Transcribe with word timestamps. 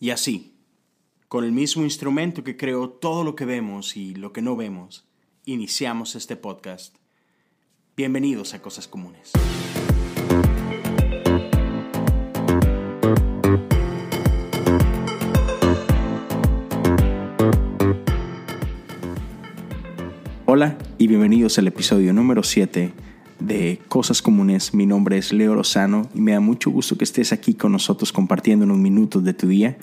Y 0.00 0.10
así, 0.10 0.54
con 1.26 1.42
el 1.42 1.50
mismo 1.50 1.82
instrumento 1.82 2.44
que 2.44 2.56
creó 2.56 2.88
todo 2.88 3.24
lo 3.24 3.34
que 3.34 3.44
vemos 3.44 3.96
y 3.96 4.14
lo 4.14 4.32
que 4.32 4.42
no 4.42 4.54
vemos, 4.54 5.08
iniciamos 5.44 6.14
este 6.14 6.36
podcast. 6.36 6.94
Bienvenidos 7.96 8.54
a 8.54 8.62
Cosas 8.62 8.86
Comunes. 8.86 9.32
Hola 20.46 20.78
y 20.96 21.08
bienvenidos 21.08 21.58
al 21.58 21.66
episodio 21.66 22.12
número 22.12 22.44
7 22.44 22.92
de 23.40 23.80
Cosas 23.88 24.22
Comunes. 24.22 24.74
Mi 24.74 24.86
nombre 24.86 25.18
es 25.18 25.32
Leo 25.32 25.54
Lozano 25.54 26.08
y 26.14 26.20
me 26.20 26.32
da 26.32 26.40
mucho 26.40 26.70
gusto 26.70 26.96
que 26.96 27.04
estés 27.04 27.32
aquí 27.32 27.54
con 27.54 27.72
nosotros 27.72 28.12
compartiendo 28.12 28.64
unos 28.64 28.78
minutos 28.78 29.24
de 29.24 29.34
tu 29.34 29.48
día. 29.48 29.78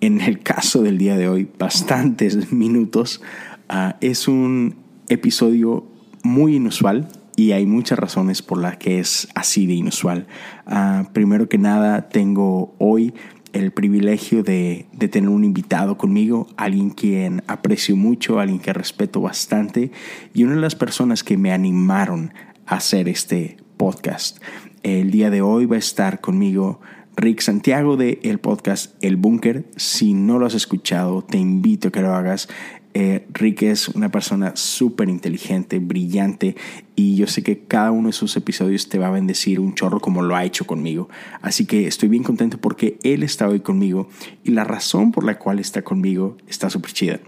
En 0.00 0.20
el 0.20 0.40
caso 0.40 0.82
del 0.82 0.98
día 0.98 1.16
de 1.16 1.28
hoy, 1.28 1.48
bastantes 1.58 2.52
minutos. 2.52 3.22
Ah, 3.68 3.96
es 4.00 4.28
un 4.28 4.76
episodio 5.08 5.86
muy 6.22 6.56
inusual 6.56 7.08
y 7.36 7.52
hay 7.52 7.66
muchas 7.66 7.98
razones 7.98 8.42
por 8.42 8.58
las 8.58 8.76
que 8.76 8.98
es 8.98 9.28
así 9.34 9.66
de 9.66 9.74
inusual. 9.74 10.26
Ah, 10.66 11.08
primero 11.12 11.48
que 11.48 11.58
nada, 11.58 12.08
tengo 12.08 12.74
hoy 12.78 13.14
el 13.52 13.70
privilegio 13.72 14.42
de, 14.42 14.86
de, 14.92 15.08
tener 15.08 15.30
un 15.30 15.42
invitado 15.42 15.96
conmigo, 15.96 16.46
alguien 16.58 16.90
quien 16.90 17.42
aprecio 17.46 17.96
mucho, 17.96 18.38
alguien 18.38 18.58
que 18.58 18.72
respeto 18.74 19.22
bastante 19.22 19.92
y 20.34 20.44
una 20.44 20.56
de 20.56 20.60
las 20.60 20.74
personas 20.74 21.24
que 21.24 21.38
me 21.38 21.52
animaron 21.52 22.32
hacer 22.66 23.08
este 23.08 23.56
podcast. 23.76 24.38
El 24.82 25.10
día 25.10 25.30
de 25.30 25.42
hoy 25.42 25.66
va 25.66 25.76
a 25.76 25.78
estar 25.78 26.20
conmigo 26.20 26.80
Rick 27.16 27.40
Santiago 27.40 27.96
de 27.96 28.20
el 28.22 28.38
podcast 28.38 28.94
El 29.02 29.16
Búnker. 29.16 29.64
Si 29.76 30.14
no 30.14 30.38
lo 30.38 30.46
has 30.46 30.54
escuchado, 30.54 31.22
te 31.22 31.38
invito 31.38 31.88
a 31.88 31.92
que 31.92 32.02
lo 32.02 32.14
hagas. 32.14 32.48
Eh, 32.92 33.26
Rick 33.32 33.62
es 33.62 33.88
una 33.88 34.10
persona 34.10 34.56
súper 34.56 35.10
inteligente, 35.10 35.78
brillante 35.78 36.56
y 36.94 37.16
yo 37.16 37.26
sé 37.26 37.42
que 37.42 37.58
cada 37.58 37.90
uno 37.90 38.08
de 38.08 38.14
sus 38.14 38.36
episodios 38.36 38.88
te 38.88 38.98
va 38.98 39.08
a 39.08 39.10
bendecir 39.10 39.60
un 39.60 39.74
chorro 39.74 40.00
como 40.00 40.22
lo 40.22 40.34
ha 40.34 40.44
hecho 40.44 40.66
conmigo. 40.66 41.08
Así 41.42 41.66
que 41.66 41.86
estoy 41.86 42.08
bien 42.08 42.22
contento 42.22 42.58
porque 42.58 42.98
él 43.02 43.22
está 43.22 43.48
hoy 43.48 43.60
conmigo 43.60 44.08
y 44.44 44.52
la 44.52 44.64
razón 44.64 45.12
por 45.12 45.24
la 45.24 45.38
cual 45.38 45.58
está 45.58 45.82
conmigo 45.82 46.38
está 46.48 46.70
súper 46.70 46.92
chida. 46.92 47.20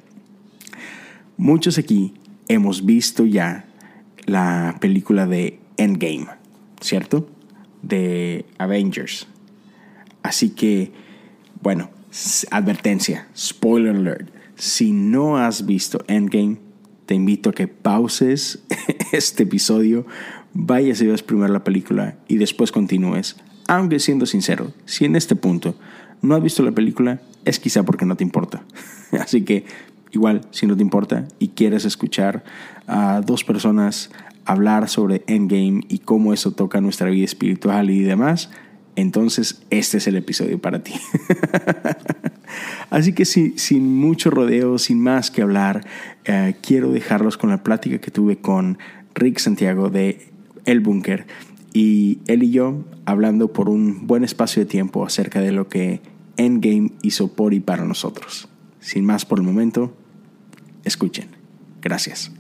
Muchos 1.37 1.77
aquí 1.77 2.15
hemos 2.49 2.87
visto 2.87 3.27
ya 3.27 3.68
la 4.29 4.77
película 4.81 5.27
de 5.27 5.59
Endgame, 5.77 6.27
¿cierto? 6.81 7.29
De 7.83 8.45
Avengers. 8.59 9.27
Así 10.23 10.51
que, 10.51 10.93
bueno, 11.63 11.91
advertencia, 12.51 13.29
spoiler 13.35 13.97
alert 13.97 14.39
si 14.59 14.93
no 14.93 15.39
has 15.39 15.67
visto 15.67 16.05
Endgame, 16.09 16.59
te 17.07 17.15
invito 17.15 17.51
a 17.51 17.53
que 17.53 17.69
pauses 17.69 18.65
este 19.13 19.45
episodio, 19.45 20.05
vayas 20.53 21.01
y 21.01 21.07
veas 21.07 21.23
primero 21.23 21.53
la 21.53 21.65
película 21.65 22.19
y 22.27 22.37
después 22.37 22.73
continúes. 22.73 23.37
Aunque 23.69 24.01
siendo 24.01 24.27
sincero, 24.27 24.73
si 24.85 25.05
en 25.05 25.15
este 25.15 25.37
punto 25.37 25.77
no 26.23 26.35
has 26.35 26.43
visto 26.43 26.63
la 26.63 26.73
película, 26.73 27.21
es 27.45 27.61
quizá 27.61 27.85
porque 27.85 28.05
no 28.05 28.17
te 28.17 28.25
importa. 28.25 28.65
Así 29.13 29.43
que 29.43 29.65
igual, 30.13 30.43
si 30.51 30.67
no 30.67 30.77
te 30.77 30.83
importa 30.83 31.27
y 31.39 31.49
quieres 31.49 31.85
escuchar 31.85 32.45
a 32.87 33.21
dos 33.25 33.45
personas 33.45 34.11
hablar 34.45 34.89
sobre 34.89 35.23
Endgame 35.27 35.83
y 35.89 35.99
cómo 35.99 36.33
eso 36.33 36.53
toca 36.53 36.81
nuestra 36.81 37.11
vida 37.11 37.27
espiritual 37.27 37.91
y 37.91 38.03
demás, 38.03 38.51
entonces 38.97 39.63
este 39.71 39.99
es 39.99 40.07
el 40.09 40.17
episodio 40.17 40.59
para 40.59 40.83
ti. 40.83 40.95
Así 42.91 43.13
que 43.13 43.25
sin 43.25 43.95
mucho 43.97 44.31
rodeo, 44.31 44.79
sin 44.79 45.01
más 45.01 45.31
que 45.31 45.43
hablar, 45.43 45.87
eh, 46.25 46.57
quiero 46.63 46.91
dejarlos 46.91 47.37
con 47.37 47.51
la 47.51 47.63
plática 47.63 47.99
que 47.99 48.11
tuve 48.11 48.39
con 48.39 48.79
Rick 49.15 49.39
Santiago 49.39 49.91
de 49.91 50.33
El 50.65 50.81
Búnker 50.81 51.27
y 51.73 52.19
él 52.27 52.43
y 52.43 52.51
yo 52.51 52.85
hablando 53.05 53.53
por 53.53 53.69
un 53.69 54.07
buen 54.07 54.25
espacio 54.25 54.63
de 54.63 54.67
tiempo 54.67 55.05
acerca 55.05 55.41
de 55.41 55.53
lo 55.53 55.69
que 55.69 56.01
Endgame 56.37 56.93
hizo 57.03 57.35
por 57.35 57.53
y 57.55 57.61
para 57.61 57.85
nosotros. 57.85 58.49
Sin 58.89 59.05
más 59.05 59.27
por 59.27 59.39
el 59.39 59.45
momento, 59.45 59.95
escuchen. 60.83 61.29
Gracias. 61.83 62.33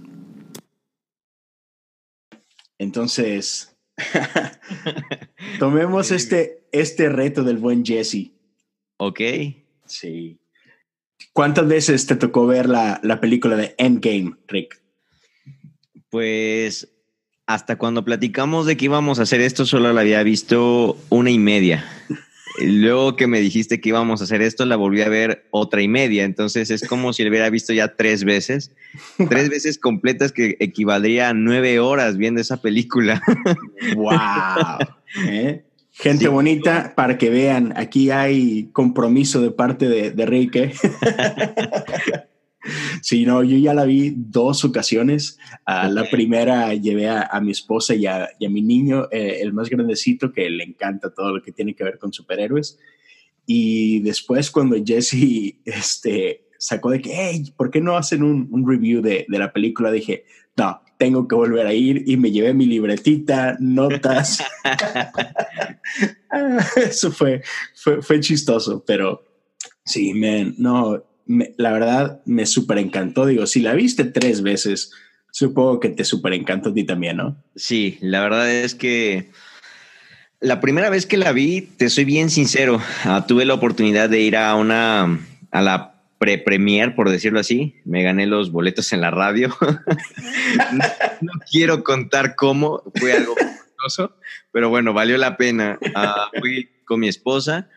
Entonces, 2.79 3.77
tomemos 5.59 6.11
este, 6.11 6.67
este 6.73 7.11
reto 7.11 7.45
del 7.45 7.59
buen 7.59 7.85
Jesse. 7.85 8.31
Ok. 8.97 9.21
Sí. 9.85 10.41
¿Cuántas 11.35 11.69
veces 11.69 12.07
te 12.07 12.17
tocó 12.17 12.47
ver 12.47 12.67
la, 12.67 12.99
la 13.03 13.21
película 13.21 13.55
de 13.55 13.75
Endgame, 13.77 14.35
Rick? 14.47 14.81
Pues 16.09 16.89
hasta 17.45 17.77
cuando 17.77 18.07
platicamos 18.07 18.65
de 18.65 18.79
que 18.79 18.87
íbamos 18.87 19.19
a 19.19 19.25
hacer 19.25 19.43
esto, 19.43 19.67
solo 19.67 19.93
la 19.93 20.01
había 20.01 20.23
visto 20.23 20.97
una 21.11 21.31
y 21.31 21.39
media. 21.39 21.85
Luego 22.61 23.17
que 23.17 23.27
me 23.27 23.41
dijiste 23.41 23.81
que 23.81 23.91
íbamos 23.91 24.21
a 24.21 24.25
hacer 24.25 24.43
esto, 24.43 24.65
la 24.65 24.77
volví 24.77 25.03
a 25.03 25.09
ver 25.09 25.47
otra 25.51 25.83
y 25.83 25.89
media. 25.89 26.25
Entonces 26.25 26.71
es 26.71 26.87
como 26.87 27.13
si 27.13 27.23
la 27.23 27.31
hubiera 27.31 27.51
visto 27.51 27.73
ya 27.73 27.95
tres 27.97 28.25
veces. 28.25 28.73
tres 29.29 29.49
veces 29.51 29.79
completas 29.79 30.33
que 30.33 30.57
equivaldría 30.61 31.29
a 31.31 31.35
nueve 31.35 31.79
horas 31.79 32.17
viendo 32.17 32.41
esa 32.41 32.61
película. 32.61 33.23
¡Wow! 33.97 34.79
¿Eh? 35.27 35.65
Gente 35.93 36.29
bonita, 36.29 36.95
para 36.95 37.19
que 37.19 37.29
vean, 37.29 37.73
aquí 37.77 38.11
hay 38.11 38.69
compromiso 38.73 39.41
de 39.41 39.51
parte 39.51 39.89
de, 39.89 40.13
de 40.13 40.27
Rick. 40.27 40.57
¿eh? 40.57 40.73
sí, 43.03 43.25
no, 43.25 43.43
yo 43.43 43.57
ya 43.57 43.75
la 43.75 43.85
vi 43.85 44.15
dos 44.17 44.65
ocasiones. 44.65 45.39
Uh, 45.67 45.91
la 45.91 46.09
primera 46.11 46.75
llevé 46.75 47.09
a, 47.09 47.23
a 47.23 47.41
mi 47.41 47.53
esposa 47.53 47.95
y 47.95 48.07
a, 48.07 48.29
y 48.39 48.47
a 48.47 48.51
mi 48.51 48.63
niño, 48.63 49.09
eh, 49.11 49.39
el 49.41 49.53
más 49.53 49.69
grandecito, 49.69 50.33
que 50.33 50.49
le 50.51 50.65
encanta 50.65 51.13
todo 51.13 51.37
lo 51.37 51.43
que 51.43 51.53
tiene 51.53 51.75
que 51.75 51.85
ver 51.85 51.99
con 51.99 52.13
superhéroes. 52.13 52.79
Y 53.47 54.01
después 54.01 54.51
cuando 54.51 54.77
Jesse 54.85 55.57
este, 55.65 56.49
sacó 56.59 56.91
de 56.91 57.01
que, 57.01 57.11
hey, 57.15 57.53
¿por 57.57 57.71
qué 57.71 57.81
no 57.81 57.97
hacen 57.97 58.23
un, 58.23 58.49
un 58.51 58.69
review 58.69 59.01
de, 59.01 59.27
de 59.29 59.39
la 59.39 59.53
película? 59.53 59.91
Dije, 59.91 60.25
no, 60.57 60.83
tengo 60.99 61.29
que 61.29 61.37
volver 61.37 61.67
a 61.67 61.73
ir 61.73 62.03
y 62.07 62.17
me 62.17 62.31
llevé 62.31 62.53
mi 62.53 62.67
libretita, 62.67 63.57
notas. 63.61 64.45
Eso 66.77 67.11
fue, 67.13 67.43
fue, 67.75 68.03
fue, 68.03 68.21
chistoso, 68.21 68.85
pero 68.87 69.25
sí, 69.85 70.13
man, 70.15 70.55
no, 70.59 71.03
la 71.29 71.73
verdad 71.73 72.21
me 72.25 72.47
súper 72.47 72.79
encantó. 72.79 73.27
Digo, 73.27 73.47
si 73.47 73.61
la 73.61 73.75
viste 73.75 74.05
tres 74.05 74.43
veces, 74.43 74.93
supongo 75.31 75.79
que 75.79 75.91
te 75.91 76.05
súper 76.05 76.33
encantó 76.33 76.71
a 76.71 76.75
ti 76.75 76.85
también, 76.85 77.19
¿no? 77.19 77.37
Sí, 77.55 77.99
la 78.01 78.21
verdad 78.23 78.51
es 78.51 78.75
que 78.75 79.31
la 80.41 80.61
primera 80.61 80.91
vez 80.91 81.07
que 81.07 81.17
la 81.17 81.33
vi, 81.33 81.63
te 81.63 81.91
soy 81.91 82.05
bien 82.05 82.31
sincero, 82.31 82.81
uh, 83.05 83.27
tuve 83.27 83.45
la 83.45 83.55
oportunidad 83.55 84.09
de 84.09 84.21
ir 84.21 84.37
a 84.37 84.55
una, 84.55 85.19
a 85.51 85.63
la 85.63 85.95
pre-premier, 86.19 86.95
por 86.95 87.11
decirlo 87.11 87.41
así. 87.41 87.77
Me 87.85 88.03
gané 88.03 88.27
los 88.27 88.51
boletos 88.51 88.93
en 88.93 89.03
la 89.03 89.11
radio. 89.11 89.55
no, 91.21 91.33
quiero 91.51 91.85
contar 91.85 92.37
cómo, 92.37 92.83
fue 92.95 93.13
algo 93.13 93.35
costoso, 93.77 94.17
pero 94.51 94.71
bueno, 94.71 94.93
valió 94.93 95.19
la 95.19 95.37
pena. 95.37 95.79
Uh, 95.83 96.41
fui 96.41 96.71
con 96.85 97.01
mi 97.01 97.09
esposa 97.09 97.69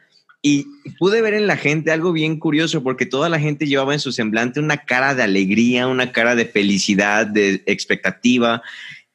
y 0.42 0.66
pude 0.98 1.22
ver 1.22 1.36
en 1.36 1.46
la 1.46 1.56
gente 1.56 1.92
algo 1.92 2.12
bien 2.14 2.40
curioso, 2.40 2.82
porque 2.82 3.06
toda 3.06 3.30
la 3.30 3.40
gente 3.40 3.68
llevaba 3.68 3.94
en 3.94 4.00
su 4.00 4.12
semblante 4.12 4.60
una 4.60 4.86
cara 4.86 5.14
de 5.14 5.24
alegría, 5.24 5.88
una 5.88 6.12
cara 6.12 6.36
de 6.36 6.46
felicidad, 6.46 7.28
de 7.28 7.62
expectativa. 7.68 8.64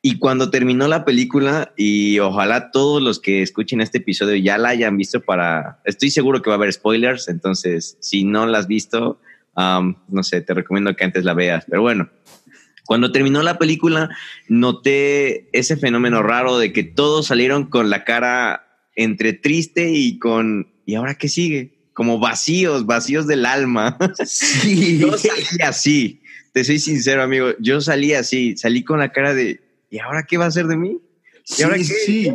Y 0.03 0.19
cuando 0.19 0.51
terminó 0.51 0.87
la 0.87 1.05
película, 1.05 1.73
y 1.77 2.21
ojalá 2.21 2.71
todos 2.71 3.03
los 3.03 3.19
que 3.19 3.43
escuchen 3.43 3.81
este 3.81 3.99
episodio 3.99 4.37
ya 4.37 4.57
la 4.57 4.69
hayan 4.69 4.97
visto 4.97 5.21
para... 5.21 5.81
Estoy 5.85 6.11
seguro 6.11 6.43
que 6.43 6.51
va 6.51 6.55
a 6.55 6.59
haber 6.59 6.73
spoilers, 6.73 7.27
entonces 7.27 7.97
si 8.01 8.23
no 8.23 8.47
la 8.47 8.59
has 8.59 8.69
visto, 8.69 9.21
um, 9.57 9.97
no 10.09 10.23
sé, 10.23 10.43
te 10.43 10.55
recomiendo 10.55 10.95
que 10.95 11.05
antes 11.05 11.25
la 11.25 11.35
veas. 11.35 11.65
Pero 11.69 11.83
bueno, 11.83 12.09
cuando 12.85 13.11
terminó 13.11 13.43
la 13.43 13.59
película, 13.59 14.11
noté 14.47 15.49
ese 15.53 15.77
fenómeno 15.77 16.23
raro 16.23 16.57
de 16.57 16.73
que 16.73 16.85
todos 16.85 17.27
salieron 17.27 17.65
con 17.65 17.91
la 17.91 18.05
cara 18.05 18.65
entre 18.95 19.33
triste 19.33 19.91
y 19.91 20.21
con... 20.21 20.76
¿Y 20.87 20.95
ahora 20.95 21.17
qué 21.17 21.29
sigue? 21.29 21.75
Como 21.93 22.19
vacíos, 22.19 22.87
vacíos 22.87 23.27
del 23.27 23.45
alma. 23.45 23.99
Sí. 24.25 24.99
Yo 25.01 25.19
salí 25.19 25.63
así, 25.63 26.23
te 26.53 26.65
soy 26.65 26.79
sincero, 26.79 27.23
amigo. 27.23 27.49
Yo 27.59 27.81
salí 27.83 28.15
así, 28.15 28.57
salí 28.57 28.85
con 28.85 29.01
la 29.01 29.13
cara 29.13 29.35
de 29.35 29.61
¿y 29.91 29.99
ahora 29.99 30.25
qué 30.25 30.39
va 30.39 30.45
a 30.45 30.49
hacer 30.49 30.67
de 30.67 30.77
mí? 30.77 31.01
¿Y 31.49 31.53
sí, 31.53 31.63
ahora 31.65 31.77
qué? 31.77 31.85
sí. 31.85 32.33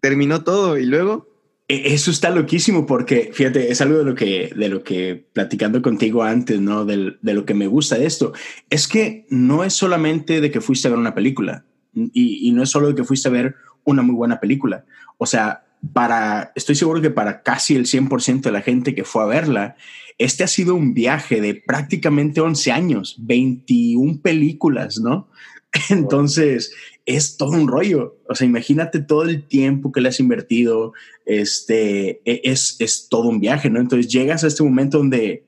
Terminó 0.00 0.44
todo 0.44 0.76
y 0.76 0.84
luego. 0.84 1.28
Eso 1.68 2.10
está 2.10 2.30
loquísimo 2.30 2.86
porque, 2.86 3.30
fíjate, 3.32 3.70
es 3.70 3.82
algo 3.82 3.98
de 3.98 4.04
lo 4.04 4.14
que, 4.14 4.50
de 4.56 4.68
lo 4.70 4.82
que 4.82 5.26
platicando 5.34 5.82
contigo 5.82 6.22
antes, 6.22 6.60
¿no? 6.60 6.86
De, 6.86 7.16
de 7.20 7.34
lo 7.34 7.44
que 7.44 7.52
me 7.52 7.66
gusta 7.66 7.98
de 7.98 8.06
esto. 8.06 8.32
Es 8.70 8.88
que 8.88 9.26
no 9.28 9.64
es 9.64 9.74
solamente 9.74 10.40
de 10.40 10.50
que 10.50 10.62
fuiste 10.62 10.88
a 10.88 10.92
ver 10.92 10.98
una 10.98 11.14
película 11.14 11.66
y, 11.94 12.48
y 12.48 12.52
no 12.52 12.62
es 12.62 12.70
solo 12.70 12.88
de 12.88 12.94
que 12.94 13.04
fuiste 13.04 13.28
a 13.28 13.32
ver 13.32 13.54
una 13.84 14.00
muy 14.00 14.14
buena 14.14 14.40
película. 14.40 14.86
O 15.18 15.26
sea, 15.26 15.67
para, 15.92 16.52
estoy 16.54 16.74
seguro 16.74 17.00
que 17.00 17.10
para 17.10 17.42
casi 17.42 17.76
el 17.76 17.86
100% 17.86 18.42
de 18.42 18.52
la 18.52 18.62
gente 18.62 18.94
que 18.94 19.04
fue 19.04 19.22
a 19.22 19.26
verla, 19.26 19.76
este 20.18 20.44
ha 20.44 20.48
sido 20.48 20.74
un 20.74 20.94
viaje 20.94 21.40
de 21.40 21.54
prácticamente 21.54 22.40
11 22.40 22.72
años, 22.72 23.16
21 23.20 24.20
películas, 24.20 24.98
¿no? 24.98 25.28
Entonces, 25.90 26.72
es 27.08 27.36
todo 27.36 27.52
un 27.52 27.68
rollo. 27.68 28.18
O 28.28 28.34
sea, 28.34 28.46
imagínate 28.46 29.00
todo 29.00 29.22
el 29.22 29.46
tiempo 29.46 29.92
que 29.92 30.00
le 30.00 30.10
has 30.10 30.20
invertido. 30.20 30.92
Este 31.24 32.20
e, 32.24 32.42
es, 32.44 32.76
es 32.80 33.08
todo 33.08 33.28
un 33.28 33.40
viaje, 33.40 33.70
¿no? 33.70 33.80
Entonces 33.80 34.12
llegas 34.12 34.44
a 34.44 34.48
este 34.48 34.62
momento 34.62 34.98
donde, 34.98 35.44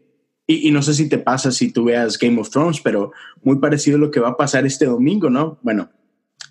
y, 0.47 0.71
no 0.71 0.83
sé 0.83 0.95
si 0.95 1.09
te 1.09 1.19
pasa 1.19 1.53
si 1.53 1.71
tú 1.71 1.85
veas 1.85 2.19
Game 2.19 2.41
of 2.41 2.51
Thrones, 2.51 2.81
pero 2.81 3.13
muy 3.43 3.59
parecido 3.59 3.97
a 3.97 4.01
lo 4.01 4.11
que 4.11 4.21
va 4.21 4.31
a 4.31 4.37
pasar 4.37 4.65
este 4.67 4.87
domingo, 4.87 5.29
¿no? 5.29 5.59
Bueno, 5.63 5.91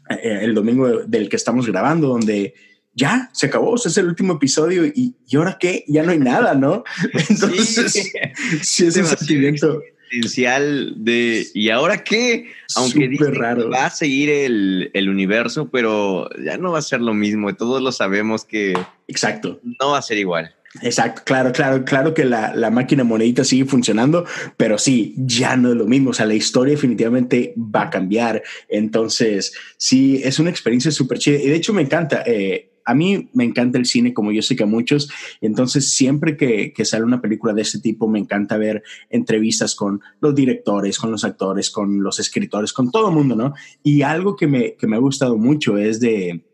eh, 0.09 0.39
el 0.41 0.53
domingo 0.53 0.87
del 1.05 1.27
que 1.27 1.35
estamos 1.35 1.65
grabando, 1.67 2.07
donde 2.07 2.53
ya 2.93 3.29
se 3.33 3.47
acabó, 3.47 3.75
es 3.75 3.97
el 3.97 4.07
último 4.07 4.33
episodio 4.33 4.85
y, 4.85 5.15
y 5.27 5.35
ahora 5.37 5.57
qué, 5.59 5.85
ya 5.87 6.03
no 6.03 6.11
hay 6.11 6.19
nada, 6.19 6.53
¿no? 6.53 6.83
Entonces, 7.29 8.11
sí, 8.61 8.85
es 8.85 8.97
un 8.97 9.05
sentimiento 9.05 9.81
de 10.97 11.47
¿y 11.53 11.69
ahora 11.69 12.03
qué? 12.03 12.51
Aunque 12.75 13.09
raro. 13.31 13.69
va 13.69 13.85
a 13.85 13.89
seguir 13.89 14.29
el, 14.29 14.91
el, 14.93 15.09
universo, 15.09 15.69
pero 15.69 16.29
ya 16.43 16.57
no 16.57 16.71
va 16.71 16.79
a 16.79 16.83
ser 16.83 17.01
lo 17.01 17.13
mismo. 17.13 17.53
Todos 17.55 17.81
lo 17.81 17.91
sabemos 17.91 18.45
que. 18.45 18.73
Exacto. 19.07 19.59
No 19.79 19.91
va 19.91 19.99
a 19.99 20.01
ser 20.01 20.17
igual. 20.17 20.55
Exacto, 20.83 21.23
claro, 21.25 21.51
claro, 21.51 21.83
claro 21.83 22.13
que 22.13 22.25
la, 22.25 22.53
la, 22.53 22.69
máquina 22.69 23.03
monedita 23.03 23.43
sigue 23.43 23.65
funcionando, 23.65 24.25
pero 24.55 24.77
sí, 24.77 25.15
ya 25.17 25.57
no 25.57 25.69
es 25.69 25.75
lo 25.75 25.87
mismo. 25.87 26.11
O 26.11 26.13
sea, 26.13 26.27
la 26.27 26.35
historia 26.35 26.75
definitivamente 26.75 27.55
va 27.57 27.83
a 27.83 27.89
cambiar. 27.89 28.43
Entonces, 28.67 29.53
sí, 29.77 30.21
es 30.23 30.37
una 30.37 30.51
experiencia 30.51 30.91
súper 30.91 31.17
chida. 31.17 31.39
Y 31.39 31.47
de 31.47 31.55
hecho, 31.55 31.73
me 31.73 31.81
encanta. 31.81 32.23
Eh, 32.25 32.68
a 32.89 32.95
mí 32.95 33.29
me 33.33 33.43
encanta 33.43 33.77
el 33.77 33.85
cine, 33.85 34.15
como 34.15 34.31
yo 34.31 34.41
sé 34.41 34.55
que 34.55 34.63
a 34.63 34.65
muchos. 34.65 35.11
Entonces, 35.41 35.91
siempre 35.91 36.35
que, 36.35 36.73
que, 36.73 36.85
sale 36.85 37.03
una 37.03 37.21
película 37.21 37.53
de 37.53 37.61
este 37.61 37.79
tipo, 37.79 38.07
me 38.07 38.17
encanta 38.17 38.57
ver 38.57 38.81
entrevistas 39.11 39.75
con 39.75 40.01
los 40.19 40.33
directores, 40.33 40.97
con 40.97 41.11
los 41.11 41.23
actores, 41.23 41.69
con 41.69 42.01
los 42.01 42.19
escritores, 42.19 42.73
con 42.73 42.89
todo 42.89 43.09
el 43.09 43.13
mundo, 43.13 43.35
¿no? 43.35 43.53
Y 43.83 44.01
algo 44.01 44.35
que 44.35 44.47
me, 44.47 44.75
que 44.75 44.87
me 44.87 44.95
ha 44.95 44.99
gustado 44.99 45.37
mucho 45.37 45.77
es 45.77 45.99
de 45.99 46.47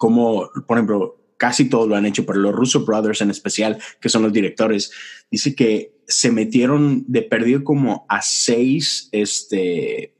cómo, 0.00 0.50
por 0.66 0.78
ejemplo, 0.78 1.20
casi 1.36 1.68
todos 1.68 1.88
lo 1.88 1.94
han 1.94 2.04
hecho, 2.04 2.26
pero 2.26 2.40
los 2.40 2.54
Russo 2.54 2.84
Brothers 2.84 3.20
en 3.20 3.30
especial, 3.30 3.78
que 4.00 4.08
son 4.08 4.22
los 4.22 4.32
directores, 4.32 4.90
dice 5.30 5.54
que 5.54 6.00
se 6.08 6.32
metieron 6.32 7.04
de 7.06 7.22
perdido 7.22 7.62
como 7.62 8.06
a 8.08 8.22
seis, 8.22 9.08
este, 9.12 10.16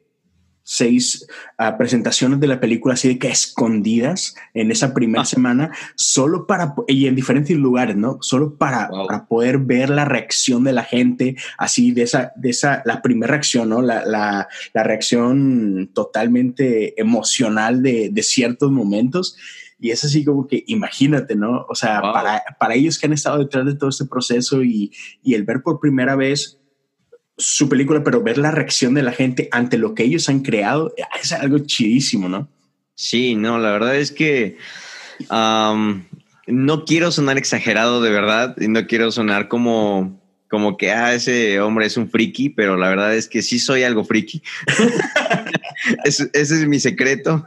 seis 0.73 1.27
uh, 1.59 1.77
presentaciones 1.77 2.39
de 2.39 2.47
la 2.47 2.61
película 2.61 2.95
así 2.95 3.09
de 3.09 3.19
que 3.19 3.27
escondidas 3.27 4.37
en 4.55 4.71
esa 4.71 4.95
primera 4.95 5.23
ah. 5.23 5.27
semana, 5.27 5.73
solo 5.97 6.47
para, 6.47 6.75
y 6.87 7.09
en 7.09 7.17
diferentes 7.17 7.57
lugares, 7.57 7.97
¿no? 7.97 8.19
Solo 8.21 8.55
para, 8.55 8.89
para, 8.89 9.27
poder 9.27 9.59
ver 9.59 9.91
la 9.91 10.05
reacción 10.05 10.63
de 10.63 10.73
la 10.73 10.85
gente, 10.85 11.35
así 11.59 11.91
de 11.91 12.03
esa, 12.03 12.33
de 12.37 12.51
esa, 12.51 12.83
la 12.85 13.03
primera 13.03 13.33
reacción, 13.33 13.69
¿no? 13.69 13.83
La, 13.83 14.05
la, 14.05 14.47
la 14.73 14.83
reacción 14.85 15.91
totalmente 15.93 17.01
emocional 17.01 17.83
de, 17.83 18.11
de 18.13 18.23
ciertos 18.23 18.71
momentos. 18.71 19.37
Y 19.81 19.91
es 19.91 20.05
así 20.05 20.25
como 20.25 20.47
que 20.47 20.63
imagínate, 20.69 21.35
¿no? 21.35 21.67
O 21.69 21.75
sea, 21.75 22.01
para, 22.01 22.45
para, 22.61 22.75
ellos 22.75 22.97
que 22.97 23.07
han 23.07 23.13
estado 23.13 23.39
detrás 23.39 23.67
de 23.67 23.75
todo 23.75 23.91
este 23.91 24.05
proceso 24.05 24.63
y, 24.63 24.93
y, 25.25 25.35
el 25.35 25.43
ver 25.43 25.63
por 25.63 25.81
primera 25.81 26.15
vez 26.15 26.60
su 27.41 27.69
película, 27.69 28.05
pero 28.05 28.23
ver 28.23 28.39
la 28.39 28.51
reacción 28.51 28.95
de 28.95 29.03
la 29.03 29.13
gente 29.13 29.49
ante 29.51 29.79
lo 29.79 29.95
que 29.95 30.05
ellos 30.05 30.29
han 30.29 30.41
creado, 30.41 30.95
es 31.21 31.33
algo 31.33 31.59
chidísimo, 31.61 32.29
¿no? 32.29 32.49
Sí, 32.95 33.35
no, 33.35 33.59
la 33.59 33.73
verdad 33.73 33.97
es 33.97 34.13
que 34.13 34.57
no 36.47 36.85
quiero 36.85 37.11
sonar 37.11 37.39
exagerado 37.39 38.03
de 38.03 38.11
verdad 38.11 38.57
y 38.61 38.69
no 38.69 38.87
quiero 38.87 39.11
sonar 39.11 39.49
como, 39.49 40.21
como 40.49 40.77
que, 40.77 40.91
ah, 40.91 41.15
ese 41.15 41.61
hombre 41.61 41.87
es 41.87 41.97
un 41.97 42.11
friki, 42.11 42.51
pero 42.51 42.77
la 42.77 42.89
verdad 42.89 43.15
es 43.15 43.29
que 43.29 43.43
sí 43.43 43.59
soy 43.59 43.85
algo 43.85 44.05
friki. 44.05 44.43
ese 46.05 46.31
es 46.33 46.67
mi 46.67 46.81
secreto. 46.81 47.45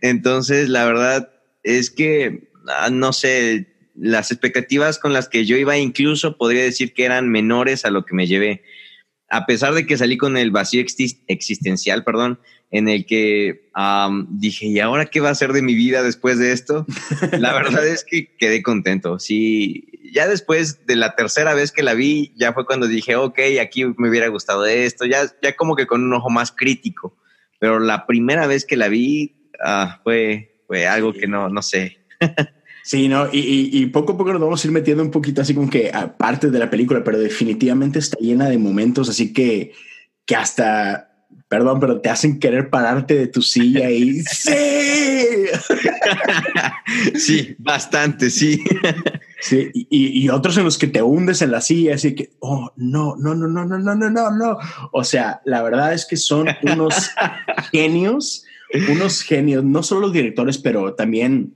Entonces, 0.00 0.68
la 0.68 0.84
verdad, 0.84 1.30
es 1.62 1.90
que, 1.90 2.48
ah, 2.68 2.90
no 2.90 3.12
sé, 3.12 3.74
las 3.94 4.30
expectativas 4.30 4.98
con 4.98 5.12
las 5.12 5.28
que 5.28 5.44
yo 5.44 5.56
iba 5.56 5.76
incluso 5.76 6.36
podría 6.36 6.62
decir 6.62 6.94
que 6.94 7.04
eran 7.04 7.28
menores 7.28 7.84
a 7.84 7.90
lo 7.90 8.04
que 8.04 8.14
me 8.14 8.26
llevé. 8.26 8.62
A 9.30 9.46
pesar 9.46 9.74
de 9.74 9.86
que 9.86 9.98
salí 9.98 10.16
con 10.16 10.36
el 10.36 10.50
vacío 10.50 10.80
existencial, 11.26 12.02
perdón, 12.04 12.40
en 12.70 12.88
el 12.88 13.06
que 13.06 13.70
dije, 14.30 14.66
¿y 14.66 14.80
ahora 14.80 15.06
qué 15.06 15.20
va 15.20 15.30
a 15.30 15.34
ser 15.34 15.52
de 15.52 15.62
mi 15.62 15.74
vida 15.74 16.02
después 16.02 16.38
de 16.38 16.52
esto? 16.52 16.86
La 17.38 17.52
verdad 17.52 17.86
es 17.86 18.04
que 18.04 18.34
quedé 18.36 18.62
contento. 18.62 19.18
Sí, 19.18 19.88
ya 20.12 20.26
después 20.28 20.86
de 20.86 20.96
la 20.96 21.14
tercera 21.14 21.54
vez 21.54 21.72
que 21.72 21.82
la 21.82 21.94
vi, 21.94 22.32
ya 22.36 22.52
fue 22.52 22.64
cuando 22.64 22.86
dije, 22.86 23.16
ok, 23.16 23.38
aquí 23.60 23.84
me 23.96 24.08
hubiera 24.08 24.28
gustado 24.28 24.64
esto, 24.66 25.04
ya, 25.04 25.22
ya 25.42 25.56
como 25.56 25.76
que 25.76 25.86
con 25.86 26.02
un 26.02 26.14
ojo 26.14 26.30
más 26.30 26.52
crítico. 26.52 27.16
Pero 27.58 27.80
la 27.80 28.06
primera 28.06 28.46
vez 28.46 28.64
que 28.64 28.76
la 28.76 28.88
vi 28.88 29.50
ah, 29.62 30.00
fue, 30.04 30.62
fue 30.66 30.86
algo 30.86 31.12
que 31.12 31.26
no, 31.26 31.48
no 31.48 31.62
sé. 31.62 31.98
Sí, 32.88 33.06
no, 33.06 33.28
y, 33.30 33.68
y, 33.70 33.84
poco 33.88 34.14
a 34.14 34.16
poco 34.16 34.32
nos 34.32 34.40
vamos 34.40 34.64
a 34.64 34.66
ir 34.66 34.72
metiendo 34.72 35.02
un 35.02 35.10
poquito 35.10 35.42
así 35.42 35.52
como 35.52 35.68
que 35.68 35.90
aparte 35.92 36.50
de 36.50 36.58
la 36.58 36.70
película, 36.70 37.04
pero 37.04 37.18
definitivamente 37.18 37.98
está 37.98 38.16
llena 38.18 38.48
de 38.48 38.56
momentos 38.56 39.10
así 39.10 39.34
que, 39.34 39.72
que 40.24 40.34
hasta, 40.34 41.10
perdón, 41.48 41.80
pero 41.80 42.00
te 42.00 42.08
hacen 42.08 42.38
querer 42.38 42.70
pararte 42.70 43.12
de 43.14 43.26
tu 43.26 43.42
silla 43.42 43.90
y 43.90 44.20
sí. 44.32 44.54
sí, 47.14 47.56
bastante, 47.58 48.30
sí. 48.30 48.64
Sí, 49.42 49.70
y, 49.74 50.24
y, 50.24 50.30
otros 50.30 50.56
en 50.56 50.64
los 50.64 50.78
que 50.78 50.86
te 50.86 51.02
hundes 51.02 51.42
en 51.42 51.50
la 51.50 51.60
silla, 51.60 51.94
así 51.94 52.14
que, 52.14 52.30
oh, 52.38 52.72
no, 52.76 53.16
no, 53.18 53.34
no, 53.34 53.48
no, 53.48 53.66
no, 53.66 53.78
no, 53.78 53.94
no, 53.94 54.08
no, 54.08 54.30
no. 54.30 54.58
O 54.92 55.04
sea, 55.04 55.42
la 55.44 55.60
verdad 55.60 55.92
es 55.92 56.06
que 56.06 56.16
son 56.16 56.48
unos 56.62 57.10
genios 57.70 58.46
unos 58.90 59.22
genios, 59.22 59.64
no 59.64 59.82
solo 59.82 60.02
los 60.02 60.12
directores, 60.12 60.58
pero 60.58 60.94
también 60.94 61.54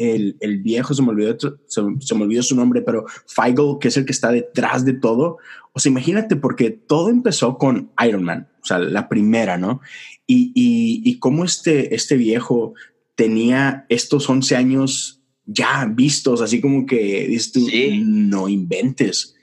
el, 0.00 0.36
el 0.40 0.58
viejo, 0.62 0.94
se 0.94 1.02
me, 1.02 1.10
olvidó, 1.10 1.36
se, 1.66 2.14
me 2.14 2.22
olvidó 2.22 2.42
su 2.42 2.56
nombre, 2.56 2.80
pero 2.80 3.04
Feigl, 3.26 3.78
que 3.78 3.88
es 3.88 3.96
el 3.96 4.06
que 4.06 4.12
está 4.12 4.32
detrás 4.32 4.84
de 4.84 4.94
todo. 4.94 5.38
O 5.72 5.78
sea, 5.78 5.90
imagínate, 5.90 6.36
porque 6.36 6.70
todo 6.70 7.10
empezó 7.10 7.58
con 7.58 7.90
Iron 8.06 8.24
Man, 8.24 8.48
o 8.62 8.66
sea, 8.66 8.78
la 8.78 9.08
primera, 9.08 9.58
¿no? 9.58 9.80
Y, 10.26 10.52
y, 10.54 11.02
y 11.04 11.18
cómo 11.18 11.44
este, 11.44 11.94
este 11.94 12.16
viejo 12.16 12.74
tenía 13.14 13.84
estos 13.90 14.28
11 14.28 14.56
años 14.56 15.20
ya 15.44 15.84
vistos, 15.84 16.40
así 16.40 16.60
como 16.60 16.86
que 16.86 17.26
dices 17.28 17.52
tú, 17.52 17.66
no 18.02 18.48
inventes, 18.48 19.34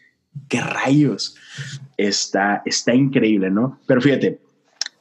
qué 0.48 0.62
rayos. 0.62 1.36
Está, 1.98 2.62
está 2.66 2.96
increíble, 2.96 3.52
¿no? 3.52 3.80
Pero 3.88 4.02
fíjate, 4.02 4.40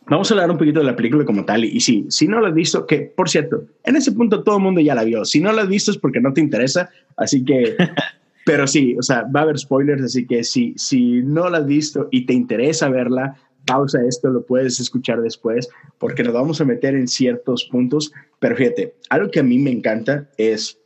Vamos 0.08 0.30
a 0.30 0.34
hablar 0.34 0.50
un 0.50 0.58
poquito 0.58 0.80
de 0.80 0.86
la 0.86 0.94
película 0.94 1.24
como 1.24 1.44
tal. 1.44 1.64
Y, 1.64 1.80
sí, 1.80 2.06
si 2.08 2.28
no 2.28 2.40
la 2.40 2.48
has 2.48 2.54
visto, 2.54 2.86
que 2.86 3.00
por 3.00 3.28
cierto, 3.28 3.64
en 3.84 3.96
ese 3.96 4.12
punto 4.12 4.42
todo 4.44 4.58
el 4.58 4.62
mundo 4.62 4.80
ya 4.80 4.94
la 4.94 5.04
vio. 5.04 5.24
Si 5.24 5.40
no 5.40 5.52
la 5.52 5.62
has 5.62 5.68
visto 5.68 5.90
es 5.90 5.98
porque 5.98 6.20
no 6.20 6.32
te 6.32 6.40
interesa. 6.40 6.88
Así 7.16 7.44
que, 7.44 7.76
pero 8.46 8.66
sí, 8.66 8.94
o 8.98 9.02
sea, 9.02 9.24
va 9.34 9.40
a 9.40 9.42
haber 9.44 9.58
spoilers. 9.58 10.04
Así 10.04 10.26
que 10.26 10.44
si, 10.44 10.74
si 10.76 11.22
no 11.22 11.50
la 11.50 11.58
has 11.58 11.66
visto 11.66 12.08
y 12.12 12.24
te 12.24 12.34
interesa 12.34 12.88
verla, 12.88 13.36
pausa 13.66 14.00
esto, 14.06 14.30
lo 14.30 14.46
puedes 14.46 14.80
escuchar 14.80 15.20
después, 15.20 15.68
porque 15.98 16.22
nos 16.22 16.32
vamos 16.32 16.60
a 16.60 16.64
meter 16.64 16.94
en 16.94 17.08
ciertos 17.08 17.64
puntos. 17.64 18.12
Pero 18.38 18.56
fíjate, 18.56 18.94
algo 19.10 19.30
que 19.30 19.40
a 19.40 19.42
mí 19.42 19.58
me 19.58 19.70
encanta 19.70 20.30
es, 20.38 20.78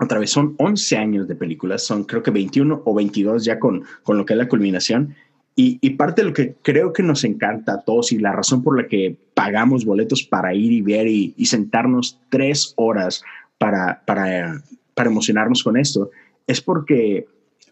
otra 0.00 0.18
vez, 0.18 0.30
son 0.30 0.54
11 0.58 0.96
años 0.96 1.28
de 1.28 1.36
películas, 1.36 1.84
son 1.84 2.04
creo 2.04 2.22
que 2.22 2.30
21 2.30 2.82
o 2.84 2.94
22 2.94 3.44
ya 3.44 3.58
con, 3.58 3.84
con 4.02 4.16
lo 4.16 4.24
que 4.24 4.32
es 4.32 4.38
la 4.38 4.48
culminación. 4.48 5.14
Y, 5.58 5.90
parte 5.90 6.20
de 6.20 6.28
lo 6.28 6.34
que 6.34 6.54
creo 6.60 6.92
que 6.92 7.02
nos 7.02 7.24
encanta 7.24 7.72
a 7.72 7.80
todos 7.80 8.12
y 8.12 8.18
la 8.18 8.30
razón 8.30 8.62
por 8.62 8.76
la 8.76 8.88
que 8.88 9.16
pagamos 9.32 9.86
boletos 9.86 10.22
para 10.22 10.54
ir 10.54 10.70
y 10.70 10.82
ver 10.82 11.06
y, 11.06 11.32
sentarnos 11.46 12.20
tres 12.28 12.74
horas 12.76 13.22
para, 13.56 14.02
para, 14.04 14.62
para 14.92 15.08
emocionarnos 15.08 15.64
con 15.64 15.78
esto 15.78 16.10
es 16.46 16.60
porque, 16.60 17.26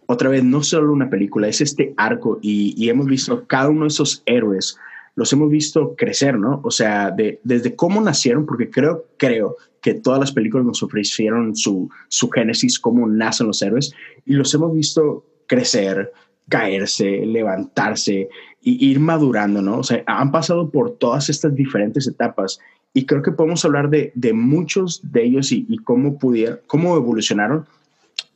otra 0.07 0.31
vez, 0.31 0.43
no 0.43 0.63
solo 0.63 0.95
una 0.95 1.11
película, 1.11 1.47
es 1.47 1.61
este 1.61 1.93
arco 1.99 2.39
y, 2.41 2.89
hemos 2.89 3.07
visto 3.07 3.47
cada 3.47 3.69
uno 3.69 3.83
de 3.83 3.89
esos 3.89 4.23
héroes, 4.25 4.79
los 5.15 5.33
hemos 5.33 5.51
visto 5.51 5.95
crecer, 5.97 6.39
¿no? 6.39 6.61
O 6.65 6.71
sea, 6.71 7.11
de, 7.11 7.41
desde 7.45 7.77
cómo 7.77 8.01
nacieron, 8.01 8.47
porque 8.47 8.71
creo, 8.71 9.05
creo 9.17 9.57
que 9.81 9.95
todas 9.95 10.19
las 10.19 10.33
películas 10.33 10.67
nos 10.67 10.83
ofrecieron 10.83 11.55
su, 11.55 11.91
su 12.09 12.31
génesis, 12.31 12.79
cómo 12.79 13.07
nacen 13.07 13.47
los 13.47 13.61
héroes, 13.61 13.93
y 14.25 14.33
los 14.33 14.53
hemos 14.55 14.75
visto 14.75 15.27
crecer, 15.47 16.11
caerse, 16.49 17.25
levantarse 17.27 18.29
y 18.63 18.91
ir 18.91 19.01
madurando, 19.01 19.63
¿no? 19.63 19.79
O 19.79 19.83
sea, 19.83 20.03
han 20.07 20.31
pasado 20.31 20.71
por 20.71 20.99
todas 20.99 21.29
estas 21.29 21.55
diferentes 21.55 22.07
etapas 22.07 22.61
y 22.97 23.07
creo 23.07 23.23
que 23.23 23.33
podemos 23.33 23.65
hablar 23.65 23.91
de, 23.91 24.13
de 24.15 24.33
muchos 24.33 25.01
de 25.11 25.25
ellos 25.25 25.51
y, 25.51 25.67
cómo 25.79 26.17
pudieron, 26.17 26.61
cómo 26.69 26.97
evolucionaron. 26.97 27.67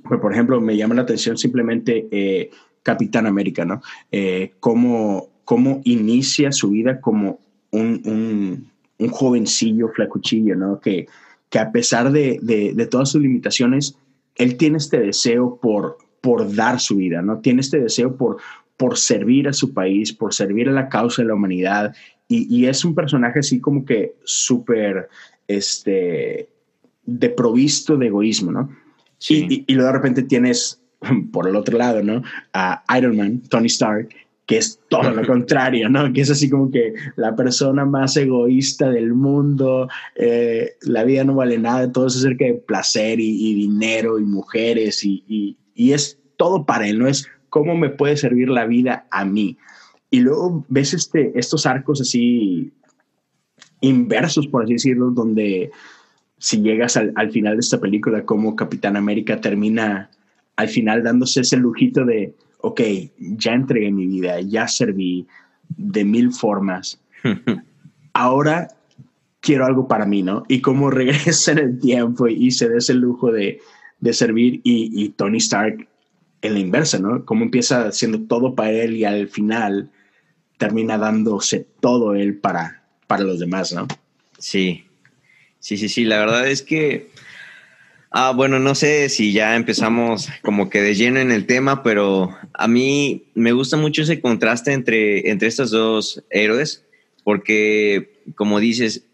Pues, 0.03 0.21
por 0.21 0.33
ejemplo, 0.33 0.61
me 0.61 0.77
llama 0.77 0.97
la 0.97 1.03
atención 1.03 1.39
simplemente 1.39 2.09
eh, 2.11 2.51
Capitán 2.83 3.27
América, 3.27 3.65
¿no? 3.65 3.81
Eh, 4.11 4.53
cómo, 4.59 5.29
cómo 5.45 5.81
inicia 5.85 6.51
su 6.51 6.71
vida 6.71 7.01
como 7.01 7.39
un, 7.71 8.69
un, 8.99 9.11
jovencillo 9.11 9.91
flacuchillo, 9.91 10.57
¿no? 10.57 10.81
Que, 10.81 11.07
que 11.51 11.59
a 11.61 11.71
pesar 11.71 12.11
de, 12.11 12.41
de, 12.43 12.87
todas 12.87 13.11
sus 13.11 13.23
limitaciones, 13.23 13.97
él 14.35 14.57
tiene 14.57 14.79
este 14.79 14.99
deseo 14.99 15.59
por, 15.63 15.99
por 16.21 16.55
dar 16.55 16.81
su 16.81 16.97
vida, 16.97 17.23
¿no? 17.23 17.41
Tiene 17.41 17.61
este 17.61 17.81
deseo 17.81 18.17
por, 18.17 18.39
por 18.77 18.97
servir 18.97 19.49
a 19.49 19.53
su 19.53 19.73
país, 19.73 20.13
por 20.13 20.35
servir 20.35 20.69
a 20.69 20.73
la 20.73 20.89
causa 20.89 21.23
de 21.23 21.29
la 21.29 21.35
humanidad. 21.35 21.95
Y, 22.29 22.55
y 22.55 22.67
es 22.67 22.85
un 22.85 22.95
personaje 22.95 23.41
así 23.41 23.61
como 23.61 23.85
que 23.85 24.15
súper, 24.25 25.09
este, 25.47 26.49
de 27.05 27.31
provisto 27.31 27.97
de 27.97 28.07
egoísmo, 28.07 28.53
¿no? 28.53 28.71
Sí. 29.19 29.47
Y, 29.49 29.55
y, 29.55 29.65
y, 29.69 29.75
luego 29.75 29.93
de 29.93 29.97
repente 29.97 30.23
tienes, 30.23 30.83
por 31.33 31.49
el 31.49 31.57
otro 31.57 31.79
lado, 31.79 32.03
¿no? 32.03 32.23
A 32.53 32.83
Iron 32.97 33.17
Man, 33.17 33.43
Tony 33.49 33.67
Stark, 33.67 34.09
que 34.49 34.57
es 34.57 34.81
todo 34.89 35.11
lo 35.11 35.25
contrario, 35.27 35.89
¿no? 35.89 36.11
Que 36.13 36.23
es 36.23 36.31
así 36.31 36.51
como 36.51 36.71
que 36.71 36.95
la 37.17 37.37
persona 37.37 37.85
más 37.85 38.17
egoísta 38.17 38.91
del 38.91 39.13
mundo, 39.13 39.89
eh, 40.17 40.73
la 40.81 41.05
vida 41.05 41.23
no 41.23 41.35
vale 41.35 41.59
nada, 41.59 41.93
todo 41.93 42.07
es 42.07 42.17
acerca 42.17 42.47
de 42.47 42.55
placer 42.55 43.21
y, 43.21 43.55
dinero 43.55 44.19
y 44.19 44.25
mujeres 44.25 45.05
y, 45.05 45.57
y, 45.79 45.87
y, 45.87 45.93
es 45.93 46.19
todo 46.37 46.67
para 46.67 46.89
él, 46.89 46.99
no 46.99 47.09
es 47.09 47.27
cómo 47.49 47.77
me 47.77 47.91
puede 47.91 48.17
servir 48.17 48.49
la 48.49 48.67
vida 48.67 49.07
a 49.11 49.25
mí. 49.25 49.57
Y 50.11 50.21
luego 50.21 50.65
ves 50.69 50.95
este, 50.95 51.39
estos 51.39 51.67
arcos 51.67 52.01
así 52.01 52.73
inversos, 53.81 54.47
por 54.47 54.65
así 54.65 54.75
decirlo, 54.75 55.11
donde 55.11 55.71
si 56.39 56.63
llegas 56.63 56.97
al, 56.97 57.13
al 57.17 57.31
final 57.31 57.55
de 57.55 57.61
esta 57.61 57.81
película, 57.81 58.25
como 58.25 58.57
Capitán 58.57 58.97
América 58.97 59.41
termina 59.41 60.11
al 60.57 60.69
final 60.69 61.03
dándose 61.03 61.41
ese 61.41 61.57
lujito 61.57 62.05
de 62.05 62.35
ok, 62.61 62.81
ya 63.19 63.53
entregué 63.53 63.91
mi 63.91 64.07
vida, 64.07 64.41
ya 64.41 64.67
serví 64.67 65.27
de 65.77 66.05
mil 66.05 66.33
formas. 66.33 67.01
Ahora 68.13 68.69
quiero 69.41 69.67
algo 69.67 69.87
para 69.87 70.07
mí, 70.07 70.23
¿no? 70.23 70.45
Y 70.49 70.61
como 70.61 70.91
regresa 70.91 71.53
en 71.53 71.59
el 71.59 71.79
tiempo 71.79 72.27
y 72.27 72.51
se 72.51 72.69
da 72.69 72.79
ese 72.79 72.95
lujo 72.95 73.31
de, 73.31 73.61
de 74.01 74.13
servir 74.13 74.61
y, 74.65 75.09
Tony 75.11 75.39
Stark 75.39 75.89
en 76.43 76.55
la 76.55 76.61
inversa, 76.61 76.99
¿no? 76.99 77.25
Como 77.25 77.45
empieza 77.45 77.89
haciendo 77.89 78.21
todo 78.23 78.55
para 78.55 78.71
él 78.71 78.97
y 78.97 79.05
al 79.05 79.29
final 79.29 79.91
termina 80.57 80.99
dándose 80.99 81.67
todo 81.81 82.15
él 82.15 82.37
para, 82.37 82.85
para 83.07 83.25
los 83.25 83.41
demás, 83.41 83.73
¿no? 83.73 83.89
Sí, 84.39 84.85
sí, 85.59 85.77
sí, 85.77 85.89
sí. 85.89 86.05
La 86.05 86.19
verdad 86.19 86.49
es 86.49 86.63
que 86.63 87.11
Ah, 88.11 88.33
bueno, 88.35 88.59
no 88.59 88.75
sé 88.75 89.11
si 89.11 89.33
ya 89.33 89.55
empezamos 89.55 90.29
como 90.43 90.71
que 90.71 90.81
de 90.81 90.95
lleno 90.95 91.21
en 91.21 91.31
el 91.31 91.45
tema, 91.45 91.83
pero 91.83 92.35
a 92.55 92.67
mí 92.67 93.27
me 93.35 93.53
gusta 93.53 93.77
mucho 93.77 94.03
ese 94.03 94.21
contraste 94.21 94.73
entre, 94.73 95.31
entre 95.31 95.49
estos 95.49 95.71
dos 95.71 96.25
héroes, 96.31 96.87
porque 97.23 98.23
como 98.35 98.61
dices, 98.61 99.05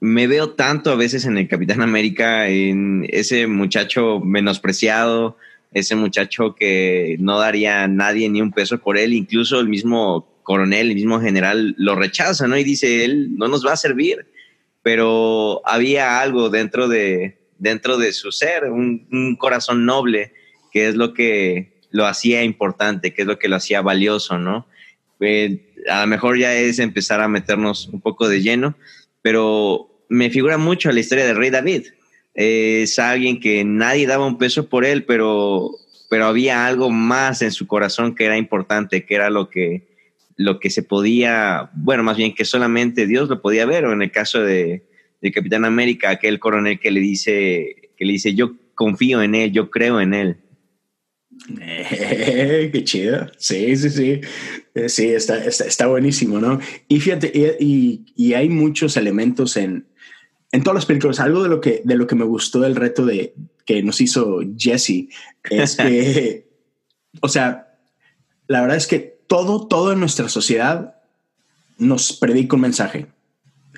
me 0.00 0.26
veo 0.26 0.50
tanto 0.50 0.90
a 0.90 0.96
veces 0.96 1.24
en 1.24 1.38
el 1.38 1.48
Capitán 1.48 1.82
América, 1.82 2.48
en 2.48 3.06
ese 3.10 3.46
muchacho 3.46 4.20
menospreciado, 4.20 5.36
ese 5.72 5.96
muchacho 5.96 6.54
que 6.54 7.16
no 7.20 7.38
daría 7.38 7.84
a 7.84 7.88
nadie 7.88 8.28
ni 8.28 8.40
un 8.40 8.52
peso 8.52 8.78
por 8.78 8.96
él, 8.96 9.12
incluso 9.12 9.60
el 9.60 9.68
mismo 9.68 10.40
coronel, 10.42 10.88
el 10.88 10.94
mismo 10.94 11.20
general 11.20 11.74
lo 11.78 11.94
rechaza, 11.94 12.46
¿no? 12.46 12.56
Y 12.56 12.64
dice, 12.64 13.04
él 13.04 13.36
no 13.36 13.48
nos 13.48 13.66
va 13.66 13.72
a 13.72 13.76
servir, 13.76 14.26
pero 14.82 15.60
había 15.66 16.20
algo 16.20 16.48
dentro 16.48 16.88
de, 16.88 17.38
dentro 17.58 17.98
de 17.98 18.12
su 18.12 18.32
ser, 18.32 18.64
un, 18.64 19.36
corazón 19.38 19.84
noble, 19.84 20.32
que 20.72 20.88
es 20.88 20.94
lo 20.94 21.12
que 21.12 21.80
lo 21.90 22.06
hacía 22.06 22.44
importante, 22.44 23.12
que 23.12 23.22
es 23.22 23.28
lo 23.28 23.38
que 23.38 23.48
lo 23.48 23.56
hacía 23.56 23.82
valioso, 23.82 24.38
¿no? 24.38 24.66
Eh, 25.20 25.74
a 25.90 26.02
lo 26.02 26.06
mejor 26.06 26.38
ya 26.38 26.54
es 26.54 26.78
empezar 26.78 27.20
a 27.20 27.28
meternos 27.28 27.88
un 27.88 28.00
poco 28.00 28.28
de 28.28 28.40
lleno, 28.40 28.76
pero 29.20 29.87
me 30.08 30.30
figura 30.30 30.58
mucho 30.58 30.90
la 30.90 31.00
historia 31.00 31.26
del 31.26 31.36
rey 31.36 31.50
David. 31.50 31.86
es 32.34 32.98
alguien 32.98 33.40
que 33.40 33.64
nadie 33.64 34.06
daba 34.06 34.26
un 34.26 34.38
peso 34.38 34.68
por 34.68 34.84
él, 34.84 35.04
pero, 35.04 35.70
pero 36.08 36.26
había 36.26 36.66
algo 36.66 36.90
más 36.90 37.42
en 37.42 37.52
su 37.52 37.66
corazón 37.66 38.14
que 38.14 38.24
era 38.24 38.36
importante, 38.36 39.04
que 39.04 39.14
era 39.14 39.30
lo 39.30 39.50
que, 39.50 39.88
lo 40.36 40.60
que 40.60 40.70
se 40.70 40.82
podía, 40.82 41.70
bueno, 41.74 42.02
más 42.02 42.16
bien 42.16 42.34
que 42.34 42.44
solamente 42.44 43.06
Dios 43.06 43.28
lo 43.28 43.42
podía 43.42 43.66
ver, 43.66 43.84
o 43.84 43.92
en 43.92 44.02
el 44.02 44.10
caso 44.10 44.40
de, 44.40 44.84
Capitán 45.34 45.64
América, 45.64 46.10
aquel 46.10 46.38
coronel 46.38 46.78
que 46.78 46.92
le 46.92 47.00
dice, 47.00 47.90
que 47.96 48.04
le 48.04 48.12
dice, 48.12 48.34
yo 48.34 48.52
confío 48.76 49.20
en 49.20 49.34
él, 49.34 49.50
yo 49.50 49.68
creo 49.68 50.00
en 50.00 50.14
él. 50.14 50.36
Eh, 51.60 52.70
qué 52.72 52.84
chido. 52.84 53.26
Sí, 53.36 53.76
sí, 53.76 53.90
sí. 53.90 54.20
Eh, 54.74 54.88
sí, 54.88 55.08
está, 55.08 55.44
está, 55.44 55.88
buenísimo, 55.88 56.38
¿no? 56.38 56.60
Y 56.86 57.00
fíjate, 57.00 57.32
y, 57.58 58.04
y, 58.16 58.34
hay 58.34 58.48
muchos 58.48 58.96
elementos 58.96 59.56
en, 59.56 59.86
en 60.52 60.62
todas 60.62 60.76
las 60.76 60.86
películas. 60.86 61.20
Algo 61.20 61.42
de 61.42 61.48
lo 61.48 61.60
que, 61.60 61.82
de 61.84 61.96
lo 61.96 62.06
que 62.06 62.14
me 62.14 62.24
gustó 62.24 62.60
del 62.60 62.76
reto 62.76 63.04
de, 63.04 63.34
que 63.64 63.82
nos 63.82 64.00
hizo 64.00 64.40
Jesse 64.56 65.08
es 65.50 65.76
que, 65.76 66.48
o 67.20 67.28
sea, 67.28 67.78
la 68.46 68.60
verdad 68.60 68.76
es 68.76 68.86
que 68.86 68.98
todo, 69.26 69.66
todo 69.66 69.92
en 69.92 70.00
nuestra 70.00 70.28
sociedad 70.28 70.96
nos 71.78 72.12
predica 72.12 72.56
un 72.56 72.62
mensaje. 72.62 73.06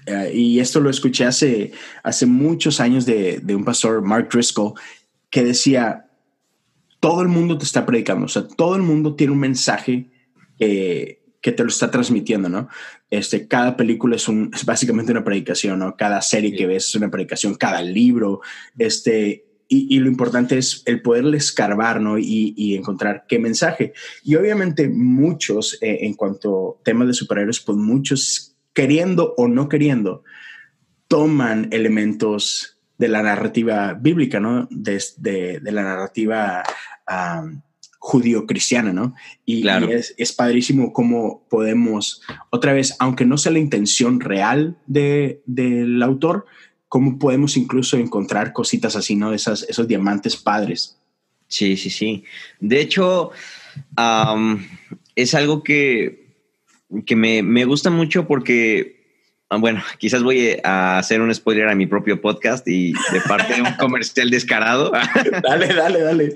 Eh, 0.06 0.32
y 0.34 0.60
esto 0.60 0.80
lo 0.80 0.90
escuché 0.90 1.24
hace, 1.24 1.72
hace 2.02 2.26
muchos 2.26 2.80
años 2.80 3.04
de, 3.04 3.40
de, 3.40 3.54
un 3.54 3.64
pastor, 3.64 4.00
Mark 4.02 4.28
Driscoll, 4.32 4.74
que 5.28 5.44
decía, 5.44 6.06
todo 7.00 7.22
el 7.22 7.28
mundo 7.28 7.58
te 7.58 7.64
está 7.64 7.84
predicando, 7.84 8.26
o 8.26 8.28
sea, 8.28 8.46
todo 8.46 8.76
el 8.76 8.82
mundo 8.82 9.14
tiene 9.14 9.32
un 9.32 9.40
mensaje 9.40 10.10
que 11.40 11.52
te 11.52 11.62
lo 11.62 11.68
está 11.68 11.90
transmitiendo, 11.90 12.48
¿no? 12.48 12.68
Este, 13.10 13.48
cada 13.48 13.76
película 13.76 14.16
es, 14.16 14.28
un, 14.28 14.50
es 14.54 14.64
básicamente 14.64 15.12
una 15.12 15.24
predicación, 15.24 15.78
¿no? 15.78 15.96
Cada 15.96 16.20
serie 16.20 16.54
que 16.54 16.66
ves 16.66 16.88
es 16.88 16.94
una 16.94 17.10
predicación, 17.10 17.54
cada 17.54 17.82
libro, 17.82 18.40
este, 18.76 19.46
y, 19.68 19.96
y, 19.96 20.00
lo 20.00 20.08
importante 20.08 20.58
es 20.58 20.82
el 20.84 21.00
poderle 21.00 21.36
escarbar, 21.36 22.00
¿no? 22.00 22.18
Y, 22.18 22.54
y 22.56 22.74
encontrar 22.74 23.24
qué 23.28 23.38
mensaje. 23.38 23.92
Y 24.24 24.34
obviamente 24.34 24.88
muchos, 24.88 25.78
eh, 25.80 25.98
en 26.02 26.14
cuanto 26.14 26.78
a 26.80 26.82
temas 26.82 27.06
de 27.06 27.14
superhéroes, 27.14 27.60
pues 27.60 27.78
muchos 27.78 28.56
queriendo 28.72 29.34
o 29.36 29.46
no 29.46 29.68
queriendo, 29.68 30.24
toman 31.06 31.68
elementos 31.70 32.80
de 32.98 33.08
la 33.08 33.22
narrativa 33.22 33.94
bíblica, 33.94 34.40
¿no? 34.40 34.68
De, 34.70 35.02
de, 35.16 35.72
la 35.72 35.82
narrativa 35.82 36.62
judío-cristiana, 38.00 38.92
¿no? 38.92 39.14
Y, 39.44 39.68
es, 39.68 40.14
es, 40.16 40.32
padrísimo 40.32 40.92
cómo 40.92 41.46
podemos, 41.48 42.22
otra 42.50 42.72
vez, 42.72 42.96
aunque 42.98 43.26
no 43.26 43.38
sea 43.38 43.52
la 43.52 43.58
intención 43.58 44.20
real 44.20 44.76
de, 44.86 45.42
del 45.46 46.02
autor, 46.02 46.46
cómo 46.88 47.18
podemos 47.18 47.56
incluso 47.56 47.98
encontrar 47.98 48.52
cositas 48.52 48.96
así, 48.96 49.14
¿no? 49.14 49.32
Esas, 49.32 49.62
esos 49.68 49.86
diamantes 49.86 50.36
padres. 50.36 50.98
Sí, 51.46 51.76
sí, 51.76 51.90
sí. 51.90 52.24
De 52.58 52.80
hecho, 52.80 53.30
es 55.14 55.34
algo 55.34 55.62
que 55.62 56.20
que 57.06 57.16
me, 57.16 57.42
me 57.42 57.64
gusta 57.64 57.90
mucho 57.90 58.26
porque, 58.26 59.04
ah, 59.48 59.56
bueno, 59.56 59.82
quizás 59.98 60.22
voy 60.22 60.56
a 60.62 60.98
hacer 60.98 61.20
un 61.20 61.34
spoiler 61.34 61.68
a 61.68 61.74
mi 61.74 61.86
propio 61.86 62.20
podcast 62.20 62.66
y 62.68 62.92
de 63.12 63.20
parte 63.26 63.54
de 63.54 63.62
un 63.62 63.72
comercial 63.78 64.30
descarado. 64.30 64.92
dale, 65.42 65.68
dale, 65.68 66.00
dale. 66.00 66.34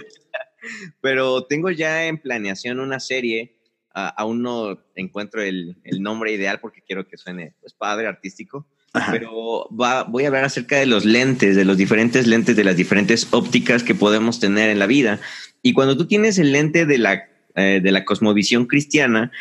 Pero 1.00 1.44
tengo 1.44 1.70
ya 1.70 2.06
en 2.06 2.18
planeación 2.18 2.80
una 2.80 3.00
serie. 3.00 3.56
Uh, 3.94 4.10
aún 4.16 4.42
no 4.42 4.78
encuentro 4.96 5.40
el, 5.40 5.76
el, 5.84 6.02
nombre 6.02 6.32
ideal 6.32 6.58
porque 6.58 6.82
quiero 6.82 7.06
que 7.06 7.16
suene 7.16 7.54
pues, 7.60 7.74
padre, 7.74 8.08
artístico. 8.08 8.66
Pero 9.10 9.68
va, 9.70 10.04
voy 10.04 10.24
a 10.24 10.28
hablar 10.28 10.44
acerca 10.44 10.76
de 10.76 10.86
los 10.86 11.04
lentes, 11.04 11.56
de 11.56 11.64
los 11.64 11.76
diferentes 11.76 12.26
lentes, 12.26 12.54
de 12.54 12.64
las 12.64 12.76
diferentes 12.76 13.28
ópticas 13.32 13.82
que 13.82 13.94
podemos 13.94 14.38
tener 14.38 14.70
en 14.70 14.78
la 14.78 14.86
vida. 14.86 15.20
Y 15.62 15.72
cuando 15.72 15.96
tú 15.96 16.06
tienes 16.06 16.38
el 16.38 16.52
lente 16.52 16.86
de 16.86 16.98
la, 16.98 17.28
eh, 17.56 17.80
de 17.82 17.92
la 17.92 18.04
cosmovisión 18.04 18.66
cristiana, 18.66 19.32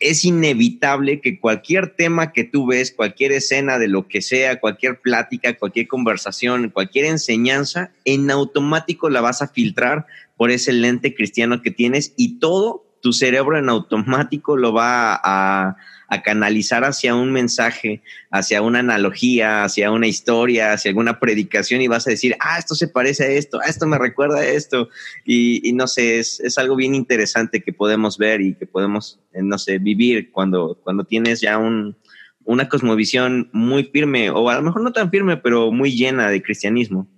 es 0.00 0.24
inevitable 0.24 1.20
que 1.20 1.38
cualquier 1.38 1.96
tema 1.96 2.32
que 2.32 2.44
tú 2.44 2.66
ves, 2.66 2.92
cualquier 2.92 3.32
escena 3.32 3.78
de 3.78 3.88
lo 3.88 4.08
que 4.08 4.22
sea, 4.22 4.60
cualquier 4.60 5.00
plática, 5.00 5.56
cualquier 5.56 5.86
conversación, 5.86 6.70
cualquier 6.70 7.06
enseñanza, 7.06 7.90
en 8.04 8.30
automático 8.30 9.08
la 9.08 9.20
vas 9.20 9.42
a 9.42 9.48
filtrar 9.48 10.06
por 10.36 10.50
ese 10.50 10.72
lente 10.72 11.14
cristiano 11.14 11.62
que 11.62 11.70
tienes 11.70 12.14
y 12.16 12.38
todo 12.38 12.84
tu 13.04 13.12
cerebro 13.12 13.58
en 13.58 13.68
automático 13.68 14.56
lo 14.56 14.72
va 14.72 15.20
a, 15.22 15.76
canalizar 16.24 16.84
hacia 16.84 17.16
un 17.16 17.32
mensaje, 17.32 18.00
hacia 18.30 18.62
una 18.62 18.78
analogía, 18.78 19.64
hacia 19.64 19.90
una 19.90 20.06
historia, 20.06 20.72
hacia 20.72 20.90
alguna 20.90 21.18
predicación 21.18 21.82
y 21.82 21.88
vas 21.88 22.06
a 22.06 22.10
decir, 22.10 22.36
ah, 22.38 22.56
esto 22.56 22.76
se 22.76 22.86
parece 22.86 23.24
a 23.24 23.30
esto, 23.30 23.58
ah, 23.60 23.68
esto 23.68 23.84
me 23.88 23.98
recuerda 23.98 24.38
a 24.38 24.46
esto. 24.46 24.88
Y, 25.24 25.72
no 25.74 25.88
sé, 25.88 26.20
es, 26.20 26.38
es, 26.38 26.56
algo 26.56 26.76
bien 26.76 26.94
interesante 26.94 27.64
que 27.64 27.72
podemos 27.72 28.16
ver 28.16 28.40
y 28.42 28.54
que 28.54 28.64
podemos, 28.64 29.18
eh, 29.32 29.42
no 29.42 29.58
sé, 29.58 29.78
vivir 29.78 30.30
cuando, 30.30 30.78
cuando 30.84 31.02
tienes 31.02 31.40
ya 31.40 31.58
un, 31.58 31.96
una 32.44 32.68
cosmovisión 32.68 33.50
muy 33.52 33.84
firme, 33.84 34.30
o 34.30 34.48
a 34.48 34.54
lo 34.54 34.62
mejor 34.62 34.82
no 34.82 34.92
tan 34.92 35.10
firme, 35.10 35.36
pero 35.36 35.72
muy 35.72 35.96
llena 35.96 36.30
de 36.30 36.42
cristianismo. 36.42 37.08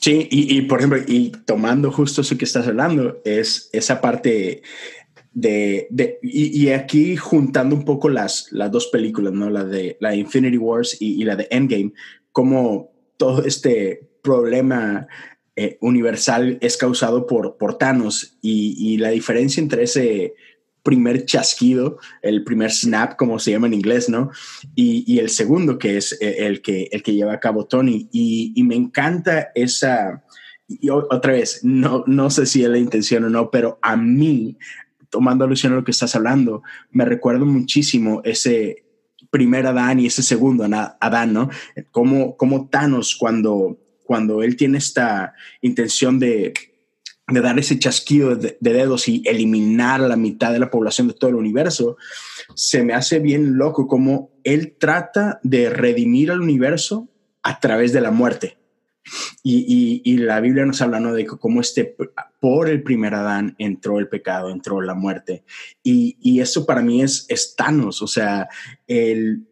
Sí, 0.00 0.28
y, 0.30 0.58
y, 0.58 0.62
por 0.62 0.78
ejemplo, 0.78 1.00
y 1.06 1.30
tomando 1.44 1.90
justo 1.92 2.20
eso 2.20 2.36
que 2.36 2.44
estás 2.44 2.66
hablando, 2.66 3.20
es 3.24 3.70
esa 3.72 4.00
parte 4.00 4.62
de, 5.32 5.86
de 5.90 6.18
y, 6.22 6.68
aquí 6.70 7.16
juntando 7.16 7.74
un 7.74 7.84
poco 7.84 8.08
las, 8.08 8.48
las 8.52 8.70
dos 8.70 8.88
películas, 8.88 9.32
¿no? 9.32 9.50
La 9.50 9.64
de 9.64 9.96
la 10.00 10.14
Infinity 10.14 10.58
Wars 10.58 10.96
y, 11.00 11.20
y 11.20 11.24
la 11.24 11.36
de 11.36 11.48
Endgame, 11.50 11.92
como 12.32 12.92
todo 13.16 13.44
este 13.44 14.08
problema 14.22 15.06
eh, 15.56 15.78
universal 15.80 16.58
es 16.60 16.76
causado 16.76 17.28
por, 17.28 17.56
por 17.58 17.78
Thanos 17.78 18.38
y, 18.42 18.96
la 18.98 19.10
diferencia 19.10 19.62
entre 19.62 19.84
ese 19.84 20.34
primer 20.84 21.24
chasquido, 21.24 21.98
el 22.22 22.44
primer 22.44 22.70
snap, 22.70 23.16
como 23.16 23.38
se 23.40 23.50
llama 23.50 23.66
en 23.66 23.74
inglés, 23.74 24.08
¿no? 24.08 24.30
Y, 24.76 25.18
el 25.18 25.30
segundo, 25.30 25.78
que 25.78 25.96
es 25.96 26.12
eh, 26.20 26.46
el 26.46 26.62
que, 26.62 26.88
el 26.92 27.02
que 27.02 27.14
lleva 27.14 27.32
a 27.32 27.40
cabo 27.40 27.66
Tony. 27.66 28.08
Y, 28.12 28.62
me 28.62 28.76
encanta 28.76 29.50
esa, 29.54 30.22
y 30.68 30.90
otra 30.90 31.32
vez, 31.32 31.60
no, 31.64 32.04
no 32.06 32.30
sé 32.30 32.46
si 32.46 32.62
es 32.62 32.68
la 32.68 32.78
intención 32.78 33.24
o 33.24 33.30
no, 33.30 33.50
pero 33.50 33.78
a 33.82 33.96
mí, 33.96 34.58
tomando 35.08 35.44
alusión 35.44 35.72
a 35.72 35.76
lo 35.76 35.84
que 35.84 35.90
estás 35.90 36.14
hablando, 36.14 36.62
me 36.90 37.06
recuerdo 37.06 37.46
muchísimo 37.46 38.20
ese 38.22 38.84
primer 39.30 39.66
Adán 39.66 40.00
y 40.00 40.06
ese 40.06 40.22
segundo 40.22 40.64
Adán, 41.00 41.32
¿no? 41.32 41.48
Como, 41.90 42.36
como 42.36 42.68
Thanos 42.68 43.16
cuando, 43.16 43.78
cuando 44.04 44.42
él 44.42 44.54
tiene 44.56 44.78
esta 44.78 45.32
intención 45.62 46.18
de 46.18 46.52
de 47.26 47.40
dar 47.40 47.58
ese 47.58 47.78
chasquido 47.78 48.36
de, 48.36 48.56
dedos 48.60 49.08
y 49.08 49.22
eliminar 49.24 50.02
a 50.02 50.08
la 50.08 50.16
mitad 50.16 50.52
de 50.52 50.58
la 50.58 50.70
población 50.70 51.08
de 51.08 51.14
todo 51.14 51.30
el 51.30 51.36
universo, 51.36 51.96
se 52.54 52.82
me 52.82 52.94
hace 52.94 53.18
bien 53.18 53.56
loco 53.56 53.86
como 53.86 54.32
él 54.44 54.76
trata 54.78 55.40
de 55.42 55.70
redimir 55.70 56.30
al 56.30 56.40
universo 56.40 57.08
a 57.42 57.60
través 57.60 57.92
de 57.92 58.00
la 58.00 58.10
muerte. 58.10 58.58
Y, 59.42 60.16
la 60.16 60.40
Biblia 60.40 60.64
nos 60.64 60.80
habla 60.80 60.98
de 61.12 61.26
cómo 61.26 61.60
este, 61.60 61.94
por 62.40 62.70
el 62.70 62.82
primer 62.82 63.14
Adán 63.14 63.54
entró 63.58 63.98
el 63.98 64.08
pecado, 64.08 64.50
entró 64.50 64.80
la 64.80 64.94
muerte. 64.94 65.44
Y, 65.82 66.16
y 66.20 66.40
eso 66.40 66.64
para 66.64 66.80
mí 66.80 67.02
es, 67.02 67.26
es 67.28 67.54
Thanos, 67.54 68.00
o 68.00 68.06
sea, 68.06 68.48
el, 68.86 69.46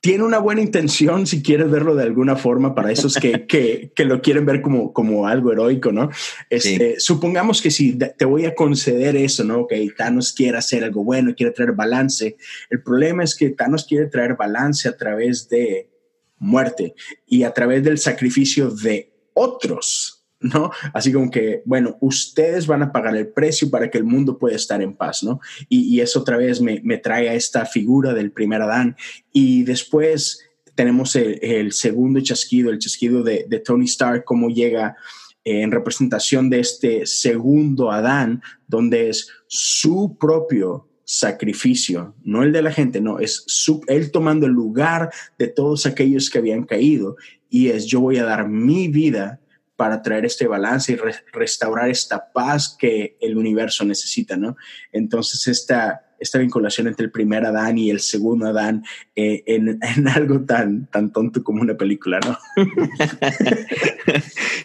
tiene 0.00 0.24
una 0.24 0.38
buena 0.38 0.62
intención, 0.62 1.26
si 1.26 1.42
quieres 1.42 1.70
verlo 1.70 1.94
de 1.94 2.04
alguna 2.04 2.34
forma, 2.34 2.74
para 2.74 2.90
esos 2.90 3.16
que, 3.16 3.46
que, 3.46 3.92
que 3.94 4.04
lo 4.04 4.22
quieren 4.22 4.46
ver 4.46 4.62
como, 4.62 4.92
como 4.92 5.26
algo 5.26 5.52
heroico, 5.52 5.92
¿no? 5.92 6.10
Este, 6.48 6.98
Supongamos 6.98 7.60
que 7.60 7.70
si 7.70 7.98
te 7.98 8.24
voy 8.24 8.46
a 8.46 8.54
conceder 8.54 9.16
eso, 9.16 9.44
¿no? 9.44 9.66
Que 9.66 9.86
Thanos 9.96 10.32
quiere 10.32 10.58
hacer 10.58 10.84
algo 10.84 11.04
bueno, 11.04 11.34
quiere 11.34 11.52
traer 11.52 11.72
balance. 11.72 12.36
El 12.70 12.82
problema 12.82 13.24
es 13.24 13.36
que 13.36 13.50
Thanos 13.50 13.84
quiere 13.84 14.06
traer 14.06 14.36
balance 14.36 14.88
a 14.88 14.96
través 14.96 15.48
de 15.48 15.90
muerte 16.38 16.94
y 17.26 17.42
a 17.42 17.52
través 17.52 17.84
del 17.84 17.98
sacrificio 17.98 18.70
de 18.70 19.12
otros. 19.34 20.19
¿No? 20.40 20.70
Así 20.94 21.12
como 21.12 21.30
que, 21.30 21.62
bueno, 21.64 21.98
ustedes 22.00 22.66
van 22.66 22.82
a 22.82 22.92
pagar 22.92 23.16
el 23.16 23.28
precio 23.28 23.70
para 23.70 23.90
que 23.90 23.98
el 23.98 24.04
mundo 24.04 24.38
pueda 24.38 24.56
estar 24.56 24.80
en 24.82 24.94
paz, 24.94 25.22
¿no? 25.22 25.40
Y, 25.68 26.00
eso 26.00 26.20
otra 26.20 26.38
vez 26.38 26.60
me, 26.60 26.80
trae 26.98 27.28
a 27.28 27.34
esta 27.34 27.66
figura 27.66 28.14
del 28.14 28.32
primer 28.32 28.62
Adán. 28.62 28.96
Y 29.32 29.64
después 29.64 30.42
tenemos 30.74 31.14
el, 31.14 31.72
segundo 31.72 32.20
chasquido, 32.20 32.70
el 32.70 32.78
chasquido 32.78 33.22
de, 33.22 33.62
Tony 33.64 33.84
Stark, 33.84 34.24
cómo 34.24 34.48
llega 34.48 34.96
eh, 35.44 35.60
en 35.60 35.70
representación 35.70 36.48
de 36.48 36.60
este 36.60 37.04
segundo 37.04 37.90
Adán, 37.90 38.42
donde 38.66 39.10
es 39.10 39.28
su 39.46 40.16
propio 40.18 40.88
sacrificio, 41.04 42.14
no 42.22 42.44
el 42.44 42.52
de 42.52 42.62
la 42.62 42.72
gente, 42.72 43.00
no, 43.00 43.18
es 43.18 43.42
su, 43.46 43.82
él 43.88 44.12
tomando 44.12 44.46
el 44.46 44.52
lugar 44.52 45.10
de 45.38 45.48
todos 45.48 45.84
aquellos 45.84 46.30
que 46.30 46.38
habían 46.38 46.62
caído 46.62 47.16
y 47.50 47.68
es 47.68 47.86
yo 47.86 48.00
voy 48.00 48.18
a 48.18 48.24
dar 48.24 48.48
mi 48.48 48.86
vida 48.86 49.40
para 49.80 50.02
traer 50.02 50.26
este 50.26 50.46
balance 50.46 50.92
y 50.92 50.98
restaurar 51.32 51.88
esta 51.88 52.30
paz 52.34 52.76
que 52.78 53.16
el 53.18 53.38
universo 53.38 53.82
necesita, 53.82 54.36
¿no? 54.36 54.58
Entonces, 54.92 55.48
esta, 55.48 56.02
esta 56.18 56.38
vinculación 56.38 56.86
entre 56.86 57.06
el 57.06 57.10
primer 57.10 57.46
Adán 57.46 57.78
y 57.78 57.88
el 57.88 58.00
segundo 58.00 58.46
Adán 58.46 58.84
eh, 59.16 59.42
en, 59.46 59.80
algo 60.14 60.42
tan, 60.42 60.84
tan 60.88 61.10
tonto 61.14 61.42
como 61.42 61.62
una 61.62 61.78
película, 61.78 62.20
¿no? 62.20 62.36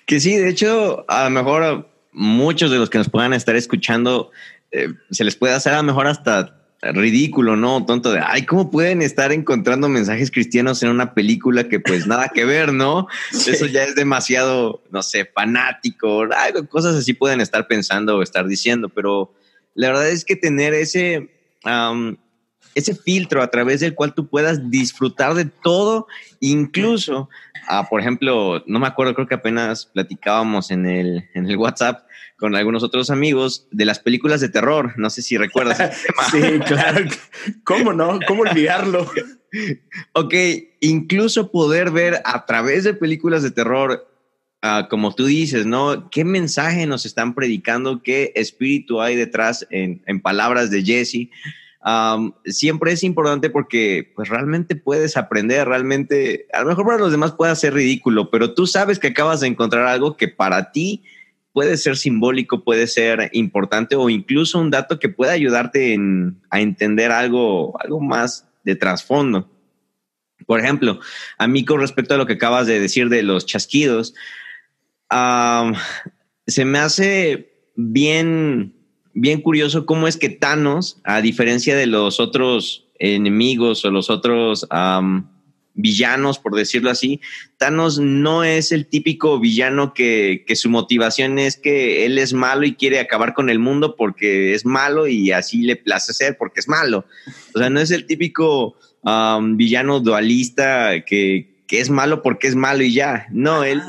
que 0.05 0.19
sí, 0.19 0.35
de 0.35 0.49
hecho, 0.49 1.05
a 1.07 1.23
lo 1.23 1.29
mejor 1.29 1.89
muchos 2.11 2.69
de 2.69 2.77
los 2.77 2.89
que 2.89 2.97
nos 2.97 3.07
puedan 3.07 3.31
estar 3.31 3.55
escuchando 3.55 4.31
eh, 4.71 4.89
se 5.11 5.23
les 5.23 5.37
puede 5.37 5.53
hacer 5.53 5.75
a 5.75 5.77
lo 5.77 5.83
mejor 5.83 6.07
hasta 6.07 6.64
ridículo, 6.81 7.55
¿no? 7.55 7.85
Tonto 7.85 8.11
de, 8.11 8.19
ay, 8.19 8.45
¿cómo 8.45 8.69
pueden 8.69 9.01
estar 9.01 9.31
encontrando 9.31 9.89
mensajes 9.89 10.29
cristianos 10.31 10.83
en 10.83 10.89
una 10.89 11.13
película 11.13 11.67
que 11.67 11.79
pues 11.79 12.07
nada 12.07 12.29
que 12.29 12.45
ver, 12.45 12.73
¿no? 12.73 13.07
Eso 13.31 13.65
ya 13.65 13.83
es 13.83 13.95
demasiado, 13.95 14.83
no 14.91 15.01
sé, 15.01 15.25
fanático, 15.25 16.27
cosas 16.69 16.95
así 16.95 17.13
pueden 17.13 17.41
estar 17.41 17.67
pensando 17.67 18.17
o 18.17 18.21
estar 18.21 18.47
diciendo, 18.47 18.89
pero 18.89 19.33
la 19.73 19.87
verdad 19.87 20.09
es 20.09 20.25
que 20.25 20.35
tener 20.35 20.73
ese, 20.73 21.29
ese 22.75 22.95
filtro 22.95 23.41
a 23.41 23.49
través 23.49 23.79
del 23.79 23.95
cual 23.95 24.13
tú 24.13 24.27
puedas 24.27 24.69
disfrutar 24.69 25.33
de 25.33 25.45
todo, 25.45 26.07
incluso, 26.39 27.29
ah, 27.67 27.87
por 27.89 27.99
ejemplo, 27.99 28.63
no 28.67 28.79
me 28.79 28.87
acuerdo, 28.87 29.15
creo 29.15 29.27
que 29.27 29.35
apenas 29.35 29.85
platicábamos 29.87 30.71
en 30.71 30.85
el, 30.85 31.29
en 31.33 31.49
el 31.49 31.57
WhatsApp 31.57 32.04
con 32.37 32.55
algunos 32.55 32.83
otros 32.83 33.09
amigos 33.09 33.67
de 33.71 33.85
las 33.85 33.99
películas 33.99 34.41
de 34.41 34.49
terror. 34.49 34.93
No 34.97 35.09
sé 35.09 35.21
si 35.21 35.37
recuerdas. 35.37 35.97
sí, 36.31 36.59
claro. 36.65 37.05
¿Cómo 37.63 37.93
no? 37.93 38.19
¿Cómo 38.27 38.41
olvidarlo? 38.41 39.09
ok, 40.13 40.33
incluso 40.81 41.51
poder 41.51 41.91
ver 41.91 42.21
a 42.25 42.45
través 42.45 42.83
de 42.83 42.93
películas 42.93 43.43
de 43.43 43.51
terror, 43.51 44.07
ah, 44.61 44.87
como 44.89 45.15
tú 45.15 45.25
dices, 45.25 45.65
¿no? 45.65 46.09
¿Qué 46.09 46.25
mensaje 46.25 46.85
nos 46.85 47.05
están 47.05 47.35
predicando? 47.35 48.01
¿Qué 48.03 48.33
espíritu 48.35 49.01
hay 49.01 49.15
detrás 49.15 49.65
en, 49.69 50.01
palabras 50.21 50.69
de 50.71 50.83
Jesse? 50.83 51.29
siempre 52.45 52.93
es 52.93 53.03
importante 53.03 53.51
porque 53.51 54.11
pues 54.15 54.27
realmente 54.27 54.75
puedes 54.75 55.17
aprender, 55.17 55.67
realmente, 55.67 56.47
a 56.51 56.61
lo 56.61 56.69
mejor 56.69 56.83
para 56.83 56.97
los 56.97 57.11
demás 57.11 57.33
puede 57.33 57.55
ser 57.55 57.75
ridículo, 57.75 58.31
pero 58.31 58.55
tú 58.55 58.65
sabes 58.65 58.97
que 58.97 59.09
acabas 59.09 59.41
de 59.41 59.47
encontrar 59.47 59.85
algo 59.85 60.17
que 60.17 60.27
para 60.27 60.71
ti 60.71 61.03
puede 61.55 61.77
ser 61.77 61.95
simbólico, 61.95 62.65
puede 62.65 62.85
ser 62.85 63.29
importante 63.31 63.95
o 63.95 64.09
incluso 64.09 64.59
un 64.59 64.71
dato 64.71 64.99
que 64.99 65.07
pueda 65.07 65.31
ayudarte 65.31 65.97
a 66.49 66.59
entender 66.59 67.13
algo, 67.13 67.81
algo 67.81 68.01
más 68.01 68.45
de 68.65 68.75
trasfondo. 68.75 69.49
Por 70.45 70.59
ejemplo, 70.59 70.99
a 71.37 71.47
mí 71.47 71.63
con 71.63 71.79
respecto 71.79 72.13
a 72.13 72.17
lo 72.17 72.25
que 72.25 72.33
acabas 72.33 72.67
de 72.67 72.81
decir 72.81 73.07
de 73.07 73.23
los 73.23 73.45
chasquidos, 73.45 74.13
se 76.45 76.65
me 76.65 76.77
hace 76.77 77.53
bien, 77.77 78.75
bien 79.13 79.39
curioso 79.39 79.85
cómo 79.85 80.09
es 80.09 80.17
que 80.17 80.27
Thanos, 80.27 80.99
a 81.05 81.21
diferencia 81.21 81.77
de 81.77 81.87
los 81.87 82.19
otros 82.19 82.89
enemigos 82.99 83.85
o 83.85 83.91
los 83.91 84.09
otros 84.09 84.67
villanos, 85.75 86.39
por 86.39 86.55
decirlo 86.55 86.89
así. 86.89 87.21
Thanos 87.57 87.99
no 87.99 88.43
es 88.43 88.71
el 88.71 88.87
típico 88.87 89.39
villano 89.39 89.93
que, 89.93 90.43
su 90.55 90.69
motivación 90.69 91.37
es 91.37 91.57
que 91.57 92.05
él 92.05 92.17
es 92.17 92.33
malo 92.33 92.65
y 92.65 92.75
quiere 92.75 92.99
acabar 92.99 93.33
con 93.33 93.49
el 93.49 93.59
mundo 93.59 93.95
porque 93.95 94.53
es 94.53 94.65
malo 94.65 95.07
y 95.07 95.31
así 95.31 95.61
le 95.61 95.75
place 95.75 96.13
ser 96.13 96.37
porque 96.37 96.61
es 96.61 96.67
malo. 96.67 97.05
O 97.53 97.59
sea, 97.59 97.69
no 97.69 97.79
es 97.79 97.91
el 97.91 98.05
típico 98.05 98.75
um, 99.03 99.57
villano 99.57 99.99
dualista 99.99 101.03
que, 101.05 101.63
que, 101.67 101.79
es 101.79 101.89
malo 101.89 102.21
porque 102.21 102.47
es 102.47 102.55
malo 102.55 102.83
y 102.83 102.93
ya. 102.93 103.27
No, 103.31 103.63
él 103.63 103.81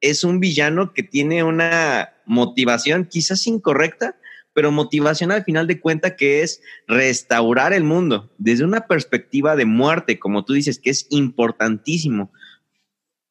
es 0.00 0.24
un 0.24 0.40
villano 0.40 0.92
que 0.92 1.02
tiene 1.02 1.42
una 1.42 2.10
motivación 2.26 3.06
quizás 3.06 3.46
incorrecta, 3.46 4.16
pero 4.54 4.72
motivación 4.72 5.32
al 5.32 5.44
final 5.44 5.66
de 5.66 5.80
cuenta 5.80 6.16
que 6.16 6.42
es 6.42 6.62
restaurar 6.86 7.72
el 7.72 7.84
mundo 7.84 8.30
desde 8.38 8.64
una 8.64 8.86
perspectiva 8.86 9.56
de 9.56 9.66
muerte, 9.66 10.18
como 10.18 10.44
tú 10.44 10.54
dices, 10.54 10.78
que 10.78 10.90
es 10.90 11.06
importantísimo, 11.10 12.32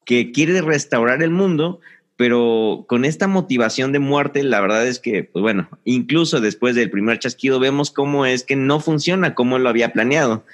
que 0.05 0.31
quiere 0.31 0.62
restaurar 0.62 1.23
el 1.23 1.31
mundo, 1.31 1.79
pero 2.17 2.86
con 2.88 3.05
esta 3.05 3.27
motivación 3.27 3.91
de 3.93 3.99
muerte, 3.99 4.43
la 4.43 4.62
verdad 4.62 4.86
es 4.86 4.99
que, 4.99 5.23
pues 5.23 5.41
bueno, 5.41 5.69
incluso 5.86 6.41
después 6.41 6.75
del 6.75 6.91
primer 6.91 7.17
chasquido 7.19 7.59
vemos 7.59 7.89
cómo 7.89 8.25
es 8.25 8.43
que 8.43 8.55
no 8.55 8.79
funciona 8.79 9.33
como 9.33 9.57
lo 9.57 9.69
había 9.69 9.93
planeado. 9.93 10.45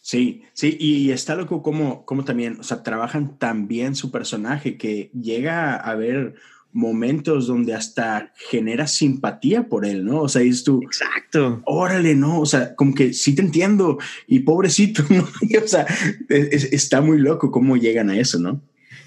Sí, 0.00 0.44
sí, 0.52 0.76
y 0.78 1.10
está 1.12 1.34
loco 1.34 1.62
como, 1.62 2.04
como 2.04 2.24
también, 2.24 2.60
o 2.60 2.62
sea, 2.62 2.82
trabajan 2.82 3.38
tan 3.38 3.68
bien 3.68 3.96
su 3.96 4.10
personaje 4.10 4.76
que 4.76 5.10
llega 5.18 5.76
a 5.76 5.94
ver 5.94 6.34
momentos 6.74 7.46
donde 7.46 7.72
hasta 7.72 8.32
genera 8.50 8.88
simpatía 8.88 9.68
por 9.68 9.86
él, 9.86 10.04
¿no? 10.04 10.22
O 10.22 10.28
sea, 10.28 10.42
dices 10.42 10.64
tú, 10.64 10.82
exacto, 10.82 11.62
órale, 11.64 12.16
¿no? 12.16 12.40
O 12.40 12.46
sea, 12.46 12.74
como 12.74 12.94
que 12.94 13.14
sí 13.14 13.34
te 13.34 13.42
entiendo 13.42 13.98
y 14.26 14.40
pobrecito, 14.40 15.04
¿no? 15.08 15.22
o 15.22 15.68
sea, 15.68 15.86
está 16.28 17.00
muy 17.00 17.18
loco 17.18 17.52
cómo 17.52 17.76
llegan 17.76 18.10
a 18.10 18.18
eso, 18.18 18.40
¿no? 18.40 18.60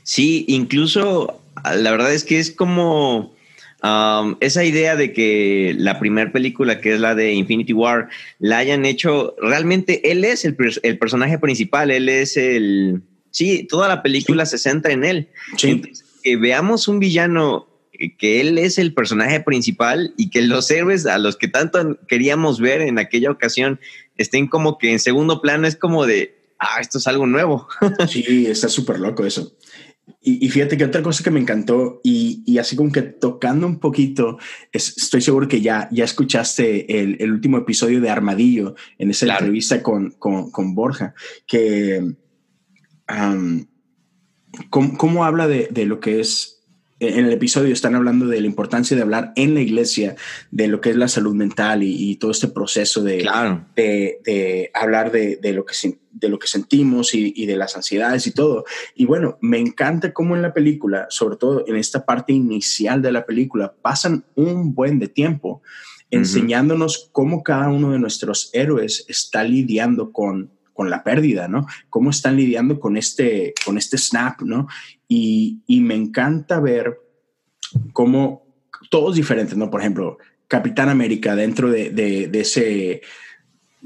Sí, 0.04 0.46
incluso 0.48 1.42
la 1.76 1.92
verdad 1.92 2.14
es 2.14 2.24
que 2.24 2.40
es 2.40 2.52
como 2.52 3.36
um, 3.84 4.38
esa 4.40 4.64
idea 4.64 4.96
de 4.96 5.12
que 5.12 5.76
la 5.78 6.00
primera 6.00 6.32
película, 6.32 6.80
que 6.80 6.94
es 6.94 7.02
la 7.02 7.16
de 7.16 7.34
Infinity 7.34 7.74
War, 7.74 8.08
la 8.40 8.60
hayan 8.60 8.86
hecho, 8.86 9.36
realmente 9.42 10.10
él 10.10 10.24
es 10.24 10.46
el, 10.46 10.56
personaje 10.98 11.38
principal, 11.38 11.92
él 11.92 12.08
es 12.08 12.38
el... 12.38 13.02
Sí, 13.32 13.68
toda 13.70 13.90
la 13.90 14.02
película 14.02 14.46
se 14.46 14.58
centra 14.58 14.94
en 14.94 15.04
él. 15.04 15.28
Sí 15.58 15.82
que 16.28 16.36
veamos 16.36 16.90
un 16.90 17.00
villano 17.00 17.70
que 18.20 18.42
él 18.42 18.58
es 18.58 18.78
el 18.78 18.94
personaje 18.94 19.40
principal 19.40 20.13
y 20.18 20.30
que 20.30 20.42
los 20.42 20.70
héroes 20.70 21.06
a 21.06 21.18
los 21.20 21.38
que 21.38 21.48
tanto 21.48 21.98
queríamos 22.06 22.60
ver 22.60 22.82
en 22.82 23.00
aquella 23.00 23.32
ocasión 23.32 23.80
estén 24.18 24.48
como 24.48 24.78
que 24.78 24.92
en 24.92 25.00
segundo 25.00 25.42
plano 25.42 25.68
es 25.68 25.78
como 25.78 26.06
de, 26.06 26.36
ah, 26.60 26.82
esto 26.82 26.98
es 26.98 27.08
algo 27.08 27.28
nuevo. 27.28 27.70
sí, 28.10 28.46
está 28.46 28.68
súper 28.68 29.00
loco 29.00 29.26
eso. 29.26 29.56
Y, 30.22 30.50
fíjate 30.50 30.76
que 30.76 30.84
otra 30.84 31.02
cosa 31.02 31.24
que 31.24 31.32
me 31.32 31.40
encantó 31.40 32.02
y, 32.04 32.58
así 32.58 32.76
como 32.76 32.92
que 32.92 33.04
tocando 33.04 33.66
un 33.66 33.80
poquito, 33.80 34.38
estoy 34.74 35.22
seguro 35.22 35.48
que 35.48 35.62
ya, 35.62 35.88
ya 35.90 36.04
escuchaste 36.04 37.02
el, 37.02 37.32
último 37.32 37.58
episodio 37.58 38.02
de 38.02 38.10
Armadillo 38.10 38.76
en 38.98 39.12
esa 39.12 39.28
entrevista 39.28 39.82
con, 39.82 40.12
con, 40.12 40.76
Borja, 40.76 41.13
que 41.46 42.16
¿cómo, 44.70 45.26
habla 45.26 45.48
de, 45.48 45.68
de, 45.72 45.86
lo 45.86 46.00
que 46.00 46.20
es 46.20 46.58
en 47.00 47.26
el 47.26 47.32
episodio 47.32 47.74
están 47.74 47.96
hablando 47.96 48.26
de 48.26 48.42
la 48.42 48.48
importancia 48.48 48.96
de 48.96 49.04
hablar 49.04 49.32
en 49.36 49.54
la 49.54 49.62
iglesia 49.62 50.16
de 50.50 50.68
lo 50.68 50.82
que 50.82 50.90
es 50.90 50.96
la 50.96 51.08
salud 51.08 51.36
mental 51.36 51.84
y, 51.84 52.16
todo 52.16 52.32
este 52.32 52.48
proceso 52.48 53.04
de, 53.04 53.28
de, 53.76 54.72
hablar 54.74 55.12
de, 55.12 55.40
lo 55.54 55.66
que, 55.66 55.76
de 56.12 56.30
lo 56.30 56.40
que 56.40 56.48
sentimos 56.48 57.14
y, 57.14 57.46
de 57.46 57.56
las 57.56 57.76
ansiedades 57.76 58.26
y 58.26 58.32
todo. 58.32 58.66
Y 58.96 59.06
bueno, 59.06 59.38
me 59.42 59.60
encanta 59.60 60.12
cómo 60.12 60.36
en 60.36 60.42
la 60.42 60.54
película, 60.54 61.06
sobre 61.10 61.38
todo 61.38 61.66
en 61.68 61.76
esta 61.76 62.06
parte 62.06 62.34
inicial 62.34 63.02
de 63.02 63.12
la 63.12 63.26
película, 63.26 63.76
pasan 63.82 64.26
un 64.36 64.74
buen 64.74 64.98
de 64.98 65.08
tiempo 65.08 65.62
enseñándonos 66.10 67.10
cómo 67.12 67.44
cada 67.44 67.68
uno 67.68 67.92
de 67.92 68.00
nuestros 68.00 68.50
héroes 68.54 69.06
está 69.10 69.44
lidiando 69.44 70.14
con, 70.14 70.50
con 70.78 70.92
la 70.92 71.04
pérdida, 71.04 71.48
¿no? 71.48 71.66
Cómo 71.90 72.12
están 72.12 72.38
lidiando 72.38 72.80
con 72.80 72.98
este, 72.98 73.56
con 73.66 73.80
este 73.80 73.98
snap, 73.98 74.42
¿no? 74.44 74.68
Y, 75.08 75.63
me 75.68 75.96
encanta 75.96 76.60
ver 76.60 77.00
cómo 77.94 78.46
todos 78.92 79.16
diferentes, 79.16 79.58
¿no? 79.58 79.72
Por 79.72 79.82
ejemplo, 79.82 80.20
Capitán 80.48 80.90
América 80.90 81.36
dentro 81.36 81.72
de, 81.72 82.30
ese, 82.32 83.02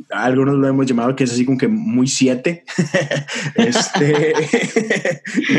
algunos 0.10 0.56
lo 0.56 0.68
hemos 0.68 0.86
llamado 0.86 1.16
que 1.16 1.24
es 1.24 1.32
así 1.32 1.46
como 1.46 1.58
que 1.58 1.70
muy 1.70 2.08
siete. 2.08 2.66
este, 3.56 4.34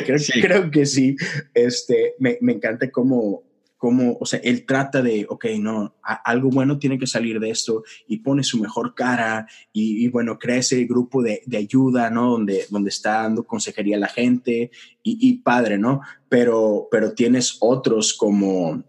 creo, 0.42 0.70
que 0.70 0.84
sí. 0.84 1.16
Este, 1.54 2.12
me, 2.18 2.36
me 2.42 2.52
encanta 2.52 2.90
cómo, 2.90 3.42
cómo, 3.82 4.16
o 4.20 4.26
sea, 4.26 4.38
él 4.44 4.64
trata 4.64 5.02
de, 5.02 5.26
ok, 5.28 5.46
no, 5.58 5.96
algo 6.02 6.50
bueno 6.50 6.78
tiene 6.78 7.00
que 7.00 7.06
salir 7.08 7.40
de 7.40 7.50
esto 7.50 7.82
y 8.06 8.18
pone 8.18 8.44
su 8.44 8.60
mejor 8.60 8.94
cara 8.94 9.48
y, 9.72 10.06
bueno, 10.06 10.38
crea 10.38 10.58
ese 10.58 10.84
grupo 10.84 11.20
de, 11.20 11.42
ayuda, 11.58 12.08
¿no? 12.08 12.30
Donde, 12.30 12.66
donde 12.70 12.90
está 12.90 13.22
dando 13.22 13.42
consejería 13.42 13.96
a 13.96 13.98
la 13.98 14.06
gente 14.06 14.70
y, 15.02 15.38
padre, 15.38 15.78
¿no? 15.78 16.00
Pero, 16.28 16.86
pero 16.92 17.12
tienes 17.12 17.56
otros 17.58 18.14
como, 18.14 18.84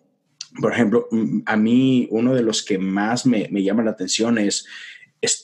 por 0.62 0.71
ejemplo, 0.71 1.08
a 1.47 1.58
mí 1.58 2.08
uno 2.12 2.36
de 2.36 2.43
los 2.43 2.63
que 2.63 2.77
más 2.77 3.25
me, 3.25 3.47
me 3.49 3.63
llama 3.63 3.82
la 3.82 3.89
atención 3.89 4.38
es, 4.38 4.67
es 5.21 5.41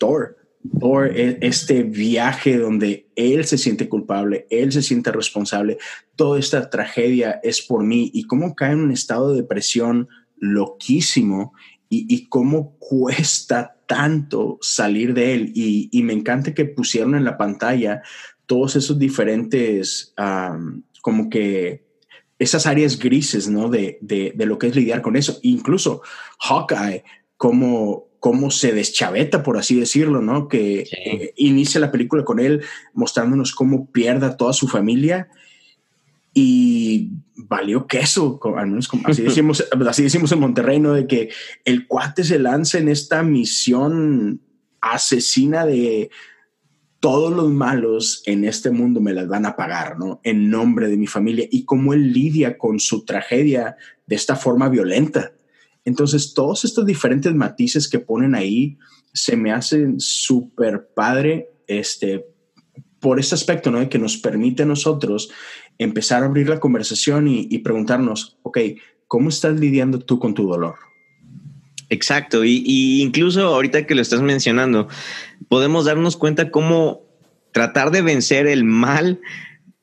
Thor 0.80 1.12
e, 1.16 1.38
este 1.42 1.84
viaje 1.84 2.58
donde 2.58 3.08
él 3.16 3.46
se 3.46 3.58
siente 3.58 3.88
culpable, 3.88 4.46
él 4.50 4.72
se 4.72 4.82
siente 4.82 5.12
responsable, 5.12 5.78
toda 6.16 6.40
esta 6.40 6.70
tragedia 6.70 7.40
es 7.44 7.62
por 7.62 7.84
mí 7.84 8.12
y 8.14 8.24
cómo 8.24 8.56
cae 8.56 8.74
en 8.74 8.82
un 8.82 8.92
estado 8.92 9.32
de 9.32 9.42
depresión 9.42 10.10
loquísimo 10.38 11.54
y, 11.92 12.28
cómo 12.28 12.78
cuesta 12.78 13.76
tanto 13.88 14.60
salir 14.62 15.16
de 15.16 15.34
él. 15.34 15.52
Y, 15.56 16.04
me 16.04 16.14
encanta 16.14 16.54
que 16.54 16.66
pusieron 16.66 17.16
en 17.16 17.24
la 17.24 17.36
pantalla 17.36 18.04
todos 18.46 18.76
esos 18.76 19.00
diferentes, 19.00 20.14
como 21.02 21.30
que 21.32 21.84
esas 22.38 22.68
áreas 22.68 23.00
grises, 23.00 23.50
¿no? 23.50 23.70
De, 23.70 23.98
de, 24.02 24.34
de, 24.36 24.46
lo 24.46 24.60
que 24.60 24.68
es 24.68 24.76
lidiar 24.76 25.02
con 25.02 25.16
eso. 25.16 25.40
Incluso 25.42 26.04
Hawkeye, 26.40 27.04
como 27.38 28.09
cómo 28.20 28.52
se 28.52 28.74
deschaveta, 28.74 29.44
por 29.44 29.58
así 29.58 29.80
decirlo, 29.80 30.22
¿no? 30.22 30.48
Que 30.48 30.82
eh, 30.82 31.34
inicia 31.38 31.80
la 31.80 31.92
película 31.92 32.26
con 32.26 32.40
él 32.40 32.62
mostrándonos 32.94 33.54
cómo 33.54 33.90
pierde 33.92 34.26
a 34.26 34.38
toda 34.38 34.54
su 34.54 34.68
familia 34.68 35.30
y 36.34 37.10
valió 37.36 37.88
queso, 37.88 38.40
al 38.58 38.68
menos 38.68 38.88
como, 38.88 39.08
así, 39.08 39.22
decimos, 39.24 39.66
así 39.88 40.04
decimos 40.04 40.32
en 40.32 40.40
Monterrey, 40.40 40.80
¿no? 40.80 40.94
De 40.94 41.08
que 41.08 41.30
el 41.66 41.88
cuate 41.88 42.24
se 42.24 42.40
lanza 42.40 42.78
en 42.78 42.90
esta 42.90 43.24
misión 43.24 44.42
asesina 44.82 45.66
de 45.66 46.10
todos 47.00 47.34
los 47.34 47.50
malos 47.50 48.24
en 48.26 48.44
este 48.44 48.72
mundo 48.72 49.00
me 49.00 49.14
las 49.14 49.28
van 49.28 49.46
a 49.46 49.56
pagar, 49.56 49.98
¿no? 49.98 50.20
En 50.24 50.50
nombre 50.50 50.90
de 50.90 50.98
mi 50.98 51.08
familia 51.08 51.48
y 51.50 51.64
cómo 51.64 51.94
él 51.94 52.12
lidia 52.12 52.58
con 52.58 52.80
su 52.80 53.06
tragedia 53.06 53.78
de 54.06 54.16
esta 54.16 54.36
forma 54.36 54.68
violenta 54.68 55.32
entonces, 55.86 56.34
todos 56.34 56.66
estos 56.66 56.86
diferentes 56.86 57.34
matices 57.34 57.88
que 57.88 58.00
ponen 58.00 58.36
ahí 58.36 58.78
se 59.14 59.36
me 59.36 59.52
hacen 59.52 60.00
súper 60.00 60.90
padre 60.94 61.50
este, 61.68 62.26
por 63.00 63.20
ese 63.20 63.36
aspecto, 63.36 63.72
¿no? 63.72 63.80
De 63.80 63.90
que 63.90 64.00
nos 64.00 64.18
permite 64.18 64.64
a 64.64 64.66
nosotros 64.66 65.32
empezar 65.78 66.24
a 66.24 66.26
abrir 66.26 66.50
la 66.50 66.60
conversación 66.60 67.28
y, 67.28 67.58
preguntarnos, 67.60 68.38
ok, 68.44 68.60
¿cómo 69.08 69.30
estás 69.30 69.60
lidiando 69.60 70.00
tú 70.00 70.20
con 70.20 70.34
tu 70.34 70.48
dolor? 70.48 70.76
Exacto, 71.90 72.44
y, 72.44 73.02
incluso 73.02 73.48
ahorita 73.48 73.88
que 73.88 73.96
lo 73.96 74.02
estás 74.02 74.22
mencionando, 74.22 74.88
podemos 75.48 75.86
darnos 75.86 76.18
cuenta 76.18 76.52
cómo 76.52 77.02
tratar 77.52 77.92
de 77.92 78.02
vencer 78.02 78.46
el 78.46 78.64
mal. 78.64 79.22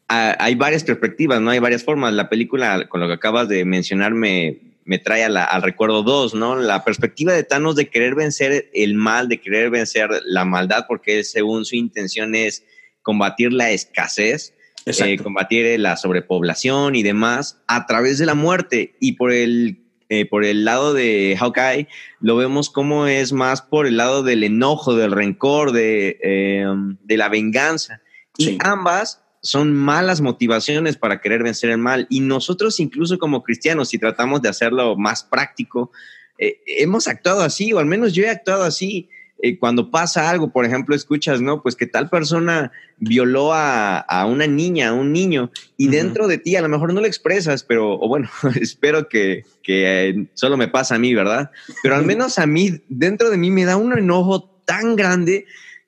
hay 0.08 0.54
varias 0.54 0.84
perspectivas, 0.84 1.40
¿no? 1.40 1.50
Hay 1.50 1.58
varias 1.58 1.82
formas. 1.82 2.12
La 2.12 2.28
película, 2.28 2.86
con 2.88 3.00
lo 3.00 3.08
que 3.08 3.14
acabas 3.14 3.48
de 3.48 3.64
mencionar, 3.64 4.14
me, 4.14 4.65
me 4.86 4.98
trae 4.98 5.24
al 5.24 5.62
recuerdo 5.62 6.02
dos, 6.02 6.34
¿no? 6.34 6.56
La 6.56 6.84
perspectiva 6.84 7.32
de 7.32 7.42
Thanos 7.42 7.74
de 7.74 7.90
querer 7.90 8.14
vencer 8.14 8.70
el 8.72 8.94
mal, 8.94 9.28
de 9.28 9.40
querer 9.40 9.68
vencer 9.68 10.08
la 10.24 10.44
maldad, 10.44 10.86
porque 10.88 11.24
según 11.24 11.64
su 11.64 11.74
intención 11.74 12.34
es 12.34 12.64
combatir 13.02 13.52
la 13.52 13.72
escasez, 13.72 14.54
eh, 14.86 15.18
combatir 15.18 15.78
la 15.80 15.96
sobrepoblación 15.96 16.94
y 16.94 17.02
demás 17.02 17.60
a 17.66 17.86
través 17.86 18.18
de 18.18 18.26
la 18.26 18.34
muerte. 18.34 18.96
Y 19.00 19.12
por 19.12 19.32
el, 19.32 19.84
eh, 20.08 20.24
por 20.24 20.44
el 20.44 20.64
lado 20.64 20.94
de 20.94 21.36
Hawkeye, 21.36 21.88
lo 22.20 22.36
vemos 22.36 22.70
como 22.70 23.08
es 23.08 23.32
más 23.32 23.62
por 23.62 23.88
el 23.88 23.96
lado 23.96 24.22
del 24.22 24.44
enojo, 24.44 24.94
del 24.94 25.10
rencor, 25.10 25.72
de, 25.72 26.18
eh, 26.22 26.64
de 27.02 27.16
la 27.16 27.28
venganza. 27.28 28.02
Y 28.38 28.56
ambas 28.60 29.25
son 29.42 29.74
malas 29.74 30.20
motivaciones 30.20 30.96
para 30.96 31.20
querer 31.20 31.42
vencer 31.42 31.70
el 31.70 31.78
mal. 31.78 32.06
Y 32.10 32.20
nosotros 32.20 32.80
incluso 32.80 33.18
como 33.18 33.42
cristianos, 33.42 33.88
si 33.88 33.98
tratamos 33.98 34.42
de 34.42 34.48
hacerlo 34.48 34.96
más 34.96 35.22
práctico, 35.22 35.90
eh, 36.38 36.60
hemos 36.66 37.08
actuado 37.08 37.42
así, 37.42 37.72
o 37.72 37.78
al 37.78 37.86
menos 37.86 38.12
yo 38.12 38.24
he 38.24 38.30
actuado 38.30 38.64
así. 38.64 39.08
Eh, 39.42 39.58
cuando 39.58 39.90
pasa 39.90 40.30
algo, 40.30 40.50
por 40.50 40.64
ejemplo, 40.64 40.94
escuchas, 40.94 41.42
¿no? 41.42 41.62
Pues 41.62 41.76
que 41.76 41.86
tal 41.86 42.08
persona 42.08 42.72
violó 42.96 43.52
a, 43.52 44.26
una 44.26 44.46
niña, 44.46 44.88
a 44.88 44.92
un 44.94 45.12
niño, 45.12 45.50
y 45.76 45.88
dentro 45.88 46.26
de 46.26 46.38
ti 46.38 46.56
a 46.56 46.62
lo 46.62 46.70
mejor 46.70 46.94
no 46.94 47.02
lo 47.02 47.06
expresas, 47.06 47.62
pero, 47.62 47.92
o 48.00 48.08
bueno, 48.08 48.30
espero 48.60 49.08
que, 49.08 49.44
que 49.62 50.08
eh, 50.08 50.26
solo 50.32 50.56
me 50.56 50.68
pasa 50.68 50.94
a 50.94 50.98
mí, 50.98 51.14
¿verdad? 51.14 51.50
Pero 51.82 51.96
al 51.96 52.06
menos 52.06 52.38
a 52.38 52.46
mí, 52.46 52.80
dentro 52.88 53.28
de 53.28 53.36
mí 53.36 53.50
me 53.50 53.66
da 53.66 53.76
un 53.76 53.96
enojo 53.96 54.44
tan 54.64 54.96
grande 54.96 55.44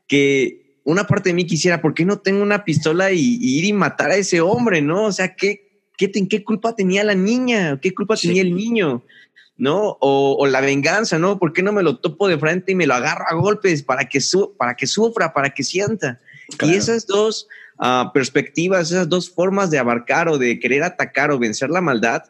que 0.06 0.57
una 0.88 1.06
parte 1.06 1.28
de 1.28 1.34
mí 1.34 1.44
quisiera, 1.44 1.82
¿por 1.82 1.92
qué 1.92 2.06
no 2.06 2.18
tengo 2.18 2.42
una 2.42 2.64
pistola 2.64 3.12
y, 3.12 3.38
ir 3.40 3.66
y 3.66 3.74
matar 3.74 4.10
a 4.10 4.16
ese 4.16 4.40
hombre, 4.40 4.80
no? 4.80 5.04
O 5.04 5.12
sea, 5.12 5.34
¿qué, 5.34 5.82
qué, 5.98 6.10
qué 6.10 6.42
culpa 6.42 6.74
tenía 6.74 7.04
la 7.04 7.14
niña? 7.14 7.78
¿Qué 7.78 7.92
culpa 7.94 8.16
tenía 8.16 8.40
el 8.40 8.56
niño? 8.56 9.04
¿No? 9.58 9.98
O, 10.00 10.46
la 10.46 10.62
venganza, 10.62 11.18
¿no? 11.18 11.38
¿Por 11.38 11.52
qué 11.52 11.62
no 11.62 11.72
me 11.72 11.82
lo 11.82 11.98
topo 11.98 12.26
de 12.26 12.38
frente 12.38 12.72
y 12.72 12.74
me 12.74 12.86
lo 12.86 12.94
agarro 12.94 13.26
a 13.28 13.34
golpes 13.34 13.82
para 13.82 14.08
que, 14.08 14.22
su 14.22 14.56
para 14.56 14.76
que 14.76 14.86
sufra, 14.86 15.34
para 15.34 15.50
que 15.50 15.62
sienta? 15.62 16.20
Y 16.62 16.72
esas 16.72 17.06
dos 17.06 17.48
ah, 17.78 18.10
perspectivas, 18.14 18.90
esas 18.90 19.10
dos 19.10 19.28
formas 19.28 19.70
de 19.70 19.78
abarcar 19.78 20.30
o 20.30 20.38
de 20.38 20.58
querer 20.58 20.84
atacar 20.84 21.30
o 21.30 21.38
vencer 21.38 21.68
la 21.68 21.82
maldad, 21.82 22.22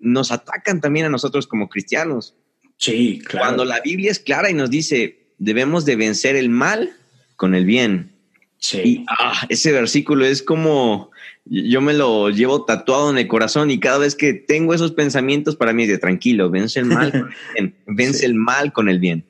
nos 0.00 0.32
atacan 0.32 0.80
también 0.80 1.06
a 1.06 1.10
nosotros 1.10 1.46
como 1.46 1.68
cristianos. 1.68 2.34
Sí, 2.76 3.22
claro. 3.24 3.46
Cuando 3.46 3.64
la 3.64 3.80
Biblia 3.80 4.10
es 4.10 4.18
clara 4.18 4.50
y 4.50 4.54
nos 4.54 4.68
dice, 4.68 5.28
debemos 5.38 5.84
de 5.84 5.94
vencer 5.94 6.34
el 6.34 6.48
mal 6.48 6.96
con 7.40 7.54
el 7.54 7.64
bien. 7.64 8.12
Sí. 8.58 9.06
Ah, 9.08 9.46
ese 9.48 9.72
versículo 9.72 10.26
es 10.26 10.42
como 10.42 11.10
yo 11.46 11.80
me 11.80 11.94
lo 11.94 12.28
llevo 12.28 12.66
tatuado 12.66 13.10
en 13.10 13.16
el 13.16 13.26
corazón 13.28 13.70
y 13.70 13.80
cada 13.80 13.96
vez 13.96 14.14
que 14.14 14.34
tengo 14.34 14.74
esos 14.74 14.92
pensamientos 14.92 15.56
para 15.56 15.72
mí 15.72 15.84
es 15.84 15.88
de 15.88 15.96
tranquilo, 15.96 16.50
vence 16.50 16.80
el 16.80 16.84
mal 16.84 17.10
con 17.10 17.22
el 17.22 17.34
bien, 17.54 17.76
vence 17.86 18.26
el 18.26 18.34
mal 18.34 18.74
con 18.74 18.90
el 18.90 18.98
bien. 18.98 19.24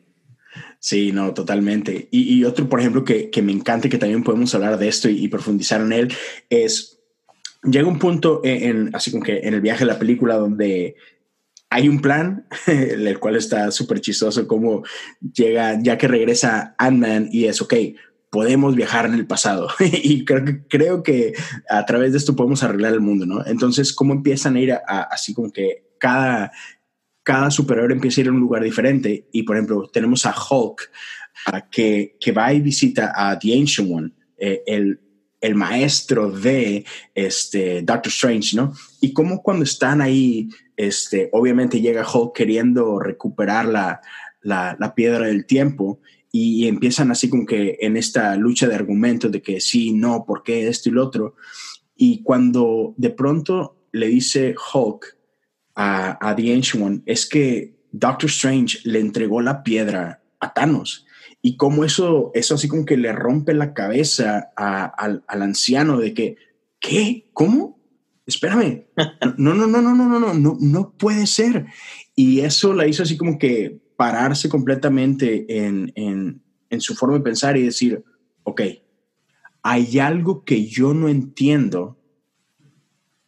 Sí, 0.81 1.12
no, 1.12 1.33
totalmente. 1.35 2.09
Y, 2.11 2.42
otro, 2.42 2.68
por 2.68 2.81
ejemplo, 2.81 3.05
que, 3.05 3.31
me 3.42 3.53
encanta 3.53 3.88
que 3.88 3.99
también 3.99 4.25
podemos 4.25 4.53
hablar 4.57 4.77
de 4.77 4.88
esto 4.88 5.09
y, 5.09 5.29
profundizar 5.29 5.81
en 5.81 5.92
él 5.92 6.12
es, 6.49 6.99
llega 7.62 7.87
un 7.87 8.01
punto 8.01 8.40
en, 8.42 8.92
así 8.92 9.12
como 9.12 9.23
que 9.23 9.38
en 9.40 9.55
el 9.55 9.61
viaje 9.61 9.85
de 9.85 9.92
la 9.92 9.99
película 10.01 10.35
donde 10.35 10.96
hay 11.70 11.88
un 11.88 12.00
plan, 12.00 12.46
el 12.66 13.18
cual 13.18 13.37
está 13.37 13.70
súper 13.70 14.00
chistoso, 14.00 14.46
como 14.46 14.83
llega, 15.20 15.80
ya 15.80 15.96
que 15.96 16.09
regresa 16.09 16.74
Ant-Man 16.78 17.28
y 17.30 17.46
es, 17.46 17.62
ok, 17.62 17.74
podemos 18.30 18.74
viajar 18.74 19.06
en 19.06 19.14
el 19.14 19.26
pasado. 19.26 19.68
y 19.80 20.24
creo 20.24 20.44
que, 20.44 20.66
creo 20.66 21.02
que 21.02 21.33
a 21.68 21.87
través 21.87 22.12
de 22.12 22.18
esto 22.18 22.35
podemos 22.37 22.62
arreglar 22.62 22.92
el 22.92 23.00
mundo, 23.00 23.24
¿no? 23.24 23.46
Entonces, 23.46 23.92
¿cómo 23.92 24.12
empiezan 24.12 24.56
a 24.56 24.61
ir 24.61 24.78
así 24.87 25.33
como 25.33 25.52
que 25.52 25.94
cada, 25.98 26.52
cada 27.22 27.50
superhéroe 27.50 27.92
empieza 27.92 28.20
a 28.20 28.22
ir 28.22 28.28
a 28.28 28.33
un 28.33 28.40
lugar 28.40 28.64
diferente? 28.64 29.28
Y, 29.33 29.44
por 29.44 29.56
ejemplo, 29.56 29.88
tenemos 29.92 30.26
a 30.26 30.35
Hulk, 30.35 30.90
que, 31.70 32.16
que 32.20 32.33
va 32.33 32.52
y 32.52 32.61
visita 32.61 33.12
a 33.14 33.38
The 33.38 33.59
Ancient 33.59 33.90
One, 33.90 34.12
eh, 34.37 34.62
el 34.66 35.00
el 35.40 35.55
maestro 35.55 36.31
de 36.31 36.85
este, 37.14 37.83
Doctor 37.83 38.09
Strange, 38.09 38.57
¿no? 38.57 38.74
Y 39.00 39.12
cómo 39.12 39.42
cuando 39.42 39.64
están 39.64 40.00
ahí, 40.00 40.48
este, 40.76 41.29
obviamente 41.33 41.81
llega 41.81 42.07
Hulk 42.07 42.35
queriendo 42.35 42.98
recuperar 42.98 43.66
la, 43.66 44.00
la, 44.42 44.94
piedra 44.94 45.26
del 45.26 45.46
tiempo 45.46 46.00
y, 46.33 46.68
empiezan 46.68 47.11
así 47.11 47.29
como 47.29 47.46
que 47.46 47.79
en 47.81 47.96
esta 47.96 48.37
lucha 48.37 48.68
de 48.68 48.74
argumentos 48.74 49.33
de 49.33 49.42
que 49.42 49.61
sí, 49.61 49.92
no, 49.92 50.24
por 50.26 50.42
qué 50.42 50.68
esto 50.68 50.88
y 50.88 50.92
lo 50.92 51.05
otro. 51.05 51.37
Y 51.96 52.22
cuando 52.22 52.94
de 52.96 53.11
pronto 53.11 53.76
le 53.92 54.09
dice 54.09 54.55
Hulk 54.72 55.16
a, 55.74 56.29
a 56.29 56.37
The 56.37 56.55
Ancient 56.55 56.85
One, 56.85 57.03
es 57.07 57.26
que 57.26 57.74
Doctor 57.92 58.31
Strange 58.31 58.79
le 58.85 59.00
entregó 59.00 59.40
la 59.40 59.62
piedra 59.62 60.22
a 60.38 60.53
Thanos 60.53 61.07
y 61.42 61.57
cómo 61.57 61.85
eso, 61.85 62.31
eso 62.35 62.55
así 62.55 62.68
como 62.68 62.85
que 62.85 62.96
le 62.96 63.12
rompe 63.12 63.55
la 63.55 63.72
cabeza 63.72 64.53
al, 64.57 65.24
anciano 65.26 65.98
de 65.98 66.12
que, 66.12 66.37
¿qué? 66.79 67.31
¿Cómo? 67.33 67.81
Espérame. 68.26 68.87
No, 69.37 69.55
no, 69.55 69.66
no, 69.66 69.81
no, 69.81 69.94
no, 69.94 70.09
no, 70.09 70.20
no, 70.20 70.35
no, 70.35 70.59
no 70.61 70.92
puede 70.92 71.26
ser. 71.26 71.66
Y 72.14 72.40
eso 72.40 72.74
la 72.74 72.87
hizo 72.87 73.03
así 73.03 73.16
como 73.16 73.38
que 73.38 73.81
pararse 73.96 74.48
completamente 74.48 75.46
en, 75.48 75.92
en, 75.94 76.42
en 76.68 76.81
su 76.81 76.94
forma 76.94 77.16
de 77.16 77.24
pensar 77.24 77.57
y 77.57 77.62
decir, 77.62 78.05
ok, 78.42 78.62
hay 79.62 79.98
algo 79.98 80.44
que 80.44 80.66
yo 80.66 80.94
no 80.94 81.09
entiendo 81.09 81.98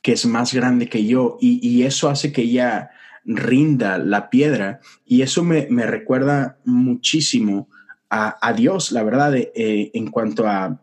que 0.03 0.13
es 0.13 0.27
más 0.27 0.53
grande 0.53 0.89
que 0.89 1.07
yo 1.07 1.39
y, 1.41 1.67
y 1.67 1.85
eso 1.85 2.09
hace 2.09 2.33
que 2.33 2.43
ella 2.43 2.91
rinda 3.25 3.99
la 3.99 4.31
piedra 4.31 4.81
y 5.05 5.23
eso 5.23 5.45
me, 5.45 5.69
me 5.71 5.87
recuerda 5.87 6.59
muchísimo 6.65 7.69
a, 8.15 8.53
Dios, 8.53 8.93
la 8.93 9.03
verdad, 9.03 9.35
eh, 9.35 9.91
en 9.95 10.11
cuanto 10.11 10.47
a 10.47 10.79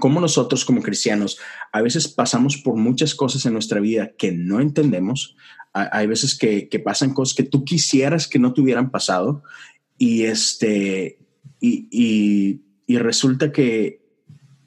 cómo 0.00 0.20
nosotros 0.20 0.66
como 0.66 0.82
cristianos 0.82 1.38
a 1.72 1.80
veces 1.80 2.08
pasamos 2.08 2.58
por 2.58 2.76
muchas 2.76 3.14
cosas 3.14 3.46
en 3.46 3.54
nuestra 3.54 3.80
vida 3.80 4.12
que 4.18 4.32
no 4.32 4.60
entendemos. 4.60 5.34
Hay 5.72 6.06
veces 6.06 6.36
que, 6.36 6.68
pasan 6.84 7.14
cosas 7.14 7.34
que 7.34 7.44
tú 7.44 7.64
quisieras 7.64 8.28
que 8.28 8.38
no 8.38 8.52
te 8.52 8.60
hubieran 8.60 8.90
pasado 8.90 9.42
y, 9.96 10.24
este, 10.24 11.18
y, 11.60 12.60
y 12.86 12.98
resulta 12.98 13.52
que, 13.52 14.02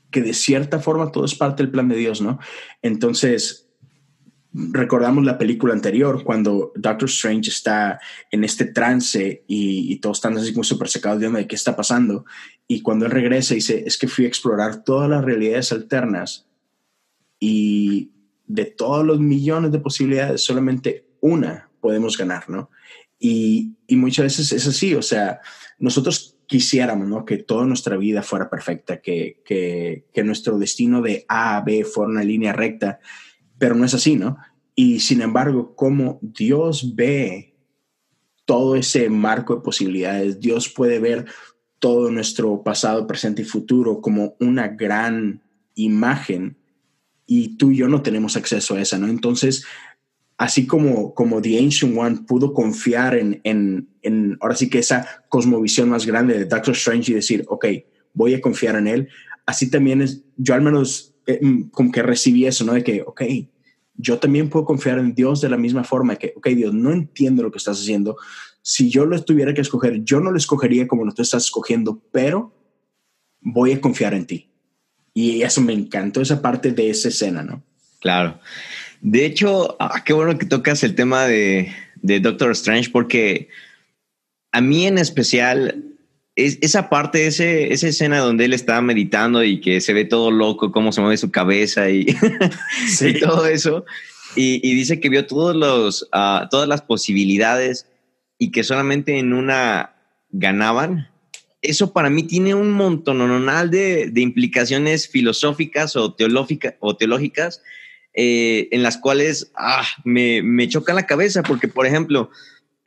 que 0.10 0.22
de 0.22 0.34
cierta 0.34 0.80
forma 0.80 1.12
todo 1.12 1.26
es 1.26 1.36
parte 1.36 1.62
del 1.62 1.72
plan 1.72 1.90
de 1.90 1.98
Dios, 1.98 2.22
¿no? 2.22 2.40
Entonces, 2.82 3.65
recordamos 4.56 5.26
la 5.26 5.38
película 5.38 5.74
anterior 5.74 6.24
cuando 6.24 6.72
Doctor 6.76 7.10
Strange 7.10 7.50
está 7.50 8.00
en 8.32 8.44
este 8.44 8.66
trance 8.66 9.44
y, 9.48 9.98
todos 9.98 10.18
están 10.18 10.38
así 10.38 10.54
como 10.54 10.64
súper 10.64 10.88
secados 10.88 11.20
de 11.20 11.48
qué 11.48 11.56
está 11.56 11.76
pasando. 11.76 12.26
Y 12.68 12.82
cuando 12.82 13.06
él 13.06 13.12
regresa 13.12 13.54
dice, 13.54 13.84
es 13.86 13.98
que 13.98 14.08
fui 14.08 14.26
a 14.26 14.28
explorar 14.28 14.84
todas 14.84 15.10
las 15.10 15.26
realidades 15.26 15.72
alternas 15.72 16.48
y 17.40 18.12
de 18.48 18.66
todos 18.66 19.06
los 19.06 19.20
millones 19.20 19.72
de 19.72 19.80
posibilidades, 19.80 20.42
solamente 20.42 21.08
una 21.20 21.70
podemos 21.82 22.18
ganar, 22.18 22.50
¿no? 22.50 22.70
Y, 23.20 23.74
muchas 23.90 24.26
veces 24.26 24.52
es 24.52 24.68
así, 24.68 24.96
o 24.96 25.02
sea, 25.02 25.42
nosotros 25.80 26.38
quisiéramos, 26.48 27.08
¿no? 27.08 27.26
Que 27.26 27.38
toda 27.38 27.66
nuestra 27.66 27.98
vida 27.98 28.22
fuera 28.22 28.50
perfecta, 28.50 29.02
que, 29.02 29.42
que, 29.44 30.06
que 30.14 30.24
nuestro 30.24 30.58
destino 30.58 31.02
de 31.02 31.26
A 31.28 31.58
a 31.58 31.62
B 31.62 31.84
fuera 31.84 32.12
una 32.12 32.24
línea 32.24 32.54
recta 32.54 33.00
pero 33.58 33.76
no 33.76 33.86
es 33.86 33.94
así, 33.94 34.16
¿no? 34.16 34.38
Y 34.76 35.00
sin 35.00 35.22
embargo, 35.22 35.76
como 35.76 36.20
Dios 36.22 36.96
ve 36.96 37.56
todo 38.46 38.76
ese 38.76 39.10
marco 39.10 39.56
de 39.56 39.62
posibilidades, 39.62 40.40
Dios 40.40 40.70
puede 40.70 41.00
ver 41.00 41.26
todo 41.80 42.12
nuestro 42.12 42.64
pasado, 42.64 43.08
presente 43.08 43.42
y 43.42 43.46
futuro 43.46 44.02
como 44.02 44.36
una 44.40 44.68
gran 44.68 45.42
imagen 45.76 46.58
y 47.26 47.58
tú 47.58 47.72
y 47.72 47.78
yo 47.78 47.88
no 47.88 48.02
tenemos 48.02 48.36
acceso 48.36 48.76
a 48.76 48.82
esa, 48.82 48.98
¿no? 48.98 49.08
Entonces, 49.08 49.66
así 50.38 50.68
como, 50.68 51.14
como 51.14 51.42
The 51.42 51.60
Ancient 51.60 51.98
One 51.98 52.20
pudo 52.28 52.54
confiar 52.54 53.16
en, 53.16 53.42
en, 53.44 53.90
en, 54.02 54.38
ahora 54.42 54.56
sí 54.56 54.70
que 54.70 54.80
esa 54.80 55.24
cosmovisión 55.30 55.90
más 55.90 56.06
grande 56.06 56.38
de 56.38 56.46
Doctor 56.46 56.76
Strange 56.76 57.12
y 57.12 57.16
decir, 57.16 57.46
ok, 57.48 57.66
voy 58.14 58.34
a 58.34 58.42
confiar 58.42 58.76
en 58.76 58.88
él, 58.88 59.10
así 59.46 59.70
también 59.70 60.02
es, 60.02 60.24
yo 60.38 60.54
al 60.54 60.62
menos 60.62 61.15
eh, 61.28 61.40
como 61.72 61.92
que 61.92 62.04
recibí 62.04 62.46
eso, 62.46 62.66
¿no? 62.66 62.74
De 62.74 62.84
que, 62.84 63.02
ok, 63.02 63.22
yo 63.98 64.20
también 64.20 64.50
puedo 64.50 64.66
confiar 64.66 65.00
en 65.00 65.16
Dios 65.16 65.42
de 65.42 65.50
la 65.50 65.58
misma 65.58 65.84
forma 65.84 66.16
que, 66.16 66.34
ok, 66.36 66.48
Dios, 66.50 66.74
no 66.74 66.92
entiendo 66.92 67.44
lo 67.44 67.52
que 67.52 67.58
estás 67.58 67.80
haciendo. 67.80 68.18
Si 68.62 68.90
yo 68.90 69.06
lo 69.06 69.22
tuviera 69.24 69.54
que 69.54 69.62
escoger, 69.62 70.04
yo 70.04 70.20
no 70.20 70.32
lo 70.32 70.38
escogería 70.38 70.88
como 70.88 71.06
lo 71.06 71.14
tú 71.14 71.22
estás 71.22 71.46
escogiendo, 71.46 72.02
pero 72.12 72.54
voy 73.42 73.72
a 73.72 73.82
confiar 73.82 74.14
en 74.14 74.26
ti. 74.26 74.50
Y 75.14 75.44
eso 75.44 75.62
me 75.62 75.74
encantó, 75.74 76.22
esa 76.22 76.42
parte 76.42 76.72
de 76.72 76.90
esa 76.90 77.08
escena, 77.08 77.42
¿no? 77.42 77.64
Claro. 78.00 78.40
De 79.02 79.26
hecho, 79.26 79.78
ah, 79.80 80.04
qué 80.04 80.14
bueno 80.14 80.38
que 80.38 80.46
tocas 80.46 80.84
el 80.84 80.96
tema 80.96 81.26
de, 81.26 81.72
de 82.02 82.20
Doctor 82.20 82.52
Strange, 82.52 82.90
porque 82.90 83.50
a 84.52 84.62
mí 84.62 84.88
en 84.88 84.98
especial 84.98 85.95
es, 86.36 86.58
esa 86.62 86.90
parte, 86.90 87.28
ese, 87.28 87.74
esa 87.74 87.88
escena 87.88 88.20
donde 88.20 88.46
él 88.46 88.54
está 88.54 88.82
meditando 88.82 89.44
y 89.44 89.62
que 89.62 89.80
se 89.82 89.94
ve 89.94 90.06
todo 90.06 90.32
loco, 90.32 90.72
cómo 90.72 90.92
se 90.92 91.02
mueve 91.02 91.18
su 91.18 91.32
cabeza 91.32 91.90
y, 91.90 92.06
todo 93.22 93.46
eso. 93.48 93.86
Y, 94.36 94.60
dice 94.76 95.00
que 95.00 95.10
vio 95.10 95.26
todos 95.26 95.56
los, 95.56 96.10
ah, 96.12 96.48
todas 96.52 96.68
las 96.68 96.82
posibilidades 96.82 97.88
y 98.38 98.52
que 98.52 98.64
solamente 98.64 99.18
en 99.18 99.34
una 99.34 99.96
ganaban. 100.30 101.10
Eso 101.62 101.94
para 101.94 102.10
mí 102.10 102.24
tiene 102.24 102.54
un 102.54 102.72
montón 102.72 103.20
de, 103.72 104.10
de 104.12 104.22
implicaciones 104.22 105.08
filosóficas 105.08 105.96
o, 105.96 106.14
teológica, 106.14 106.76
o 106.80 106.96
teológicas 106.96 107.62
eh, 108.14 108.68
en 108.72 108.84
las 108.84 108.98
cuales 108.98 109.52
ah, 109.56 109.86
me, 110.04 110.42
me 110.42 110.68
choca 110.68 110.94
la 110.94 111.06
cabeza 111.06 111.44
porque, 111.44 111.68
por 111.68 111.86
ejemplo, 111.88 112.30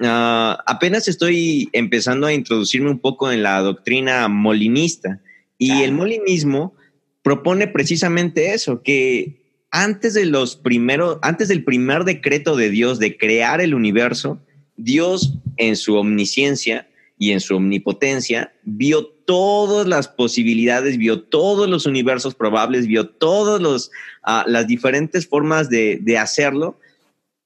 Ah, 0.00 0.62
apenas 0.66 1.08
estoy 1.08 1.68
empezando 1.72 2.26
a 2.26 2.32
introducirme 2.32 2.90
un 2.90 3.00
poco 3.00 3.32
en 3.32 3.42
la 3.42 3.60
doctrina 3.60 4.28
molinista 4.28 5.20
y 5.58 5.82
el 5.82 5.92
molinismo 5.92 6.74
propone 7.22 7.66
precisamente 7.66 8.54
eso, 8.54 8.82
que 8.82 9.42
antes 9.70 10.14
de 10.14 10.24
los 10.24 10.56
primeros, 10.56 11.18
antes 11.22 11.48
del 11.48 11.64
primer 11.64 12.04
decreto 12.04 12.56
de 12.56 12.70
Dios 12.70 13.00
de 13.00 13.16
crear 13.16 13.60
el 13.60 13.74
universo, 13.74 14.40
Dios 14.76 15.34
en 15.56 15.74
su 15.74 15.96
omnisciencia 15.96 16.88
y 17.18 17.32
en 17.32 17.40
su 17.40 17.56
omnipotencia 17.56 18.52
vio 18.62 19.04
todas 19.04 19.86
las 19.88 20.06
posibilidades, 20.06 20.96
vio 20.96 21.22
todos 21.22 21.68
los 21.68 21.86
universos 21.86 22.36
probables, 22.36 22.86
vio 22.86 23.08
todas 23.08 23.90
ah, 24.22 24.44
las 24.46 24.68
diferentes 24.68 25.26
formas 25.26 25.68
de, 25.68 25.98
de 26.00 26.16
hacerlo 26.16 26.78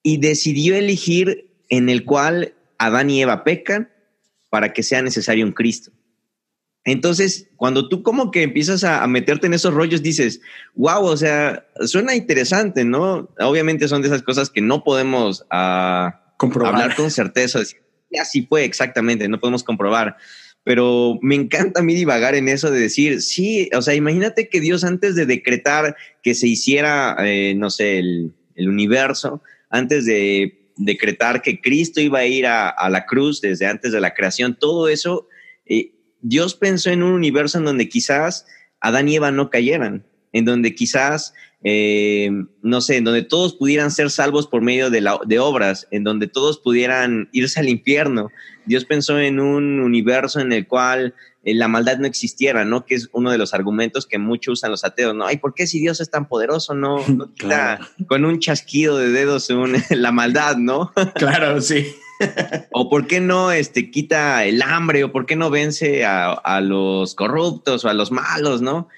y 0.03 0.19
decidió 0.19 0.77
elegir 0.77 1.47
en 1.73 1.89
el 1.89 2.05
cual 2.05 2.53
Adán 2.77 3.09
y 3.09 3.23
Eva 3.23 3.45
pecan 3.45 3.91
para 4.51 4.75
que 4.75 4.83
sea 4.83 5.01
necesario 5.01 5.47
un 5.47 5.53
Cristo. 5.53 5.91
Entonces, 6.85 7.49
cuando 7.57 7.89
tú 7.89 8.03
como 8.03 8.31
que 8.31 8.43
empiezas 8.43 8.85
a, 8.85 9.07
meterte 9.07 9.47
en 9.47 9.55
esos 9.55 9.73
rollos, 9.73 10.03
dices, 10.03 10.43
wow, 10.75 11.03
o 11.03 11.17
sea, 11.17 11.67
suena 11.87 12.15
interesante, 12.15 12.85
¿no? 12.85 13.31
Obviamente 13.39 13.89
son 13.89 14.03
de 14.03 14.09
esas 14.09 14.23
cosas 14.23 14.51
que 14.51 14.61
no 14.61 14.85
podemos 14.85 15.47
ah, 15.51 16.35
comprobar. 16.37 16.75
hablar 16.75 16.95
con 16.95 17.11
certeza. 17.11 17.61
así 18.21 18.47
fue 18.47 18.65
exactamente, 18.65 19.27
no 19.27 19.41
podemos 19.41 19.65
comprobar. 19.65 20.17
Pero 20.65 21.19
me 21.23 21.37
encanta 21.37 21.81
a 21.81 21.83
mí 21.83 21.95
divagar 21.95 22.35
en 22.35 22.49
eso 22.49 22.71
de 22.71 22.81
decir, 22.81 23.23
sí, 23.23 23.71
o 23.75 23.81
sea, 23.81 23.95
imagínate 23.95 24.51
que 24.51 24.61
Dios 24.61 24.85
antes 24.85 25.15
de 25.15 25.25
decretar 25.25 25.97
que 26.23 26.35
se 26.35 26.49
hiciera, 26.49 27.17
eh, 27.21 27.55
no 27.57 27.71
sé, 27.71 27.99
el, 27.99 28.35
el 28.57 28.69
universo, 28.69 29.43
antes 29.71 30.05
de 30.05 30.62
decretar 30.77 31.43
que 31.43 31.61
Cristo 31.61 32.01
iba 32.01 32.21
a 32.21 32.27
ir 32.27 32.47
a, 32.47 32.89
la 32.89 33.07
cruz 33.07 33.41
desde 33.41 33.67
antes 33.67 33.93
de 33.93 34.01
la 34.01 34.15
creación, 34.15 34.57
todo 34.59 34.89
eso, 34.89 35.29
eh, 35.67 35.93
Dios 36.21 36.55
pensó 36.55 36.91
en 36.91 37.03
un 37.03 37.13
universo 37.13 37.59
en 37.59 37.65
donde 37.65 37.89
quizás 37.89 38.47
Adán 38.81 39.09
y 39.09 39.17
Eva 39.17 39.31
no 39.31 39.51
cayeran, 39.51 40.07
en 40.33 40.45
donde 40.45 40.75
quizás, 40.75 41.35
eh, 41.65 42.31
no 42.63 42.81
sé, 42.81 42.97
en 42.97 43.05
donde 43.05 43.23
todos 43.23 43.55
pudieran 43.55 43.91
ser 43.91 44.11
salvos 44.11 44.47
por 44.47 44.63
medio 44.63 44.91
de, 44.91 45.01
la, 45.01 45.19
de 45.27 45.39
obras, 45.39 45.87
en 45.91 46.05
donde 46.05 46.27
todos 46.27 46.59
pudieran 46.59 47.29
irse 47.33 47.61
al 47.61 47.69
infierno. 47.69 48.31
Dios 48.67 48.85
pensó 48.85 49.19
en 49.19 49.41
un 49.41 49.81
universo 49.81 50.41
en 50.41 50.53
el 50.53 50.67
cual 50.67 51.15
eh, 51.44 51.55
la 51.55 51.66
maldad 51.66 51.98
no 51.98 52.07
existiera, 52.07 52.64
¿no? 52.64 52.85
Que 52.87 52.94
es 52.94 53.09
uno 53.12 53.31
de 53.31 53.38
los 53.38 53.52
argumentos 53.52 54.07
que 54.07 54.18
muchos 54.18 54.61
usan 54.61 54.70
los 54.70 54.85
ateos, 54.85 55.14
¿no? 55.14 55.26
Ay, 55.26 55.38
¿por 55.38 55.55
qué 55.55 55.66
si 55.66 55.81
Dios 55.81 56.00
es 56.00 56.11
tan 56.11 56.28
poderoso 56.28 56.74
no, 56.74 56.98
no 57.09 57.33
quita 57.33 57.81
con 58.07 58.24
un 58.24 58.38
chasquido 58.38 58.96
de 58.96 59.11
dedos 59.11 59.48
la 59.90 60.12
maldad, 60.12 60.57
¿no? 60.57 60.92
claro, 61.16 61.61
sí. 61.61 61.87
o 62.70 62.88
por 62.88 63.09
qué 63.09 63.20
no 63.20 63.50
este, 63.50 63.90
quita 63.90 64.44
el 64.44 64.62
hambre, 64.62 65.02
o 65.02 65.11
por 65.11 65.26
qué 65.26 65.35
no 65.35 65.50
vence 65.50 66.05
a, 66.05 66.61
los 66.61 67.16
corruptos 67.16 67.85
o 67.85 67.88
a 67.88 67.94
los 67.94 68.12
malos, 68.12 68.62
¿no? 68.62 68.88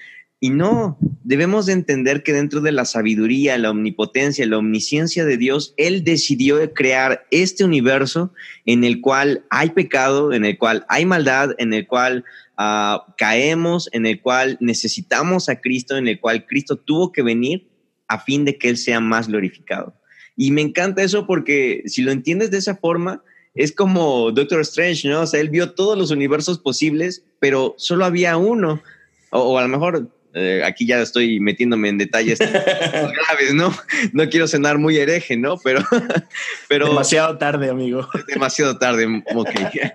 Y 0.45 0.51
no, 0.51 0.95
debemos 1.23 1.65
de 1.65 1.73
entender 1.73 2.21
que 2.21 2.31
dentro 2.31 2.61
de 2.61 2.71
la 2.71 2.85
sabiduría, 2.85 3.57
la 3.57 3.71
omnipotencia, 3.71 4.45
la 4.45 4.59
omnisciencia 4.59 5.25
de 5.25 5.37
Dios, 5.37 5.73
Él 5.75 6.03
decidió 6.03 6.71
crear 6.71 7.25
este 7.31 7.63
universo 7.63 8.31
en 8.67 8.83
el 8.83 9.01
cual 9.01 9.43
hay 9.49 9.71
pecado, 9.71 10.33
en 10.33 10.45
el 10.45 10.59
cual 10.59 10.85
hay 10.87 11.03
maldad, 11.03 11.55
en 11.57 11.73
el 11.73 11.87
cual 11.87 12.25
uh, 12.59 12.99
caemos, 13.17 13.89
en 13.91 14.05
el 14.05 14.21
cual 14.21 14.59
necesitamos 14.59 15.49
a 15.49 15.59
Cristo, 15.61 15.97
en 15.97 16.07
el 16.07 16.19
cual 16.19 16.45
Cristo 16.45 16.75
tuvo 16.75 17.11
que 17.11 17.23
venir 17.23 17.67
a 18.07 18.19
fin 18.19 18.45
de 18.45 18.59
que 18.59 18.69
Él 18.69 18.77
sea 18.77 18.99
más 18.99 19.27
glorificado. 19.27 19.95
Y 20.37 20.51
me 20.51 20.61
encanta 20.61 21.01
eso 21.01 21.25
porque 21.25 21.81
si 21.87 22.03
lo 22.03 22.11
entiendes 22.11 22.51
de 22.51 22.59
esa 22.59 22.75
forma, 22.75 23.23
es 23.55 23.71
como 23.71 24.31
Doctor 24.31 24.61
Strange, 24.61 25.09
¿no? 25.09 25.21
O 25.21 25.25
sea, 25.25 25.39
él 25.39 25.49
vio 25.49 25.71
todos 25.71 25.97
los 25.97 26.11
universos 26.11 26.59
posibles, 26.59 27.23
pero 27.39 27.73
solo 27.79 28.05
había 28.05 28.37
uno. 28.37 28.83
O 29.31 29.57
a 29.57 29.63
lo 29.63 29.67
mejor 29.67 30.14
eh, 30.37 30.61
aquí 30.65 30.85
ya 30.85 31.01
estoy 31.01 31.39
metiéndome 31.39 31.87
en 31.87 31.97
detalles 31.97 32.39
graves, 32.39 33.53
¿no? 33.53 33.73
No 34.11 34.29
quiero 34.29 34.49
cenar 34.49 34.77
muy 34.77 34.97
hereje, 34.97 35.37
¿no? 35.37 35.57
Pero, 35.63 35.81
pero 36.67 36.89
demasiado 36.89 37.37
tarde, 37.37 37.69
amigo. 37.69 38.07
Demasiado 38.27 38.77
tarde, 38.77 39.23
ok. 39.33 39.49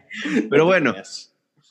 Pero 0.51 0.65
bueno, 0.65 0.95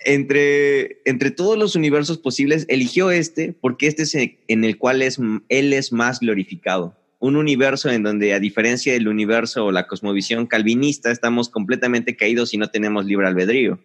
entre, 0.01 1.01
entre 1.05 1.31
todos 1.31 1.57
los 1.57 1.75
universos 1.75 2.19
posibles, 2.19 2.65
eligió 2.69 3.09
este 3.09 3.53
porque 3.53 3.87
este 3.87 4.03
es 4.03 4.15
en 4.15 4.63
el 4.63 4.77
cual 4.77 5.01
es, 5.01 5.17
él 5.49 5.73
es 5.73 5.91
más 5.91 6.19
glorificado. 6.19 6.95
Un 7.17 7.35
universo 7.35 7.89
en 7.89 8.03
donde, 8.03 8.33
a 8.33 8.39
diferencia 8.39 8.93
del 8.93 9.07
universo 9.07 9.65
o 9.65 9.71
la 9.71 9.87
cosmovisión 9.87 10.45
calvinista, 10.45 11.11
estamos 11.11 11.49
completamente 11.49 12.15
caídos 12.15 12.53
y 12.53 12.57
no 12.57 12.69
tenemos 12.69 13.05
libre 13.05 13.27
albedrío 13.27 13.79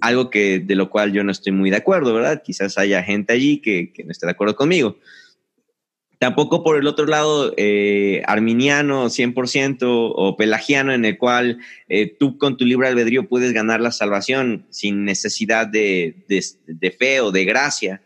algo 0.00 0.30
que 0.30 0.58
de 0.58 0.74
lo 0.74 0.90
cual 0.90 1.12
yo 1.12 1.24
no 1.24 1.32
estoy 1.32 1.52
muy 1.52 1.70
de 1.70 1.76
acuerdo, 1.76 2.14
¿verdad? 2.14 2.42
Quizás 2.44 2.78
haya 2.78 3.02
gente 3.02 3.32
allí 3.32 3.58
que, 3.58 3.92
no 4.04 4.12
esté 4.12 4.26
de 4.26 4.32
acuerdo 4.32 4.56
conmigo. 4.56 4.98
Tampoco 6.18 6.64
por 6.64 6.76
el 6.76 6.88
otro 6.88 7.06
lado, 7.06 7.54
eh, 7.56 8.22
arminiano 8.26 9.08
100% 9.08 9.78
o 9.82 10.36
pelagiano, 10.36 10.92
en 10.92 11.04
el 11.04 11.16
cual 11.16 11.58
eh, 11.88 12.12
tú 12.18 12.38
con 12.38 12.56
tu 12.56 12.64
libre 12.64 12.88
albedrío 12.88 13.28
puedes 13.28 13.52
ganar 13.52 13.80
la 13.80 13.92
salvación 13.92 14.66
sin 14.70 15.04
necesidad 15.04 15.68
de, 15.68 16.16
fe 16.98 17.20
o 17.20 17.30
de 17.30 17.44
gracia, 17.44 18.02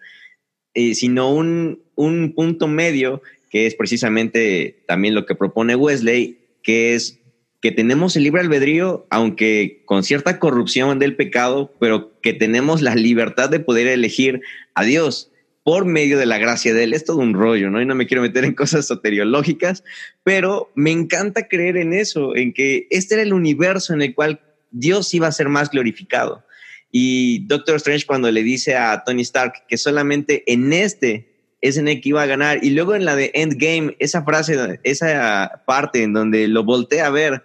eh, 0.74 0.94
sino 0.94 1.32
un, 1.32 1.82
un 1.94 2.34
punto 2.34 2.68
medio 2.68 3.22
que 3.50 3.66
es 3.66 3.74
precisamente 3.74 4.82
también 4.86 5.14
lo 5.14 5.24
que 5.24 5.34
propone 5.34 5.74
Wesley, 5.74 6.38
que 6.62 6.94
es 6.94 7.21
que 7.62 7.70
tenemos 7.70 8.16
el 8.16 8.24
libre 8.24 8.40
albedrío, 8.40 9.06
aunque 9.08 9.82
con 9.84 10.02
cierta 10.02 10.40
corrupción 10.40 10.98
del 10.98 11.14
pecado, 11.14 11.72
pero 11.78 12.20
que 12.20 12.34
tenemos 12.34 12.82
la 12.82 12.96
libertad 12.96 13.48
de 13.48 13.60
poder 13.60 13.86
elegir 13.86 14.42
a 14.74 14.82
Dios 14.82 15.30
por 15.62 15.84
medio 15.84 16.18
de 16.18 16.26
la 16.26 16.38
gracia 16.38 16.74
de 16.74 16.82
Él. 16.82 16.92
Es 16.92 17.04
todo 17.04 17.18
un 17.18 17.34
rollo, 17.34 17.70
¿no? 17.70 17.80
Y 17.80 17.86
no 17.86 17.94
me 17.94 18.08
quiero 18.08 18.20
meter 18.20 18.44
en 18.44 18.54
cosas 18.56 18.88
soteriológicas, 18.88 19.84
pero 20.24 20.72
me 20.74 20.90
encanta 20.90 21.46
creer 21.46 21.76
en 21.76 21.92
eso, 21.92 22.34
en 22.34 22.52
que 22.52 22.88
este 22.90 23.14
era 23.14 23.22
el 23.22 23.32
universo 23.32 23.94
en 23.94 24.02
el 24.02 24.12
cual 24.12 24.40
Dios 24.72 25.14
iba 25.14 25.28
a 25.28 25.32
ser 25.32 25.48
más 25.48 25.70
glorificado. 25.70 26.44
Y 26.90 27.46
Doctor 27.46 27.76
Strange 27.76 28.06
cuando 28.06 28.28
le 28.32 28.42
dice 28.42 28.74
a 28.74 29.04
Tony 29.04 29.22
Stark 29.22 29.66
que 29.68 29.78
solamente 29.78 30.42
en 30.52 30.72
este 30.72 31.31
es 31.62 31.78
en 31.78 31.88
el 31.88 32.00
que 32.00 32.10
iba 32.10 32.22
a 32.22 32.26
ganar. 32.26 32.62
Y 32.62 32.70
luego 32.70 32.94
en 32.94 33.06
la 33.06 33.16
de 33.16 33.30
Endgame, 33.34 33.96
esa 34.00 34.24
frase, 34.24 34.80
esa 34.82 35.62
parte 35.64 36.02
en 36.02 36.12
donde 36.12 36.48
lo 36.48 36.64
voltea 36.64 37.06
a 37.06 37.10
ver 37.10 37.44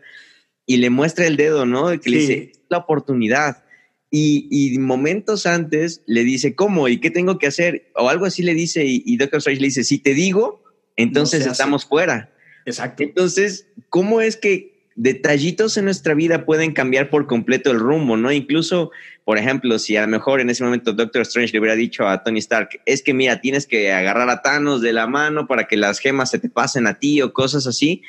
y 0.65 0.77
le 0.77 0.89
muestra 0.89 1.27
el 1.27 1.37
dedo, 1.37 1.65
¿no? 1.65 1.97
Que 1.99 2.09
le 2.09 2.17
dice, 2.17 2.51
la 2.69 2.79
oportunidad. 2.79 3.63
Y, 4.09 4.75
momentos 4.79 5.45
antes 5.45 6.01
le 6.07 6.23
dice, 6.23 6.55
¿cómo? 6.55 6.87
¿Y 6.87 6.99
qué 6.99 7.11
tengo 7.11 7.37
que 7.37 7.47
hacer? 7.47 7.91
O 7.95 8.09
algo 8.09 8.25
así 8.25 8.41
le 8.41 8.53
dice, 8.53 8.83
y, 8.85 9.15
Doctor 9.17 9.37
Strange 9.37 9.61
le 9.61 9.67
dice, 9.67 9.83
si 9.83 9.99
te 9.99 10.13
digo, 10.13 10.63
entonces 10.95 11.45
estamos 11.45 11.85
fuera. 11.85 12.33
Exacto. 12.65 13.03
Entonces, 13.03 13.67
¿cómo 13.89 14.19
es 14.19 14.35
que 14.35 14.76
detallitos 14.97 15.77
en 15.77 15.85
nuestra 15.85 16.15
vida 16.15 16.43
pueden 16.43 16.73
cambiar 16.73 17.09
por 17.09 17.27
completo 17.27 17.71
el 17.71 17.79
rumbo, 17.79 18.17
¿no? 18.17 18.31
Incluso, 18.31 18.91
por 19.23 19.37
ejemplo, 19.37 19.77
si 19.77 19.95
a 19.95 20.01
lo 20.01 20.07
mejor 20.07 20.41
en 20.41 20.49
ese 20.49 20.63
momento 20.63 20.91
Doctor 20.91 21.21
Strange 21.21 21.53
le 21.53 21.59
hubiera 21.59 21.75
dicho 21.75 22.07
a 22.07 22.23
Tony 22.23 22.39
Stark, 22.39 22.81
es 22.85 23.03
que 23.03 23.13
mira, 23.13 23.39
tienes 23.39 23.67
que 23.67 23.93
agarrar 23.93 24.29
a 24.29 24.41
Thanos 24.41 24.81
de 24.81 24.93
la 24.93 25.05
mano 25.05 25.47
para 25.47 25.67
que 25.67 25.77
las 25.77 25.99
gemas 25.99 26.31
se 26.31 26.39
te 26.39 26.49
pasen 26.49 26.87
a 26.87 26.97
ti 26.97 27.21
o 27.21 27.31
cosas 27.31 27.67
así, 27.67 28.01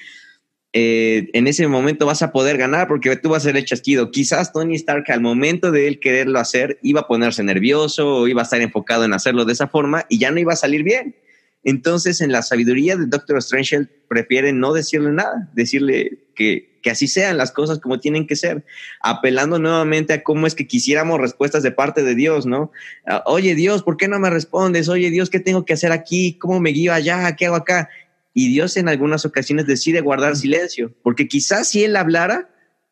eh, 0.73 1.29
en 1.35 1.47
ese 1.47 1.67
momento 1.67 2.07
vas 2.07 2.23
a 2.23 2.33
poder 2.33 2.57
ganar 2.57 2.89
porque 2.89 3.15
tú 3.17 3.31
vas 3.31 3.43
a 3.43 3.49
ser 3.49 3.57
el 3.57 3.67
chasquido. 3.67 4.11
Quizás 4.11 4.53
Tony 4.53 4.75
Stark 4.75 5.05
al 5.11 5.21
momento 5.21 5.71
de 5.71 5.89
él 5.89 6.01
quererlo 6.01 6.39
hacer 6.39 6.79
iba 6.83 7.03
a 7.03 7.07
ponerse 7.07 7.43
nervioso 7.43 8.17
o 8.17 8.29
iba 8.29 8.43
a 8.43 8.45
estar 8.45 8.61
enfocado 8.61 9.05
en 9.05 9.13
hacerlo 9.13 9.45
de 9.45 9.53
esa 9.53 9.69
forma 9.69 10.07
y 10.09 10.19
ya 10.19 10.31
no 10.31 10.41
iba 10.41 10.55
a 10.55 10.57
salir 10.57 10.83
bien. 10.83 11.17
Entonces, 11.65 12.21
en 12.21 12.33
la 12.33 12.43
sabiduría 12.43 12.97
de 12.97 13.07
Doctor 13.07 13.39
Strange, 13.39 13.77
él 13.77 13.91
prefiere 14.09 14.53
no 14.53 14.73
decirle 14.73 15.13
nada, 15.13 15.51
decirle 15.55 16.29
que 16.35 16.78
que 16.89 16.93
así 16.93 17.07
sean 17.07 17.37
las 17.37 17.53
cosas 17.53 17.81
como 17.81 18.01
tienen 18.01 18.27
que 18.27 18.35
ser, 18.35 18.65
apelando 19.03 19.59
nuevamente 19.59 20.15
a 20.15 20.23
cómo 20.23 20.47
es 20.47 20.55
que 20.55 20.67
quisiéramos 20.67 21.21
respuestas 21.21 21.63
de 21.63 21.71
parte 21.71 22.03
de 22.03 22.15
Dios, 22.15 22.47
¿no? 22.47 22.73
Ah, 23.07 23.23
Oye 23.27 23.55
Dios, 23.55 23.83
¿por 23.83 23.99
qué 23.99 24.09
no 24.09 24.19
me 24.19 24.31
respondes? 24.31 24.89
Oye 24.89 25.11
Dios, 25.11 25.29
¿qué 25.29 25.39
tengo 25.39 25.67
que 25.67 25.75
hacer 25.75 25.93
aquí? 25.93 26.39
¿Cómo 26.39 26.61
me 26.61 26.71
guío 26.71 26.95
allá? 26.95 27.37
¿Qué 27.37 27.45
hago 27.45 27.57
acá? 27.57 27.91
Y 28.33 28.49
Dios 28.49 28.79
en 28.79 28.89
algunas 28.89 29.27
ocasiones 29.27 29.67
decide 29.67 30.01
guardar 30.01 30.35
silencio, 30.35 30.95
porque 31.03 31.29
quizás 31.29 31.69
si 31.69 31.85
Él 31.85 31.95
hablara, 31.95 32.49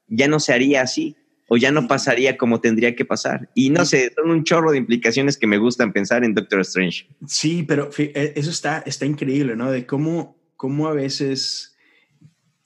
ya 0.09 0.29
no 0.29 0.41
se 0.41 0.53
haría 0.53 0.83
así 0.83 1.17
o 1.49 1.57
ya 1.57 1.73
no 1.73 1.89
pasaría 1.89 2.37
como 2.37 2.61
tendría 2.61 2.95
que 2.95 3.07
pasar. 3.07 3.49
Y 3.55 3.71
no 3.71 3.87
sé, 3.87 4.13
son 4.15 4.29
un 4.31 4.45
chorro 4.45 4.73
de 4.73 4.79
implicaciones 4.79 5.39
que 5.39 5.47
me 5.47 5.57
gustan 5.57 5.95
pensar 5.95 6.23
en 6.23 6.35
Doctor 6.35 6.61
Strange. 6.61 7.07
Sí, 7.27 7.63
pero 7.63 7.89
e, 7.97 8.35
eso 8.37 8.51
está, 8.51 8.83
está 8.85 9.07
increíble, 9.07 9.57
¿no? 9.57 9.71
De 9.71 9.87
cómo, 9.87 10.37
cómo 10.57 10.87
a 10.87 10.93
veces 10.93 11.76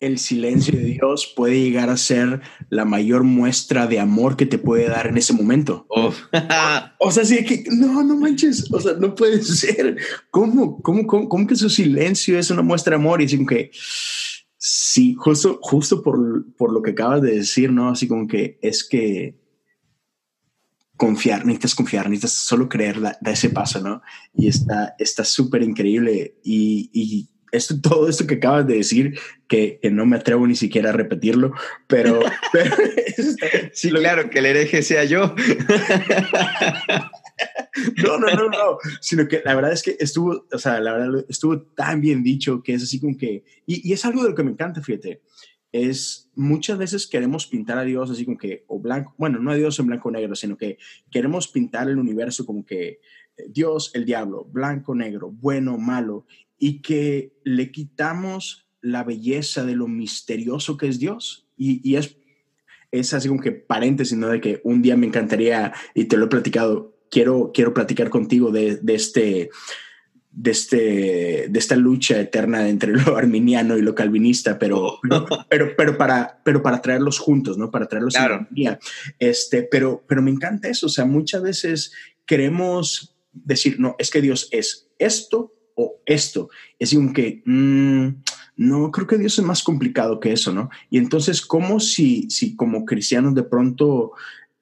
el 0.00 0.18
silencio 0.18 0.76
de 0.76 0.84
Dios 0.84 1.32
puede 1.36 1.60
llegar 1.60 1.90
a 1.90 1.96
ser 1.98 2.40
la 2.70 2.86
mayor 2.86 3.22
muestra 3.22 3.86
de 3.86 4.00
amor 4.00 4.36
que 4.36 4.46
te 4.46 4.58
puede 4.58 4.88
dar 4.88 5.06
en 5.06 5.18
ese 5.18 5.34
momento. 5.34 5.86
o 6.98 7.10
sea, 7.10 7.24
sí 7.24 7.44
que 7.44 7.64
no, 7.70 8.02
no 8.02 8.16
manches, 8.16 8.72
o 8.72 8.80
sea, 8.80 8.94
no 8.94 9.14
puede 9.14 9.42
ser. 9.42 9.98
¿Cómo, 10.30 10.80
cómo, 10.80 11.06
cómo, 11.06 11.46
que 11.46 11.54
su 11.54 11.68
silencio 11.68 12.38
es 12.38 12.50
una 12.50 12.62
muestra 12.62 12.92
de 12.92 13.02
amor? 13.02 13.20
Y 13.20 13.26
así 13.26 13.44
que 13.44 13.70
sí, 14.56 15.14
justo, 15.18 15.58
justo 15.62 16.02
por, 16.02 16.46
por 16.56 16.72
lo 16.72 16.80
que 16.80 16.92
acabas 16.92 17.20
de 17.20 17.36
decir, 17.36 17.70
¿no? 17.70 17.90
Así 17.90 18.08
como 18.08 18.26
que 18.26 18.58
es 18.62 18.82
que 18.82 19.38
confiar, 20.96 21.46
necesitas 21.46 21.74
confiar, 21.74 22.08
necesitas 22.08 22.32
solo 22.32 22.68
creer, 22.68 23.00
da, 23.00 23.18
ese 23.26 23.50
paso, 23.50 23.80
¿no? 23.80 24.02
Y 24.34 24.48
está 24.48 25.24
súper 25.24 25.62
increíble 25.62 26.38
y, 26.42 26.90
y 26.92 27.29
esto, 27.52 27.80
todo 27.82 28.08
esto 28.08 28.26
que 28.26 28.36
acabas 28.36 28.66
de 28.66 28.76
decir, 28.76 29.18
que, 29.48 29.78
que, 29.80 29.90
no 29.90 30.06
me 30.06 30.16
atrevo 30.16 30.46
ni 30.46 30.54
siquiera 30.56 30.90
a 30.90 30.94
repetirlo, 30.94 31.52
pero... 31.86 32.20
pero 32.52 32.76
sí, 33.72 33.90
claro, 33.90 34.30
que 34.30 34.38
el 34.38 34.46
hereje 34.46 34.82
sea 34.82 35.04
yo. 35.04 35.34
no, 38.04 38.18
no, 38.18 38.34
no, 38.34 38.48
no, 38.48 38.78
sino 39.00 39.26
que 39.28 39.42
la 39.44 39.54
verdad 39.54 39.72
es 39.72 39.82
que 39.82 39.96
estuvo, 39.98 40.46
o 40.52 40.58
sea, 40.58 40.80
la 40.80 40.92
verdad 40.92 41.24
estuvo 41.28 41.62
tan 41.62 42.00
bien 42.00 42.22
dicho 42.22 42.62
que 42.62 42.74
es 42.74 42.82
así 42.82 43.00
como 43.00 43.16
que... 43.16 43.44
Y, 43.66 43.88
y 43.88 43.92
es 43.92 44.04
algo 44.04 44.22
de 44.22 44.30
lo 44.30 44.34
que 44.34 44.44
me 44.44 44.52
encanta, 44.52 44.82
fíjate, 44.82 45.22
es 45.72 46.30
muchas 46.34 46.78
veces 46.78 47.06
queremos 47.06 47.46
pintar 47.46 47.78
a 47.78 47.84
Dios 47.84 48.10
así 48.10 48.24
como 48.24 48.38
que, 48.38 48.64
o 48.66 48.80
blanco, 48.80 49.14
bueno, 49.18 49.38
no 49.38 49.50
a 49.50 49.54
Dios 49.54 49.78
en 49.78 49.86
blanco 49.86 50.08
o 50.08 50.12
negro, 50.12 50.34
sino 50.34 50.56
que 50.56 50.78
queremos 51.10 51.48
pintar 51.48 51.88
el 51.88 51.98
universo 51.98 52.44
como 52.44 52.64
que 52.64 53.00
eh, 53.36 53.44
Dios, 53.48 53.90
el 53.94 54.04
diablo, 54.04 54.44
blanco, 54.44 54.94
negro, 54.94 55.30
bueno, 55.30 55.78
malo, 55.78 56.26
y 56.60 56.82
que 56.82 57.32
le 57.42 57.72
quitamos 57.72 58.68
la 58.82 59.02
belleza 59.02 59.64
de 59.64 59.74
lo 59.74 59.88
misterioso 59.88 60.76
que 60.76 60.86
es 60.86 61.00
Dios. 61.00 61.48
Y, 61.56 61.96
es, 61.96 62.16
es 62.92 63.12
así 63.12 63.28
como 63.28 63.40
que 63.40 63.50
paréntesis, 63.50 64.16
¿no? 64.16 64.28
De 64.28 64.40
que 64.40 64.60
un 64.62 64.82
día 64.82 64.96
me 64.96 65.06
encantaría, 65.06 65.72
y 65.94 66.04
te 66.04 66.16
lo 66.16 66.26
he 66.26 66.28
platicado, 66.28 66.96
quiero, 67.10 67.50
quiero 67.52 67.74
platicar 67.74 68.10
contigo 68.10 68.52
de, 68.52 68.76
de 68.76 68.94
este 68.94 69.50
de, 70.32 70.52
este, 70.52 71.46
de 71.48 71.58
esta 71.58 71.74
lucha 71.74 72.20
eterna 72.20 72.68
entre 72.68 72.92
lo 72.92 73.16
arminiano 73.16 73.76
y 73.76 73.82
lo 73.82 73.96
calvinista, 73.96 74.58
pero, 74.58 75.00
pero, 75.48 75.74
pero, 75.76 75.98
para, 75.98 76.40
pero 76.44 76.62
para 76.62 76.80
traerlos 76.80 77.18
juntos, 77.18 77.58
¿no? 77.58 77.70
Para 77.70 77.88
traerlos 77.88 78.14
en 78.14 78.22
armonía. 78.22 78.78
Este, 79.18 79.62
pero, 79.62 80.04
pero 80.06 80.22
me 80.22 80.30
encanta 80.30 80.68
eso, 80.68 80.86
o 80.86 80.90
sea, 80.90 81.04
muchas 81.04 81.42
veces 81.42 81.92
queremos 82.26 83.16
decir, 83.32 83.80
no, 83.80 83.96
es 83.98 84.10
que 84.10 84.20
Dios 84.20 84.48
es 84.52 84.88
esto 84.98 85.54
esto. 86.06 86.50
Es 86.78 86.94
como 86.94 87.12
que, 87.12 87.42
mm, 87.44 88.08
no, 88.56 88.90
creo 88.90 89.06
que 89.06 89.18
Dios 89.18 89.38
es 89.38 89.44
más 89.44 89.62
complicado 89.62 90.20
que 90.20 90.32
eso, 90.32 90.52
¿no? 90.52 90.70
Y 90.90 90.98
entonces, 90.98 91.40
¿cómo 91.40 91.80
si, 91.80 92.28
si 92.30 92.56
como 92.56 92.84
cristianos 92.84 93.34
de 93.34 93.42
pronto 93.42 94.12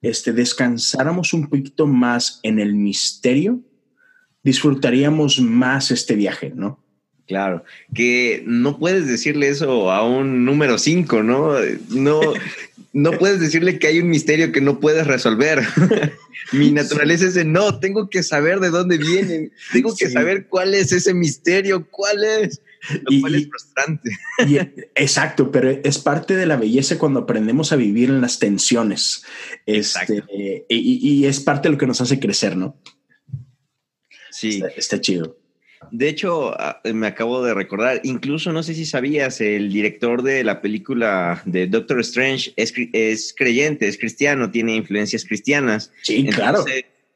este, 0.01 0.31
descansáramos 0.33 1.33
un 1.33 1.49
poquito 1.49 1.85
más 1.87 2.39
en 2.43 2.59
el 2.59 2.73
misterio, 2.73 3.59
disfrutaríamos 4.43 5.39
más 5.41 5.91
este 5.91 6.15
viaje, 6.15 6.53
¿no? 6.55 6.83
Claro, 7.27 7.63
que 7.93 8.43
no 8.47 8.79
puedes 8.79 9.07
decirle 9.07 9.49
eso 9.49 9.91
a 9.91 10.03
un 10.03 10.45
número 10.45 10.79
5, 10.79 11.21
¿no? 11.21 11.53
No, 11.89 12.21
no 12.91 13.11
puedes 13.11 13.39
decirle 13.39 13.77
que 13.77 13.87
hay 13.87 13.99
un 13.99 14.09
misterio 14.09 14.51
que 14.51 14.61
no 14.61 14.79
puedes 14.79 15.05
resolver. 15.05 15.63
Mi 16.51 16.71
naturaleza 16.71 17.25
es 17.25 17.35
de 17.35 17.45
no, 17.45 17.79
tengo 17.79 18.09
que 18.09 18.23
saber 18.23 18.59
de 18.59 18.69
dónde 18.69 18.97
vienen, 18.97 19.51
tengo 19.71 19.95
que 19.95 20.09
saber 20.09 20.47
cuál 20.47 20.73
es 20.73 20.91
ese 20.91 21.13
misterio, 21.13 21.87
cuál 21.89 22.23
es. 22.23 22.61
Lo 23.03 23.21
cual 23.21 23.35
es 23.35 23.47
frustrante. 23.49 24.09
exacto, 24.95 25.51
pero 25.51 25.69
es 25.69 25.99
parte 25.99 26.35
de 26.35 26.45
la 26.45 26.55
belleza 26.55 26.97
cuando 26.97 27.19
aprendemos 27.21 27.71
a 27.71 27.75
vivir 27.75 28.09
en 28.09 28.21
las 28.21 28.39
tensiones. 28.39 29.23
Este, 29.65 30.23
y, 30.69 31.25
es 31.25 31.41
parte 31.41 31.67
de 31.67 31.73
lo 31.73 31.77
que 31.77 31.87
nos 31.87 32.01
hace 32.01 32.19
crecer, 32.19 32.55
¿no? 32.55 32.81
Sí. 34.31 34.63
está 34.77 35.01
chido. 35.01 35.37
De 35.91 36.09
hecho, 36.09 36.55
me 36.93 37.07
acabo 37.07 37.43
de 37.43 37.53
recordar, 37.53 38.01
incluso 38.03 38.51
no 38.51 38.63
sé 38.63 38.73
si 38.75 38.85
sabías, 38.85 39.41
el 39.41 39.71
director 39.71 40.23
de 40.23 40.43
la 40.43 40.61
película 40.61 41.41
de 41.45 41.67
Doctor 41.67 42.01
Strange 42.01 42.53
es, 42.57 43.33
creyente, 43.35 43.87
es 43.87 43.97
cristiano, 43.97 44.51
tiene 44.51 44.75
influencias 44.75 45.25
cristianas. 45.25 45.91
Sí, 46.03 46.25
claro. 46.27 46.65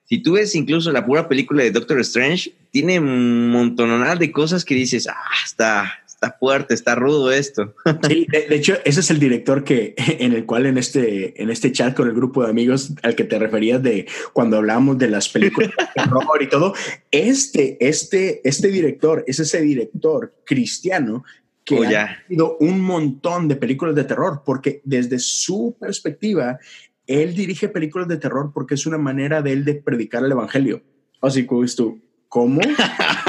Si 0.06 0.20
tú 0.20 0.34
ves 0.34 0.54
incluso 0.56 0.92
la 0.92 1.06
pura 1.06 1.28
película 1.28 1.64
de 1.64 1.72
Doctor 1.72 2.00
Strange, 2.02 2.54
tiene 2.72 3.00
un 3.00 3.50
montón 3.50 3.90
de 4.20 4.32
cosas 4.32 4.66
que 4.66 4.76
dices, 4.76 5.08
ah, 5.08 5.16
está, 5.46 6.03
está 6.24 6.38
fuerte, 6.38 6.74
está 6.74 6.96
rudo 6.96 7.32
esto. 7.32 7.76
Sí, 8.08 8.28
de, 8.30 8.56
hecho, 8.56 8.76
ese 8.86 9.00
es 9.00 9.12
el 9.12 9.20
director 9.20 9.64
que 9.64 9.94
en 9.98 10.34
el 10.34 10.46
cual 10.46 10.66
en 10.66 10.78
este, 10.78 11.42
en 11.42 11.50
este 11.50 11.72
chat 11.72 11.96
con 11.96 12.08
el 12.08 12.14
grupo 12.14 12.44
de 12.44 12.50
amigos 12.50 12.94
al 13.02 13.16
que 13.16 13.24
te 13.24 13.40
referías 13.40 13.82
de 13.82 14.08
cuando 14.34 14.58
hablamos 14.58 14.98
de 14.98 15.10
las 15.10 15.30
películas 15.30 15.72
de 15.72 15.86
terror 16.04 16.42
y 16.42 16.50
todo, 16.50 16.74
este, 17.12 17.78
este, 17.86 18.42
este 18.48 18.68
director 18.70 19.24
es 19.28 19.40
ese 19.40 19.62
director 19.62 20.34
cristiano 20.46 21.24
que 21.64 21.80
oh, 21.80 21.84
ha 21.84 22.18
tenido 22.28 22.58
un 22.60 22.82
montón 22.82 23.48
de 23.48 23.56
películas 23.56 23.96
de 23.96 24.04
terror, 24.04 24.42
porque 24.46 24.82
desde 24.84 25.18
su 25.20 25.78
perspectiva, 25.80 26.60
él 27.08 27.34
dirige 27.36 27.70
películas 27.70 28.08
de 28.08 28.18
terror 28.18 28.52
porque 28.54 28.76
es 28.76 28.86
una 28.86 28.98
manera 28.98 29.42
de 29.42 29.54
él 29.54 29.64
de 29.66 29.76
predicar 29.76 30.24
el 30.24 30.32
evangelio. 30.32 30.84
Así 31.22 31.46
como 31.46 31.66
tú, 31.66 32.02
¿cómo? 32.28 32.60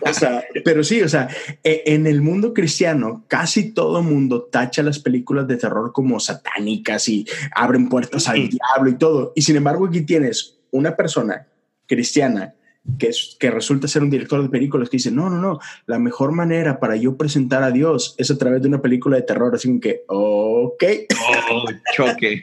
o 0.00 0.12
sea, 0.12 0.44
pero 0.64 0.82
sí, 0.84 1.02
o 1.02 1.08
sea, 1.08 1.28
e, 1.62 1.82
en 1.86 2.06
el 2.06 2.22
mundo 2.22 2.52
cristiano, 2.54 3.24
casi 3.28 3.72
todo 3.72 4.02
mundo 4.02 4.44
tacha 4.44 4.82
las 4.82 4.98
películas 4.98 5.46
de 5.46 5.56
terror 5.56 5.92
como 5.92 6.20
satánicas 6.20 7.08
y 7.08 7.26
abren 7.54 7.88
puertas 7.88 8.28
al 8.28 8.48
diablo 8.48 8.90
y 8.90 8.98
todo. 8.98 9.32
Y 9.34 9.42
sin 9.42 9.56
embargo, 9.56 9.86
aquí 9.86 10.02
tienes 10.02 10.58
una 10.70 10.96
persona 10.96 11.46
cristiana 11.86 12.54
que, 12.98 13.10
que 13.38 13.50
resulta 13.50 13.88
ser 13.88 14.02
un 14.02 14.10
director 14.10 14.42
de 14.42 14.48
películas 14.48 14.90
que 14.90 14.98
dice, 14.98 15.10
no, 15.10 15.30
no, 15.30 15.40
no, 15.40 15.58
la 15.86 15.98
mejor 15.98 16.32
manera 16.32 16.80
para 16.80 16.96
yo 16.96 17.16
presentar 17.16 17.62
a 17.62 17.70
Dios 17.70 18.14
es 18.18 18.30
a 18.30 18.36
través 18.36 18.62
de 18.62 18.68
una 18.68 18.82
película 18.82 19.16
de 19.16 19.22
terror, 19.22 19.54
así 19.54 19.80
que, 19.80 20.02
ok. 20.06 20.84
Oh, 21.50 21.64
choque. 21.94 22.42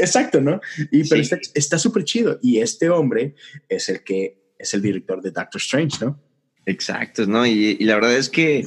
Exacto, 0.00 0.40
¿no? 0.40 0.60
Y 0.90 1.08
pero 1.08 1.22
está 1.54 1.78
súper 1.78 2.04
chido. 2.04 2.38
Y 2.42 2.58
este 2.58 2.90
hombre 2.90 3.34
es 3.68 3.88
el 3.88 4.02
que 4.02 4.42
es 4.58 4.74
el 4.74 4.82
director 4.82 5.20
de 5.20 5.30
Doctor 5.30 5.60
Strange, 5.60 6.04
¿no? 6.04 6.18
Exacto, 6.66 7.26
¿no? 7.26 7.46
Y, 7.46 7.76
la 7.78 7.94
verdad 7.94 8.16
es 8.16 8.28
que 8.28 8.64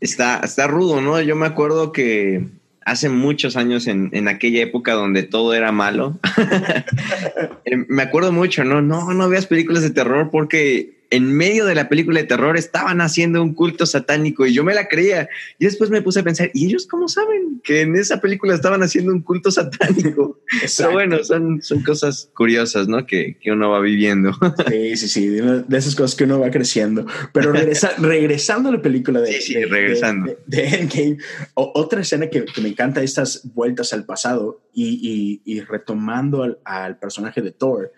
está, 0.00 0.40
está 0.42 0.66
rudo, 0.66 1.00
¿no? 1.00 1.20
Yo 1.20 1.36
me 1.36 1.46
acuerdo 1.46 1.92
que 1.92 2.46
hace 2.84 3.08
muchos 3.08 3.56
años 3.56 3.86
en, 3.86 4.10
en 4.12 4.28
aquella 4.28 4.62
época 4.62 4.92
donde 4.94 5.22
todo 5.24 5.54
era 5.54 5.72
malo, 5.72 6.18
eh, 7.64 7.76
me 7.88 8.02
acuerdo 8.02 8.32
mucho, 8.32 8.64
¿no? 8.64 8.80
No, 8.80 9.12
no 9.12 9.28
veas 9.28 9.46
películas 9.46 9.82
de 9.82 9.90
terror 9.90 10.30
porque 10.30 10.95
en 11.10 11.32
medio 11.32 11.66
de 11.66 11.74
la 11.74 11.88
película 11.88 12.20
de 12.20 12.26
terror 12.26 12.56
estaban 12.56 13.00
haciendo 13.00 13.42
un 13.42 13.54
culto 13.54 13.86
satánico 13.86 14.46
y 14.46 14.52
yo 14.52 14.64
me 14.64 14.74
la 14.74 14.88
creía. 14.88 15.28
Y 15.58 15.64
después 15.64 15.90
me 15.90 16.02
puse 16.02 16.20
a 16.20 16.24
pensar, 16.24 16.50
¿y 16.54 16.66
ellos 16.66 16.86
cómo 16.86 17.08
saben 17.08 17.60
que 17.62 17.82
en 17.82 17.96
esa 17.96 18.20
película 18.20 18.54
estaban 18.54 18.82
haciendo 18.82 19.12
un 19.12 19.22
culto 19.22 19.50
satánico? 19.50 20.40
Pero 20.76 20.92
bueno, 20.92 21.22
son, 21.24 21.62
son 21.62 21.82
cosas 21.82 22.30
curiosas, 22.34 22.88
¿no? 22.88 23.06
Que, 23.06 23.38
que, 23.40 23.52
uno 23.52 23.70
va 23.70 23.80
viviendo. 23.80 24.32
Sí, 24.68 24.96
sí, 24.96 25.08
sí, 25.08 25.28
de 25.28 25.78
esas 25.78 25.94
cosas 25.94 26.16
que 26.16 26.24
uno 26.24 26.40
va 26.40 26.50
creciendo. 26.50 27.06
Pero 27.32 27.52
regresando 27.98 28.68
a 28.68 28.72
la 28.72 28.82
película 28.82 29.20
de, 29.20 29.32
sí, 29.32 29.54
sí, 29.54 29.64
regresando. 29.64 30.36
de, 30.46 30.66
Endgame, 30.66 31.18
otra 31.54 32.00
escena 32.00 32.28
que, 32.28 32.44
me 32.60 32.68
encanta, 32.68 33.02
estas 33.02 33.42
vueltas 33.54 33.92
al 33.92 34.04
pasado 34.04 34.60
y, 34.72 35.40
y, 35.44 35.60
retomando 35.60 36.42
al, 36.42 36.58
al 36.64 36.98
personaje 36.98 37.42
de 37.42 37.52
Thor 37.52 37.92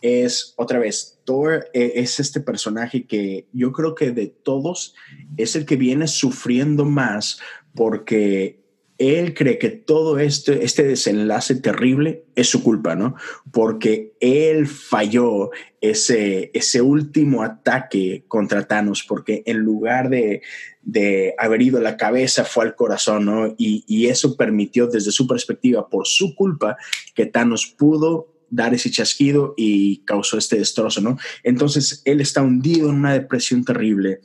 es 0.00 0.54
otra 0.56 0.78
vez, 0.78 1.20
Thor 1.24 1.68
eh, 1.72 1.92
es 1.96 2.20
este 2.20 2.40
personaje 2.40 3.06
que 3.06 3.46
yo 3.52 3.72
creo 3.72 3.94
que 3.94 4.10
de 4.10 4.28
todos 4.28 4.94
es 5.36 5.56
el 5.56 5.66
que 5.66 5.76
viene 5.76 6.06
sufriendo 6.06 6.84
más 6.84 7.38
porque 7.74 8.58
él 8.98 9.32
cree 9.32 9.58
que 9.58 9.70
todo 9.70 10.18
este, 10.18 10.64
este 10.64 10.82
desenlace 10.82 11.54
terrible 11.54 12.24
es 12.34 12.48
su 12.48 12.64
culpa, 12.64 12.96
¿no? 12.96 13.14
Porque 13.52 14.14
él 14.18 14.66
falló 14.66 15.50
ese, 15.80 16.50
ese 16.52 16.82
último 16.82 17.44
ataque 17.44 18.24
contra 18.26 18.66
Thanos, 18.66 19.04
porque 19.08 19.44
en 19.46 19.58
lugar 19.58 20.10
de, 20.10 20.42
de 20.82 21.34
haber 21.38 21.62
ido 21.62 21.78
a 21.78 21.82
la 21.82 21.96
cabeza 21.96 22.44
fue 22.44 22.64
al 22.64 22.74
corazón, 22.74 23.26
¿no? 23.26 23.54
Y, 23.56 23.84
y 23.86 24.08
eso 24.08 24.36
permitió 24.36 24.88
desde 24.88 25.12
su 25.12 25.28
perspectiva, 25.28 25.88
por 25.88 26.08
su 26.08 26.34
culpa, 26.34 26.76
que 27.14 27.26
Thanos 27.26 27.66
pudo 27.66 28.37
dar 28.50 28.74
ese 28.74 28.90
chasquido 28.90 29.54
y 29.56 29.98
causó 29.98 30.38
este 30.38 30.58
destrozo, 30.58 31.00
¿no? 31.00 31.18
Entonces 31.42 32.02
él 32.04 32.20
está 32.20 32.42
hundido 32.42 32.88
en 32.88 32.96
una 32.96 33.12
depresión 33.12 33.64
terrible 33.64 34.20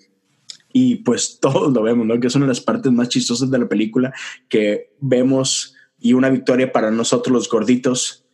y 0.72 0.98
pues 0.98 1.38
todos 1.42 1.72
lo 1.72 1.84
vemos, 1.84 2.06
¿no? 2.06 2.20
Que 2.20 2.28
es 2.28 2.36
una 2.36 2.46
de 2.46 2.52
las 2.52 2.62
partes 2.62 2.92
más 2.92 3.10
chistosas 3.10 3.50
de 3.50 3.60
la 3.60 3.68
película 3.68 4.14
que 4.50 4.92
vemos 5.00 5.76
y 6.00 6.14
una 6.14 6.30
victoria 6.30 6.72
para 6.72 6.92
nosotros 6.92 7.34
los 7.34 7.50
gorditos. 7.50 8.26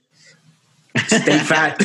Stay 0.96 1.40
fat. 1.40 1.80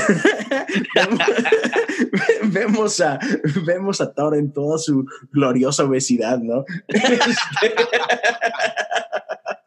vemos, 2.45 3.01
a, 3.01 3.19
vemos 3.67 4.01
a 4.01 4.13
Thor 4.13 4.37
en 4.37 4.51
toda 4.51 4.79
su 4.79 5.07
gloriosa 5.31 5.85
obesidad, 5.85 6.39
¿no? 6.39 6.65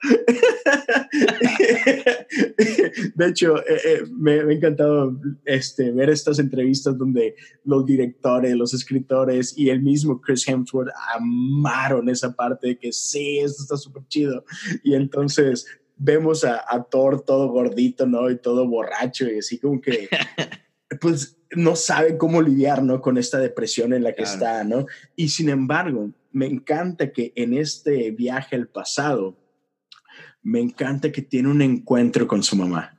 de 3.15 3.27
hecho, 3.27 3.59
eh, 3.59 3.79
eh, 3.85 4.03
me, 4.17 4.39
ha 4.39 4.51
encantado 4.51 5.15
este, 5.45 5.91
ver 5.91 6.09
estas 6.09 6.39
entrevistas 6.39 6.97
donde 6.97 7.35
los 7.63 7.85
directores, 7.85 8.55
los 8.55 8.73
escritores 8.73 9.57
y 9.57 9.69
el 9.69 9.81
mismo 9.81 10.21
Chris 10.21 10.47
Hemsworth 10.47 10.91
amaron 11.15 12.09
esa 12.09 12.33
parte 12.33 12.67
de 12.67 12.77
que 12.77 12.91
sí, 12.91 13.39
esto 13.39 13.63
está 13.63 13.77
súper 13.77 14.03
chido. 14.07 14.43
Y 14.83 14.95
entonces 14.95 15.65
vemos 15.97 16.43
a, 16.43 16.65
Thor 16.89 17.21
todo 17.21 17.49
gordito, 17.49 18.05
¿no? 18.05 18.29
Y 18.29 18.37
todo 18.37 18.67
borracho 18.67 19.27
y 19.27 19.39
así 19.39 19.59
como 19.59 19.81
que, 19.81 20.09
pues, 21.01 21.37
no 21.55 21.75
sabe 21.75 22.17
cómo 22.17 22.41
lidiar, 22.41 22.83
¿no? 22.83 23.01
Con 23.01 23.17
esta 23.17 23.39
depresión 23.39 23.93
en 23.93 24.03
la 24.03 24.13
que 24.13 24.23
está, 24.23 24.63
¿no? 24.63 24.85
Y 25.15 25.29
sin 25.29 25.49
embargo, 25.49 26.11
me 26.31 26.45
encanta 26.45 27.11
que 27.11 27.31
en 27.35 27.53
este 27.53 28.11
viaje 28.11 28.55
al 28.55 28.67
pasado, 28.67 29.37
me 30.47 30.61
encanta 30.61 31.11
que 31.11 31.21
tiene 31.21 31.49
un 31.49 31.61
encuentro 31.61 32.25
con 32.25 32.41
su 32.41 32.55
mamá. 32.55 32.97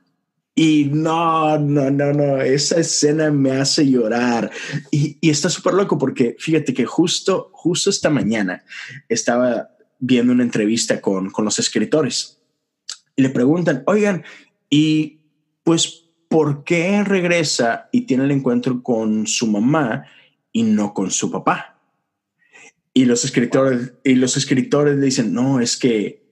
Y 0.53 0.85
no, 0.85 1.57
no, 1.57 1.89
no, 1.89 2.13
no, 2.13 2.39
esa 2.39 2.79
escena 2.79 3.31
me 3.31 3.53
hace 3.53 3.89
llorar. 3.89 4.51
Y, 4.91 5.17
está 5.27 5.49
súper 5.49 5.73
loco 5.73 5.97
porque 5.97 6.35
fíjate 6.37 6.75
que 6.75 6.85
justo, 6.85 7.49
justo 7.51 7.89
esta 7.89 8.11
mañana 8.11 8.63
estaba 9.07 9.69
viendo 9.97 10.31
una 10.31 10.43
entrevista 10.43 11.01
con, 11.01 11.31
con 11.31 11.43
los 11.43 11.57
escritores. 11.57 12.39
Y 13.15 13.23
le 13.23 13.29
preguntan, 13.29 13.81
oigan, 13.87 14.23
y 14.69 15.21
pues, 15.63 16.05
¿por 16.27 16.63
qué 16.63 17.03
regresa 17.03 17.89
y 17.91 18.01
tiene 18.01 18.25
el 18.25 18.31
encuentro 18.31 18.83
con 18.83 19.25
su 19.25 19.47
mamá 19.47 20.05
y 20.51 20.61
no 20.61 20.93
con 20.93 21.09
su 21.09 21.31
papá? 21.31 21.81
Y 22.93 23.05
los 23.05 23.25
escritores, 23.25 23.93
y 24.03 24.13
los 24.13 24.37
escritores 24.37 24.97
le 24.97 25.05
dicen, 25.05 25.33
no, 25.33 25.59
es 25.59 25.77
que 25.77 26.28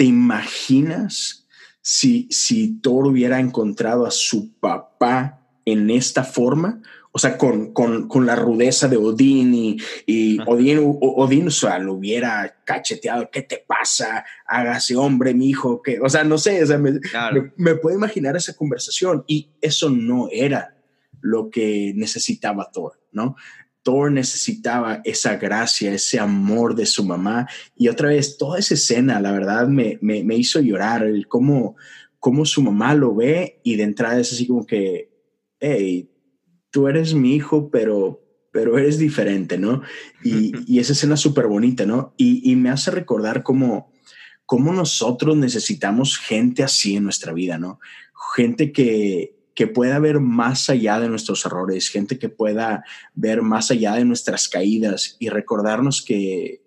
¿Te 0.00 0.06
imaginas 0.06 1.46
si, 1.82 2.26
si 2.30 2.80
Thor 2.80 3.06
hubiera 3.06 3.38
encontrado 3.38 4.06
a 4.06 4.10
su 4.10 4.54
papá 4.58 5.46
en 5.66 5.90
esta 5.90 6.24
forma? 6.24 6.80
O 7.12 7.18
sea, 7.18 7.36
con, 7.36 7.74
con, 7.74 8.08
con 8.08 8.24
la 8.24 8.34
rudeza 8.34 8.88
de 8.88 8.96
Odín 8.96 9.52
y, 9.52 9.76
y 10.06 10.38
Odín, 10.46 10.96
Odín 11.02 11.48
o 11.48 11.50
sea, 11.50 11.78
lo 11.78 11.92
hubiera 11.92 12.62
cacheteado. 12.64 13.28
¿Qué 13.30 13.42
te 13.42 13.62
pasa? 13.68 14.24
Hágase 14.46 14.96
hombre, 14.96 15.34
mi 15.34 15.50
hijo. 15.50 15.82
que 15.82 16.00
O 16.00 16.08
sea, 16.08 16.24
no 16.24 16.38
sé, 16.38 16.62
o 16.62 16.66
sea, 16.66 16.78
me, 16.78 16.98
me 17.58 17.74
puedo 17.74 17.94
imaginar 17.94 18.34
esa 18.36 18.54
conversación 18.54 19.24
y 19.26 19.50
eso 19.60 19.90
no 19.90 20.30
era 20.32 20.76
lo 21.20 21.50
que 21.50 21.92
necesitaba 21.94 22.70
Thor, 22.72 22.98
¿no? 23.12 23.36
Thor 23.82 24.12
necesitaba 24.12 25.00
esa 25.04 25.36
gracia, 25.36 25.92
ese 25.92 26.18
amor 26.18 26.74
de 26.74 26.86
su 26.86 27.04
mamá. 27.04 27.48
Y 27.76 27.88
otra 27.88 28.08
vez, 28.08 28.36
toda 28.36 28.58
esa 28.58 28.74
escena, 28.74 29.20
la 29.20 29.32
verdad, 29.32 29.68
me, 29.68 29.98
me, 30.02 30.36
hizo 30.36 30.60
llorar, 30.60 31.02
el 31.02 31.26
cómo, 31.28 31.76
cómo 32.18 32.44
su 32.44 32.62
mamá 32.62 32.94
lo 32.94 33.14
ve 33.14 33.60
y 33.64 33.76
de 33.76 33.84
entrada 33.84 34.20
es 34.20 34.32
así 34.32 34.46
como 34.46 34.66
que, 34.66 35.10
hey, 35.60 36.10
tú 36.70 36.88
eres 36.88 37.14
mi 37.14 37.34
hijo, 37.34 37.70
pero, 37.70 38.22
pero 38.52 38.78
eres 38.78 38.98
diferente, 38.98 39.58
¿no? 39.58 39.82
Y, 40.22 40.52
y 40.66 40.78
esa 40.78 40.92
escena 40.92 41.14
es 41.14 41.20
súper 41.20 41.46
bonita, 41.46 41.86
¿no? 41.86 42.14
Y, 42.16 42.50
y, 42.50 42.56
me 42.56 42.70
hace 42.70 42.90
recordar 42.90 43.42
cómo, 43.42 43.90
cómo 44.44 44.72
nosotros 44.72 45.36
necesitamos 45.36 46.18
gente 46.18 46.62
así 46.62 46.96
en 46.96 47.04
nuestra 47.04 47.32
vida, 47.32 47.56
¿no? 47.56 47.80
Gente 48.36 48.72
que, 48.72 49.39
que 49.60 49.66
pueda 49.66 49.98
ver 49.98 50.20
más 50.20 50.70
allá 50.70 50.98
de 50.98 51.10
nuestros 51.10 51.44
errores, 51.44 51.90
gente 51.90 52.18
que 52.18 52.30
pueda 52.30 52.82
ver 53.12 53.42
más 53.42 53.70
allá 53.70 53.92
de 53.96 54.06
nuestras 54.06 54.48
caídas 54.48 55.18
y 55.18 55.28
recordarnos 55.28 56.00
que, 56.00 56.62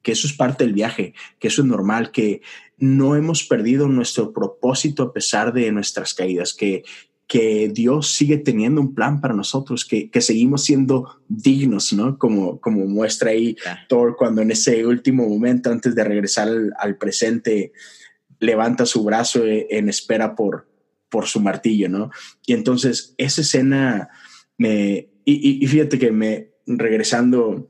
que 0.00 0.12
eso 0.12 0.26
es 0.26 0.32
parte 0.32 0.64
del 0.64 0.72
viaje, 0.72 1.12
que 1.38 1.48
eso 1.48 1.60
es 1.60 1.68
normal, 1.68 2.10
que 2.10 2.40
no 2.78 3.16
hemos 3.16 3.44
perdido 3.44 3.86
nuestro 3.86 4.32
propósito 4.32 5.02
a 5.02 5.12
pesar 5.12 5.52
de 5.52 5.70
nuestras 5.72 6.14
caídas, 6.14 6.54
que, 6.54 6.84
que 7.26 7.68
Dios 7.68 8.14
sigue 8.14 8.38
teniendo 8.38 8.80
un 8.80 8.94
plan 8.94 9.20
para 9.20 9.34
nosotros, 9.34 9.84
que, 9.84 10.08
que 10.10 10.22
seguimos 10.22 10.64
siendo 10.64 11.20
dignos, 11.28 11.92
¿no? 11.92 12.16
Como, 12.16 12.58
como 12.62 12.86
muestra 12.86 13.32
ahí 13.32 13.58
Thor 13.90 14.16
cuando 14.16 14.40
en 14.40 14.52
ese 14.52 14.86
último 14.86 15.28
momento, 15.28 15.70
antes 15.70 15.94
de 15.94 16.02
regresar 16.02 16.48
al, 16.78 16.96
presente, 16.96 17.72
levanta 18.40 18.86
su 18.86 19.04
brazo 19.04 19.42
en 19.44 19.90
espera 19.90 20.34
por, 20.34 20.67
por 21.08 21.26
su 21.26 21.40
martillo, 21.40 21.88
¿no? 21.88 22.10
Y 22.46 22.54
entonces 22.54 23.14
esa 23.18 23.40
escena 23.40 24.08
me... 24.56 25.10
Y, 25.24 25.62
y 25.62 25.66
fíjate 25.66 25.98
que 25.98 26.10
me, 26.10 26.52
regresando 26.66 27.68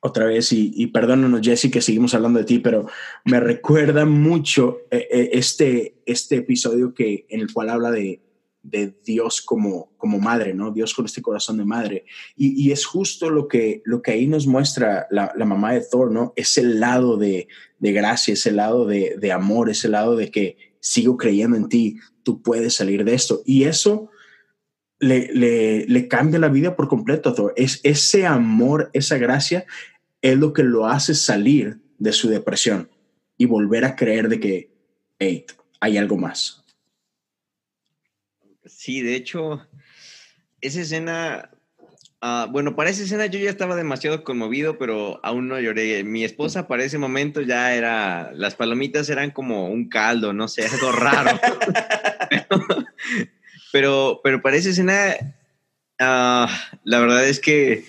otra 0.00 0.24
vez, 0.26 0.52
y, 0.52 0.72
y, 0.74 0.86
perdónanos 0.88 1.42
Jesse 1.42 1.70
que 1.70 1.82
seguimos 1.82 2.14
hablando 2.14 2.38
de 2.38 2.46
ti, 2.46 2.58
pero 2.58 2.86
me 3.26 3.38
recuerda 3.38 4.06
mucho 4.06 4.78
eh, 4.90 5.06
eh, 5.10 5.30
este, 5.34 6.00
este 6.06 6.36
episodio 6.36 6.94
que, 6.94 7.26
en 7.28 7.40
el 7.40 7.52
cual 7.52 7.68
habla 7.68 7.90
de, 7.90 8.22
de 8.62 8.94
Dios 9.04 9.42
como, 9.42 9.92
como 9.98 10.18
madre, 10.18 10.54
¿no? 10.54 10.70
Dios 10.70 10.94
con 10.94 11.04
este 11.04 11.20
corazón 11.20 11.58
de 11.58 11.66
madre. 11.66 12.06
Y, 12.34 12.66
y 12.66 12.72
es 12.72 12.86
justo 12.86 13.28
lo 13.28 13.46
que, 13.46 13.82
lo 13.84 14.00
que 14.00 14.12
ahí 14.12 14.26
nos 14.26 14.46
muestra 14.46 15.06
la, 15.10 15.32
la 15.36 15.44
mamá 15.44 15.74
de 15.74 15.82
Thor, 15.82 16.10
¿no? 16.10 16.32
Ese 16.34 16.62
lado 16.62 17.18
de, 17.18 17.48
de 17.78 17.92
gracia, 17.92 18.32
ese 18.32 18.52
lado 18.52 18.86
de, 18.86 19.16
de, 19.18 19.32
amor, 19.32 19.68
ese 19.68 19.88
lado 19.88 20.16
de 20.16 20.30
que 20.30 20.56
sigo 20.80 21.18
creyendo 21.18 21.58
en 21.58 21.68
ti, 21.68 21.98
tú 22.30 22.42
puedes 22.42 22.74
salir 22.74 23.04
de 23.04 23.14
esto. 23.14 23.42
Y 23.44 23.64
eso 23.64 24.08
le, 25.00 25.32
le, 25.88 26.06
cambia 26.06 26.38
la 26.38 26.48
vida 26.48 26.76
por 26.76 26.86
completo 26.86 27.34
Thor. 27.34 27.52
Es, 27.56 27.80
ese 27.82 28.24
amor, 28.24 28.88
esa 28.92 29.18
gracia, 29.18 29.66
es 30.22 30.38
lo 30.38 30.52
que 30.52 30.62
lo 30.62 30.86
hace 30.86 31.16
salir 31.16 31.80
de 31.98 32.12
su 32.12 32.28
depresión 32.28 32.88
y 33.36 33.46
volver 33.46 33.84
a 33.84 33.96
creer 33.96 34.28
de 34.28 34.38
que 34.38 34.70
hay 35.80 35.98
algo 35.98 36.16
más. 36.16 36.62
Sí, 38.64 39.02
de 39.02 39.16
hecho, 39.16 39.66
esa 40.60 40.82
escena, 40.82 41.49
uh, 42.22 42.50
bueno, 42.50 42.76
para 42.76 42.90
esa 42.90 43.02
escena 43.02 43.26
yo 43.26 43.38
ya 43.38 43.50
estaba 43.50 43.76
demasiado 43.76 44.24
conmovido, 44.24 44.78
pero 44.78 45.20
aún 45.22 45.48
no 45.48 45.58
lloré. 45.60 46.04
Mi 46.04 46.24
esposa 46.24 46.66
para 46.66 46.84
ese 46.84 46.98
momento 46.98 47.40
ya 47.40 47.74
era, 47.74 48.32
las 48.34 48.54
palomitas 48.54 49.08
eran 49.10 49.30
como 49.30 49.68
un 49.68 49.88
caldo, 49.88 50.32
no 50.32 50.48
sé, 50.48 50.66
algo 50.72 50.92
raro. 50.92 51.38
pero, 53.72 54.20
pero 54.22 54.42
para 54.42 54.56
esa 54.56 54.70
escena, 54.70 55.16
uh, 56.00 56.50
la 56.84 57.00
verdad 57.00 57.26
es 57.26 57.40
que 57.40 57.84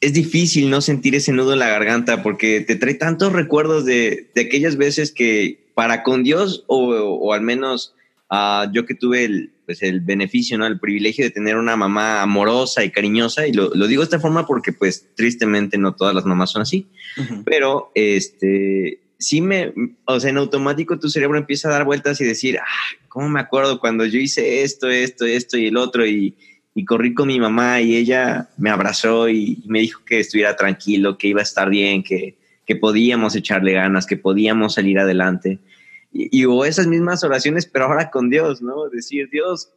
es 0.00 0.12
difícil 0.12 0.68
no 0.68 0.80
sentir 0.80 1.14
ese 1.14 1.32
nudo 1.32 1.52
en 1.52 1.60
la 1.60 1.68
garganta 1.68 2.22
porque 2.22 2.60
te 2.60 2.74
trae 2.74 2.94
tantos 2.94 3.32
recuerdos 3.32 3.84
de, 3.84 4.30
aquellas 4.34 4.76
veces 4.76 5.12
que 5.12 5.70
para 5.74 6.02
con 6.02 6.24
Dios 6.24 6.64
o, 6.66 6.88
o 6.88 7.32
al 7.32 7.42
menos 7.42 7.94
uh, 8.30 8.70
yo 8.72 8.84
que 8.84 8.94
tuve 8.94 9.24
el, 9.24 9.51
pues 9.64 9.82
el 9.82 10.00
beneficio, 10.00 10.58
¿no? 10.58 10.66
el 10.66 10.80
privilegio 10.80 11.24
de 11.24 11.30
tener 11.30 11.56
una 11.56 11.76
mamá 11.76 12.22
amorosa 12.22 12.84
y 12.84 12.90
cariñosa 12.90 13.46
y 13.46 13.52
lo, 13.52 13.70
lo, 13.74 13.86
digo 13.86 14.02
de 14.02 14.04
esta 14.04 14.20
forma 14.20 14.46
porque 14.46 14.72
pues 14.72 15.06
tristemente 15.14 15.78
no 15.78 15.94
todas 15.94 16.14
las 16.14 16.24
mamás 16.24 16.50
son 16.50 16.62
así, 16.62 16.88
uh 17.16 17.20
-huh. 17.20 17.42
pero 17.44 17.92
este 17.94 19.00
sí 19.18 19.40
me, 19.40 19.72
o 20.04 20.18
sea, 20.18 20.30
en 20.30 20.38
automático 20.38 20.98
tu 20.98 21.08
cerebro 21.08 21.38
empieza 21.38 21.68
a 21.68 21.72
dar 21.72 21.84
vueltas 21.84 22.20
y 22.20 22.24
decir, 22.24 22.58
ah, 22.58 22.96
¿cómo 23.08 23.28
me 23.28 23.40
acuerdo 23.40 23.78
cuando 23.78 24.04
yo 24.04 24.18
hice 24.18 24.62
esto, 24.64 24.90
esto, 24.90 25.26
esto 25.26 25.56
y 25.56 25.66
el 25.66 25.76
otro 25.76 26.04
y 26.04 26.34
y 26.74 26.84
corrí 26.84 27.14
con 27.14 27.28
mi 27.28 27.38
mamá 27.38 27.80
y 27.80 27.96
ella 27.96 28.48
me 28.56 28.70
abrazó 28.70 29.28
y 29.28 29.62
me 29.66 29.80
dijo 29.80 30.02
que 30.04 30.20
estuviera 30.20 30.56
tranquilo, 30.56 31.18
que 31.18 31.28
iba 31.28 31.40
a 31.40 31.44
estar 31.44 31.68
bien, 31.68 32.02
que, 32.02 32.36
que 32.66 32.76
podíamos 32.76 33.36
echarle 33.36 33.72
ganas, 33.72 34.06
que 34.06 34.16
podíamos 34.16 34.74
salir 34.74 34.98
adelante. 34.98 35.58
Y, 36.12 36.40
y, 36.40 36.46
hubo 36.46 36.64
esas 36.64 36.86
mismas 36.86 37.24
oraciones, 37.24 37.66
pero 37.66 37.86
ahora 37.86 38.10
con 38.10 38.28
Dios, 38.28 38.60
¿no? 38.60 38.88
Decir, 38.90 39.28
Dios, 39.30 39.72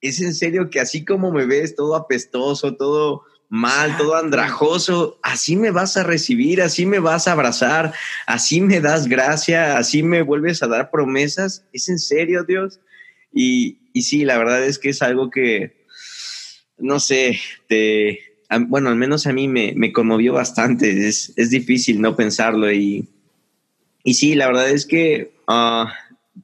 es 0.00 0.20
en 0.20 0.34
serio 0.34 0.70
que 0.70 0.80
así 0.80 1.04
como 1.04 1.32
me 1.32 1.46
ves, 1.46 1.74
todo 1.74 1.96
apestoso, 1.96 2.76
todo 2.76 3.22
mal, 3.50 3.96
todo 3.96 4.14
andrajoso, 4.14 5.18
así 5.22 5.56
me 5.56 5.72
vas 5.72 5.96
a 5.96 6.04
recibir, 6.04 6.62
así 6.62 6.86
me 6.86 7.00
vas 7.00 7.26
a 7.26 7.32
abrazar, 7.32 7.92
así 8.26 8.60
me 8.60 8.80
das 8.80 9.08
gracia, 9.08 9.76
así 9.76 10.04
me 10.04 10.22
vuelves 10.22 10.62
a 10.62 10.68
dar 10.68 10.90
promesas. 10.90 11.66
¿Es 11.72 11.88
en 11.88 11.98
serio, 11.98 12.44
Dios? 12.44 12.80
Y, 13.32 13.78
y 13.92 14.02
sí, 14.02 14.24
la 14.24 14.38
verdad 14.38 14.64
es 14.64 14.78
que 14.78 14.90
es 14.90 15.02
algo 15.02 15.30
que, 15.30 15.84
no 16.78 17.00
sé, 17.00 17.40
te, 17.68 18.20
bueno, 18.68 18.88
al 18.88 18.96
menos 18.96 19.26
a 19.26 19.32
mí 19.32 19.48
me, 19.48 19.72
me 19.74 19.92
conmovió 19.92 20.32
bastante. 20.34 21.08
Es, 21.08 21.32
es, 21.36 21.50
difícil 21.50 22.00
no 22.00 22.14
pensarlo. 22.14 22.72
Y, 22.72 23.08
y 24.04 24.14
sí, 24.14 24.36
la 24.36 24.46
verdad 24.46 24.70
es 24.70 24.86
que 24.86 25.32
uh, 25.50 25.88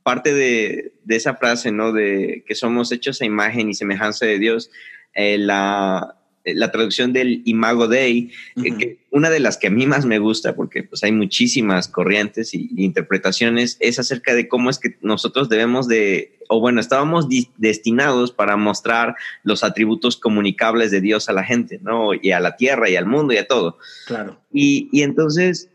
parte 0.03 0.35
de, 0.35 0.93
de, 1.05 1.17
esa 1.17 1.37
frase, 1.37 1.73
¿no? 1.73 1.93
De 1.93 2.45
que 2.47 2.55
somos 2.55 2.93
hechos 2.93 3.21
a 3.23 3.25
imagen 3.25 3.71
y 3.71 3.75
semejanza 3.75 4.27
de 4.27 4.39
Dios, 4.39 4.71
eh, 5.15 5.39
la, 5.39 6.17
la 6.45 6.71
traducción 6.71 7.13
del 7.13 7.43
Imago 7.45 7.89
Dei, 7.89 8.31
uh 8.57 8.61
-huh. 8.61 8.79
que 8.79 8.99
una 9.11 9.31
de 9.31 9.41
las 9.41 9.57
que 9.57 9.69
a 9.69 9.71
mí 9.71 9.87
más 9.87 10.05
me 10.05 10.19
gusta, 10.19 10.55
porque 10.55 10.83
pues 10.83 11.03
hay 11.03 11.13
muchísimas 11.13 11.89
corrientes 11.89 12.55
y, 12.55 12.69
y, 12.77 12.85
interpretaciones, 12.85 13.77
es 13.81 13.99
acerca 13.99 14.35
de 14.35 14.47
cómo 14.47 14.71
es 14.71 14.79
que 14.79 14.97
nosotros 15.01 15.49
debemos 15.49 15.89
de, 15.89 16.39
o 16.49 16.61
bueno, 16.61 16.81
estábamos 16.81 17.27
destinados 17.57 18.31
para 18.31 18.57
mostrar 18.57 19.17
los 19.43 19.65
atributos 19.65 20.17
comunicables 20.17 20.91
de 20.91 21.01
Dios 21.01 21.29
a 21.29 21.33
la 21.33 21.45
gente, 21.45 21.81
¿no? 21.83 22.15
Y 22.15 22.31
a 22.33 22.41
la 22.41 22.57
tierra 22.57 22.89
y 22.89 22.97
al 22.97 23.07
mundo 23.07 23.33
y 23.33 23.39
a 23.39 23.47
todo. 23.47 23.79
Claro. 24.07 24.39
Y, 24.53 24.89
y 24.93 25.03
entonces, 25.03 25.71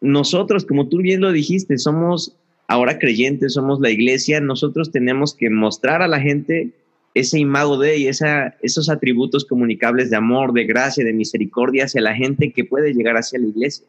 nosotros, 0.00 0.66
como 0.66 0.88
tú 0.88 0.98
bien 0.98 1.20
lo 1.20 1.32
dijiste, 1.32 1.78
somos 1.78 2.36
ahora 2.72 2.98
creyentes, 2.98 3.52
somos 3.52 3.80
la 3.80 3.90
iglesia, 3.90 4.40
nosotros 4.40 4.90
tenemos 4.90 5.34
que 5.34 5.50
mostrar 5.50 6.00
a 6.00 6.08
la 6.08 6.20
gente 6.20 6.70
ese 7.12 7.38
imago 7.38 7.76
de 7.76 7.98
y 7.98 8.08
esa, 8.08 8.56
esos 8.62 8.88
atributos 8.88 9.44
comunicables 9.44 10.08
de 10.08 10.16
amor, 10.16 10.54
de 10.54 10.64
gracia, 10.64 11.04
de 11.04 11.12
misericordia 11.12 11.84
hacia 11.84 12.00
la 12.00 12.14
gente 12.14 12.50
que 12.50 12.64
puede 12.64 12.94
llegar 12.94 13.18
hacia 13.18 13.38
la 13.38 13.48
iglesia. 13.48 13.86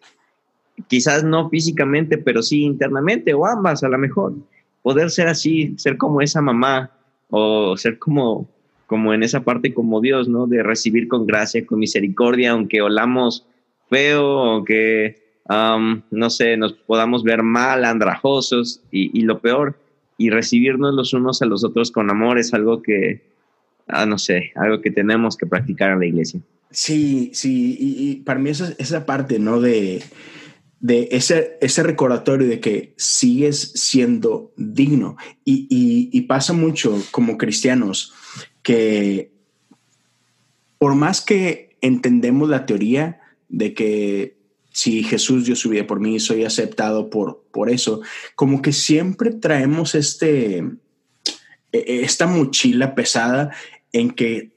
Quizás 0.90 1.24
no 1.24 1.50
físicamente, 1.50 2.18
pero 2.18 2.44
sí 2.44 2.64
internamente, 2.64 3.34
o 3.34 3.46
ambas 3.46 3.86
a 3.86 3.88
lo 3.88 3.98
mejor. 3.98 4.34
Poder 4.82 5.12
ser 5.12 5.30
así, 5.30 5.76
ser 5.78 5.96
como 5.96 6.20
esa 6.20 6.42
mamá, 6.42 6.92
o 7.30 7.78
ser 7.78 7.98
como, 8.00 8.50
como 8.86 9.14
en 9.14 9.24
esa 9.24 9.46
parte 9.46 9.74
como 9.74 10.02
Dios, 10.02 10.28
¿no? 10.28 10.46
De 10.46 10.62
recibir 10.62 11.08
con 11.08 11.26
gracia, 11.26 11.66
con 11.66 11.80
misericordia, 11.80 12.52
aunque 12.52 12.82
olamos 12.82 13.48
feo, 13.90 14.40
aunque, 14.42 15.23
no 15.50 16.30
sé, 16.30 16.58
nos 16.58 16.74
podamos 16.74 17.24
ver 17.24 17.44
mal, 17.44 17.86
andrajosos, 17.86 18.82
y, 18.92 19.18
y 19.18 19.24
lo 19.24 19.40
peor, 19.40 19.80
y 20.18 20.30
recibirnos 20.30 20.94
los 20.94 21.14
unos 21.14 21.42
a 21.42 21.46
los 21.46 21.64
otros 21.64 21.92
con 21.92 22.10
amor 22.10 22.40
es 22.40 22.54
algo 22.54 22.82
que, 22.82 23.22
ah, 23.88 24.06
no 24.06 24.18
sé, 24.18 24.52
algo 24.56 24.82
que 24.82 24.92
tenemos 24.92 25.38
que 25.38 25.46
practicar 25.46 25.92
en 25.92 26.00
la 26.00 26.06
iglesia. 26.06 26.40
Sí, 26.72 27.32
sí, 27.34 27.78
y, 27.80 28.10
y 28.10 28.16
para 28.18 28.40
mí 28.40 28.50
esa, 28.50 28.74
esa 28.78 29.06
parte, 29.06 29.38
¿no? 29.38 29.60
De, 29.60 30.02
de 30.80 31.08
ese, 31.12 31.58
ese 31.62 31.84
recordatorio 31.84 32.48
de 32.48 32.60
que 32.60 32.94
sigues 32.98 33.74
siendo 33.76 34.52
digno. 34.58 35.16
Y, 35.46 35.68
y, 35.70 36.10
y 36.12 36.22
pasa 36.22 36.52
mucho 36.54 37.02
como 37.12 37.38
cristianos 37.38 38.14
que 38.64 39.32
por 40.78 40.96
más 40.96 41.22
que 41.22 41.78
entendemos 41.80 42.50
la 42.50 42.66
teoría 42.66 43.22
de 43.48 43.74
que 43.74 44.43
si 44.74 45.04
Jesús 45.04 45.46
dio 45.46 45.56
su 45.56 45.70
vida 45.70 45.88
por 45.88 46.00
mí, 46.00 46.20
soy 46.20 46.44
aceptado 46.44 47.10
por, 47.10 47.46
por 47.52 47.70
eso. 47.70 48.02
Como 48.36 48.62
que 48.62 48.74
siempre 48.74 49.32
traemos 49.32 49.96
este, 49.96 50.58
e, 50.58 51.78
e, 51.78 52.04
esta 52.04 52.26
mochila 52.26 52.96
pesada 52.96 53.52
en 53.92 54.12
que 54.12 54.52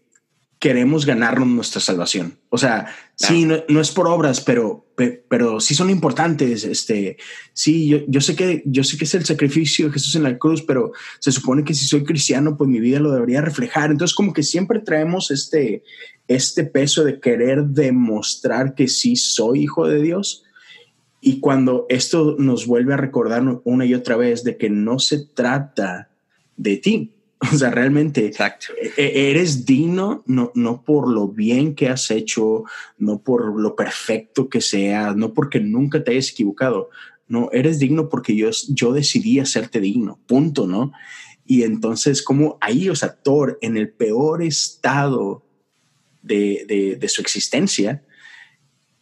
queremos 0.58 1.04
ganarnos 1.04 1.48
nuestra 1.48 1.82
salvación. 1.82 2.38
O 2.48 2.56
sea, 2.56 2.86
claro. 3.18 3.34
sí, 3.34 3.44
no, 3.44 3.56
no, 3.68 3.78
es 3.78 3.90
por 3.90 4.08
obras, 4.08 4.40
pero, 4.40 4.86
pero 5.28 5.60
sí 5.60 5.74
son 5.74 5.90
importantes. 5.90 6.64
Este, 6.64 7.18
sí, 7.52 7.88
yo, 7.88 7.98
yo, 8.08 8.22
sé 8.22 8.34
que, 8.34 8.62
yo 8.64 8.82
sé 8.82 8.96
que 8.96 9.04
es 9.04 9.14
el 9.14 9.26
sacrificio 9.26 9.86
de 9.86 9.92
Jesús 9.92 10.14
en 10.14 10.22
la 10.22 10.38
cruz, 10.38 10.62
pero 10.62 10.92
se 11.20 11.30
supone 11.30 11.62
que 11.62 11.74
si 11.74 11.86
soy 11.86 12.04
cristiano, 12.04 12.56
pues 12.56 12.70
mi 12.70 12.80
vida 12.80 13.00
lo 13.00 13.12
debería 13.12 13.42
reflejar. 13.42 13.90
Entonces, 13.90 14.14
como 14.14 14.32
que 14.32 14.42
siempre 14.42 14.80
traemos 14.80 15.30
este, 15.30 15.82
este 16.28 16.64
peso 16.64 17.04
de 17.04 17.20
querer 17.20 17.64
demostrar 17.66 18.74
que 18.74 18.88
sí 18.88 19.16
soy 19.16 19.62
hijo 19.62 19.86
de 19.86 20.02
Dios. 20.02 20.44
Y 21.20 21.40
cuando 21.40 21.86
esto 21.88 22.36
nos 22.38 22.66
vuelve 22.66 22.94
a 22.94 22.98
recordar 22.98 23.42
una 23.64 23.84
y 23.84 23.94
otra 23.94 24.16
vez 24.16 24.44
de 24.44 24.56
que 24.56 24.70
no 24.70 24.98
se 24.98 25.24
trata 25.26 26.10
de 26.56 26.76
ti, 26.76 27.12
o 27.52 27.56
sea, 27.56 27.70
realmente 27.70 28.26
Exacto. 28.26 28.68
E-, 28.96 29.30
eres 29.30 29.66
digno 29.66 30.22
no, 30.26 30.52
no 30.54 30.82
por 30.82 31.08
lo 31.08 31.28
bien 31.28 31.74
que 31.74 31.88
has 31.88 32.10
hecho, 32.10 32.64
no 32.98 33.18
por 33.22 33.60
lo 33.60 33.76
perfecto 33.76 34.48
que 34.48 34.60
seas, 34.60 35.16
no 35.16 35.34
porque 35.34 35.60
nunca 35.60 36.02
te 36.02 36.12
hayas 36.12 36.30
equivocado. 36.30 36.90
no, 37.28 37.50
eres 37.52 37.78
digno 37.78 38.08
porque 38.08 38.36
yo, 38.36 38.50
yo 38.68 38.92
decidí 38.92 39.38
hacerte 39.38 39.80
digno, 39.80 40.18
punto, 40.26 40.66
¿no? 40.66 40.92
Y 41.44 41.62
entonces, 41.62 42.22
como 42.22 42.58
ahí, 42.60 42.88
o 42.88 42.96
sea, 42.96 43.14
Thor, 43.14 43.58
en 43.60 43.76
el 43.76 43.90
peor 43.90 44.42
estado 44.42 45.45
de, 46.26 46.96
de, 47.00 47.08
su 47.08 47.20
existencia, 47.22 48.02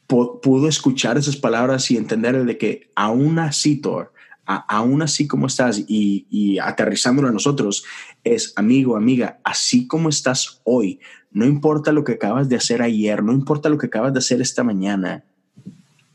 pudo 0.06 0.68
escuchar 0.68 1.16
esas 1.16 1.36
palabras 1.36 1.90
y 1.90 1.96
entender 1.96 2.44
de 2.44 2.58
que 2.58 2.90
aún 2.94 3.38
así, 3.38 3.76
Thor, 3.76 4.12
aún 4.46 5.02
así 5.02 5.26
como 5.26 5.46
estás 5.46 5.82
y, 5.88 6.26
y 6.30 6.58
aterrizándolo 6.58 7.28
a 7.28 7.32
nosotros, 7.32 7.84
es 8.22 8.52
amigo, 8.56 8.96
amiga, 8.96 9.40
así 9.44 9.86
como 9.86 10.08
estás 10.08 10.60
hoy, 10.64 11.00
no 11.30 11.44
importa 11.46 11.92
lo 11.92 12.04
que 12.04 12.12
acabas 12.12 12.48
de 12.48 12.56
hacer 12.56 12.82
ayer, 12.82 13.22
no 13.22 13.32
importa 13.32 13.68
lo 13.68 13.78
que 13.78 13.86
acabas 13.86 14.12
de 14.12 14.20
hacer 14.20 14.40
esta 14.40 14.62
mañana, 14.62 15.24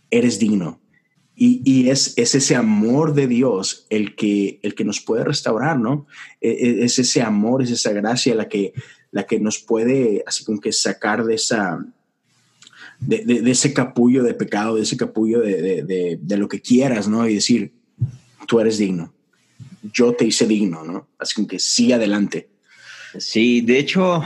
eres 0.09 0.39
digno. 0.39 0.79
Y, 1.41 1.87
es, 1.87 2.17
es, 2.17 2.35
ese 2.35 2.57
amor 2.57 3.13
de 3.13 3.25
Dios 3.25 3.87
el 3.89 4.13
que, 4.15 4.59
el 4.61 4.75
que 4.75 4.83
nos 4.83 4.99
puede 4.99 5.23
restaurar, 5.23 5.79
¿no? 5.79 6.05
E, 6.41 6.49
e, 6.49 6.83
es 6.83 6.99
ese 6.99 7.21
amor, 7.21 7.63
es 7.63 7.71
esa 7.71 7.93
gracia 7.93 8.35
la 8.35 8.49
que, 8.49 8.73
la 9.11 9.25
que 9.25 9.39
nos 9.39 9.59
puede 9.59 10.23
así 10.25 10.43
como 10.43 10.59
que 10.59 10.71
sacar 10.71 11.23
de 11.25 11.35
esa, 11.35 11.85
de, 12.99 13.41
ese 13.49 13.73
capullo 13.73 14.23
de 14.23 14.33
pecado, 14.33 14.75
de 14.75 14.83
ese 14.83 14.97
capullo 14.97 15.39
de, 15.41 16.17
de, 16.19 16.37
lo 16.37 16.47
que 16.47 16.61
quieras, 16.61 17.07
¿no? 17.07 17.27
Y 17.27 17.35
decir, 17.35 17.71
tú 18.47 18.59
eres 18.59 18.77
digno, 18.77 19.13
yo 19.93 20.13
te 20.13 20.25
hice 20.25 20.45
digno, 20.45 20.83
¿no? 20.83 21.07
Así 21.17 21.45
que 21.47 21.59
sí 21.59 21.91
adelante. 21.91 22.49
Sí, 23.17 23.61
de 23.61 23.79
hecho, 23.79 24.23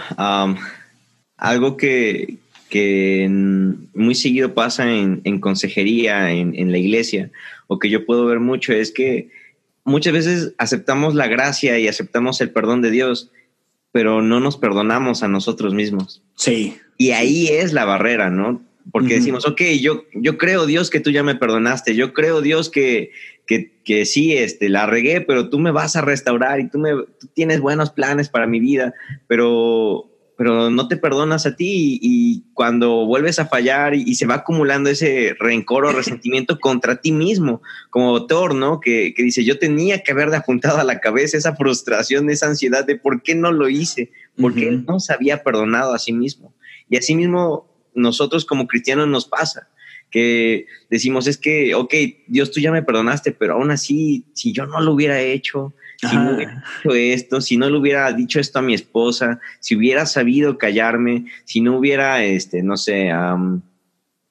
algo 1.38 1.77
que, 1.77 2.38
que 2.69 3.27
muy 3.29 4.15
seguido 4.15 4.53
pasa 4.53 4.91
en, 4.91 5.39
consejería, 5.39 6.31
en, 6.31 6.71
la 6.71 6.77
iglesia, 6.77 7.31
o 7.67 7.79
que 7.79 7.89
yo 7.89 8.05
puedo 8.05 8.25
ver 8.25 8.39
mucho, 8.39 8.73
es 8.73 8.91
que 8.91 9.29
muchas 9.84 10.13
veces 10.13 10.53
aceptamos 10.57 11.15
la 11.15 11.27
gracia 11.27 11.79
y 11.79 11.88
aceptamos 11.88 12.41
el 12.41 12.51
perdón 12.51 12.81
de 12.81 12.91
Dios, 12.91 13.29
pero 13.93 14.23
no 14.23 14.39
nos 14.39 14.57
perdonamos 14.57 15.21
a 15.21 15.29
nosotros 15.29 15.73
mismos. 15.73 16.23
Sí. 16.35 16.77
Y 16.97 17.11
ahí 17.11 17.47
es 17.47 17.73
la 17.73 17.85
barrera, 17.85 18.31
¿no? 18.31 18.61
Porque 18.91 19.13
decimos, 19.13 19.47
ok, 19.47 19.61
yo, 19.79 20.03
yo 20.13 20.37
creo, 20.37 20.65
Dios, 20.65 20.89
que 20.89 20.99
tú 20.99 21.11
ya 21.11 21.23
me 21.23 21.35
perdonaste, 21.35 21.95
yo 21.95 22.11
creo, 22.11 22.41
Dios, 22.41 22.69
que, 22.69 23.11
que, 23.45 24.05
sí, 24.05 24.33
este, 24.33 24.67
la 24.67 24.87
regué, 24.87 25.21
pero 25.21 25.49
tú 25.49 25.59
me 25.59 25.71
vas 25.71 25.95
a 25.95 26.01
restaurar 26.01 26.59
y 26.59 26.69
tú, 26.69 26.79
me, 26.79 26.91
tú 27.19 27.27
tienes 27.33 27.61
buenos 27.61 27.91
planes 27.91 28.29
para 28.29 28.47
mi 28.47 28.59
vida, 28.59 28.93
pero 29.27 30.09
pero 30.43 30.69
no 30.69 30.89
te 30.89 30.97
perdonas 30.97 31.45
a 31.45 31.55
ti 31.55 31.99
y, 32.01 32.43
cuando 32.53 33.05
vuelves 33.05 33.39
a 33.39 33.45
fallar 33.45 33.95
y, 33.95 34.13
se 34.15 34.25
va 34.25 34.35
acumulando 34.35 34.89
ese 34.89 35.37
rencor 35.39 35.85
o 35.85 35.91
resentimiento 35.93 36.59
contra 36.59 36.99
ti 36.99 37.13
mismo, 37.13 37.61
como 37.89 38.25
Thor, 38.25 38.53
¿no? 38.53 38.81
Que, 38.81 39.13
dice, 39.17 39.45
yo 39.45 39.57
tenía 39.57 40.03
que 40.03 40.11
haberle 40.11 40.35
apuntado 40.35 40.79
a 40.79 40.83
la 40.83 40.99
cabeza 40.99 41.37
esa 41.37 41.55
frustración, 41.55 42.29
esa 42.29 42.47
ansiedad 42.47 42.85
de 42.85 42.97
por 42.97 43.23
qué 43.23 43.35
no 43.35 43.53
lo 43.53 43.69
hice, 43.69 44.11
por 44.37 44.53
qué 44.53 44.69
no 44.69 44.99
se 44.99 45.13
había 45.13 45.43
perdonado 45.43 45.93
a 45.93 45.99
sí 45.99 46.11
mismo. 46.11 46.53
Y 46.89 46.97
así 46.97 47.15
mismo 47.15 47.73
nosotros 47.95 48.43
como 48.43 48.67
cristianos 48.67 49.07
nos 49.07 49.25
pasa 49.25 49.69
que 50.11 50.65
decimos 50.89 51.25
es 51.25 51.37
que, 51.37 51.73
ok, 51.73 51.93
Dios 52.27 52.51
tú 52.51 52.59
ya 52.59 52.73
me 52.73 52.83
perdonaste, 52.83 53.31
pero 53.31 53.53
aún 53.53 53.71
así, 53.71 54.25
si 54.33 54.51
yo 54.51 54.65
no 54.65 54.81
lo 54.81 54.91
hubiera 54.91 55.21
hecho, 55.21 55.73
si 56.08 56.16
no 56.16 56.36
hubiera 56.36 56.64
hecho 56.80 56.95
esto, 56.95 57.41
si 57.41 57.58
no 57.58 57.70
le 57.70 57.78
hubiera 57.78 58.12
dicho 58.14 58.39
esto 58.39 58.60
a 58.60 58.62
mi 58.62 58.74
esposa, 58.74 59.39
si 59.60 59.76
hubiera 59.76 60.06
sabido 60.06 60.58
callarme, 60.58 61.26
si 61.45 61.62
no 61.62 61.78
hubiera, 61.78 62.24
este, 62.24 62.64
no 62.64 62.78
sé, 62.78 63.12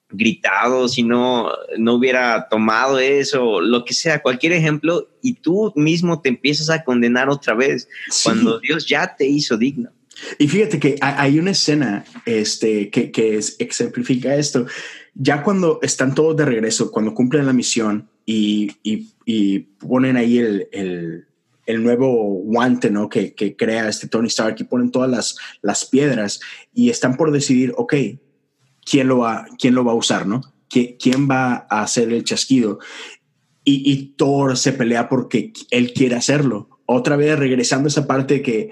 gritado, 0.09 0.87
si 0.87 1.03
no, 1.03 1.49
no 1.77 1.95
hubiera 1.95 2.47
tomado 2.47 2.99
eso, 2.99 3.59
lo 3.61 3.83
que 3.83 3.93
sea, 3.93 4.21
cualquier 4.21 4.53
ejemplo, 4.53 5.09
y 5.21 5.33
tú 5.33 5.73
mismo 5.75 6.21
te 6.21 6.29
empiezas 6.29 6.69
a 6.69 6.83
condenar 6.83 7.29
otra 7.29 7.55
vez 7.55 7.89
cuando 8.23 8.59
Dios 8.59 8.87
ya 8.87 9.15
te 9.15 9.25
hizo 9.25 9.57
digno. 9.57 9.89
Y 10.37 10.47
fíjate 10.47 10.79
que 10.79 10.95
hay 11.01 11.39
una 11.39 11.51
escena 11.51 12.05
este, 12.25 12.89
que, 12.89 13.11
que 13.11 13.39
ejemplifica 13.59 14.35
esto. 14.35 14.67
Ya 15.15 15.43
cuando 15.43 15.79
están 15.81 16.13
todos 16.13 16.37
de 16.37 16.45
regreso, 16.45 16.91
cuando 16.91 17.13
cumplen 17.13 17.45
la 17.45 17.53
misión 17.53 18.07
y, 18.25 18.71
y, 18.83 19.09
y 19.25 19.59
ponen 19.59 20.15
ahí 20.17 20.37
el, 20.37 20.67
el 20.71 21.27
el 21.65 21.83
nuevo 21.83 22.13
guante 22.43 22.89
¿no? 22.89 23.09
que, 23.09 23.33
que, 23.33 23.55
crea 23.55 23.87
este 23.87 24.07
Tony 24.07 24.27
Stark 24.27 24.55
y 24.59 24.65
ponen 24.65 24.91
todas 24.91 25.09
las, 25.09 25.37
las 25.61 25.85
piedras 25.85 26.39
y 26.73 26.89
están 26.89 27.15
por 27.15 27.31
decidir, 27.31 27.73
ok, 27.77 27.93
¿quién 28.85 29.07
lo 29.07 29.19
va, 29.19 29.45
quién 29.57 29.75
lo 29.75 29.85
va 29.85 29.93
a 29.93 29.95
usar? 29.95 30.27
¿no? 30.27 30.41
¿Quién 30.67 31.29
va 31.29 31.67
a 31.69 31.83
hacer 31.83 32.11
el 32.11 32.23
chasquido? 32.23 32.79
Y, 33.63 33.91
y 33.91 34.15
Thor 34.17 34.57
se 34.57 34.73
pelea 34.73 35.07
porque 35.07 35.53
él 35.71 35.93
quiere 35.93 36.15
hacerlo. 36.15 36.69
Otra 36.85 37.15
vez 37.15 37.39
regresando 37.39 37.87
a 37.87 37.89
esa 37.89 38.07
parte 38.07 38.41
que, 38.41 38.71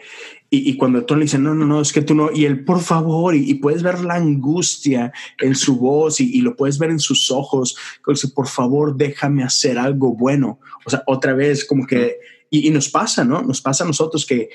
y, 0.49 0.75
cuando 0.75 1.05
Thor 1.05 1.17
le 1.17 1.23
dice, 1.23 1.39
no, 1.39 1.55
no, 1.55 1.65
no, 1.65 1.79
es 1.79 1.93
que 1.93 2.01
tú 2.01 2.13
no, 2.13 2.29
y 2.33 2.43
él, 2.43 2.65
por 2.65 2.81
favor, 2.81 3.35
y, 3.35 3.53
puedes 3.53 3.83
ver 3.83 4.01
la 4.01 4.15
angustia 4.15 5.13
en 5.39 5.55
su 5.55 5.77
voz 5.77 6.19
y, 6.19 6.29
y, 6.29 6.41
lo 6.41 6.57
puedes 6.57 6.77
ver 6.77 6.89
en 6.89 6.99
sus 6.99 7.31
ojos, 7.31 7.77
que 8.03 8.11
dice, 8.11 8.27
por 8.27 8.49
favor, 8.49 8.97
déjame 8.97 9.43
hacer 9.43 9.79
algo 9.79 10.13
bueno. 10.13 10.59
O 10.85 10.89
sea, 10.89 11.03
otra 11.07 11.33
vez 11.33 11.63
como 11.63 11.87
que 11.87 12.17
y, 12.53 12.69
nos 12.69 12.89
pasa, 12.89 13.23
¿no? 13.23 13.41
Nos 13.41 13.61
pasa 13.61 13.85
a 13.85 13.87
nosotros 13.87 14.25
que, 14.25 14.49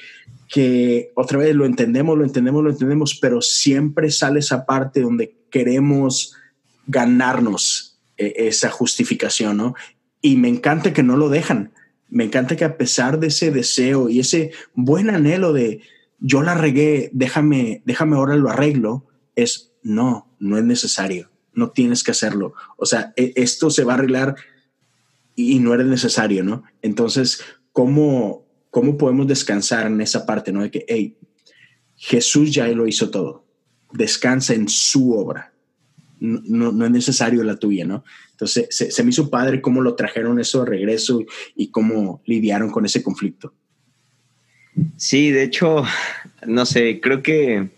que 0.48 1.12
otra 1.14 1.38
vez 1.38 1.54
lo 1.54 1.64
entendemos, 1.64 2.16
lo 2.16 2.24
entendemos, 2.24 2.62
lo 2.62 2.70
entendemos, 2.70 3.18
pero 3.18 3.40
siempre 3.40 4.10
sale 4.10 4.40
esa 4.40 4.66
parte 4.66 5.00
donde 5.00 5.34
queremos 5.50 6.34
ganarnos 6.86 7.98
eh, 8.18 8.34
esa 8.36 8.70
justificación, 8.70 9.56
¿no? 9.56 9.74
Y 10.20 10.36
me 10.36 10.48
encanta 10.48 10.92
que 10.92 11.02
no 11.02 11.16
lo 11.16 11.30
dejan. 11.30 11.72
Me 12.10 12.24
encanta 12.24 12.54
que 12.54 12.66
a 12.66 12.76
pesar 12.76 13.18
de 13.18 13.28
ese 13.28 13.50
deseo 13.50 14.10
y 14.10 14.20
ese 14.20 14.52
buen 14.74 15.08
anhelo 15.08 15.54
de 15.54 15.80
yo 16.18 16.42
la 16.42 16.54
regué, 16.54 17.08
déjame, 17.14 17.82
déjame 17.86 18.16
ahora 18.16 18.36
lo 18.36 18.50
arreglo, 18.50 19.06
es 19.36 19.72
no, 19.82 20.36
no 20.38 20.58
es 20.58 20.64
necesario, 20.64 21.30
no 21.54 21.70
tienes 21.70 22.04
que 22.04 22.10
hacerlo. 22.10 22.52
O 22.76 22.84
sea, 22.84 23.14
e, 23.16 23.32
esto 23.36 23.70
se 23.70 23.84
va 23.84 23.94
a 23.94 23.96
arreglar 23.96 24.36
y 25.34 25.60
no 25.60 25.74
eres 25.74 25.86
necesario, 25.86 26.42
¿no? 26.42 26.64
Entonces, 26.82 27.42
cómo, 27.76 28.48
cómo 28.70 28.96
podemos 28.96 29.26
descansar 29.26 29.86
en 29.86 30.00
esa 30.00 30.24
parte, 30.24 30.50
¿no? 30.50 30.62
De 30.62 30.70
que, 30.70 30.86
hey, 30.88 31.18
Jesús 31.94 32.50
ya 32.50 32.66
lo 32.68 32.88
hizo 32.88 33.10
todo. 33.10 33.44
Descansa 33.92 34.54
en 34.54 34.66
su 34.66 35.12
obra. 35.12 35.52
No, 36.18 36.72
no, 36.72 36.86
es 36.86 36.90
necesario 36.90 37.44
la 37.44 37.56
tuya, 37.56 37.84
¿no? 37.84 38.02
Entonces, 38.30 38.68
se, 38.70 39.02
me 39.02 39.10
hizo 39.10 39.28
padre 39.28 39.60
cómo 39.60 39.82
lo 39.82 39.94
trajeron 39.94 40.40
eso 40.40 40.60
de 40.60 40.70
regreso 40.70 41.22
y 41.54 41.70
cómo 41.70 42.22
lidiaron 42.24 42.70
con 42.70 42.86
ese 42.86 43.02
conflicto. 43.02 43.52
Sí, 44.96 45.30
de 45.30 45.42
hecho, 45.42 45.84
no 46.46 46.64
sé, 46.64 47.02
creo 47.02 47.22
que 47.22 47.68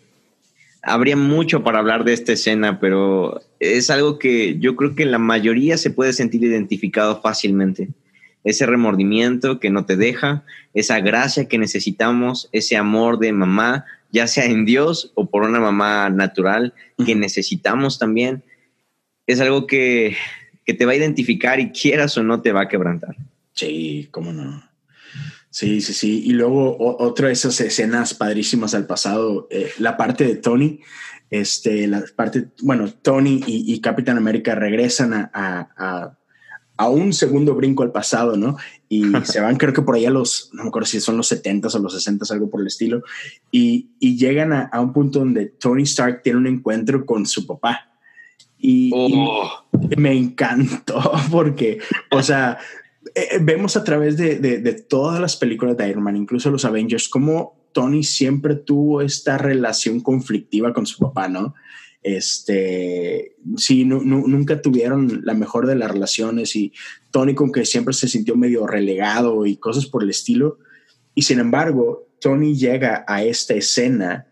habría 0.81 1.17
mucho 1.17 1.65
para 1.65 1.81
hablar 1.81 2.05
de 2.05 2.13
esta 2.13 2.35
escena, 2.35 2.79
pero 2.79 3.41
es 3.59 3.91
algo 3.91 4.21
que 4.21 4.61
yo 4.61 4.77
creo 4.77 4.95
que 4.95 5.07
la 5.07 5.19
mayoría 5.19 5.77
se 5.77 5.91
puede 5.91 6.13
sentir 6.13 6.45
identificado 6.45 7.21
fácilmente 7.21 7.89
ese 8.49 8.65
remordimiento 8.65 9.61
que 9.61 9.69
no 9.69 9.85
te 9.85 9.97
deja, 9.97 10.43
esa 10.73 11.01
gracia 11.01 11.49
que 11.49 11.59
necesitamos, 11.59 12.49
ese 12.53 12.79
amor 12.79 13.19
de 13.19 13.31
mamá, 13.33 13.85
ya 14.11 14.27
sea 14.27 14.47
en 14.47 14.65
Dios 14.65 15.13
o 15.15 15.29
por 15.29 15.43
una 15.43 15.61
mamá 15.61 16.09
natural 16.09 16.73
que 17.05 17.15
necesitamos 17.15 17.99
también, 17.99 18.43
es 19.27 19.41
algo 19.41 19.67
que, 19.67 20.17
te 20.65 20.87
va 20.87 20.93
a 20.93 20.97
identificar 20.97 21.61
y 21.61 21.73
quieras 21.73 22.17
o 22.17 22.23
no 22.23 22.41
te 22.41 22.53
va 22.53 22.63
a 22.63 22.69
quebrantar. 22.69 23.17
Sí, 23.53 24.09
cómo 24.11 24.33
no. 24.33 24.63
Sí, 25.51 25.83
sí, 25.83 25.93
sí. 25.93 26.23
Y 26.25 26.33
luego 26.33 26.77
otra 26.79 27.27
de 27.27 27.35
esas 27.35 27.61
escenas 27.61 28.15
padrísimas 28.15 28.75
al 28.75 28.87
pasado, 28.87 29.47
eh, 29.51 29.73
la 29.79 29.99
parte 29.99 30.25
de 30.25 30.37
Tony, 30.37 30.81
este, 31.29 31.87
la 31.87 32.03
parte, 32.17 32.47
bueno, 32.63 32.91
Tony 32.91 33.43
y, 33.47 33.79
Capitán 33.81 34.17
América 34.17 34.55
regresan 34.55 35.13
a 35.13 35.29
a 35.35 36.19
un 36.87 37.13
segundo 37.13 37.55
brinco 37.55 37.83
al 37.83 37.91
pasado, 37.91 38.37
¿no? 38.37 38.57
Y 38.89 39.03
se 39.25 39.41
van, 39.41 39.57
creo 39.57 39.73
que 39.73 39.83
por 39.83 39.97
allá 39.97 40.11
los, 40.11 40.51
no 40.53 40.63
me 40.63 40.69
acuerdo 40.69 40.87
si 40.87 41.01
son 41.01 41.17
los 41.17 41.27
70 41.27 41.69
o 41.69 41.79
los 41.81 41.93
60, 41.93 42.25
algo 42.33 42.49
por 42.49 42.61
el 42.61 42.69
estilo, 42.69 43.03
y, 43.51 43.91
y 43.99 44.17
llegan 44.17 44.53
a, 44.53 44.63
a, 44.73 44.81
un 44.81 44.93
punto 44.93 45.19
donde 45.19 45.47
Tony 45.47 45.83
Stark 45.83 46.23
tiene 46.23 46.39
un 46.39 46.47
encuentro 46.47 47.05
con 47.05 47.27
su 47.27 47.47
papá. 47.47 47.91
Y, 48.59 48.91
oh. 48.95 49.65
me 49.97 50.13
encantó 50.13 51.13
porque, 51.31 51.79
o 52.11 52.23
sea, 52.23 52.59
eh, 53.15 53.29
eh, 53.33 53.39
vemos 53.41 53.77
a 53.77 53.85
través 53.85 54.17
de, 54.17 54.37
de, 54.37 54.59
de, 54.59 54.73
todas 54.73 55.21
las 55.21 55.37
películas 55.37 55.77
de 55.77 55.89
Iron 55.89 56.03
Man, 56.03 56.17
incluso 56.17 56.51
los 56.51 56.65
Avengers, 56.65 57.09
cómo 57.09 57.59
Tony 57.73 58.03
siempre 58.03 58.57
tuvo 58.57 59.03
esta 59.03 59.39
relación 59.39 60.01
conflictiva 60.01 60.73
con 60.73 60.87
su 60.87 60.99
papá, 60.99 61.29
¿no? 61.29 61.55
Este, 62.17 63.37
sí, 63.57 63.85
nunca 63.85 64.63
tuvieron 64.63 65.23
la 65.25 65.35
mejor 65.35 65.67
de 65.67 65.77
las 65.77 65.91
relaciones 65.91 66.57
y 66.57 66.73
Tony 67.11 67.35
con 67.35 67.53
que 67.53 67.65
siempre 67.65 67.95
se 67.95 68.09
sintió 68.09 68.37
medio 68.37 68.67
relegado 68.67 69.47
y 69.47 69.57
cosas 69.57 69.87
por 69.87 70.03
el 70.03 70.11
estilo. 70.11 70.59
Y 71.15 71.23
sin 71.23 71.39
embargo, 71.39 72.09
Tony 72.21 72.57
llega 72.57 73.05
a 73.07 73.23
esta 73.23 73.55
escena 73.55 74.27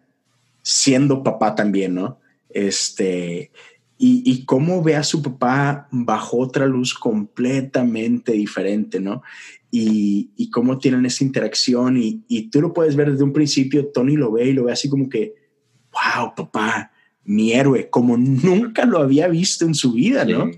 siendo 0.62 1.22
papá 1.22 1.54
también, 1.54 1.94
¿no? 1.94 2.18
Este, 2.48 3.50
y, 3.98 4.44
cómo 4.44 4.82
ve 4.82 4.94
a 4.96 5.02
su 5.02 5.22
papá 5.22 5.88
bajo 5.90 6.38
otra 6.38 6.66
luz 6.66 6.92
completamente 6.94 8.32
diferente, 8.32 9.00
¿no? 9.00 9.22
Y, 9.70 10.30
y 10.36 10.50
cómo 10.50 10.78
tienen 10.78 11.06
esa 11.06 11.24
interacción 11.24 11.96
y, 11.96 12.24
y, 12.28 12.50
tú 12.50 12.60
lo 12.60 12.72
puedes 12.72 12.96
ver 12.96 13.10
desde 13.10 13.24
un 13.24 13.32
principio, 13.32 13.86
Tony 13.88 14.16
lo 14.16 14.32
ve 14.32 14.48
y 14.48 14.52
lo 14.52 14.64
ve 14.64 14.72
así 14.72 14.88
como 14.88 15.08
que, 15.08 15.34
wow, 15.92 16.34
papá, 16.34 16.92
mi 17.26 17.52
héroe, 17.52 17.90
como 17.90 18.16
nunca 18.16 18.86
lo 18.86 18.98
había 18.98 19.28
visto 19.28 19.66
en 19.66 19.74
su 19.74 19.92
vida, 19.92 20.24
¿no? 20.24 20.50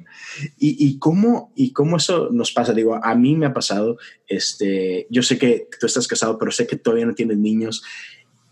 Y, 0.59 0.87
y, 0.87 0.99
cómo, 0.99 1.53
y 1.57 1.73
cómo 1.73 1.97
eso 1.97 2.29
nos 2.31 2.53
pasa, 2.53 2.73
digo, 2.73 3.01
a 3.03 3.15
mí 3.15 3.35
me 3.35 3.47
ha 3.47 3.55
pasado, 3.55 3.97
este, 4.29 5.07
yo 5.11 5.23
sé 5.23 5.39
que 5.39 5.69
tú 5.81 5.87
estás 5.87 6.07
casado, 6.07 6.39
pero 6.39 6.53
sé 6.53 6.67
que 6.67 6.77
todavía 6.77 7.07
no 7.07 7.15
tienes 7.15 7.39
niños 7.39 7.83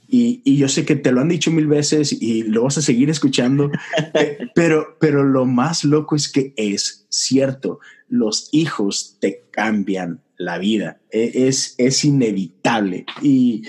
y, 0.09 0.41
y, 0.45 0.57
yo 0.57 0.69
sé 0.69 0.85
que 0.85 0.95
te 0.95 1.11
lo 1.11 1.21
han 1.21 1.29
dicho 1.29 1.51
mil 1.51 1.67
veces 1.67 2.13
y 2.13 2.45
lo 2.45 2.63
vas 2.63 2.79
a 2.79 2.83
seguir 2.83 3.11
escuchando, 3.11 3.71
pero, 4.55 4.97
pero 5.01 5.25
lo 5.25 5.47
más 5.47 5.85
loco 5.85 6.15
es 6.15 6.29
que 6.29 6.53
es 6.57 7.07
cierto, 7.09 7.81
los 8.09 8.49
hijos 8.53 9.17
te 9.21 9.45
cambian 9.51 10.23
la 10.39 10.59
vida, 10.59 11.01
e, 11.11 11.49
es, 11.49 11.75
es 11.79 12.05
inevitable. 12.05 13.05
Y, 13.21 13.63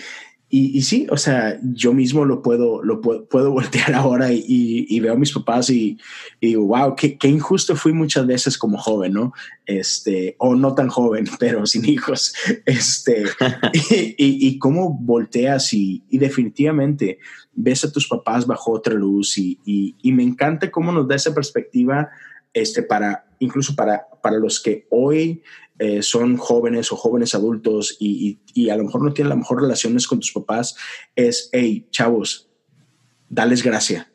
y, 0.49 0.81
sí, 0.83 1.07
o 1.09 1.17
sea, 1.17 1.59
yo 1.61 1.93
mismo 1.93 2.23
lo 2.23 2.41
puedo, 2.41 2.81
lo 2.81 3.01
puedo, 3.01 3.25
puedo 3.25 3.51
voltear 3.57 3.93
ahora 3.93 4.31
y, 4.31 4.99
veo 5.01 5.13
a 5.13 5.17
mis 5.17 5.33
papás 5.33 5.69
y, 5.69 5.97
digo, 6.39 6.65
wow, 6.67 6.95
qué, 6.95 7.17
qué, 7.17 7.27
injusto 7.27 7.75
fui 7.75 7.91
muchas 7.91 8.25
veces 8.25 8.57
como 8.57 8.77
joven, 8.77 9.13
¿no? 9.13 9.33
Este, 9.65 10.35
o 10.39 10.55
no 10.55 10.73
tan 10.73 10.87
joven, 10.87 11.25
pero 11.39 11.65
sin 11.65 11.85
hijos. 11.85 12.33
Este, 12.65 13.23
y, 13.73 14.57
cómo 14.59 14.93
volteas 14.93 15.73
y, 15.73 16.03
definitivamente 16.09 17.19
ves 17.53 17.83
a 17.83 17.91
tus 17.91 18.07
papás 18.07 18.45
bajo 18.45 18.71
otra 18.71 18.93
luz 18.93 19.37
y, 19.37 19.95
me 20.03 20.23
encanta 20.23 20.71
cómo 20.71 20.91
nos 20.91 21.07
da 21.07 21.15
esa 21.15 21.33
perspectiva 21.33 22.09
este, 22.53 22.83
para, 22.83 23.25
incluso 23.39 23.75
para, 23.75 24.07
para 24.21 24.37
los 24.37 24.61
que 24.61 24.87
hoy 24.89 25.43
eh, 25.79 26.01
son 26.01 26.37
jóvenes 26.37 26.91
o 26.91 26.95
jóvenes 26.95 27.35
adultos 27.35 27.97
y, 27.99 28.39
a 28.69 28.75
lo 28.75 28.83
mejor 28.83 29.03
no 29.03 29.13
tienen 29.13 29.29
las 29.29 29.37
mejor 29.37 29.61
relaciones 29.61 30.07
con 30.07 30.19
tus 30.19 30.31
papás, 30.31 30.75
es, 31.15 31.49
hey, 31.51 31.87
chavos, 31.91 32.49
dales 33.29 33.63
gracia. 33.63 34.11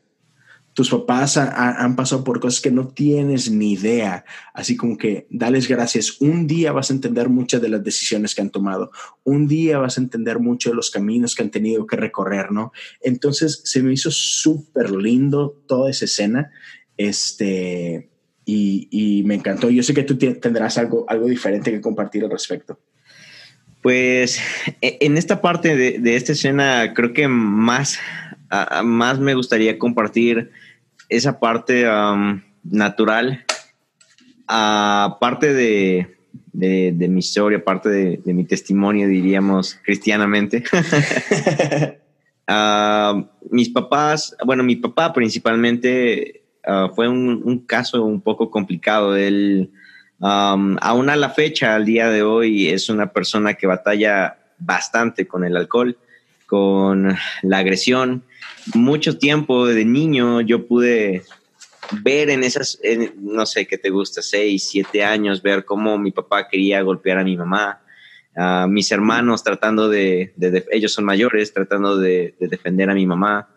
Tus 0.75 0.89
papás 0.89 1.37
han 1.37 1.97
pasado 1.97 2.25
por 2.25 2.41
cosas 2.41 2.63
que 2.63 2.71
no 2.71 2.89
tienes 2.89 3.51
ni 3.51 3.73
idea, 3.73 4.25
así 4.55 4.75
como 4.75 4.97
que 4.97 5.27
dales 5.29 5.69
gracias. 5.69 6.19
Un 6.23 6.47
día 6.47 6.73
vas 6.73 6.91
a 6.91 6.95
entender 6.95 7.29
muchas 7.29 7.61
de 7.61 7.69
las 7.69 7.85
decisiones 7.85 8.35
que 8.35 8.41
han 8.41 8.49
tomado. 8.49 8.91
Un 9.23 9.47
día 9.47 9.79
vas 9.79 9.99
a 9.99 10.01
entender 10.01 10.39
mucho 10.39 10.71
de 10.71 10.77
los 10.77 10.91
caminos 10.91 11.35
que 11.35 11.43
han 11.43 11.51
tenido 11.51 11.87
que 11.87 11.97
recorrer, 11.97 12.53
¿no? 12.53 12.73
Entonces 13.03 13.61
se 13.65 13.83
me 13.83 13.93
hizo 13.93 14.11
súper 14.11 14.91
lindo 14.93 15.63
toda 15.67 15.91
esa 15.91 16.07
escena. 16.07 16.51
Este, 16.97 18.12
y, 18.45 19.23
me 19.25 19.35
encantó. 19.35 19.71
Yo 19.71 19.83
sé 19.83 19.95
que 19.95 20.03
tú 20.03 20.17
tendrás 20.17 20.79
algo, 20.79 21.05
algo 21.09 21.27
diferente 21.27 21.71
que 21.71 21.81
compartir 21.81 22.25
al 22.25 22.31
respecto. 22.31 22.79
Pues 23.83 24.41
e, 24.81 24.99
en 25.01 25.17
esta 25.17 25.41
parte 25.41 25.77
de, 25.77 26.17
esta 26.17 26.33
escena 26.33 26.93
creo 26.95 27.13
que 27.13 27.29
más, 27.29 27.99
más 28.85 29.19
me 29.19 29.35
gustaría 29.35 29.79
compartir 29.79 30.51
esa 31.09 31.39
parte 31.39 31.87
natural, 32.65 33.45
aparte 34.47 35.53
de, 35.53 36.17
de, 36.53 37.09
mi 37.09 37.21
historia, 37.21 37.65
parte 37.65 37.89
de, 37.89 38.33
mi 38.33 38.45
testimonio, 38.45 39.09
diríamos, 39.09 39.79
cristianamente. 39.85 40.65
mis 43.51 43.69
papás, 43.69 44.37
bueno, 44.45 44.63
mi 44.63 44.77
papá 44.77 45.13
principalmente 45.13 46.42
Ah, 46.65 46.91
fue 46.95 47.09
un, 47.09 47.65
caso 47.67 48.05
un 48.05 48.21
poco 48.21 48.51
complicado. 48.51 49.17
Él, 49.17 49.71
aún 50.21 51.11
a 51.11 51.17
la 51.17 51.31
fecha, 51.31 51.75
al 51.75 51.85
día 51.85 52.09
de 52.09 52.23
hoy, 52.23 52.69
es 52.69 52.89
una 52.89 53.13
persona 53.13 53.55
que 53.55 53.67
batalla 53.67 54.39
bastante 54.59 55.27
con 55.27 55.45
el 55.45 55.57
alcohol, 55.57 55.99
con 56.47 57.17
la 57.43 57.59
agresión. 57.59 58.23
Mucho 58.75 59.19
tiempo 59.19 59.67
de 59.67 59.85
niño 59.85 60.41
yo 60.41 60.67
pude 60.67 61.25
ver 62.03 62.31
en 62.31 62.45
esas, 62.45 62.79
no 63.17 63.45
sé 63.45 63.67
qué 63.67 63.77
te 63.77 63.91
gusta, 63.91 64.23
seis, 64.23 64.69
siete 64.71 65.03
años, 65.05 65.43
ver 65.43 65.65
cómo 65.65 65.99
mi 65.99 66.13
papá 66.13 66.49
quería 66.49 66.81
golpear 66.83 67.19
a 67.19 67.25
mi 67.25 67.37
mamá. 67.37 67.81
a 68.37 68.67
mis 68.67 68.91
hermanos 68.93 69.43
tratando 69.43 69.89
de, 69.89 70.33
ellos 70.71 70.93
son 70.93 71.05
mayores, 71.05 71.53
tratando 71.53 71.99
de, 71.99 72.35
de 72.39 72.49
defender 72.49 72.89
a 72.89 72.95
mi 72.95 73.05
mamá. 73.05 73.49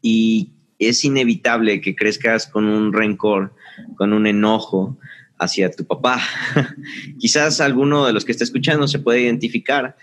Y 0.00 0.53
es 0.78 1.04
inevitable 1.04 1.80
que 1.80 1.94
crezcas 1.94 2.46
con 2.46 2.66
un 2.66 2.92
rencor, 2.92 3.54
con 3.96 4.12
un 4.12 4.26
enojo 4.26 4.98
hacia 5.38 5.70
tu 5.70 5.84
papá. 5.84 6.20
Quizás 7.18 7.60
alguno 7.60 8.06
de 8.06 8.12
los 8.12 8.24
que 8.24 8.32
está 8.32 8.44
escuchando 8.44 8.88
se 8.88 8.98
puede 8.98 9.22
identificar. 9.22 9.96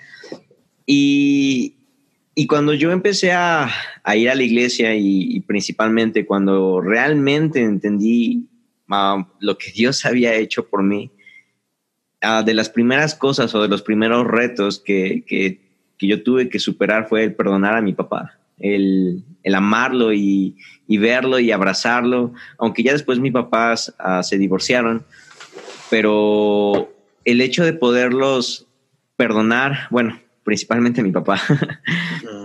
Y, 0.85 1.77
cuando 2.47 2.73
yo 2.73 2.91
empecé 2.91 3.31
a, 3.33 3.69
ir 4.15 4.29
a 4.29 4.35
la 4.35 4.43
iglesia 4.43 4.95
y, 4.95 5.39
principalmente 5.41 6.25
cuando 6.25 6.81
realmente 6.81 7.61
entendí 7.61 8.47
ah, 8.89 9.27
lo 9.39 9.57
que 9.57 9.71
Dios 9.71 10.05
había 10.05 10.33
hecho 10.33 10.67
por 10.67 10.81
mí, 10.81 11.11
ah, 12.21 12.41
de 12.43 12.53
las 12.55 12.69
primeras 12.69 13.13
cosas 13.13 13.53
o 13.53 13.61
de 13.61 13.67
los 13.67 13.83
primeros 13.83 14.25
retos 14.25 14.79
que, 14.79 15.23
que 15.27 15.59
yo 16.07 16.23
tuve 16.23 16.49
que 16.49 16.57
superar 16.57 17.07
fue 17.07 17.23
el 17.23 17.35
perdonar 17.35 17.77
a 17.77 17.81
mi 17.81 17.93
papá 17.93 18.40
el, 18.61 19.23
amarlo 19.53 20.13
y, 20.13 20.55
verlo 20.87 21.39
y 21.39 21.51
abrazarlo, 21.51 22.33
aunque 22.57 22.83
ya 22.83 22.93
después 22.93 23.19
mis 23.19 23.31
papás 23.31 23.93
ah, 23.99 24.23
se 24.23 24.37
divorciaron, 24.37 25.03
pero 25.89 26.93
el 27.25 27.41
hecho 27.41 27.63
de 27.63 27.73
poderlos 27.73 28.67
perdonar, 29.15 29.87
bueno, 29.89 30.19
principalmente 30.43 31.03
mi 31.03 31.11
papá, 31.11 31.41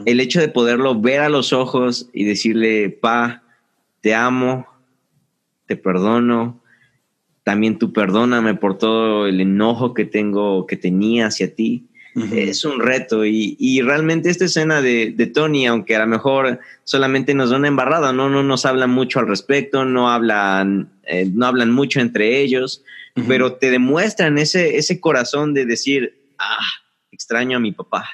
el 0.07 0.21
hecho 0.21 0.41
de 0.41 0.49
poderlo 0.49 1.01
ver 1.01 1.21
a 1.21 1.29
los 1.29 1.53
ojos 1.53 2.09
y 2.13 2.25
decirle, 2.25 2.91
pa, 2.91 3.43
te 4.01 4.15
amo, 4.15 4.67
te 5.67 5.77
perdono, 5.77 6.61
también 7.43 7.79
tú 7.79 7.93
perdóname 7.93 8.55
por 8.55 8.79
todo 8.79 9.27
el 9.27 9.41
enojo 9.41 9.95
que 9.95 10.05
tengo, 10.05 10.67
que 10.67 10.77
tenía 10.77 11.27
hacia 11.27 11.55
ti 11.55 11.87
es 12.33 12.65
un 12.65 12.81
reto 12.81 13.25
y, 13.27 13.81
realmente 13.83 14.31
esta 14.31 14.47
escena 14.47 14.81
de, 14.81 15.31
Tony, 15.35 15.67
aunque 15.67 15.97
a 15.97 16.01
lo 16.01 16.07
mejor 16.07 16.61
solamente 16.85 17.35
nos 17.35 17.51
da 17.51 17.57
una 17.57 17.69
embarrada, 17.69 18.13
no, 18.13 18.31
no 18.31 18.43
nos 18.43 18.65
hablan 18.65 18.91
mucho 18.91 19.21
al 19.21 19.29
respecto, 19.29 19.85
no 19.85 20.11
hablan, 20.11 20.91
eh, 21.05 21.31
no 21.33 21.47
hablan 21.47 21.71
mucho 21.71 22.01
entre 22.01 22.41
ellos, 22.41 22.83
pero 23.29 23.55
te 23.55 23.71
demuestran 23.71 24.39
ese, 24.39 24.77
ese 24.77 25.01
corazón 25.01 25.55
de 25.55 25.67
decir, 25.67 26.19
ah, 26.39 26.59
extraño 27.11 27.57
a 27.57 27.61
mi 27.61 27.73
papá. 27.73 28.07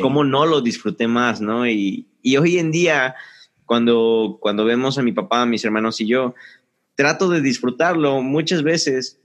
¿Cómo 0.00 0.24
no 0.24 0.44
lo 0.44 0.60
disfruté 0.60 1.06
más, 1.06 1.40
no? 1.40 1.66
Y, 1.66 2.06
y 2.22 2.36
hoy 2.36 2.58
en 2.58 2.72
día, 2.72 3.14
cuando, 3.64 4.38
cuando 4.40 4.64
vemos 4.64 4.98
a 4.98 5.02
mi 5.02 5.12
papá, 5.12 5.42
a 5.42 5.46
mis 5.46 5.64
hermanos 5.64 6.00
y 6.00 6.06
yo, 6.06 6.34
trato 6.94 7.28
de 7.28 7.40
disfrutarlo 7.40 8.22
muchas 8.22 8.62
veces 8.62 9.18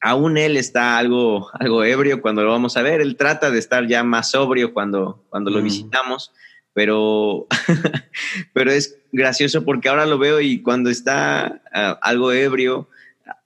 aún 0.00 0.38
él 0.38 0.56
está 0.56 0.98
algo, 0.98 1.48
algo 1.52 1.84
ebrio 1.84 2.20
cuando 2.22 2.42
lo 2.42 2.50
vamos 2.50 2.76
a 2.76 2.82
ver. 2.82 3.00
Él 3.00 3.16
trata 3.16 3.50
de 3.50 3.58
estar 3.58 3.86
ya 3.86 4.02
más 4.02 4.30
sobrio 4.30 4.72
cuando, 4.72 5.24
cuando 5.28 5.50
lo 5.50 5.62
visitamos, 5.62 6.32
pero, 6.72 7.46
pero 8.52 8.70
es 8.70 8.98
gracioso 9.12 9.64
porque 9.64 9.88
ahora 9.88 10.06
lo 10.06 10.18
veo 10.18 10.40
y 10.40 10.62
cuando 10.62 10.90
está 10.90 11.62
ah, 11.72 11.98
algo 12.02 12.32
ebrio, 12.32 12.88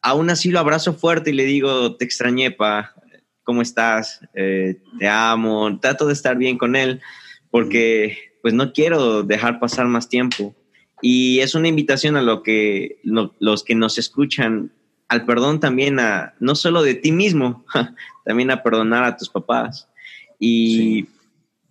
aún 0.00 0.30
así 0.30 0.50
lo 0.50 0.60
abrazo 0.60 0.94
fuerte 0.94 1.30
y 1.30 1.34
le 1.34 1.44
digo, 1.44 1.96
te 1.96 2.04
extrañé, 2.04 2.50
pa, 2.50 2.94
¿cómo 3.42 3.62
estás? 3.62 4.20
Eh, 4.34 4.80
te 4.98 5.08
amo. 5.08 5.78
Trato 5.80 6.06
de 6.06 6.12
estar 6.12 6.36
bien 6.36 6.58
con 6.58 6.76
él 6.76 7.00
porque 7.50 8.32
pues 8.42 8.54
no 8.54 8.72
quiero 8.72 9.22
dejar 9.22 9.58
pasar 9.58 9.86
más 9.86 10.08
tiempo. 10.08 10.54
Y 11.02 11.40
es 11.40 11.54
una 11.54 11.68
invitación 11.68 12.16
a 12.16 12.22
lo 12.22 12.42
que 12.42 13.00
los 13.02 13.64
que 13.64 13.74
nos 13.74 13.98
escuchan 13.98 14.72
al 15.08 15.24
perdón 15.24 15.60
también 15.60 16.00
a, 16.00 16.34
no 16.40 16.54
solo 16.54 16.82
de 16.82 16.94
ti 16.94 17.12
mismo, 17.12 17.64
también 18.24 18.50
a 18.50 18.62
perdonar 18.62 19.04
a 19.04 19.16
tus 19.16 19.28
papás. 19.28 19.88
Y 20.38 21.06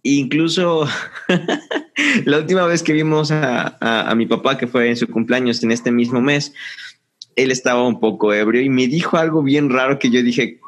incluso 0.03 0.87
la 2.25 2.37
última 2.37 2.65
vez 2.65 2.83
que 2.83 2.93
vimos 2.93 3.31
a, 3.31 4.13
mi 4.15 4.25
papá, 4.25 4.57
que 4.57 4.67
fue 4.67 4.89
en 4.89 4.97
su 4.97 5.07
cumpleaños 5.07 5.63
en 5.63 5.71
este 5.71 5.91
mismo 5.91 6.21
mes, 6.21 6.53
él 7.35 7.51
estaba 7.51 7.87
un 7.87 7.99
poco 7.99 8.33
ebrio 8.33 8.61
y 8.61 8.69
me 8.69 8.87
dijo 8.87 9.17
algo 9.17 9.41
bien 9.41 9.69
raro 9.69 9.97
que 9.97 10.11
yo 10.11 10.21
dije, 10.21 10.59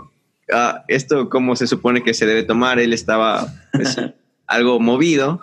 ah, 0.51 0.83
esto 0.87 1.29
cómo 1.29 1.55
se 1.55 1.67
supone 1.67 2.03
que 2.03 2.13
se 2.13 2.25
debe 2.25 2.43
tomar. 2.43 2.79
Él 2.79 2.93
estaba 2.93 3.47
pues, 3.71 3.97
algo 4.47 4.79
movido 4.79 5.39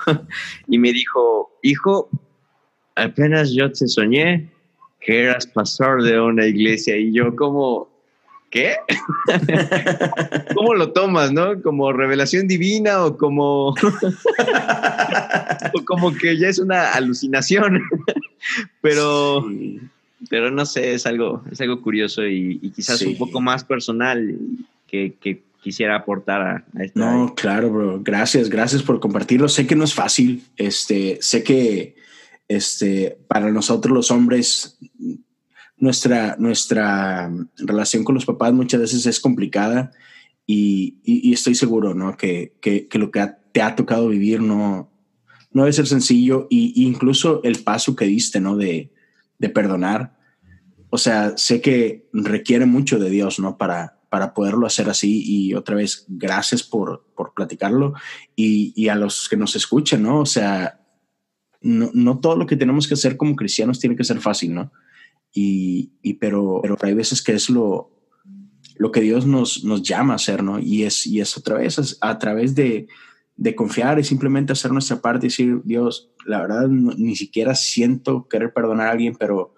y 0.66 0.78
me 0.78 0.92
dijo, 0.92 1.58
hijo, 1.62 2.08
apenas 2.96 3.52
yo 3.52 3.70
te 3.70 3.86
soñé 3.86 4.50
que 5.04 5.24
eras 5.24 5.46
pastor 5.46 6.02
de 6.02 6.20
una 6.20 6.46
iglesia 6.46 6.96
y 6.96 7.12
yo 7.12 7.34
como, 7.34 7.88
¿qué? 8.50 8.76
¿Cómo 10.54 10.74
lo 10.74 10.92
tomas, 10.92 11.32
no? 11.32 11.60
¿Como 11.60 11.92
revelación 11.92 12.46
divina 12.46 13.04
o 13.04 13.16
como, 13.16 13.74
como 15.86 16.14
que 16.14 16.38
ya 16.38 16.48
es 16.48 16.58
una 16.58 16.92
alucinación? 16.92 17.82
Pero, 18.80 19.46
pero 20.28 20.50
no 20.50 20.66
sé, 20.66 20.94
es 20.94 21.06
algo, 21.06 21.44
es 21.52 21.60
algo 21.60 21.80
curioso 21.80 22.26
y, 22.26 22.58
quizás 22.74 23.00
un 23.02 23.16
poco 23.16 23.40
más 23.40 23.62
personal 23.62 24.36
que, 24.88 25.14
que 25.20 25.42
quisiera 25.62 25.94
aportar 25.94 26.42
a, 26.42 26.82
esto. 26.82 26.98
No, 26.98 27.36
claro, 27.36 27.70
bro. 27.70 28.00
Gracias, 28.02 28.50
gracias 28.50 28.82
por 28.82 28.98
compartirlo. 28.98 29.48
Sé 29.48 29.64
que 29.64 29.76
no 29.76 29.84
es 29.84 29.94
fácil. 29.94 30.42
Este, 30.56 31.18
sé 31.20 31.44
que 31.44 31.94
este, 32.56 33.18
para 33.28 33.50
nosotros 33.50 33.94
los 33.94 34.10
hombres, 34.10 34.78
nuestra, 35.76 36.36
nuestra 36.38 37.32
relación 37.56 38.04
con 38.04 38.14
los 38.14 38.24
papás 38.24 38.52
muchas 38.52 38.80
veces 38.80 39.06
es 39.06 39.20
complicada 39.20 39.92
y, 40.46 41.32
estoy 41.32 41.54
seguro, 41.54 41.94
¿no? 41.94 42.16
Que, 42.16 42.54
que, 42.60 42.88
lo 42.98 43.10
que 43.10 43.26
te 43.52 43.62
ha 43.62 43.74
tocado 43.74 44.08
vivir 44.08 44.40
no, 44.40 44.90
no 45.52 45.62
debe 45.62 45.72
ser 45.72 45.86
sencillo 45.86 46.46
y, 46.50 46.84
incluso 46.86 47.42
el 47.42 47.62
paso 47.62 47.96
que 47.96 48.04
diste, 48.04 48.40
¿no? 48.40 48.56
De, 48.56 48.92
de 49.38 49.48
perdonar. 49.48 50.18
O 50.90 50.98
sea, 50.98 51.36
sé 51.36 51.60
que 51.60 52.08
requiere 52.12 52.66
mucho 52.66 52.98
de 52.98 53.10
Dios, 53.10 53.38
¿no? 53.38 53.56
Para, 53.56 53.98
para 54.10 54.34
poderlo 54.34 54.66
hacer 54.66 54.90
así. 54.90 55.22
Y 55.24 55.54
otra 55.54 55.74
vez, 55.74 56.04
gracias 56.08 56.62
por, 56.62 57.06
por 57.16 57.32
platicarlo 57.34 57.94
y, 58.36 58.72
y, 58.76 58.88
a 58.88 58.94
los 58.94 59.28
que 59.28 59.36
nos 59.36 59.56
escuchan, 59.56 60.02
¿no? 60.02 60.20
O 60.20 60.26
sea, 60.26 60.81
no, 61.62 61.90
no, 61.94 62.18
todo 62.20 62.36
lo 62.36 62.46
que 62.46 62.56
tenemos 62.56 62.86
que 62.86 62.94
hacer 62.94 63.16
como 63.16 63.36
cristianos 63.36 63.78
tiene 63.78 63.96
que 63.96 64.04
ser 64.04 64.20
fácil, 64.20 64.54
¿no? 64.54 64.72
Y, 65.32 65.92
y 66.02 66.14
pero, 66.14 66.60
pero 66.62 66.76
hay 66.82 66.94
veces 66.94 67.22
que 67.22 67.32
es 67.32 67.48
lo, 67.48 67.90
lo 68.76 68.90
que 68.92 69.00
Dios 69.00 69.26
nos, 69.26 69.64
nos 69.64 69.82
llama 69.82 70.14
a 70.14 70.16
hacer, 70.16 70.42
¿no? 70.42 70.58
Y 70.58 70.84
es, 70.84 71.06
y 71.06 71.20
es 71.20 71.36
otra 71.36 71.56
vez 71.56 71.98
a, 72.00 72.18
través 72.18 72.54
de, 72.54 72.88
de, 73.36 73.54
confiar 73.54 73.98
y 73.98 74.04
simplemente 74.04 74.52
hacer 74.52 74.72
nuestra 74.72 75.00
parte 75.00 75.26
y 75.26 75.28
decir, 75.30 75.62
Dios, 75.64 76.10
la 76.26 76.40
verdad, 76.40 76.68
ni 76.68 77.16
siquiera 77.16 77.54
siento 77.54 78.28
querer 78.28 78.52
perdonar 78.52 78.88
a 78.88 78.90
alguien, 78.92 79.16
pero 79.18 79.54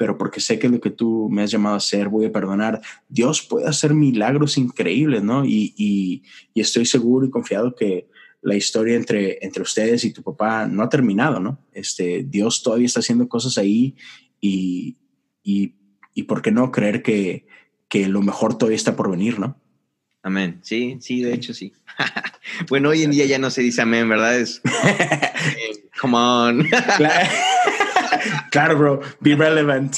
pero 0.00 0.16
porque 0.16 0.40
sé 0.40 0.58
que 0.58 0.70
lo 0.70 0.80
que 0.80 0.88
tú 0.88 1.28
me 1.30 1.42
has 1.42 1.50
llamado 1.50 1.74
a 1.74 1.76
hacer, 1.76 2.08
voy 2.08 2.24
a 2.24 2.32
perdonar. 2.32 2.80
Dios 3.06 3.42
puede 3.42 3.66
hacer 3.66 3.92
milagros 3.92 4.56
increíbles, 4.56 5.22
¿no? 5.22 5.44
Y, 5.44 5.74
y, 5.76 6.22
estoy 6.58 6.86
seguro 6.86 7.26
y 7.26 7.30
confiado 7.30 7.74
que 7.74 8.08
la 8.42 8.54
historia 8.54 8.96
entre, 8.96 9.38
entre 9.44 9.62
ustedes 9.62 10.04
y 10.04 10.12
tu 10.12 10.22
papá 10.22 10.66
no 10.66 10.82
ha 10.82 10.88
terminado, 10.88 11.40
¿no? 11.40 11.58
Este, 11.72 12.24
Dios 12.26 12.62
todavía 12.62 12.86
está 12.86 13.00
haciendo 13.00 13.28
cosas 13.28 13.58
ahí 13.58 13.96
y, 14.40 14.96
y, 15.42 15.74
y 16.14 16.22
por 16.24 16.42
qué 16.42 16.50
no 16.50 16.70
creer 16.70 17.02
que, 17.02 17.46
que 17.88 18.08
lo 18.08 18.22
mejor 18.22 18.56
todavía 18.56 18.76
está 18.76 18.96
por 18.96 19.10
venir, 19.10 19.38
¿no? 19.38 19.60
Amén. 20.22 20.60
Sí, 20.62 20.98
sí, 21.00 21.22
de 21.22 21.34
hecho 21.34 21.54
sí. 21.54 21.72
bueno, 22.68 22.90
hoy 22.90 23.02
en 23.02 23.10
día 23.10 23.26
ya 23.26 23.38
no 23.38 23.50
se 23.50 23.62
dice 23.62 23.82
amén, 23.82 24.08
¿verdad? 24.08 24.38
Es. 24.38 24.60
come 26.00 26.16
on. 26.16 26.68
claro, 28.50 28.78
bro, 28.78 29.00
be 29.20 29.34
relevant. 29.34 29.96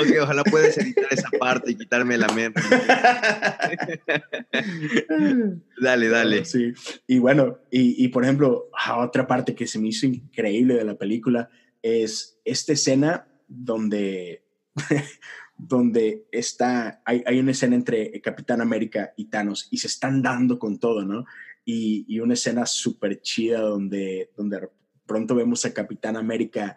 Ok, 0.00 0.22
ojalá 0.22 0.44
puedas 0.44 0.76
editar 0.78 1.06
esa 1.10 1.30
parte 1.38 1.72
y 1.72 1.76
quitarme 1.76 2.18
la 2.18 2.28
mente. 2.28 2.60
dale, 5.80 6.08
dale. 6.08 6.44
Sí, 6.44 6.72
y 7.06 7.18
bueno, 7.18 7.58
y, 7.70 8.04
y 8.04 8.08
por 8.08 8.24
ejemplo, 8.24 8.70
otra 8.96 9.26
parte 9.26 9.54
que 9.54 9.66
se 9.66 9.78
me 9.78 9.88
hizo 9.88 10.06
increíble 10.06 10.74
de 10.74 10.84
la 10.84 10.96
película 10.96 11.50
es 11.82 12.40
esta 12.44 12.72
escena 12.72 13.26
donde, 13.48 14.44
donde 15.56 16.26
está, 16.30 17.02
hay, 17.04 17.22
hay, 17.26 17.40
una 17.40 17.50
escena 17.50 17.76
entre 17.76 18.20
Capitán 18.20 18.60
América 18.60 19.12
y 19.16 19.26
Thanos 19.26 19.68
y 19.70 19.78
se 19.78 19.88
están 19.88 20.22
dando 20.22 20.58
con 20.58 20.78
todo, 20.78 21.04
¿no? 21.04 21.24
Y, 21.64 22.04
y 22.08 22.20
una 22.20 22.34
escena 22.34 22.66
súper 22.66 23.20
chida 23.20 23.60
donde, 23.60 24.30
donde 24.36 24.68
pronto 25.06 25.34
vemos 25.34 25.64
a 25.64 25.74
Capitán 25.74 26.16
América 26.16 26.76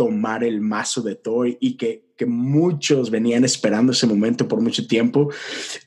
tomar 0.00 0.42
el 0.44 0.62
mazo 0.62 1.02
de 1.02 1.14
Thor 1.14 1.58
y 1.60 1.76
que, 1.76 2.06
que 2.16 2.24
muchos 2.24 3.10
venían 3.10 3.44
esperando 3.44 3.92
ese 3.92 4.06
momento 4.06 4.48
por 4.48 4.62
mucho 4.62 4.86
tiempo 4.86 5.30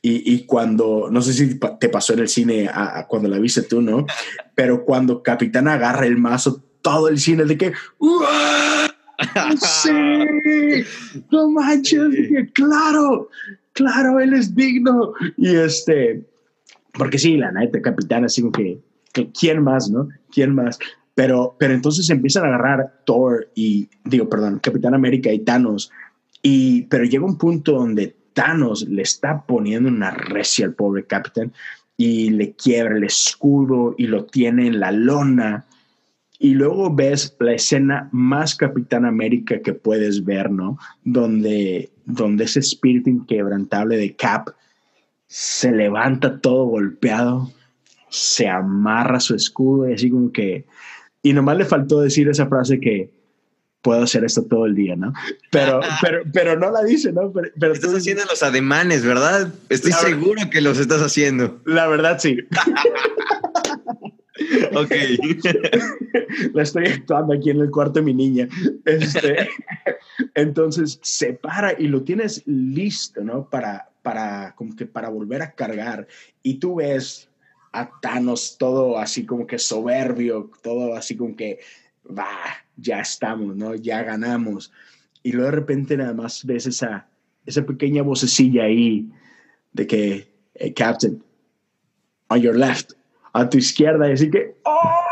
y, 0.02 0.32
y 0.32 0.46
cuando, 0.46 1.08
no 1.10 1.20
sé 1.20 1.32
si 1.32 1.58
te 1.58 1.88
pasó 1.88 2.12
en 2.12 2.20
el 2.20 2.28
cine 2.28 2.70
a, 2.72 3.08
cuando 3.08 3.28
la 3.28 3.40
viste 3.40 3.62
tú, 3.62 3.82
¿no? 3.82 4.06
Pero 4.54 4.84
cuando 4.84 5.20
Capitán 5.20 5.66
agarra 5.66 6.06
el 6.06 6.16
mazo, 6.16 6.62
todo 6.80 7.08
el 7.08 7.18
cine 7.18 7.44
de 7.44 7.58
que... 7.58 7.72
sí, 9.82 10.84
no 11.32 11.50
manches, 11.50 12.00
claro, 12.52 13.30
claro, 13.72 14.20
él 14.20 14.32
es 14.34 14.54
digno. 14.54 15.12
Y 15.36 15.56
este, 15.56 16.22
porque 16.92 17.18
sí, 17.18 17.36
la 17.36 17.50
neta, 17.50 17.82
capitán, 17.82 18.26
así 18.26 18.48
que, 18.52 18.78
que, 19.12 19.32
¿quién 19.32 19.64
más, 19.64 19.90
no? 19.90 20.08
¿Quién 20.30 20.54
más? 20.54 20.78
Pero, 21.14 21.56
pero 21.58 21.74
entonces 21.74 22.10
empiezan 22.10 22.44
a 22.44 22.48
agarrar 22.48 23.02
Thor 23.04 23.48
y, 23.54 23.88
digo, 24.04 24.28
perdón, 24.28 24.58
Capitán 24.60 24.94
América 24.94 25.32
y 25.32 25.38
Thanos. 25.40 25.90
Y, 26.42 26.82
pero 26.82 27.04
llega 27.04 27.24
un 27.24 27.38
punto 27.38 27.72
donde 27.72 28.16
Thanos 28.32 28.88
le 28.88 29.02
está 29.02 29.44
poniendo 29.46 29.88
una 29.88 30.10
recia 30.10 30.66
al 30.66 30.74
pobre 30.74 31.04
Capitán 31.04 31.52
y 31.96 32.30
le 32.30 32.52
quiebra 32.52 32.96
el 32.96 33.04
escudo 33.04 33.94
y 33.96 34.08
lo 34.08 34.24
tiene 34.24 34.66
en 34.66 34.80
la 34.80 34.90
lona. 34.90 35.66
Y 36.38 36.54
luego 36.54 36.92
ves 36.92 37.36
la 37.38 37.52
escena 37.52 38.08
más 38.12 38.56
Capitán 38.56 39.04
América 39.04 39.60
que 39.60 39.72
puedes 39.72 40.24
ver, 40.24 40.50
¿no? 40.50 40.78
Donde, 41.04 41.90
donde 42.04 42.44
ese 42.44 42.58
espíritu 42.58 43.08
inquebrantable 43.08 43.96
de 43.96 44.16
Cap 44.16 44.50
se 45.26 45.72
levanta 45.72 46.40
todo 46.40 46.66
golpeado, 46.66 47.50
se 48.08 48.48
amarra 48.48 49.20
su 49.20 49.34
escudo 49.34 49.88
y 49.88 49.94
así 49.94 50.10
como 50.10 50.30
que 50.32 50.66
y 51.24 51.32
nomás 51.32 51.56
le 51.56 51.64
faltó 51.64 52.02
decir 52.02 52.28
esa 52.28 52.46
frase 52.46 52.78
que 52.78 53.10
puedo 53.80 54.02
hacer 54.02 54.24
esto 54.24 54.44
todo 54.44 54.66
el 54.66 54.74
día, 54.74 54.94
¿no? 54.94 55.14
Pero, 55.50 55.80
pero, 56.02 56.22
pero 56.32 56.58
no 56.58 56.70
la 56.70 56.84
dice, 56.84 57.12
¿no? 57.12 57.32
Pero, 57.32 57.72
estás 57.72 57.94
haciendo 57.94 58.24
los 58.26 58.42
ademanes, 58.42 59.04
¿verdad? 59.04 59.50
Estoy 59.70 59.92
seguro 59.92 60.42
que 60.50 60.60
los 60.60 60.78
estás 60.78 61.00
haciendo. 61.00 61.62
La 61.64 61.88
verdad, 61.88 62.18
sí. 62.20 62.36
ok. 64.74 64.90
la 66.52 66.62
estoy 66.62 66.88
actuando 66.88 67.32
aquí 67.34 67.48
en 67.50 67.60
el 67.60 67.70
cuarto 67.70 68.00
de 68.00 68.02
mi 68.02 68.12
niña. 68.12 68.46
Este, 68.84 69.48
entonces 70.34 70.98
se 71.02 71.32
para 71.32 71.72
y 71.80 71.88
lo 71.88 72.02
tienes 72.02 72.42
listo, 72.46 73.24
¿no? 73.24 73.48
Para, 73.48 73.88
para, 74.02 74.54
como 74.56 74.76
que 74.76 74.84
para 74.84 75.08
volver 75.08 75.40
a 75.40 75.52
cargar. 75.52 76.06
Y 76.42 76.58
tú 76.58 76.74
ves 76.76 77.30
a 77.74 77.90
Thanos 78.00 78.56
todo 78.56 78.98
así 78.98 79.26
como 79.26 79.46
que 79.46 79.58
soberbio, 79.58 80.50
todo 80.62 80.94
así 80.94 81.16
como 81.16 81.34
que, 81.34 81.58
va, 82.06 82.28
ya 82.76 83.00
estamos, 83.00 83.56
¿no? 83.56 83.74
Ya 83.74 84.02
ganamos. 84.04 84.72
Y 85.24 85.32
luego 85.32 85.50
de 85.50 85.56
repente 85.56 85.96
nada 85.96 86.14
más 86.14 86.46
ves 86.46 86.66
esa, 86.66 87.08
esa 87.44 87.66
pequeña 87.66 88.02
vocecilla 88.02 88.64
ahí 88.64 89.10
de 89.72 89.86
que, 89.88 90.28
Captain, 90.76 91.20
on 92.28 92.40
your 92.40 92.56
left, 92.56 92.92
a 93.32 93.48
tu 93.48 93.58
izquierda, 93.58 94.08
y 94.08 94.12
así 94.12 94.30
que, 94.30 94.54
¡oh! 94.64 95.04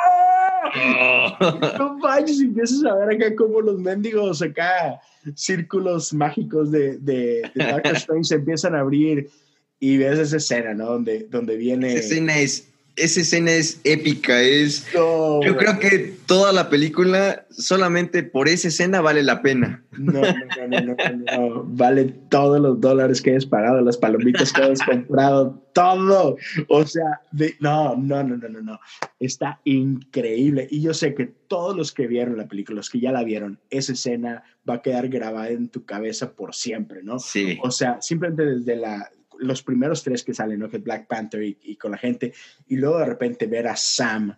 no 1.79 1.99
vayas 1.99 2.41
y 2.41 2.45
empiezas 2.45 2.85
a 2.85 2.95
ver 2.95 3.17
acá 3.17 3.35
como 3.35 3.61
los 3.61 3.79
mendigos 3.81 4.41
acá, 4.41 5.01
círculos 5.35 6.15
mágicos 6.15 6.71
de, 6.71 6.97
de, 6.99 7.51
de 7.55 7.73
Doctor 7.73 7.97
Strange 7.97 8.25
se 8.25 8.35
empiezan 8.37 8.77
a 8.77 8.81
abrir 8.81 9.29
y 9.83 9.97
ves 9.97 10.17
esa 10.17 10.37
escena, 10.37 10.75
¿no? 10.75 10.87
Donde, 10.87 11.27
donde 11.29 11.57
viene... 11.57 11.89
Esa 11.89 11.99
escena 11.99 12.39
es, 12.39 12.69
esa 12.95 13.21
escena 13.21 13.51
es 13.51 13.81
épica, 13.83 14.41
es... 14.41 14.87
yo 14.93 15.57
creo 15.59 15.81
que 15.81 16.15
toda 16.25 16.53
la 16.53 16.71
película, 16.71 17.47
solamente 17.51 18.23
por 18.23 18.49
esa 18.49 18.69
escena 18.69 19.01
vale 19.01 19.25
la 19.25 19.43
pena. 19.43 19.83
No, 19.91 20.21
no, 20.21 20.69
no, 20.69 20.81
no, 20.81 20.97
no, 21.17 21.65
vale 21.65 22.05
todos 22.29 22.61
los 22.61 22.81
dólares 22.81 23.21
que 23.21 23.31
hayas 23.31 23.45
pagado, 23.45 23.81
las 23.81 23.97
palomitas 23.97 24.53
que 24.53 24.63
hayas 24.63 24.83
comprado, 24.83 25.61
todo. 25.75 26.37
O 26.69 26.87
sea, 26.87 27.21
no, 27.59 27.97
no, 27.97 28.23
no, 28.23 28.37
no, 28.37 28.49
no, 28.49 28.63
no. 28.63 28.81
Está 29.19 29.61
increíble. 29.65 30.69
Y 30.71 30.81
yo 30.81 30.95
sé 30.95 31.13
que 31.13 31.27
todos 31.49 31.77
los 31.77 31.91
que 31.91 32.07
vieron 32.07 32.37
la 32.37 32.47
película, 32.47 32.77
los 32.77 32.89
que 32.89 33.01
ya 33.01 33.11
la 33.11 33.25
vieron, 33.25 33.59
esa 33.69 33.95
escena 33.95 34.45
va 34.69 34.75
a 34.75 34.83
quedar 34.83 35.09
grabada 35.09 35.49
en 35.49 35.71
tu 35.71 35.85
cabeza 35.85 36.35
por 36.35 36.55
siempre, 36.55 37.03
¿no? 37.03 37.19
Sí. 37.19 37.59
O 37.65 37.73
sea, 37.73 38.01
simplemente 38.01 38.45
desde 38.45 38.77
la 38.77 39.11
los 39.39 39.63
primeros 39.63 40.03
tres 40.03 40.23
que 40.23 40.35
salen, 40.35 40.61
¿no? 40.61 40.69
Que 40.69 40.79
Black 40.79 41.07
Panther 41.07 41.43
y, 41.43 41.77
con 41.77 41.93
la 41.93 41.99
gente, 41.99 42.33
y 42.69 42.77
luego 42.77 42.99
de 42.99 43.07
repente 43.07 43.47
ver 43.47 43.69
a 43.69 43.77
Sam 43.77 44.35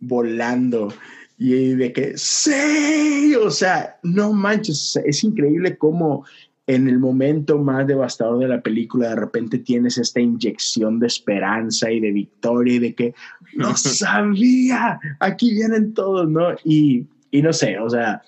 volando 0.00 0.92
y 1.38 1.74
de 1.74 1.92
que, 1.92 2.16
sí, 2.16 3.34
o 3.34 3.50
sea, 3.50 3.98
no 4.02 4.32
manches, 4.32 5.00
es 5.04 5.24
increíble 5.24 5.76
cómo 5.76 6.24
en 6.66 6.88
el 6.88 6.98
momento 6.98 7.58
más 7.58 7.86
devastador 7.86 8.38
de 8.38 8.48
la 8.48 8.62
película 8.62 9.08
de 9.08 9.16
repente 9.16 9.58
tienes 9.58 9.98
esta 9.98 10.20
inyección 10.20 11.00
de 11.00 11.08
esperanza 11.08 11.90
y 11.90 11.98
de 11.98 12.12
victoria 12.12 12.74
y 12.74 12.78
de 12.78 12.94
que 12.94 13.14
no 13.54 13.76
sabía, 13.76 15.00
aquí 15.18 15.50
vienen 15.50 15.94
todos, 15.94 16.28
¿no? 16.28 16.54
Y, 16.64 17.06
y 17.30 17.42
no 17.42 17.52
sé, 17.52 17.78
o 17.78 17.90
sea, 17.90 18.22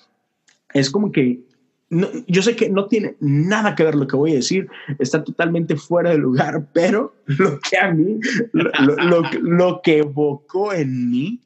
es 0.72 0.90
como 0.90 1.12
que 1.12 1.40
yo 1.90 2.42
sé 2.42 2.56
que 2.56 2.68
no 2.68 2.86
tiene 2.86 3.16
nada 3.20 3.74
que 3.74 3.84
ver 3.84 3.94
lo 3.94 4.06
que 4.06 4.16
voy 4.16 4.32
a 4.32 4.36
decir, 4.36 4.68
está 4.98 5.22
totalmente 5.22 5.76
fuera 5.76 6.10
de 6.10 6.18
lugar, 6.18 6.66
pero 6.72 7.14
lo 7.26 7.58
que 7.60 7.78
a 7.78 7.92
mí, 7.92 8.18
lo, 8.52 9.22
lo, 9.42 9.82
que 9.82 9.98
evocó 9.98 10.72
en 10.72 11.10
mí 11.10 11.40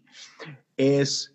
es, 0.77 1.35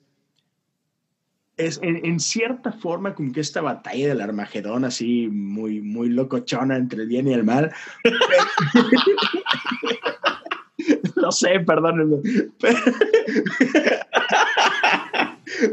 es 1.57 1.79
en, 1.83 2.19
cierta 2.19 2.71
forma 2.71 3.13
como 3.13 3.31
que 3.31 3.41
esta 3.41 3.61
batalla 3.61 4.07
del 4.07 4.21
Armagedón 4.21 4.85
así 4.85 5.27
muy, 5.27 5.81
muy 5.81 6.09
locochona 6.09 6.77
entre 6.77 7.03
el 7.03 7.07
bien 7.07 7.27
y 7.27 7.33
el 7.33 7.43
mal. 7.43 7.71
no 11.15 11.31
sé, 11.31 11.59
perdónenme. 11.59 12.17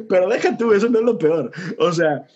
Pero, 0.08 0.28
deja 0.28 0.56
tú, 0.56 0.72
eso 0.72 0.88
no 0.88 0.98
es 0.98 1.04
lo 1.04 1.18
peor. 1.18 1.50
O 1.78 1.92
sea, 1.92 2.26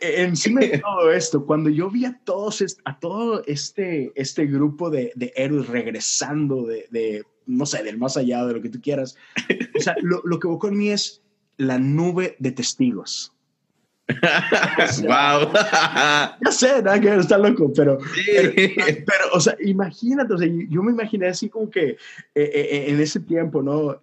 encima 0.00 0.60
de 0.60 0.78
todo 0.78 1.12
esto, 1.12 1.44
cuando 1.44 1.70
yo 1.70 1.90
vi 1.90 2.04
a 2.04 2.18
todos, 2.24 2.78
a 2.84 2.98
todo 2.98 3.42
este, 3.46 4.12
este 4.14 4.46
grupo 4.46 4.90
de, 4.90 5.12
de 5.14 5.32
héroes 5.36 5.68
regresando 5.68 6.64
de, 6.64 6.86
de, 6.90 7.24
no 7.46 7.66
sé, 7.66 7.82
del 7.82 7.98
más 7.98 8.16
allá, 8.16 8.44
de 8.44 8.54
lo 8.54 8.62
que 8.62 8.68
tú 8.68 8.80
quieras, 8.80 9.16
o 9.76 9.80
sea, 9.80 9.94
lo, 10.02 10.20
lo 10.24 10.38
que 10.38 10.48
evocó 10.48 10.68
en 10.68 10.78
mí 10.78 10.90
es 10.90 11.22
la 11.56 11.78
nube 11.78 12.36
de 12.38 12.52
testigos. 12.52 13.32
wow. 15.02 15.52
ya 15.52 16.50
sé, 16.50 16.82
nada 16.82 17.00
que 17.00 17.14
está 17.16 17.38
loco, 17.38 17.72
pero, 17.74 17.98
pero, 18.26 19.24
o 19.32 19.40
sea, 19.40 19.56
imagínate, 19.64 20.34
o 20.34 20.38
sea, 20.38 20.48
yo 20.68 20.82
me 20.82 20.92
imaginé 20.92 21.26
así 21.26 21.48
como 21.48 21.68
que 21.68 21.90
eh, 21.90 21.96
eh, 22.34 22.68
eh, 22.70 22.84
en 22.88 23.00
ese 23.00 23.20
tiempo, 23.20 23.62
¿no? 23.62 24.00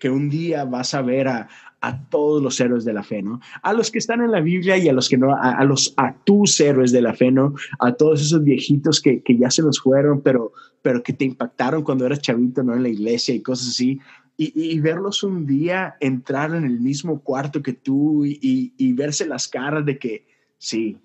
que 0.00 0.10
un 0.10 0.28
día 0.28 0.64
vas 0.64 0.92
a 0.92 1.00
ver 1.00 1.28
a, 1.28 1.48
a, 1.82 2.08
todos 2.08 2.42
los 2.42 2.58
héroes 2.60 2.84
de 2.84 2.92
la 2.92 3.02
fe, 3.02 3.22
¿no? 3.22 3.40
A 3.62 3.72
los 3.72 3.90
que 3.90 3.98
están 3.98 4.22
en 4.22 4.30
la 4.30 4.40
Biblia 4.40 4.76
y 4.78 4.88
a 4.88 4.92
los 4.92 5.08
que 5.08 5.18
no, 5.18 5.36
a, 5.36 5.62
los, 5.64 5.92
a 5.96 6.14
tus 6.24 6.58
héroes 6.60 6.92
de 6.92 7.02
la 7.02 7.14
fe, 7.14 7.30
¿no? 7.30 7.54
A 7.78 7.92
todos 7.92 8.22
esos 8.22 8.42
viejitos 8.42 9.00
que, 9.00 9.22
que 9.22 9.36
ya 9.36 9.50
se 9.50 9.62
nos 9.62 9.80
fueron, 9.80 10.20
pero, 10.22 10.52
pero 10.80 11.02
que 11.02 11.12
te 11.12 11.24
impactaron 11.24 11.82
cuando 11.82 12.06
eras 12.06 12.20
chavito, 12.20 12.62
¿no? 12.62 12.74
En 12.74 12.82
la 12.82 12.88
iglesia 12.88 13.34
y 13.34 13.42
cosas 13.42 13.68
así 13.68 14.00
y, 14.36 14.80
verlos 14.80 15.22
un 15.22 15.46
día 15.46 15.96
entrar 16.00 16.54
en 16.54 16.64
el 16.64 16.80
mismo 16.80 17.20
cuarto 17.20 17.62
que 17.62 17.72
tú 17.72 18.24
y, 18.24 18.92
verse 18.94 19.26
las 19.26 19.48
caras 19.48 19.84
de 19.84 19.98
que 19.98 20.26
sí, 20.58 20.98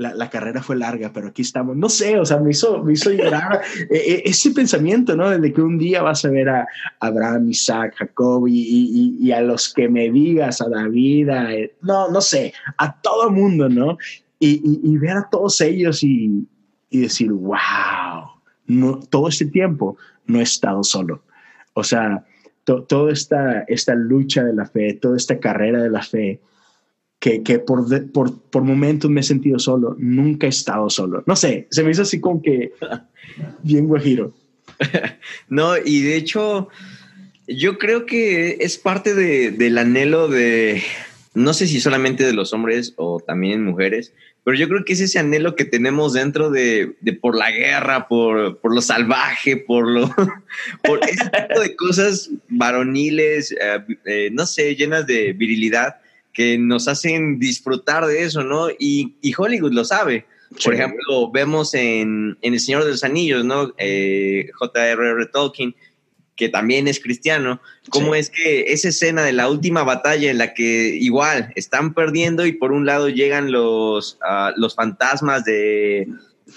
la, 0.00 0.30
carrera 0.30 0.62
fue 0.62 0.76
larga, 0.76 1.12
pero 1.12 1.28
aquí 1.28 1.42
estamos. 1.42 1.76
No 1.76 1.88
sé, 1.88 2.18
o 2.18 2.24
sea, 2.24 2.38
me 2.38 2.50
hizo, 2.50 2.82
me 2.82 2.94
hizo 2.94 3.10
llorar 3.10 3.60
e, 3.90 3.96
e, 3.96 4.22
ese 4.24 4.50
pensamiento, 4.52 5.14
¿no? 5.14 5.28
De 5.30 5.52
que 5.52 5.60
un 5.60 5.78
día 5.78 6.02
vas 6.02 6.24
a 6.24 6.30
ver 6.30 6.48
a 6.48 6.66
Abraham, 7.00 7.48
Isaac, 7.50 7.94
Jacob 7.96 8.46
y, 8.48 9.30
a 9.32 9.42
los 9.42 9.72
que 9.72 9.88
me 9.88 10.10
digas, 10.10 10.60
a 10.60 10.68
David, 10.68 11.28
no, 11.82 12.10
no 12.10 12.20
sé, 12.20 12.54
a 12.78 13.00
todo 13.00 13.30
mundo, 13.30 13.68
¿no? 13.68 13.98
Y, 14.38 14.96
ver 14.98 15.18
a 15.18 15.28
todos 15.30 15.60
ellos 15.60 16.02
y, 16.02 16.46
decir, 16.90 17.30
wow, 17.30 18.30
no, 18.66 18.98
todo 18.98 19.28
este 19.28 19.46
tiempo 19.46 19.96
no 20.26 20.40
he 20.40 20.42
estado 20.42 20.82
solo 20.82 21.22
o 21.74 21.84
sea, 21.84 22.24
toda 22.64 23.12
esta, 23.12 23.62
esta 23.62 23.94
lucha 23.94 24.44
de 24.44 24.54
la 24.54 24.66
fe, 24.66 24.94
toda 24.94 25.16
esta 25.16 25.38
carrera 25.38 25.82
de 25.82 25.90
la 25.90 26.02
fe, 26.02 26.40
que, 27.20 27.42
que 27.42 27.58
por, 27.58 27.86
por, 28.12 28.40
por, 28.40 28.62
momentos 28.64 29.10
me 29.10 29.20
he 29.20 29.24
sentido 29.24 29.58
solo, 29.58 29.94
nunca 29.98 30.46
he 30.46 30.50
estado 30.50 30.88
solo. 30.88 31.22
No 31.26 31.36
sé, 31.36 31.68
se 31.70 31.84
me 31.84 31.90
hizo 31.90 32.02
así 32.02 32.18
como 32.18 32.42
que 32.42 32.72
bien 33.62 33.86
guajiro. 33.86 34.34
no, 35.48 35.76
y 35.76 36.00
de 36.00 36.16
hecho, 36.16 36.68
yo 37.46 37.78
creo 37.78 38.06
que 38.06 38.58
es 38.60 38.78
parte 38.78 39.14
de, 39.14 39.50
del 39.50 39.76
anhelo 39.76 40.28
de, 40.28 40.82
no 41.34 41.52
sé 41.52 41.66
si 41.66 41.78
solamente 41.78 42.24
de 42.24 42.32
los 42.32 42.54
hombres 42.54 42.94
o 42.96 43.20
también 43.20 43.64
mujeres, 43.64 44.14
pero 44.42 44.56
yo 44.56 44.68
creo 44.68 44.86
que 44.86 44.94
es 44.94 45.00
ese 45.00 45.18
anhelo 45.18 45.54
que 45.54 45.66
tenemos 45.66 46.14
dentro 46.14 46.50
de, 46.50 46.96
de 47.02 47.12
por 47.12 47.36
la 47.36 47.50
guerra, 47.50 48.08
por, 48.08 48.58
por, 48.60 48.74
lo 48.74 48.80
salvaje, 48.80 49.58
por 49.58 49.86
lo 49.86 50.08
por 50.84 51.04
ese 51.04 51.28
tipo 51.28 51.60
de 51.60 51.76
cosas 51.76 52.30
varoniles, 52.48 53.52
eh, 53.52 53.56
eh, 54.06 54.30
no 54.32 54.46
sé, 54.46 54.74
llenas 54.74 55.06
de 55.06 55.34
virilidad 55.34 55.99
que 56.32 56.58
nos 56.58 56.88
hacen 56.88 57.38
disfrutar 57.38 58.06
de 58.06 58.22
eso, 58.22 58.42
¿no? 58.42 58.70
Y, 58.70 59.14
y 59.20 59.32
Hollywood 59.36 59.72
lo 59.72 59.84
sabe. 59.84 60.26
Por 60.64 60.74
ejemplo, 60.74 61.30
vemos 61.30 61.74
en, 61.74 62.36
en, 62.42 62.54
El 62.54 62.60
Señor 62.60 62.84
de 62.84 62.90
los 62.90 63.04
Anillos, 63.04 63.44
¿no? 63.44 63.72
Eh, 63.78 64.50
J.R.R. 64.54 65.26
Tolkien, 65.26 65.76
que 66.40 66.48
también 66.48 66.88
es 66.88 67.00
cristiano, 67.00 67.60
cómo 67.90 68.14
es 68.14 68.30
que 68.30 68.72
esa 68.72 68.88
escena 68.88 69.22
de 69.22 69.32
la 69.32 69.48
última 69.48 69.84
batalla 69.84 70.30
en 70.30 70.38
la 70.38 70.54
que 70.54 70.96
igual 70.96 71.52
están 71.54 71.92
perdiendo 71.92 72.46
y 72.46 72.52
por 72.52 72.72
un 72.72 72.86
lado 72.86 73.10
llegan 73.10 73.52
los, 73.52 74.18
ah, 74.22 74.52
los 74.56 74.74
fantasmas 74.74 75.44
de, 75.44 76.08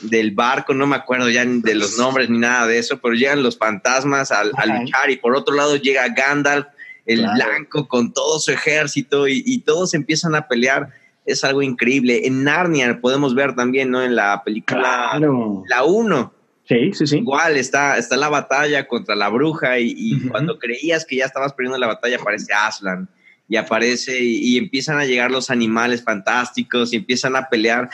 del 0.02 0.32
barco, 0.32 0.74
no 0.74 0.88
me 0.88 0.96
acuerdo 0.96 1.30
ya 1.30 1.46
de 1.46 1.76
los 1.76 1.98
nombres 1.98 2.30
ni 2.30 2.40
nada 2.40 2.66
de 2.68 2.80
eso, 2.80 3.00
pero 3.00 3.14
llegan 3.14 3.44
los 3.44 3.58
fantasmas 3.58 4.32
al, 4.32 4.52
luchar 4.52 5.10
y 5.10 5.18
por 5.18 5.36
otro 5.36 5.54
lado 5.54 5.76
llega 5.76 6.08
Gandalf, 6.10 6.68
el 7.06 7.22
blanco, 7.22 7.88
con 7.88 8.14
todo 8.14 8.40
su 8.40 8.52
ejército 8.52 9.28
y, 9.28 9.44
y 9.46 9.60
todos 9.60 9.94
empiezan 9.94 10.36
a 10.36 10.48
pelear 10.48 10.90
es 11.26 11.44
algo 11.44 11.62
increíble. 11.62 12.28
En 12.28 12.44
Narnia 12.44 13.00
podemos 13.02 13.34
ver 13.36 13.56
también, 13.56 13.92
¿no? 13.92 14.04
En 14.04 14.16
la 14.16 14.44
película 14.44 15.18
La 15.68 15.84
1, 15.84 16.34
Sí, 16.66 16.94
sí, 16.94 17.08
sí. 17.08 17.18
Igual 17.18 17.58
está, 17.58 17.98
está 17.98 18.16
la 18.16 18.30
batalla 18.30 18.88
contra 18.88 19.16
la 19.16 19.28
bruja 19.28 19.80
y, 19.80 20.18
cuando 20.30 20.58
creías 20.58 21.06
que 21.06 21.18
ya 21.18 21.26
estabas 21.26 21.52
perdiendo 21.52 21.78
la 21.78 21.88
batalla 21.88 22.16
aparece 22.16 22.54
Aslan 22.54 23.10
y 23.50 23.58
aparece 23.58 24.18
y, 24.22 24.58
empiezan 24.58 24.98
a 24.98 25.06
llegar 25.06 25.30
los 25.30 25.50
animales 25.50 26.04
fantásticos 26.04 26.94
y 26.94 26.98
empiezan 26.98 27.36
a 27.36 27.50
pelear. 27.50 27.90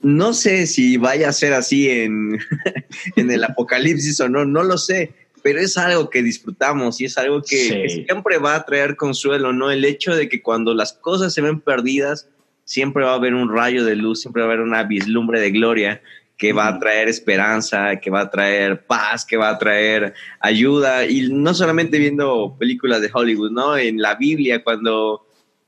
No 0.00 0.32
sé 0.32 0.66
si 0.66 0.96
vaya 0.96 1.28
a 1.28 1.32
ser 1.32 1.52
así 1.52 1.88
en, 1.88 2.40
en 3.16 3.30
el 3.30 3.44
apocalipsis 3.44 4.18
o 4.18 4.28
no, 4.28 4.44
no 4.44 4.64
lo 4.64 4.78
sé, 4.78 5.14
pero 5.42 5.60
es 5.60 5.76
algo 5.76 6.10
que 6.10 6.22
disfrutamos 6.22 7.00
y 7.00 7.06
es 7.06 7.18
algo 7.18 7.42
que, 7.42 7.68
que, 7.68 8.04
siempre 8.06 8.38
va 8.38 8.54
a 8.54 8.64
traer 8.64 8.96
consuelo, 8.96 9.52
¿no? 9.52 9.70
El 9.70 9.84
hecho 9.84 10.14
de 10.14 10.28
que 10.28 10.42
cuando 10.42 10.74
las 10.74 10.92
cosas 10.92 11.34
se 11.34 11.40
ven 11.40 11.60
perdidas, 11.60 12.28
siempre 12.64 13.04
va 13.04 13.12
a 13.12 13.16
haber 13.16 13.34
un 13.34 13.54
rayo 13.54 13.84
de 13.84 13.96
luz, 13.96 14.20
siempre 14.20 14.42
va 14.42 14.48
a 14.48 14.52
haber 14.52 14.64
una 14.64 14.84
vislumbre 14.84 15.40
de 15.40 15.50
gloria 15.50 16.02
que 16.42 16.52
va 16.52 16.66
a 16.66 16.78
traer 16.78 17.08
esperanza, 17.08 18.00
que 18.00 18.10
va 18.10 18.22
a 18.22 18.30
traer 18.30 18.84
paz, 18.84 19.24
que 19.24 19.36
va 19.36 19.50
a 19.50 19.58
traer 19.58 20.14
ayuda. 20.40 21.06
Y 21.06 21.28
no 21.30 21.54
solamente 21.54 21.98
viendo 21.98 22.56
películas 22.58 23.00
de 23.00 23.10
Hollywood, 23.14 23.52
¿no? 23.52 23.76
En 23.76 24.02
la 24.02 24.16
Biblia, 24.16 24.64
cuando, 24.64 25.24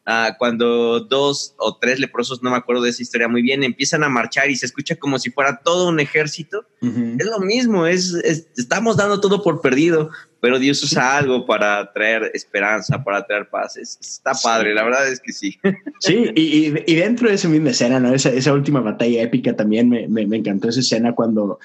ah, 0.06 0.36
cuando 0.38 1.00
dos 1.00 1.54
o 1.58 1.76
tres 1.76 1.98
leprosos, 1.98 2.42
no 2.42 2.50
me 2.50 2.56
acuerdo 2.56 2.82
de 2.82 2.90
esa 2.90 3.02
historia 3.02 3.28
muy 3.28 3.42
bien, 3.42 3.62
empiezan 3.62 4.04
a 4.04 4.08
marchar 4.08 4.50
y 4.50 4.56
se 4.56 4.66
escucha 4.66 4.96
como 4.96 5.18
si 5.18 5.30
fuera 5.30 5.60
todo 5.64 5.88
un 5.88 6.00
ejército. 6.00 6.66
Es 6.82 7.26
lo 7.26 7.40
mismo, 7.40 7.86
es, 7.86 8.12
estamos 8.56 8.98
dando 8.98 9.18
todo 9.18 9.42
por 9.42 9.62
perdido, 9.62 10.10
pero 10.40 10.58
Dios 10.58 10.82
usa 10.82 11.16
algo 11.16 11.46
para 11.46 11.90
traer 11.94 12.30
esperanza, 12.34 13.02
para 13.02 13.26
traer 13.26 13.48
paz. 13.48 13.78
está 13.78 14.32
padre, 14.42 14.74
la 14.74 14.84
verdad 14.84 15.08
es 15.08 15.18
que 15.20 15.32
sí. 15.32 15.58
Sí, 16.00 16.30
y, 16.34 16.66
y, 16.86 16.94
dentro 16.96 17.30
de 17.30 17.36
esa 17.36 17.48
misma 17.48 17.70
escena, 17.70 17.98
¿no? 17.98 18.12
Esa, 18.14 18.28
esa 18.28 18.52
última 18.52 18.80
batalla 18.80 19.22
épica 19.22 19.56
también 19.56 19.88
me, 19.88 20.06
me, 20.06 20.26
me, 20.26 20.36
encantó 20.36 20.68
esa 20.68 20.80
escena 20.80 21.14
cuando 21.14 21.58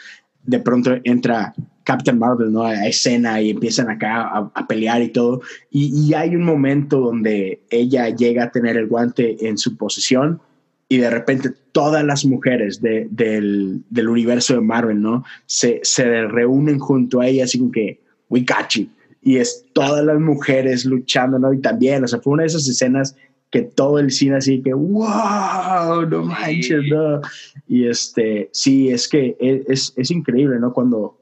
de 0.44 0.60
pronto 0.60 0.98
entra 1.04 1.54
Captain 1.84 2.20
Marvel, 2.20 2.52
¿no? 2.52 2.64
A 2.64 2.86
escena 2.86 3.42
y 3.42 3.50
empiezan 3.50 3.90
acá 3.90 4.28
a, 4.54 4.68
pelear 4.68 5.02
y 5.02 5.10
todo. 5.10 5.42
Y, 5.72 6.08
y, 6.08 6.14
hay 6.14 6.36
un 6.36 6.44
momento 6.44 7.00
donde 7.00 7.62
ella 7.70 8.10
llega 8.10 8.44
a 8.44 8.52
tener 8.52 8.78
el 8.78 8.88
guante 8.88 9.48
en 9.48 9.58
su 9.58 9.76
posesión 9.76 10.40
y 10.88 10.98
de 10.98 11.10
repente 11.10 11.52
todas 11.72 12.04
las 12.04 12.26
mujeres 12.26 12.82
de, 12.82 13.08
del, 13.12 13.82
del, 13.90 14.10
universo 14.10 14.56
de 14.56 14.62
Marvel, 14.62 15.02
¿no? 15.02 15.24
Se, 15.46 15.80
se 15.84 16.28
reúnen 16.28 16.80
junto 16.80 17.22
a 17.22 17.28
ella, 17.28 17.46
así 17.46 17.60
como 17.60 17.72
que 17.72 18.00
we 18.30 18.42
got 18.42 18.70
you. 18.72 18.88
Y 19.22 19.38
es 19.38 19.66
todas 19.74 20.04
las 20.04 20.20
mujeres 20.20 20.86
luchando, 20.86 21.38
¿no? 21.38 21.54
Y 21.54 21.60
también, 21.60 22.04
o 22.04 22.08
sea, 22.08 22.20
fue 22.20 22.34
una 22.34 22.44
de 22.44 22.48
esas 22.48 22.68
escenas 22.68 23.16
que 23.52 23.64
todo 23.64 24.00
el 24.00 24.12
cine 24.12 24.38
así 24.38 24.62
que, 24.62 24.74
wow, 24.74 26.06
no 26.08 26.24
manches, 26.24 26.84
no. 26.90 27.22
Y 27.68 27.86
este, 27.86 28.50
sí, 28.54 28.90
es 28.90 29.08
que 29.08 29.36
e, 29.40 29.64
es, 29.68 29.94
es 29.96 30.12
increíble, 30.12 30.60
¿no? 30.60 30.74
Cuando, 30.74 31.20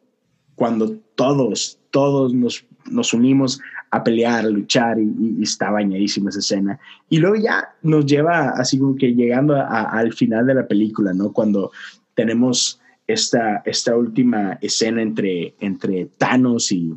cuando 0.55 0.97
todos, 1.15 1.79
todos 1.91 2.33
nos, 2.33 2.65
nos 2.89 3.13
unimos 3.13 3.61
a 3.91 4.03
pelear, 4.03 4.45
a 4.45 4.49
luchar 4.49 4.99
y, 4.99 5.37
y, 5.39 5.43
está 5.43 5.71
bañadísima 5.71 6.29
esa 6.29 6.39
escena. 6.39 6.79
Y 7.09 7.19
luego 7.19 7.37
ya 7.37 7.75
nos 7.81 8.05
lleva 8.05 8.49
así 8.49 8.77
como 8.77 8.95
que 8.95 9.13
llegando 9.13 9.55
al 9.55 10.11
final 10.13 10.45
de 10.45 10.55
la 10.55 10.67
película, 10.67 11.13
¿no? 11.13 11.31
Cuando 11.31 11.71
tenemos 12.13 12.81
esta, 13.07 13.61
esta 13.65 13.95
última 13.95 14.57
escena 14.61 15.01
entre, 15.01 15.55
entre 15.59 16.05
Thanos 16.17 16.71
y, 16.71 16.93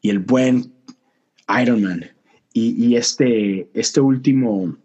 y 0.00 0.10
el 0.10 0.18
buen 0.18 0.72
Iron 1.62 1.82
Man. 1.82 2.17
Y, 2.60 2.96
este, 2.96 3.68
este 3.74 4.00
último, 4.00 4.76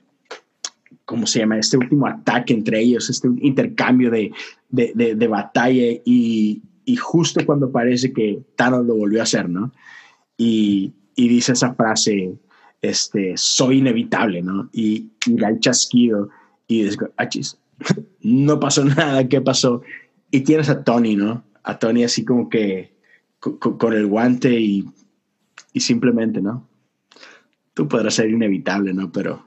¿cómo 1.05 1.25
se 1.25 1.39
llama? 1.39 1.57
Este 1.57 1.77
último 1.77 2.07
ataque 2.07 2.53
entre 2.53 2.81
ellos, 2.81 3.09
este 3.09 3.27
intercambio 3.41 4.11
de, 4.11 4.31
de, 4.69 5.27
batalla 5.27 5.99
y, 6.05 6.61
justo 6.99 7.45
cuando 7.45 7.71
parece 7.71 8.13
que 8.13 8.41
Thanos 8.55 8.85
lo 8.85 8.95
volvió 8.95 9.21
a 9.21 9.23
hacer, 9.23 9.49
¿no? 9.49 9.71
Y, 10.37 10.93
dice 11.15 11.53
esa 11.53 11.73
frase, 11.73 12.35
este, 12.81 13.33
soy 13.35 13.79
inevitable, 13.79 14.41
¿no? 14.41 14.69
Y, 14.71 15.09
y 15.25 15.35
da 15.35 15.49
el 15.49 15.59
chasquido 15.59 16.29
y 16.67 16.83
dice, 16.83 16.97
achis, 17.17 17.57
no 18.21 18.59
pasó 18.59 18.83
nada, 18.85 19.27
¿qué 19.27 19.41
pasó? 19.41 19.81
Y 20.31 20.41
tienes 20.41 20.69
a 20.69 20.83
Tony, 20.83 21.15
¿no? 21.15 21.43
A 21.63 21.79
Tony 21.79 22.03
así 22.03 22.25
como 22.25 22.49
que 22.49 22.93
con, 23.59 23.93
el 23.93 24.07
guante 24.07 24.59
y, 24.59 24.85
simplemente, 25.75 26.41
¿no? 26.41 26.67
Tú 27.73 27.87
podrás 27.87 28.15
ser 28.15 28.29
inevitable, 28.29 28.93
¿no? 28.93 29.11
Pero 29.11 29.45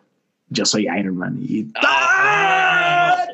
yo 0.49 0.64
soy 0.64 0.87
Iron 0.99 1.16
Man. 1.16 1.39
Y, 1.41 1.68
¡Ah! 1.77 3.27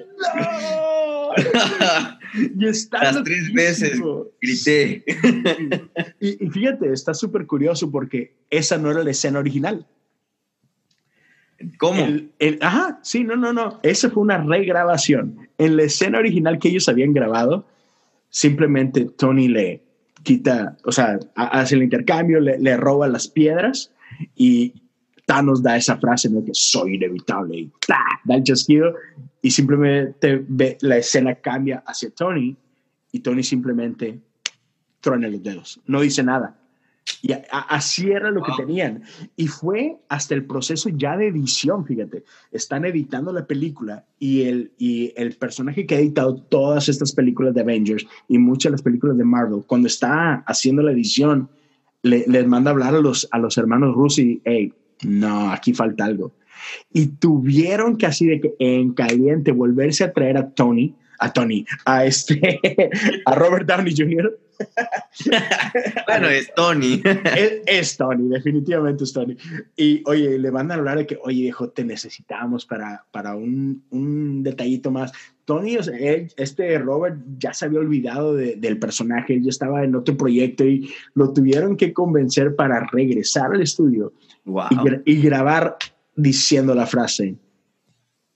y 2.35 2.67
está 2.67 3.05
Las 3.05 3.25
tres 3.25 3.53
veces 3.53 4.01
grité. 4.41 5.05
y, 6.21 6.45
y 6.45 6.51
fíjate, 6.51 6.93
está 6.93 7.15
súper 7.15 7.47
curioso 7.47 7.91
porque 7.91 8.35
esa 8.51 8.79
no 8.79 8.91
era 8.91 9.03
la 9.03 9.11
escena 9.11 9.39
original. 9.39 9.87
¿Cómo? 11.79 12.07
El, 12.39 12.59
ajá, 12.61 12.99
sí, 13.03 13.25
no, 13.25 13.37
no, 13.37 13.53
no. 13.53 13.81
Esa 13.83 14.11
fue 14.11 14.23
una 14.23 14.39
regrabación. 14.39 15.49
En 15.59 15.77
la 15.77 15.85
escena 15.85 16.19
original 16.19 16.59
que 16.59 16.69
ellos 16.69 16.89
habían 16.89 17.13
grabado, 17.13 17.67
simplemente 18.31 19.05
Tony 19.05 19.49
le 19.49 19.83
quita, 20.23 20.77
o 20.85 20.93
sea, 20.93 21.19
hace 21.35 21.75
el 21.75 21.83
intercambio, 21.83 22.41
le, 22.41 22.77
roba 22.77 23.09
las 23.09 23.29
piedras 23.29 23.93
y 24.35 24.75
Thanos 25.27 25.63
da 25.63 25.77
esa 25.77 25.97
frase 25.99 26.29
de 26.29 26.45
que 26.45 26.53
soy 26.53 26.97
inevitable 26.97 27.57
y 27.57 27.73
da 28.25 28.35
el 28.35 28.43
chasquido 28.43 28.95
y 29.41 29.51
simplemente 29.51 30.45
ve, 30.49 30.79
la 30.81 30.97
escena 30.97 31.35
cambia 31.37 31.83
hacia 31.87 32.11
Tony 32.11 32.57
y 33.13 33.21
Tony 33.21 33.43
simplemente 33.43 34.21
truena 35.01 35.29
los 35.29 35.43
dedos, 35.43 35.81
no 35.87 36.01
dice 36.01 36.23
nada. 36.23 36.59
Y 37.21 37.33
así 37.51 38.11
era 38.11 38.31
lo 38.31 38.43
que 38.43 38.53
tenían. 38.57 39.03
Y 39.37 39.49
fue 39.49 39.99
hasta 40.09 40.35
el 40.35 40.45
proceso 40.45 40.89
ya 40.89 41.17
de 41.17 41.29
edición, 41.29 41.85
fíjate. 41.85 42.25
Están 42.53 42.85
editando 42.85 43.33
la 43.33 43.47
película 43.47 44.05
y 44.21 44.43
el, 44.43 44.73
y 44.79 45.13
el 45.17 45.37
personaje 45.37 45.85
que 45.85 45.97
ha 45.97 45.99
editado 45.99 46.37
todas 46.37 46.89
estas 46.89 47.13
películas 47.13 47.55
de 47.55 47.61
Avengers 47.63 48.07
y 48.29 48.39
muchas 48.39 48.71
de 48.71 48.75
las 48.75 48.83
películas 48.83 49.17
de 49.19 49.25
Marvel, 49.25 49.65
cuando 49.67 49.89
está 49.89 50.45
haciendo 50.47 50.83
la 50.83 50.93
edición, 50.93 51.49
le, 52.03 52.25
les 52.27 52.47
manda 52.47 52.71
hablar 52.71 52.95
a 52.95 53.01
los, 53.01 53.29
a 53.31 53.39
los 53.39 53.57
hermanos 53.59 53.95
Rusi, 53.95 54.41
hey, 54.45 54.73
no, 55.05 55.51
aquí 55.51 55.73
falta 55.73 56.05
algo. 56.05 56.33
Y 56.93 57.07
tuvieron 57.07 57.97
que 57.97 58.07
así 58.07 58.27
de 58.27 58.41
que 58.41 58.55
en 58.59 58.93
caliente 58.93 59.53
volverse 59.53 60.05
a 60.05 60.13
traer 60.13 60.37
a 60.37 60.51
Tony, 60.51 60.95
a 61.23 61.33
Tony, 61.33 61.65
a 61.85 62.05
este, 62.05 62.61
a 63.27 63.35
Robert 63.35 63.67
Downey 63.67 63.95
Jr 63.97 64.39
bueno, 66.07 66.29
es 66.29 66.53
Tony. 66.55 67.03
es, 67.67 67.97
Tony, 67.97 68.29
definitivamente 68.29 69.05
es 69.05 69.13
Tony. 69.13 69.37
Y 69.77 70.03
oye, 70.07 70.39
le 70.39 70.51
van 70.51 70.71
a 70.71 70.75
hablar 70.75 70.99
de 70.99 71.07
que, 71.07 71.19
oye, 71.23 71.43
viejo, 71.43 71.71
te 71.71 71.85
necesitamos 71.85 72.67
para, 72.67 73.05
para 73.11 73.35
un, 73.35 73.85
un 73.91 74.43
detallito 74.43 74.91
más. 74.91 75.13
Tony, 75.45 75.77
este 76.37 76.79
Robert 76.79 77.19
ya 77.39 77.53
se 77.53 77.65
había 77.65 77.81
olvidado 77.81 78.35
del 78.35 78.79
personaje, 78.79 79.35
él 79.35 79.43
ya 79.43 79.51
estaba 79.51 79.83
en 79.83 79.97
otro 79.97 80.17
proyecto 80.17 80.65
y 80.65 80.93
lo 81.15 81.33
tuvieron 81.33 81.77
que 81.77 81.93
convencer 81.93 82.55
para 82.55 82.87
regresar 82.93 83.53
al 83.53 83.61
estudio 83.61 84.13
y, 85.05 85.21
grabar 85.21 85.77
diciendo 86.15 86.77
la 86.77 86.87
frase, 86.87 87.35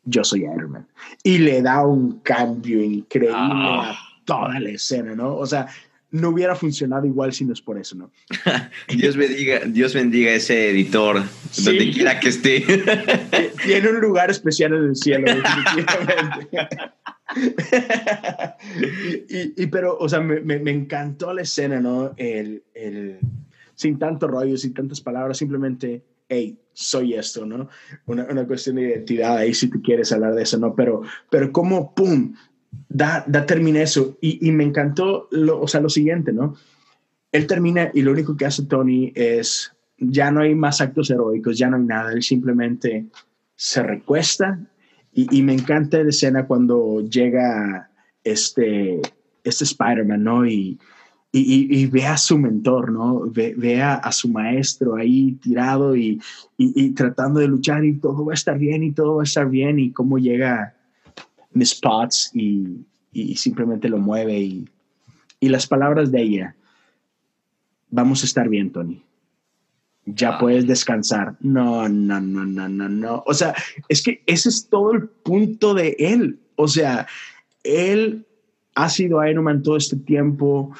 yo 0.07 0.25
soy 0.25 0.45
Iron 0.45 0.71
Man. 0.71 0.87
Y 1.23 1.39
le 1.39 1.61
da 1.61 1.85
un 1.87 2.21
cambio 2.21 2.83
increíble 2.83 3.37
a 3.37 3.91
ah. 3.91 3.99
toda 4.25 4.59
la 4.59 4.71
escena, 4.71 5.15
¿no? 5.15 5.37
O 5.37 5.47
sea, 5.47 5.69
no 6.11 6.31
hubiera 6.31 6.55
funcionado 6.55 7.07
igual 7.07 7.33
si 7.33 7.45
no 7.45 7.53
es 7.53 7.61
por 7.61 7.79
eso, 7.79 7.97
¿no? 7.97 8.11
Dios 8.97 9.17
bendiga, 9.17 9.61
Dios 9.67 9.95
bendiga 9.95 10.33
ese 10.33 10.71
editor, 10.71 11.23
donde 11.65 11.91
quiera 11.91 12.19
que 12.21 12.29
esté. 12.29 12.61
Tiene 13.65 13.91
un 13.91 14.01
lugar 14.01 14.31
especial 14.31 14.73
en 14.75 14.85
el 14.85 14.97
cielo, 14.97 15.27
definitivamente. 15.27 16.49
y, 19.57 19.67
pero, 19.67 19.99
o 19.99 20.09
sea, 20.09 20.21
me, 20.21 20.41
me, 20.41 20.71
encantó 20.71 21.35
la 21.35 21.43
escena, 21.43 21.81
¿no? 21.81 22.15
El, 22.17 22.63
el, 22.75 23.19
sin 23.75 23.99
tanto 23.99 24.29
rollo, 24.29 24.57
sin 24.57 24.73
tantas 24.73 25.01
palabras, 25.01 25.37
simplemente, 25.37 26.03
hey, 26.29 26.57
soy 26.77 27.14
esto, 27.14 27.47
¿no? 27.47 27.68
Una, 28.05 28.27
una 28.31 28.47
cuestión 28.47 28.77
de 28.77 28.83
identidad 28.83 29.39
ahí 29.39 29.55
si 29.55 29.68
tú 29.68 29.81
quieres 29.81 30.12
hablar 30.12 30.35
de 30.35 30.43
eso, 30.43 30.59
¿no? 30.59 30.74
Pero, 30.74 31.03
pero 31.31 31.51
como, 31.51 31.95
¡pum! 31.95 32.35
da, 32.89 33.24
da 33.27 33.47
termina 33.47 33.83
eso. 33.83 34.18
Y, 34.20 34.51
me 34.53 34.64
encantó, 34.64 35.29
lo, 35.31 35.61
o 35.61 35.68
sea, 35.68 35.81
lo 35.81 35.89
siguiente, 35.89 36.33
¿no? 36.33 36.55
Él 37.33 37.47
termina 37.47 37.91
y 37.93 38.03
lo 38.03 38.12
único 38.12 38.37
que 38.37 38.47
hace 38.47 38.64
Tony 38.64 39.12
es, 39.14 39.72
ya 39.99 40.31
no 40.31 40.41
hay 40.41 40.55
más 40.55 40.81
actos 40.81 41.11
heroicos, 41.11 41.59
ya 41.59 41.68
no 41.68 41.77
hay 41.77 41.83
nada, 41.83 42.12
él 42.12 42.22
simplemente 42.22 43.07
se 43.55 43.83
recuesta 43.83 44.59
y, 45.12 45.43
me 45.43 45.55
encanta 45.55 46.03
la 46.03 46.11
escena 46.11 46.47
cuando 46.47 47.01
llega 47.01 47.91
este, 48.22 49.01
este 49.45 49.64
Spider-Man, 49.64 50.22
¿no? 50.22 50.47
Y, 50.47 50.79
y, 51.39 51.87
ve 51.87 52.07
a 52.07 52.16
su 52.16 52.39
mentor, 52.39 52.93
¿no? 52.93 53.30
Ve, 53.30 53.82
a, 53.82 54.11
su 54.12 54.28
maestro 54.28 54.97
ahí 54.97 55.32
tirado 55.32 55.97
y, 55.97 56.20
tratando 56.95 57.41
de 57.41 57.49
luchar 57.49 57.84
y 57.84 57.99
todo 57.99 58.24
va 58.24 58.32
a 58.32 58.34
estar 58.34 58.59
bien 58.59 58.82
y 58.82 58.93
todo 58.93 59.16
va 59.16 59.22
a 59.22 59.24
estar 59.24 59.49
bien 59.49 59.78
y 59.78 59.93
cómo 59.93 60.18
llega 60.18 60.74
Miss 61.53 61.74
Potts 61.74 62.30
y, 62.34 62.87
simplemente 63.34 63.89
lo 63.89 63.99
mueve 63.99 64.39
y, 64.41 64.68
las 65.41 65.66
palabras 65.66 66.11
de 66.11 66.22
ella, 66.22 66.57
vamos 67.91 68.22
a 68.22 68.26
estar 68.26 68.49
bien, 68.49 68.72
Tony. 68.72 69.03
Ya 70.07 70.30
ah. 70.30 70.39
puedes 70.39 70.66
descansar. 70.66 71.37
No, 71.41 71.89
no, 71.89 72.20
no, 72.20 72.45
no, 72.45 72.68
no, 72.68 72.89
no. 72.89 73.22
O 73.26 73.34
sea, 73.34 73.55
es 73.89 74.03
que 74.03 74.22
ese 74.26 74.49
es 74.49 74.68
todo 74.68 74.93
el 74.93 75.09
punto 75.09 75.74
de 75.74 75.95
él. 75.99 76.41
O 76.57 76.66
sea, 76.66 77.07
él 77.62 78.26
ha 78.74 78.89
sido 78.89 79.24
Iron 79.24 79.45
Man 79.45 79.62
todo 79.62 79.76
este 79.76 79.97
tiempo. 79.97 80.72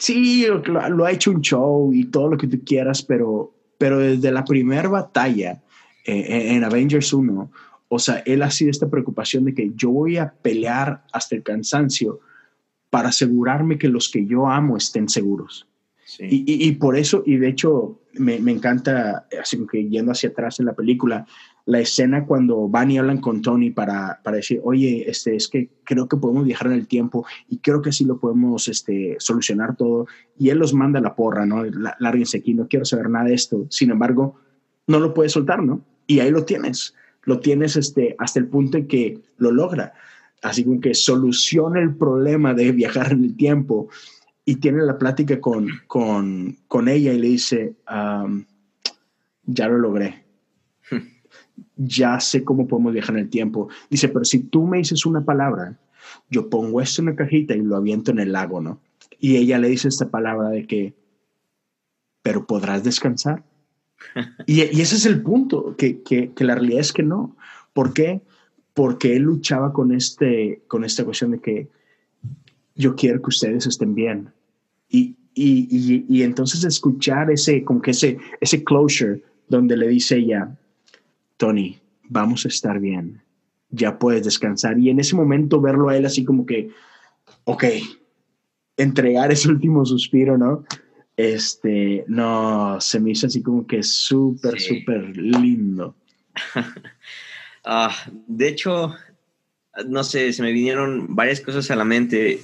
Sí, 0.00 0.46
lo, 0.46 1.04
ha 1.04 1.12
hecho 1.12 1.30
un 1.30 1.42
show 1.42 1.92
y 1.92 2.06
todo 2.06 2.30
lo 2.30 2.38
que 2.38 2.46
tú 2.46 2.58
quieras, 2.64 3.02
pero, 3.02 3.52
pero 3.76 3.98
desde 3.98 4.32
la 4.32 4.46
primera 4.46 4.88
batalla 4.88 5.62
eh, 6.06 6.54
en 6.54 6.64
Avengers 6.64 7.12
1, 7.12 7.50
o 7.88 7.98
sea, 7.98 8.22
él 8.24 8.42
ha 8.42 8.50
sido 8.50 8.70
esta 8.70 8.88
preocupación 8.88 9.44
de 9.44 9.52
que 9.52 9.72
yo 9.74 9.90
voy 9.90 10.16
a 10.16 10.32
pelear 10.32 11.04
hasta 11.12 11.36
el 11.36 11.42
cansancio 11.42 12.20
para 12.88 13.10
asegurarme 13.10 13.76
que 13.76 13.88
los 13.88 14.08
que 14.08 14.24
yo 14.24 14.48
amo 14.48 14.78
estén 14.78 15.06
seguros. 15.06 15.66
Y, 16.18 16.72
por 16.72 16.96
eso, 16.96 17.22
y 17.24 17.36
de 17.36 17.48
hecho, 17.48 18.00
me, 18.14 18.36
encanta, 18.36 19.28
así 19.40 19.64
que 19.70 19.88
yendo 19.88 20.12
hacia 20.12 20.30
atrás 20.30 20.58
en 20.58 20.66
la 20.66 20.72
película, 20.72 21.26
la 21.70 21.80
escena 21.80 22.26
cuando 22.26 22.68
van 22.68 22.90
y 22.90 22.98
hablan 22.98 23.20
con 23.20 23.42
Tony 23.42 23.70
para, 23.70 24.20
para 24.22 24.38
decir, 24.38 24.60
oye, 24.64 25.08
este, 25.08 25.36
es 25.36 25.48
que 25.48 25.70
creo 25.84 26.08
que 26.08 26.16
podemos 26.16 26.44
viajar 26.44 26.68
en 26.68 26.74
el 26.74 26.88
tiempo 26.88 27.24
y 27.48 27.58
creo 27.58 27.80
que 27.80 27.90
así 27.90 28.04
lo 28.04 28.18
podemos 28.18 28.68
este, 28.68 29.16
solucionar 29.18 29.76
todo. 29.76 30.06
Y 30.38 30.50
él 30.50 30.58
los 30.58 30.74
manda 30.74 31.00
la 31.00 31.14
porra, 31.14 31.46
¿no? 31.46 31.64
Lárguense 31.98 32.38
aquí, 32.38 32.54
no 32.54 32.68
quiero 32.68 32.84
saber 32.84 33.08
nada 33.08 33.26
de 33.26 33.34
esto. 33.34 33.66
Sin 33.70 33.90
embargo, 33.90 34.36
no 34.86 34.98
lo 34.98 35.14
puede 35.14 35.28
soltar, 35.28 35.62
¿no? 35.62 35.82
Y 36.06 36.20
ahí 36.20 36.30
lo 36.30 36.44
tienes 36.44 36.94
lo 37.24 37.40
tienes 37.40 37.76
este, 37.76 38.16
hasta 38.18 38.38
el 38.40 38.46
punto 38.46 38.78
en 38.78 38.86
que 38.86 39.20
lo 39.38 39.52
logra. 39.52 39.92
Así 40.42 40.64
como 40.64 40.80
que 40.80 40.94
soluciona 40.94 41.80
el 41.80 41.94
problema 41.94 42.54
de 42.54 42.72
viajar 42.72 43.12
en 43.12 43.24
el 43.24 43.36
tiempo 43.36 43.88
y 44.44 44.56
tiene 44.56 44.82
la 44.82 44.98
plática 44.98 45.40
con, 45.40 45.68
con, 45.86 46.56
con 46.66 46.88
ella 46.88 47.12
y 47.12 47.18
le 47.18 47.28
dice, 47.28 47.76
ya 49.44 49.68
lo 49.68 49.78
logré. 49.78 50.24
Ya 51.76 52.20
sé 52.20 52.44
cómo 52.44 52.66
podemos 52.66 52.92
viajar 52.92 53.16
en 53.16 53.24
el 53.24 53.30
tiempo. 53.30 53.68
Dice, 53.88 54.08
pero 54.08 54.24
si 54.24 54.40
tú 54.40 54.66
me 54.66 54.78
dices 54.78 55.06
una 55.06 55.24
palabra, 55.24 55.78
yo 56.30 56.48
pongo 56.48 56.80
esto 56.80 57.02
en 57.02 57.08
una 57.08 57.16
cajita 57.16 57.54
y 57.54 57.62
lo 57.62 57.76
aviento 57.76 58.10
en 58.10 58.18
el 58.18 58.32
lago, 58.32 58.60
¿no? 58.60 58.80
Y 59.18 59.36
ella 59.36 59.58
le 59.58 59.68
dice 59.68 59.88
esta 59.88 60.08
palabra 60.08 60.48
de 60.48 60.66
que, 60.66 60.94
pero 62.22 62.46
podrás 62.46 62.84
descansar. 62.84 63.44
Y, 64.46 64.62
ese 64.62 64.96
es 64.96 65.06
el 65.06 65.22
punto, 65.22 65.76
que, 65.76 66.32
la 66.38 66.54
realidad 66.54 66.80
es 66.80 66.92
que 66.92 67.02
no. 67.02 67.36
¿Por 67.72 67.92
qué? 67.92 68.22
Porque 68.72 69.16
él 69.16 69.22
luchaba 69.22 69.72
con, 69.72 69.92
este, 69.92 70.62
con 70.68 70.84
esta 70.84 71.04
cuestión 71.04 71.32
de 71.32 71.40
que 71.40 71.68
yo 72.74 72.94
quiero 72.96 73.20
que 73.20 73.28
ustedes 73.28 73.66
estén 73.66 73.94
bien. 73.94 74.32
Y, 74.88 75.16
y, 75.34 76.22
entonces 76.22 76.64
escuchar 76.64 77.30
ese, 77.30 77.62
como 77.62 77.80
que 77.82 77.92
ese, 77.92 78.18
ese 78.40 78.64
closure 78.64 79.22
donde 79.48 79.76
le 79.76 79.88
dice 79.88 80.16
ella, 80.16 80.56
Tony, 81.40 81.80
vamos 82.04 82.44
a 82.44 82.48
estar 82.48 82.78
bien, 82.78 83.22
ya 83.70 83.98
puedes 83.98 84.24
descansar. 84.24 84.78
Y 84.78 84.90
en 84.90 85.00
ese 85.00 85.16
momento 85.16 85.58
verlo 85.58 85.88
a 85.88 85.96
él 85.96 86.04
así 86.04 86.22
como 86.22 86.44
que, 86.44 86.68
ok, 87.44 87.64
entregar 88.76 89.32
ese 89.32 89.48
último 89.48 89.86
suspiro, 89.86 90.36
¿no? 90.36 90.64
este, 91.20 92.04
no, 92.08 92.80
se 92.80 92.98
me 92.98 93.10
hizo 93.10 93.26
así 93.26 93.42
como 93.42 93.66
que 93.66 93.82
súper, 93.82 94.60
súper 94.60 95.16
lindo. 95.16 95.96
Ah, 97.62 97.94
de 98.26 98.48
hecho, 98.48 98.94
no 99.86 100.02
sé, 100.02 100.32
se 100.32 100.42
me 100.42 100.50
vinieron 100.50 101.14
varias 101.14 101.42
cosas 101.42 101.70
a 101.70 101.76
la 101.76 101.84
mente. 101.84 102.40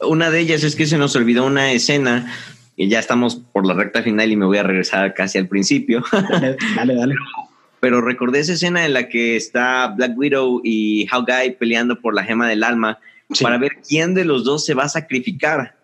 Una 0.00 0.30
de 0.30 0.38
ellas 0.38 0.62
es 0.62 0.76
que 0.76 0.86
se 0.86 0.96
nos 0.96 1.16
olvidó 1.16 1.44
una 1.44 1.72
escena 1.72 2.32
y 2.76 2.88
ya 2.88 3.00
estamos 3.00 3.34
por 3.34 3.66
la 3.66 3.74
recta 3.74 4.00
final 4.04 4.30
y 4.30 4.36
me 4.36 4.46
voy 4.46 4.58
a 4.58 4.62
regresar 4.62 5.12
casi 5.12 5.38
al 5.38 5.48
principio. 5.48 6.04
Dale, 6.76 6.94
dale. 6.94 7.14
Pero 7.80 8.00
recordé 8.00 8.40
esa 8.40 8.52
escena 8.52 8.84
en 8.84 8.92
la 8.92 9.08
que 9.08 9.36
está 9.36 9.88
Black 9.88 10.16
Widow 10.16 10.60
y 10.62 11.06
Hawkeye 11.06 11.52
peleando 11.52 12.00
por 12.00 12.14
la 12.14 12.24
gema 12.24 12.48
del 12.48 12.62
alma 12.62 12.98
para 13.40 13.58
ver 13.58 13.78
quién 13.86 14.14
de 14.14 14.24
los 14.24 14.44
dos 14.44 14.64
se 14.64 14.74
va 14.74 14.84
a 14.84 14.88
sacrificar. 14.88 15.76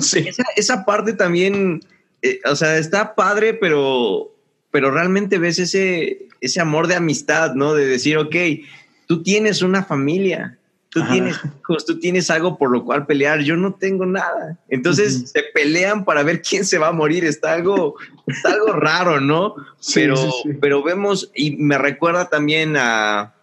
Sí. 0.00 0.26
Esa, 0.56 0.84
parte 0.86 1.12
también, 1.12 1.82
eh, 2.22 2.40
o 2.46 2.56
sea, 2.56 2.78
está 2.78 3.14
padre, 3.14 3.52
pero 3.52 4.32
pero 4.72 4.90
realmente 4.90 5.38
ves 5.38 5.58
ese, 5.58 6.28
ese 6.40 6.60
amor 6.60 6.88
de 6.88 6.96
amistad, 6.96 7.54
¿no? 7.54 7.74
De 7.74 7.84
decir, 7.84 8.16
ok, 8.16 8.34
tú 9.06 9.22
tienes 9.22 9.60
una 9.60 9.84
familia, 9.84 10.58
tú 10.92 11.02
tienes 11.10 11.40
hijos, 11.60 11.86
tú 11.86 11.98
tienes 11.98 12.30
algo 12.30 12.58
por 12.58 12.70
lo 12.70 12.84
cual 12.84 13.06
pelear, 13.06 13.40
yo 13.40 13.56
no 13.56 13.72
tengo 13.72 14.04
nada. 14.04 14.58
Entonces 14.68 15.30
se 15.30 15.42
pelean 15.54 16.04
para 16.04 16.22
ver 16.22 16.42
quién 16.42 16.66
se 16.66 16.76
va 16.76 16.88
a 16.88 16.92
morir, 16.92 17.24
está 17.24 17.54
algo, 17.54 17.96
está 18.26 18.52
algo 18.52 18.72
raro, 18.74 19.18
¿no? 19.18 19.54
pero, 19.94 20.16
pero 20.60 20.82
vemos, 20.82 21.30
y 21.34 21.56
me 21.56 21.78
recuerda 21.78 22.28
también 22.28 22.76
a, 22.76 23.34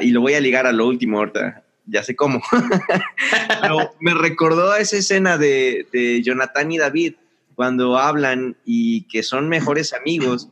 y 0.00 0.10
lo 0.10 0.22
voy 0.22 0.34
a 0.34 0.40
ligar 0.40 0.66
a 0.66 0.72
lo 0.72 0.86
último 0.86 1.18
ahorita, 1.18 1.62
ya 1.84 2.02
sé 2.02 2.16
cómo. 2.16 2.40
me 4.00 4.14
recordó 4.14 4.72
a 4.72 4.80
esa 4.80 4.96
escena 4.96 5.36
de, 5.36 5.86
de, 5.92 6.22
Jonathan 6.22 6.72
y 6.72 6.78
David 6.78 7.14
cuando 7.54 7.98
hablan 7.98 8.56
y 8.64 9.02
que 9.08 9.22
son 9.22 9.48
mejores 9.48 9.92
amigos, 9.92 10.48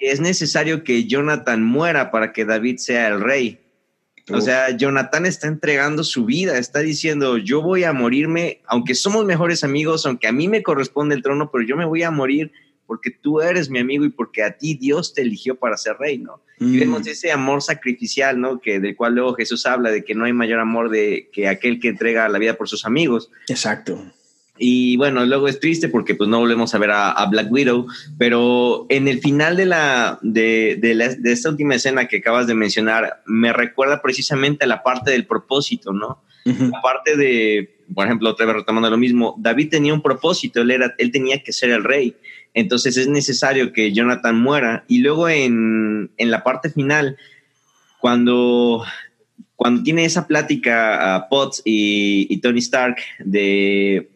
es 0.00 0.20
necesario 0.20 0.84
que 0.84 1.06
Jonathan 1.06 1.62
muera 1.62 2.10
para 2.10 2.32
que 2.32 2.44
David 2.44 2.76
sea 2.76 3.08
el 3.08 3.20
rey. 3.20 3.60
O 4.32 4.40
sea, 4.40 4.76
Jonathan 4.76 5.24
está 5.24 5.46
entregando 5.46 6.02
su 6.02 6.24
vida, 6.24 6.58
está 6.58 6.80
diciendo, 6.80 7.38
yo 7.38 7.62
voy 7.62 7.84
a 7.84 7.92
morirme, 7.92 8.60
aunque 8.66 8.94
somos 8.94 9.24
mejores 9.24 9.62
amigos, 9.62 10.04
aunque 10.04 10.26
a 10.26 10.32
mí 10.32 10.48
me 10.48 10.62
corresponde 10.62 11.14
el 11.14 11.22
trono, 11.22 11.50
pero 11.50 11.64
yo 11.64 11.76
me 11.76 11.84
voy 11.84 12.02
a 12.02 12.10
morir 12.10 12.50
porque 12.86 13.10
tú 13.10 13.40
eres 13.40 13.68
mi 13.68 13.78
amigo 13.78 14.04
y 14.04 14.10
porque 14.10 14.42
a 14.42 14.56
ti 14.56 14.74
Dios 14.74 15.12
te 15.12 15.22
eligió 15.22 15.56
para 15.56 15.76
ser 15.76 15.96
rey, 15.98 16.18
¿no? 16.18 16.40
Y 16.58 16.64
mm. 16.64 16.78
vemos 16.78 17.06
ese 17.06 17.32
amor 17.32 17.62
sacrificial, 17.62 18.40
¿no? 18.40 18.60
Que 18.60 18.80
del 18.80 18.96
cual 18.96 19.14
luego 19.14 19.34
Jesús 19.34 19.66
habla 19.66 19.90
de 19.90 20.04
que 20.04 20.14
no 20.14 20.24
hay 20.24 20.32
mayor 20.32 20.60
amor 20.60 20.90
de 20.90 21.28
que 21.32 21.48
aquel 21.48 21.80
que 21.80 21.88
entrega 21.88 22.28
la 22.28 22.38
vida 22.38 22.54
por 22.54 22.68
sus 22.68 22.84
amigos. 22.84 23.30
Exacto. 23.48 24.00
Y 24.58 24.96
bueno, 24.96 25.24
luego 25.26 25.48
es 25.48 25.60
triste 25.60 25.88
porque 25.88 26.14
pues 26.14 26.28
no 26.28 26.38
volvemos 26.38 26.74
a 26.74 26.78
ver 26.78 26.90
a, 26.92 27.26
Black 27.26 27.50
Widow, 27.50 27.86
pero 28.18 28.86
en 28.88 29.08
el 29.08 29.20
final 29.20 29.56
de 29.56 29.66
la, 29.66 30.18
de, 30.22 30.76
de, 30.80 31.32
esta 31.32 31.50
última 31.50 31.74
escena 31.74 32.06
que 32.06 32.18
acabas 32.18 32.46
de 32.46 32.54
mencionar, 32.54 33.22
me 33.26 33.52
recuerda 33.52 34.00
precisamente 34.00 34.64
a 34.64 34.68
la 34.68 34.82
parte 34.82 35.10
del 35.10 35.26
propósito, 35.26 35.92
¿no? 35.92 36.22
La 36.44 36.80
parte 36.80 37.16
de, 37.16 37.76
por 37.92 38.06
ejemplo, 38.06 38.30
otra 38.30 38.46
vez 38.46 38.56
retomando 38.56 38.88
lo 38.88 38.96
mismo, 38.96 39.34
David 39.38 39.68
tenía 39.68 39.92
un 39.92 40.00
propósito, 40.00 40.62
él, 40.62 40.70
era, 40.70 40.94
él 40.98 41.10
tenía 41.10 41.42
que 41.42 41.52
ser 41.52 41.70
el 41.70 41.82
rey. 41.82 42.16
Entonces 42.54 42.96
es 42.96 43.06
necesario 43.06 43.72
que 43.72 43.92
Jonathan 43.92 44.40
muera. 44.40 44.84
Y 44.88 44.98
luego 44.98 45.28
en, 45.28 46.10
la 46.18 46.42
parte 46.42 46.70
final, 46.70 47.18
cuando, 48.00 48.84
cuando 49.56 49.82
tiene 49.82 50.04
esa 50.04 50.26
plática 50.26 51.14
a 51.14 51.28
Potts 51.28 51.62
y, 51.64 52.38
Tony 52.40 52.60
Stark 52.60 52.96
de, 53.18 54.08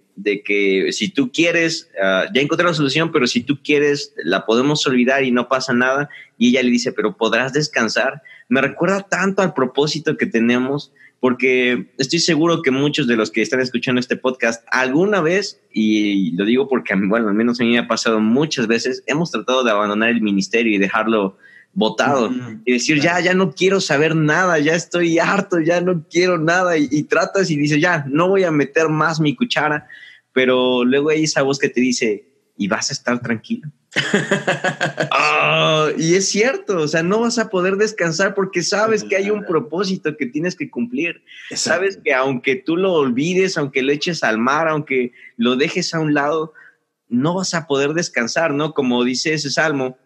que 0.45 0.93
si 0.93 1.09
tú 1.09 1.31
quieres, 1.33 1.91
ah, 2.03 2.27
ya 2.35 2.41
encontré 2.41 2.67
la 2.67 2.75
solución, 2.75 3.13
pero 3.13 3.27
si 3.27 3.43
tú 3.43 3.59
quieres, 3.63 4.15
la 4.23 4.47
podemos 4.47 4.87
olvidar 4.87 5.25
y 5.25 5.31
no 5.31 5.49
pasa 5.49 5.73
nada. 5.73 6.09
Y 6.39 6.51
ella 6.51 6.63
le 6.63 6.71
dice, 6.71 6.93
pero 6.93 7.17
podrás 7.17 7.53
descansar. 7.53 8.23
Me 8.49 8.61
recuerda 8.61 9.07
tanto 9.09 9.43
al 9.43 9.55
propósito 9.55 10.17
que 10.17 10.27
tenemos 10.27 10.93
porque 11.21 11.91
estoy 11.99 12.19
seguro 12.19 12.63
que 12.63 12.71
muchos 12.71 13.07
de 13.07 13.15
los 13.15 13.31
que 13.31 13.43
están 13.43 13.61
escuchando 13.61 14.01
este 14.01 14.17
podcast 14.17 14.65
alguna 14.71 15.21
vez, 15.21 15.61
y 15.71 16.33
lo 16.33 16.47
digo 16.47 16.67
porque, 16.67 16.95
bueno, 16.97 17.29
al 17.29 17.35
menos 17.35 17.61
a 17.61 17.65
mí 17.65 17.73
me 17.73 17.79
ha 17.79 17.87
pasado 17.87 18.21
muchas 18.21 18.67
veces, 18.67 19.05
hemos 19.07 19.31
tratado 19.31 19.63
de 19.63 19.71
abandonar 19.71 20.09
el 20.09 20.23
ministerio 20.23 20.75
y 20.75 20.79
dejarlo 20.79 21.37
botado 21.73 22.33
y 22.65 22.73
decir, 22.73 23.01
ya, 23.01 23.21
ya 23.21 23.35
no 23.35 23.53
quiero 23.53 23.81
saber 23.81 24.17
nada, 24.17 24.59
ya 24.59 24.75
estoy 24.75 25.19
harto, 25.19 25.61
ya 25.61 25.81
no 25.81 26.05
quiero 26.11 26.39
nada, 26.39 26.77
y, 26.79 26.89
y, 26.91 27.05
tratas 27.05 27.51
y 27.51 27.57
dices, 27.57 27.81
ya, 27.81 28.05
no 28.09 28.29
voy 28.29 28.45
a 28.45 28.51
meter 28.51 28.89
más 28.89 29.21
mi 29.21 29.37
cuchara, 29.37 29.87
pero 30.33 30.85
luego 30.85 31.11
hay 31.11 31.25
esa 31.25 31.43
voz 31.43 31.59
que 31.59 31.69
te 31.69 31.81
dice, 31.81 32.31
y 32.57 32.69
vas 32.69 32.91
a 32.91 32.93
estar 32.93 33.21
tranquilo. 33.21 33.71
Ah, 35.13 35.89
y 35.99 36.15
es 36.15 36.29
cierto, 36.29 36.79
o 36.79 36.89
sea, 36.89 37.03
no 37.03 37.21
vas 37.21 37.39
a 37.39 37.49
poder 37.51 37.77
descansar 37.77 38.35
porque 38.35 38.63
sabes 38.63 39.05
que 39.05 39.17
hay 39.17 39.31
un 39.31 39.45
propósito 39.45 40.17
que 40.17 40.27
tienes 40.27 40.57
que 40.57 40.71
cumplir. 40.71 41.23
Sabes 41.55 41.99
que 42.03 42.15
aunque 42.15 42.57
tú 42.57 42.77
lo 42.77 42.93
olvides, 42.95 43.59
aunque 43.59 43.83
lo 43.83 43.93
eches 43.93 44.23
al 44.23 44.39
mar, 44.39 44.69
aunque 44.69 45.13
lo 45.37 45.57
dejes 45.57 45.93
a 45.95 46.01
un 46.01 46.15
lado, 46.15 46.53
no 47.09 47.35
vas 47.35 47.55
a 47.55 47.67
poder 47.67 47.93
descansar, 47.93 48.55
¿no? 48.55 48.73
Como 48.73 49.05
dice 49.05 49.35
ese 49.35 49.51
salmo, 49.51 49.99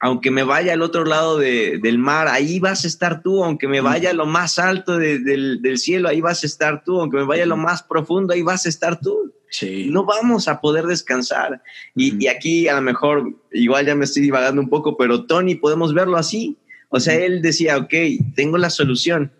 aunque 0.00 0.30
me 0.30 0.42
vaya 0.42 0.72
al 0.72 0.80
otro 0.80 1.04
lado 1.04 1.38
del 1.38 1.98
mar, 1.98 2.26
ahí 2.26 2.58
vas 2.58 2.84
a 2.84 2.88
estar 2.88 3.22
tú, 3.22 3.44
aunque 3.44 3.68
me 3.68 3.82
vaya 3.82 4.10
a 4.10 4.14
lo 4.14 4.24
más 4.24 4.58
alto 4.58 4.96
del, 4.96 5.60
del, 5.60 5.78
cielo, 5.78 6.08
ahí 6.08 6.22
vas 6.22 6.42
a 6.42 6.46
estar 6.46 6.82
tú, 6.84 7.00
aunque 7.00 7.18
me 7.18 7.24
vaya 7.24 7.42
a 7.42 7.46
lo 7.46 7.58
más 7.58 7.82
profundo, 7.82 8.32
ahí 8.32 8.40
vas 8.40 8.64
a 8.64 8.70
estar 8.70 8.98
tú. 8.98 9.34
No 9.62 10.04
vamos 10.04 10.48
a 10.48 10.60
poder 10.60 10.86
descansar. 10.86 11.62
Y, 11.94 12.28
aquí 12.28 12.66
a 12.68 12.76
lo 12.76 12.82
mejor, 12.82 13.34
igual 13.52 13.84
ya 13.84 13.94
me 13.94 14.04
estoy 14.04 14.22
divagando 14.22 14.62
un 14.62 14.70
poco, 14.70 14.96
pero 14.96 15.26
Tony 15.26 15.56
podemos 15.56 15.92
verlo 15.92 16.16
así. 16.16 16.56
O 16.88 16.98
sea, 16.98 17.14
él 17.14 17.42
decía, 17.42 17.76
ok, 17.76 17.92
tengo 18.34 18.56
la 18.56 18.70
solución 18.70 19.32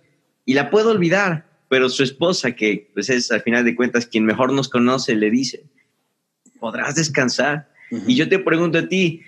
y 0.44 0.54
la 0.54 0.70
puedo 0.70 0.90
olvidar, 0.90 1.46
pero 1.68 1.88
su 1.88 2.02
esposa, 2.02 2.52
que 2.52 2.90
pues 2.92 3.08
es 3.08 3.30
al 3.32 3.40
final 3.40 3.64
de 3.64 3.74
cuentas 3.74 4.06
quien 4.06 4.26
mejor 4.26 4.52
nos 4.52 4.68
conoce, 4.68 5.14
le 5.14 5.30
dice, 5.30 5.64
podrás 6.58 6.96
descansar. 6.96 7.70
Y 8.06 8.14
yo 8.14 8.28
te 8.28 8.38
pregunto 8.38 8.78
a 8.78 8.88
ti, 8.88 9.22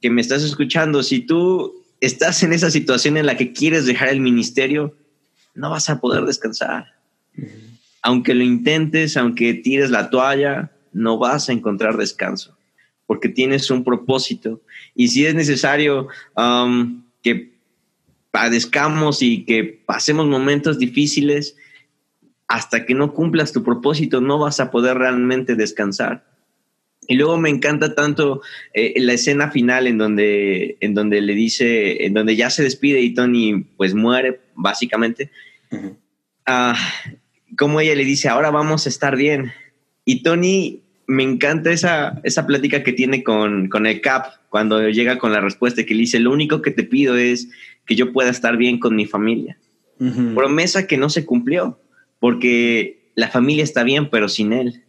que 0.00 0.10
me 0.10 0.20
estás 0.20 0.42
escuchando, 0.42 1.02
si 1.02 1.20
tú 1.20 1.84
estás 2.00 2.42
en 2.42 2.52
esa 2.52 2.70
situación 2.70 3.16
en 3.16 3.26
la 3.26 3.36
que 3.36 3.52
quieres 3.52 3.86
dejar 3.86 4.08
el 4.08 4.20
ministerio, 4.20 4.96
no 5.54 5.70
vas 5.70 5.90
a 5.90 6.00
poder 6.00 6.24
descansar 6.24 6.86
aunque 8.02 8.34
lo 8.34 8.42
intentes, 8.42 9.16
aunque 9.16 9.54
tires 9.54 9.90
la 9.90 10.10
toalla, 10.10 10.70
no 10.92 11.18
vas 11.18 11.48
a 11.48 11.52
encontrar 11.52 11.96
descanso, 11.96 12.56
porque 13.06 13.28
tienes 13.28 13.70
un 13.70 13.84
propósito. 13.84 14.60
Y 14.94 15.08
si 15.08 15.26
es 15.26 15.34
necesario 15.34 16.08
um, 16.36 17.02
que 17.22 17.52
padezcamos 18.30 19.22
y 19.22 19.44
que 19.44 19.64
pasemos 19.64 20.26
momentos 20.26 20.78
difíciles, 20.78 21.56
hasta 22.48 22.84
que 22.84 22.94
no 22.94 23.12
cumplas 23.12 23.52
tu 23.52 23.62
propósito, 23.62 24.20
no 24.20 24.38
vas 24.38 24.60
a 24.60 24.70
poder 24.70 24.98
realmente 24.98 25.54
descansar. 25.54 26.29
Y 27.08 27.16
luego 27.16 27.38
me 27.38 27.50
encanta 27.50 27.94
tanto 27.94 28.42
eh, 28.72 28.94
la 28.98 29.14
escena 29.14 29.50
final 29.50 29.86
en 29.86 29.98
donde, 29.98 30.76
en 30.80 30.94
donde 30.94 31.20
le 31.20 31.34
dice, 31.34 32.04
en 32.04 32.14
donde 32.14 32.36
ya 32.36 32.50
se 32.50 32.62
despide 32.62 33.00
y 33.00 33.14
Tony 33.14 33.64
pues 33.76 33.94
muere, 33.94 34.40
básicamente 34.54 35.30
como 37.56 37.80
ella 37.80 37.94
le 37.94 38.04
dice, 38.04 38.28
ahora 38.28 38.50
vamos 38.50 38.86
a 38.86 38.88
estar 38.88 39.16
bien. 39.16 39.52
Y 40.04 40.22
Tony, 40.22 40.82
me 41.06 41.22
encanta 41.22 41.70
esa, 41.70 42.20
esa 42.24 42.46
plática 42.46 42.82
que 42.82 42.92
tiene 42.92 43.22
con, 43.22 43.68
con 43.68 43.86
el 43.86 44.00
Cap 44.00 44.26
cuando 44.48 44.88
llega 44.88 45.18
con 45.18 45.32
la 45.32 45.40
respuesta 45.40 45.84
que 45.84 45.94
le 45.94 46.00
dice, 46.00 46.20
lo 46.20 46.32
único 46.32 46.62
que 46.62 46.70
te 46.70 46.84
pido 46.84 47.16
es 47.16 47.48
que 47.86 47.96
yo 47.96 48.12
pueda 48.12 48.30
estar 48.30 48.56
bien 48.56 48.78
con 48.78 48.96
mi 48.96 49.06
familia. 49.06 49.58
Promesa 50.34 50.86
que 50.86 50.96
no 50.96 51.10
se 51.10 51.26
cumplió, 51.26 51.78
porque 52.20 53.10
la 53.16 53.28
familia 53.28 53.62
está 53.62 53.82
bien, 53.82 54.08
pero 54.08 54.30
sin 54.30 54.54
él. 54.54 54.82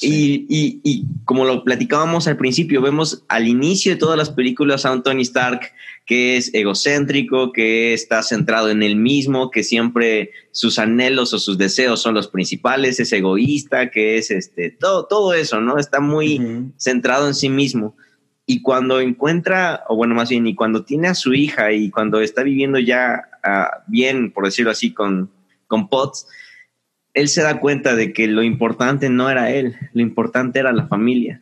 Y, 0.00 1.06
como 1.24 1.44
lo 1.44 1.62
platicábamos 1.62 2.26
al 2.26 2.36
principio, 2.36 2.82
vemos 2.82 3.24
al 3.28 3.46
inicio 3.46 3.92
de 3.92 3.98
todas 3.98 4.18
las 4.18 4.30
películas 4.30 4.84
a 4.84 4.92
un 4.92 5.02
Tony 5.02 5.22
Stark 5.22 5.72
que 6.06 6.36
es 6.36 6.52
egocéntrico, 6.52 7.52
que 7.52 7.94
está 7.94 8.22
centrado 8.22 8.70
en 8.70 8.82
él 8.82 8.96
mismo, 8.96 9.50
que 9.50 9.62
siempre 9.62 10.32
sus 10.50 10.78
anhelos 10.78 11.32
o 11.32 11.38
sus 11.38 11.56
deseos 11.56 12.02
son 12.02 12.14
los 12.14 12.28
principales, 12.28 13.00
es 13.00 13.12
egoísta, 13.12 13.90
que 13.90 14.18
es 14.18 14.30
este, 14.30 14.70
todo, 14.70 15.06
todo 15.06 15.32
eso, 15.32 15.60
¿no? 15.60 15.78
Está 15.78 16.00
muy 16.00 16.70
centrado 16.76 17.26
en 17.26 17.34
sí 17.34 17.48
mismo. 17.48 17.96
Y 18.46 18.60
cuando 18.60 19.00
encuentra, 19.00 19.84
o 19.88 19.96
bueno, 19.96 20.14
más 20.14 20.28
bien, 20.28 20.46
y 20.46 20.54
cuando 20.54 20.84
tiene 20.84 21.08
a 21.08 21.14
su 21.14 21.32
hija 21.32 21.72
y 21.72 21.90
cuando 21.90 22.20
está 22.20 22.42
viviendo 22.42 22.78
ya 22.78 23.22
ah, 23.42 23.82
bien, 23.86 24.30
por 24.30 24.44
decirlo 24.44 24.70
así, 24.70 24.92
con, 24.92 25.30
con 25.66 25.88
Potts, 25.88 26.26
él 27.14 27.28
se 27.28 27.42
da 27.42 27.60
cuenta 27.60 27.94
de 27.94 28.12
que 28.12 28.26
lo 28.26 28.42
importante 28.42 29.08
no 29.08 29.30
era 29.30 29.50
él, 29.50 29.76
lo 29.92 30.02
importante 30.02 30.58
era 30.58 30.72
la 30.72 30.88
familia. 30.88 31.40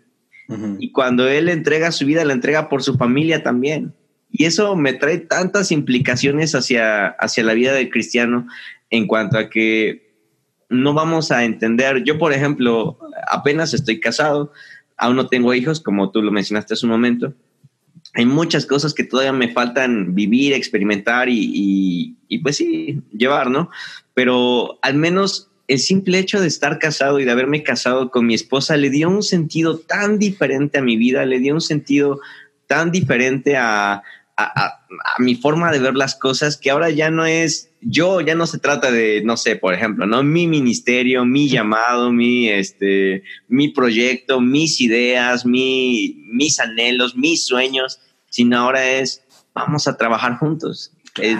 Y 0.78 0.93
cuando 0.93 1.28
él 1.28 1.49
entrega 1.49 1.93
su 1.93 2.05
vida, 2.05 2.27
la 2.27 2.35
entrega 2.35 2.69
por 2.69 2.82
su 2.82 2.99
familia 2.99 3.43
también. 3.43 3.94
Y 4.31 4.44
eso 4.44 4.77
me 4.77 4.93
trae 4.93 5.16
tantas 5.16 5.73
implicaciones 5.73 6.55
hacia, 6.55 7.07
hacia 7.07 7.43
la 7.43 7.55
vida 7.55 7.73
del 7.73 7.89
cristiano 7.89 8.47
en 8.90 9.07
cuanto 9.07 9.39
a 9.39 9.49
que 9.49 10.12
no 10.69 10.93
vamos 10.93 11.31
a 11.31 11.44
entender. 11.44 12.05
Yo, 12.05 12.19
por 12.19 12.35
ejemplo, 12.35 12.99
apenas 13.31 13.73
estoy 13.73 13.99
casado, 13.99 14.53
aún 14.99 15.16
no 15.16 15.28
tengo 15.28 15.55
hijos, 15.55 15.81
como 15.81 16.11
tú 16.11 16.20
lo 16.20 16.32
mencionaste 16.32 16.74
hace 16.74 16.85
un 16.85 16.93
momento. 16.93 17.32
Hay 18.12 18.27
muchas 18.27 18.66
cosas 18.66 18.93
que 18.93 19.05
todavía 19.05 19.32
me 19.32 19.53
faltan 19.53 20.15
vivir, 20.15 20.53
experimentar 20.53 21.31
y, 21.31 21.51
y, 21.55 22.16
y 22.28 22.39
pues 22.40 22.57
sí, 22.57 23.01
llevar, 23.11 23.51
¿no? 23.51 23.70
Pero 24.12 24.78
al 24.82 24.97
menos 24.97 25.52
el 25.68 25.78
simple 25.78 26.18
hecho 26.18 26.40
de 26.40 26.48
estar 26.48 26.78
casado 26.78 27.20
y 27.20 27.24
de 27.24 27.30
haberme 27.30 27.62
casado 27.62 28.10
con 28.10 28.26
mi 28.26 28.34
esposa 28.34 28.76
le 28.76 28.90
dio 28.90 29.09
un 29.09 29.22
sentido 29.22 29.78
tan 29.78 30.18
diferente 30.18 30.78
a 30.78 30.82
mi 30.82 30.97
vida, 30.97 31.24
le 31.24 31.39
dio 31.39 31.55
un 31.55 31.60
sentido 31.60 32.20
tan 32.66 32.90
diferente 32.90 33.56
a, 33.56 34.02
mi 35.18 35.36
forma 35.36 35.70
de 35.70 35.78
ver 35.78 35.94
las 35.94 36.16
cosas 36.16 36.56
que 36.56 36.70
ahora 36.70 36.90
ya 36.90 37.10
no 37.10 37.26
es 37.26 37.70
yo, 37.80 38.20
ya 38.20 38.34
no 38.34 38.47
se 38.47 38.59
trata 38.59 38.90
de, 38.90 39.22
no 39.24 39.36
sé, 39.36 39.56
por 39.56 39.74
ejemplo, 39.74 40.06
¿no? 40.06 40.22
Mi 40.22 40.47
ministerio, 40.47 41.24
mi 41.24 41.48
llamado, 41.48 42.10
mi, 42.10 42.48
este, 42.48 43.22
mi 43.48 43.68
proyecto, 43.68 44.40
mis 44.40 44.80
ideas, 44.80 45.44
mi, 45.44 46.24
mis 46.32 46.59
anhelos, 46.59 47.14
mis 47.14 47.44
sueños. 47.44 48.01
sino 48.30 48.59
ahora 48.59 48.89
es, 48.89 49.22
vamos 49.55 49.86
a 49.86 49.97
trabajar 49.97 50.39
juntos. 50.39 50.93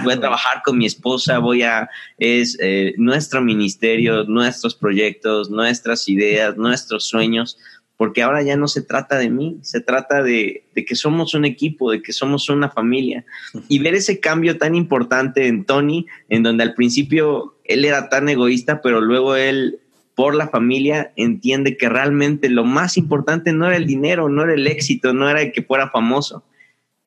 Voy 0.03 0.13
a 0.13 0.21
trabajar 0.21 0.63
con 0.65 0.79
mi 0.79 0.87
esposa, 0.87 1.39
voy 1.39 1.63
a, 1.63 1.89
es 2.19 2.59
eh, 2.61 2.95
nuestro 2.97 3.41
ministerio, 3.41 4.25
nuestros 4.25 4.75
proyectos, 4.75 5.51
nuestras 5.51 6.09
ideas, 6.09 6.57
nuestros 6.57 7.05
sueños, 7.05 7.59
porque 7.97 8.23
ahora 8.23 8.43
ya 8.43 8.57
no 8.57 8.69
se 8.69 8.83
trata 8.83 9.19
de 9.19 9.31
mí, 9.31 9.59
se 9.63 9.81
trata 9.81 10.23
de, 10.23 10.65
de, 10.75 10.85
que 10.85 10.97
somos 10.97 11.35
un 11.35 11.45
equipo, 11.45 11.93
de 11.93 12.03
que 12.03 12.13
somos 12.13 12.49
una 12.49 12.69
familia. 12.69 13.25
Y 13.69 13.79
ver 13.79 13.95
ese 13.95 14.19
cambio 14.19 14.59
tan 14.59 14.75
importante 14.75 15.47
en 15.47 15.65
Tony, 15.65 16.07
en 16.29 16.43
donde 16.43 16.65
al 16.65 16.75
principio 16.75 17.55
él 17.65 17.85
era 17.85 18.09
tan 18.09 18.29
egoísta, 18.29 18.83
pero 18.83 19.01
luego 19.01 19.37
él, 19.37 19.79
por 20.15 20.35
la 20.35 20.49
familia, 20.49 21.13
entiende 21.17 21.77
que 21.77 21.89
realmente 21.89 22.49
lo 22.49 22.65
más 22.65 22.97
importante 22.97 23.53
no 23.53 23.67
era 23.67 23.77
el 23.77 23.87
dinero, 23.87 24.29
no 24.29 24.43
era 24.43 24.55
el 24.55 24.67
éxito, 24.67 25.13
no 25.13 25.29
era 25.31 25.53
que 25.53 25.63
fuera 25.63 25.91
famoso, 25.91 26.45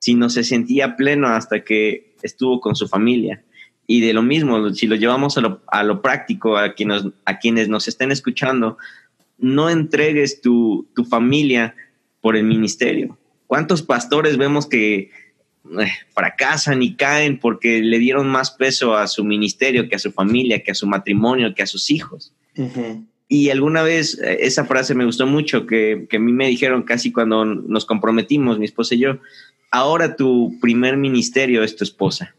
sino 0.06 0.30
se 0.30 0.44
sentía 0.44 0.94
pleno 0.94 1.26
hasta 1.26 1.64
que 1.64 2.14
estuvo 2.22 2.60
con 2.60 2.76
su 2.76 2.86
familia. 2.86 3.42
Y 3.88 4.02
de 4.02 4.12
lo 4.12 4.22
mismo, 4.22 4.72
si 4.72 4.86
lo 4.86 4.94
llevamos 4.94 5.36
a 5.36 5.40
lo, 5.40 5.62
a 5.66 5.82
lo 5.82 6.00
práctico, 6.00 6.56
a 6.56 6.74
quienes, 6.74 7.02
a 7.24 7.40
quienes 7.40 7.68
nos 7.68 7.88
estén 7.88 8.12
escuchando, 8.12 8.78
no 9.36 9.68
entregues 9.68 10.40
tu, 10.40 10.86
tu 10.94 11.04
familia 11.04 11.74
por 12.20 12.36
el 12.36 12.44
ministerio. 12.44 13.18
¿Cuántos 13.48 13.82
pastores 13.82 14.36
vemos 14.36 14.68
que 14.68 15.10
eh, 15.80 15.90
fracasan 16.14 16.84
y 16.84 16.94
caen 16.94 17.40
porque 17.40 17.80
le 17.80 17.98
dieron 17.98 18.28
más 18.28 18.52
peso 18.52 18.96
a 18.96 19.08
su 19.08 19.24
ministerio 19.24 19.88
que 19.88 19.96
a 19.96 19.98
su 19.98 20.12
familia, 20.12 20.62
que 20.62 20.70
a 20.70 20.76
su 20.76 20.86
matrimonio, 20.86 21.52
que 21.52 21.64
a 21.64 21.66
sus 21.66 21.90
hijos? 21.90 22.32
Y 23.28 23.50
alguna 23.50 23.82
vez 23.82 24.20
eh, 24.20 24.38
esa 24.42 24.66
frase 24.66 24.94
me 24.94 25.04
gustó 25.04 25.26
mucho, 25.26 25.66
que, 25.66 26.06
que, 26.08 26.18
a 26.18 26.20
mí 26.20 26.30
me 26.30 26.46
dijeron 26.46 26.84
casi 26.84 27.10
cuando 27.10 27.44
nos 27.44 27.84
comprometimos, 27.84 28.60
mi 28.60 28.66
esposa 28.66 28.94
y 28.94 28.98
yo, 28.98 29.18
ahora 29.70 30.16
tu 30.16 30.58
primer 30.60 30.96
ministerio 30.96 31.62
es 31.62 31.76
tu 31.76 31.84
esposa. 31.84 32.34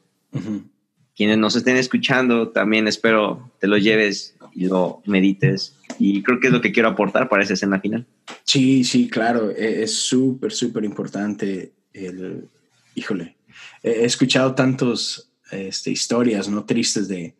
Quienes 1.16 1.38
nos 1.38 1.56
estén 1.56 1.78
escuchando, 1.78 2.50
también 2.50 2.88
espero 2.88 3.52
te 3.60 3.68
lo 3.68 3.78
lleves 3.78 4.36
y 4.54 4.66
lo 4.66 5.02
medites. 5.06 5.76
Y 6.00 6.22
creo 6.22 6.40
que 6.40 6.48
es 6.48 6.54
lo 6.54 6.62
que 6.62 6.72
quiero 6.72 6.90
aportar 6.90 7.30
para 7.30 7.44
esa 7.44 7.54
escena 7.54 7.80
final. 7.80 8.06
Sí, 8.44 8.84
sí, 8.84 9.10
claro. 9.10 9.52
E, 9.52 9.84
es 9.84 9.96
súper, 9.96 10.52
súper 10.52 10.84
importante 10.84 11.72
el, 11.94 12.48
híjole, 12.96 13.36
he 13.82 14.06
escuchado 14.06 14.54
tantas 14.54 15.32
este, 15.52 15.92
historias, 15.92 16.50
¿no? 16.50 16.66
Tristes 16.66 17.08
de, 17.08 17.36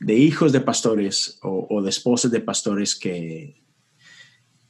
de 0.00 0.14
hijos 0.14 0.52
de 0.52 0.60
pastores 0.60 1.38
o, 1.42 1.82
de 1.82 1.90
esposas 1.90 2.30
de 2.30 2.40
pastores 2.40 2.94
que, 2.94 3.62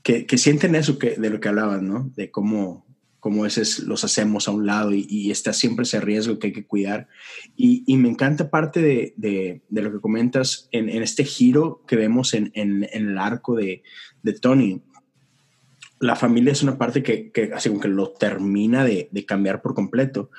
que, 0.03 0.27
que, 0.27 0.39
sienten 0.39 0.75
eso 0.75 0.99
que, 0.99 1.17
de 1.17 1.31
lo 1.31 1.41
que 1.41 1.49
hablaban, 1.49 1.87
¿no? 1.87 2.11
De 2.17 2.31
cómo 2.31 2.85
como 3.21 3.43
veces 3.43 3.81
los 3.81 4.03
hacemos 4.03 4.49
a 4.49 4.51
un 4.51 4.67
lado 4.67 4.93
y, 4.93 5.31
está 5.31 5.53
siempre 5.53 5.85
ese 5.85 6.01
riesgo 6.01 6.39
que 6.39 6.49
hay 6.49 6.53
que 6.53 6.67
cuidar. 6.67 7.07
Y, 7.55 7.97
me 7.99 8.09
encanta 8.09 8.51
parte 8.51 8.81
de, 8.81 9.15
de, 9.17 9.83
lo 9.83 9.93
que 9.93 10.01
comentas 10.01 10.69
en, 10.73 10.89
este 10.89 11.25
giro 11.25 11.83
que 11.87 11.97
vemos 11.97 12.35
en, 12.35 12.51
en, 12.55 12.89
el 12.91 13.19
arco 13.19 13.55
de, 13.55 13.83
Tony. 14.41 14.81
La 15.99 16.17
familia 16.17 16.53
es 16.53 16.63
una 16.63 16.79
parte 16.79 17.03
que, 17.03 17.31
que 17.31 17.53
así 17.55 17.69
como 17.69 17.81
que 17.81 17.89
lo 17.89 18.11
termina 18.11 18.85
de, 18.85 19.09
cambiar 19.29 19.61
por 19.61 19.75
completo, 19.75 20.31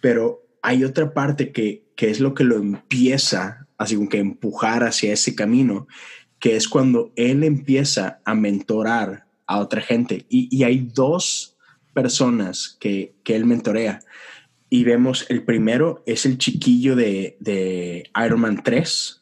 pero 0.00 0.42
hay 0.62 0.82
otra 0.82 1.12
parte 1.12 1.52
que, 1.52 1.84
que 1.94 2.10
es 2.10 2.20
lo 2.20 2.34
que 2.34 2.44
lo 2.44 2.56
empieza, 2.56 3.66
así 3.76 3.96
como 3.96 4.08
que 4.08 4.18
empujar 4.18 4.82
hacia 4.82 5.12
ese 5.12 5.34
camino, 5.34 5.86
que 6.38 6.56
es 6.56 6.68
cuando 6.68 7.12
él 7.16 7.44
empieza 7.44 8.20
a 8.24 8.34
mentorar 8.34 9.26
a 9.46 9.58
otra 9.58 9.82
gente. 9.82 10.24
Y, 10.30 10.48
y 10.50 10.64
hay 10.64 10.88
dos 10.94 11.49
personas 11.92 12.76
que, 12.80 13.14
que 13.24 13.36
él 13.36 13.44
mentorea. 13.44 14.00
Y 14.68 14.84
vemos, 14.84 15.26
el 15.28 15.42
primero 15.42 16.02
es 16.06 16.26
el 16.26 16.38
chiquillo 16.38 16.94
de, 16.94 17.36
de 17.40 18.10
Iron 18.24 18.40
Man 18.40 18.62
3. 18.62 19.20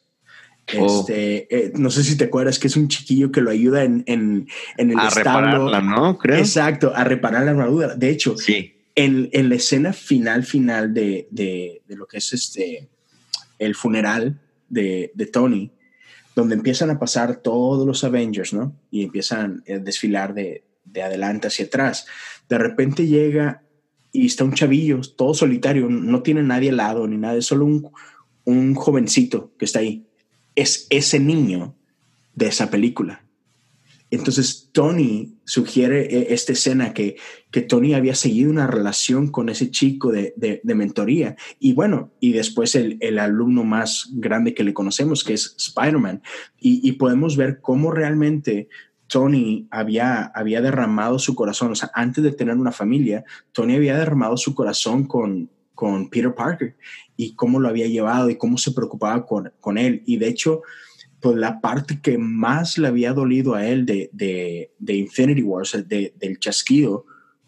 Este, 0.67 1.47
eh, 1.55 1.71
no 1.75 1.89
sé 1.89 2.03
si 2.03 2.15
te 2.15 2.25
acuerdas 2.25 2.59
que 2.59 2.67
es 2.67 2.77
un 2.77 2.87
chiquillo 2.87 3.31
que 3.31 3.41
lo 3.41 3.49
ayuda 3.49 3.83
en, 3.83 4.03
en, 4.05 4.47
en 4.77 4.91
el 4.91 4.99
a 4.99 5.09
repararla, 5.09 5.81
¿no? 5.81 6.17
Creo. 6.19 6.37
Exacto, 6.37 6.93
a 6.95 7.03
reparar 7.03 7.45
la 7.45 7.51
armadura. 7.51 7.95
De 7.95 8.09
hecho, 8.11 8.37
sí. 8.37 8.75
en, 8.93 9.29
en 9.31 9.49
la 9.49 9.55
escena 9.55 9.93
final, 9.93 10.43
final 10.43 10.93
de, 10.93 11.27
de, 11.31 11.81
de, 11.87 11.95
lo 11.95 12.05
que 12.05 12.17
es 12.17 12.33
este, 12.33 12.87
el 13.57 13.73
funeral 13.73 14.39
de, 14.69 15.11
de 15.15 15.25
Tony, 15.25 15.71
donde 16.35 16.53
empiezan 16.53 16.91
a 16.91 16.99
pasar 16.99 17.37
todos 17.37 17.87
los 17.87 18.03
Avengers, 18.03 18.53
¿no? 18.53 18.75
Y 18.91 19.03
empiezan 19.03 19.63
a 19.67 19.79
desfilar 19.79 20.35
de, 20.35 20.63
de 20.85 21.01
adelante 21.01 21.47
hacia 21.47 21.65
atrás. 21.65 22.05
De 22.49 22.57
repente 22.57 23.07
llega 23.07 23.63
y 24.11 24.25
está 24.25 24.43
un 24.43 24.53
chavillo, 24.53 25.01
todo 25.15 25.33
solitario, 25.33 25.87
no 25.87 26.23
tiene 26.23 26.43
nadie 26.43 26.69
al 26.69 26.77
lado 26.77 27.07
ni 27.07 27.17
nada, 27.17 27.37
es 27.37 27.45
solo 27.45 27.65
un, 27.65 27.89
un 28.45 28.75
jovencito 28.75 29.53
que 29.57 29.65
está 29.65 29.79
ahí. 29.79 30.07
Es 30.55 30.87
ese 30.89 31.19
niño 31.19 31.75
de 32.33 32.47
esa 32.47 32.69
película. 32.69 33.23
Entonces 34.11 34.69
Tony 34.71 35.35
sugiere 35.45 36.01
e, 36.05 36.33
esta 36.33 36.53
escena 36.53 36.93
que, 36.93 37.17
que 37.51 37.61
Tony 37.61 37.93
había 37.93 38.15
seguido 38.15 38.49
una 38.49 38.65
relación 38.65 39.29
con 39.29 39.49
ese 39.49 39.69
chico 39.69 40.11
de, 40.11 40.33
de, 40.35 40.75
mentoría. 40.75 41.35
Y 41.59 41.73
bueno, 41.73 42.11
y 42.19 42.31
después 42.31 42.73
el, 42.75 42.97
el, 43.01 43.19
alumno 43.19 43.63
más 43.63 44.09
grande 44.13 44.55
que 44.55 44.63
le 44.63 44.73
conocemos, 44.73 45.23
que 45.23 45.33
es 45.33 45.55
Spider-Man. 45.57 46.23
Y, 46.59 46.87
y, 46.87 46.93
podemos 46.93 47.37
ver 47.37 47.61
cómo 47.61 47.91
realmente 47.91 48.69
Tony 49.09 49.67
había, 49.71 50.31
había 50.35 50.61
derramado 50.61 51.19
su 51.19 51.35
corazón, 51.35 51.71
o 51.71 51.75
sea, 51.75 51.91
antes 51.93 52.23
de 52.23 52.31
tener 52.31 52.55
una 52.55 52.71
familia, 52.71 53.25
Tony 53.51 53.75
había 53.75 53.97
derramado 53.97 54.37
su 54.37 54.53
corazón 54.55 55.05
con, 55.05 55.49
con 55.73 56.09
Peter 56.09 56.33
Parker 56.33 56.77
y 57.17 57.33
cómo 57.33 57.59
lo 57.59 57.67
había 57.67 57.87
llevado 57.87 58.29
y 58.29 58.37
cómo 58.37 58.57
se 58.57 58.71
preocupaba 58.71 59.25
con, 59.25 59.51
con 59.59 59.77
él. 59.77 60.03
Y 60.05 60.17
de 60.17 60.27
hecho, 60.27 60.61
pues 61.19 61.35
la 61.35 61.59
parte 61.59 61.99
que 62.01 62.17
más 62.17 62.77
le 62.77 62.87
había 62.87 63.13
dolido 63.13 63.55
a 63.55 63.65
él 63.65 63.85
de, 63.85 64.09
de, 64.13 64.71
de 64.77 64.93
Infinity 64.93 65.41
Wars, 65.41 65.75
de, 65.87 66.13
del 66.17 66.39
chasquido, 66.39 67.05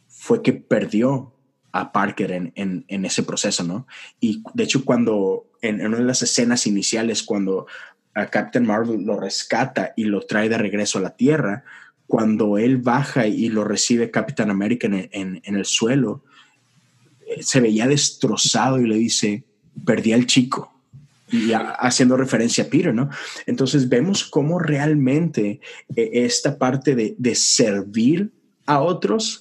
fue 0.07 0.41
que 0.41 0.53
perdió 0.53 1.33
a 1.71 1.91
Parker 1.91 2.31
en, 2.31 2.53
en, 2.55 3.05
ese 3.05 3.23
proceso, 3.23 3.63
¿no? 3.63 3.87
Y 4.19 4.43
de 4.53 4.63
hecho, 4.63 4.83
cuando 4.83 5.45
en, 5.61 5.79
en, 5.79 5.87
una 5.87 5.99
de 5.99 6.03
las 6.03 6.21
escenas 6.21 6.67
iniciales, 6.67 7.23
cuando 7.23 7.65
a 8.13 8.27
Captain 8.27 8.65
Marvel 8.65 9.03
lo 9.03 9.19
rescata 9.19 9.93
y 9.95 10.05
lo 10.05 10.21
trae 10.21 10.49
de 10.49 10.57
regreso 10.57 10.99
a 10.99 11.01
la 11.01 11.15
Tierra, 11.15 11.63
cuando 12.07 12.57
él 12.57 12.77
baja 12.77 13.27
y 13.27 13.49
lo 13.49 13.63
recibe 13.63 14.11
Captain 14.11 14.49
America 14.49 14.87
en, 14.91 15.41
el 15.43 15.65
suelo, 15.65 16.23
eh, 17.25 17.41
se 17.41 17.61
veía 17.61 17.87
destrozado 17.87 18.81
y 18.81 18.87
le 18.87 18.95
dice, 18.95 19.43
perdí 19.85 20.11
al 20.11 20.25
chico. 20.25 20.73
Y 21.31 21.53
haciendo 21.53 22.17
referencia 22.17 22.65
a 22.65 22.67
Peter, 22.67 22.93
¿no? 22.93 23.09
Entonces 23.45 23.87
vemos 23.87 24.25
cómo 24.25 24.59
realmente 24.59 25.61
eh, 25.95 26.09
esta 26.11 26.57
parte 26.57 26.93
de, 26.93 27.15
de 27.17 27.35
servir 27.35 28.31
a 28.65 28.81
otros 28.81 29.40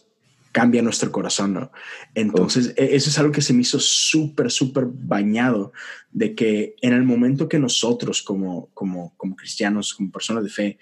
cambia 0.52 0.82
nuestro 0.82 1.12
corazón, 1.12 1.54
¿no? 1.54 1.72
Entonces, 2.14 2.74
e, 2.76 2.96
eso 2.96 3.10
es 3.10 3.18
algo 3.18 3.32
que 3.32 3.42
se 3.42 3.52
me 3.52 3.62
hizo 3.62 3.78
súper, 3.78 4.50
súper 4.50 4.86
bañado, 4.86 5.72
de 6.10 6.34
que 6.34 6.74
en 6.82 6.92
el 6.92 7.04
momento 7.04 7.48
que 7.48 7.58
nosotros 7.58 8.22
como, 8.22 8.68
como, 8.74 9.14
como 9.16 9.36
cristianos, 9.36 9.94
como 9.94 10.10
personas 10.10 10.44
de 10.44 10.50
fe, 10.50 10.78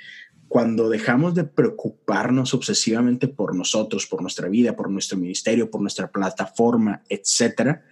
cuando 0.48 0.88
dejamos 0.88 1.34
de 1.34 1.44
preocuparnos 1.44 2.54
obsesivamente 2.54 3.28
por 3.28 3.54
nosotros, 3.54 4.06
por 4.06 4.22
nuestra 4.22 4.48
vida, 4.48 4.74
por 4.74 4.90
nuestro 4.90 5.18
ministerio, 5.18 5.70
por 5.70 5.82
nuestra 5.82 6.10
plataforma, 6.10 7.02
etcétera, 7.08 7.84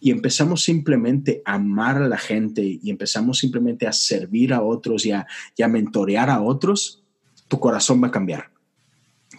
y 0.00 0.10
empezamos 0.10 0.64
simplemente 0.64 1.42
a 1.44 1.54
amar 1.54 1.98
a 1.98 2.08
la 2.08 2.18
gente 2.18 2.62
y 2.62 2.90
empezamos 2.90 3.38
simplemente 3.38 3.86
a 3.86 3.92
servir 3.92 4.52
a 4.52 4.62
otros 4.62 5.06
y 5.06 5.12
a, 5.12 5.26
y 5.56 5.62
a 5.62 5.68
mentorear 5.68 6.30
a 6.30 6.40
otros, 6.40 7.04
tu 7.46 7.60
corazón 7.60 8.02
va 8.02 8.08
a 8.08 8.10
cambiar 8.10 8.50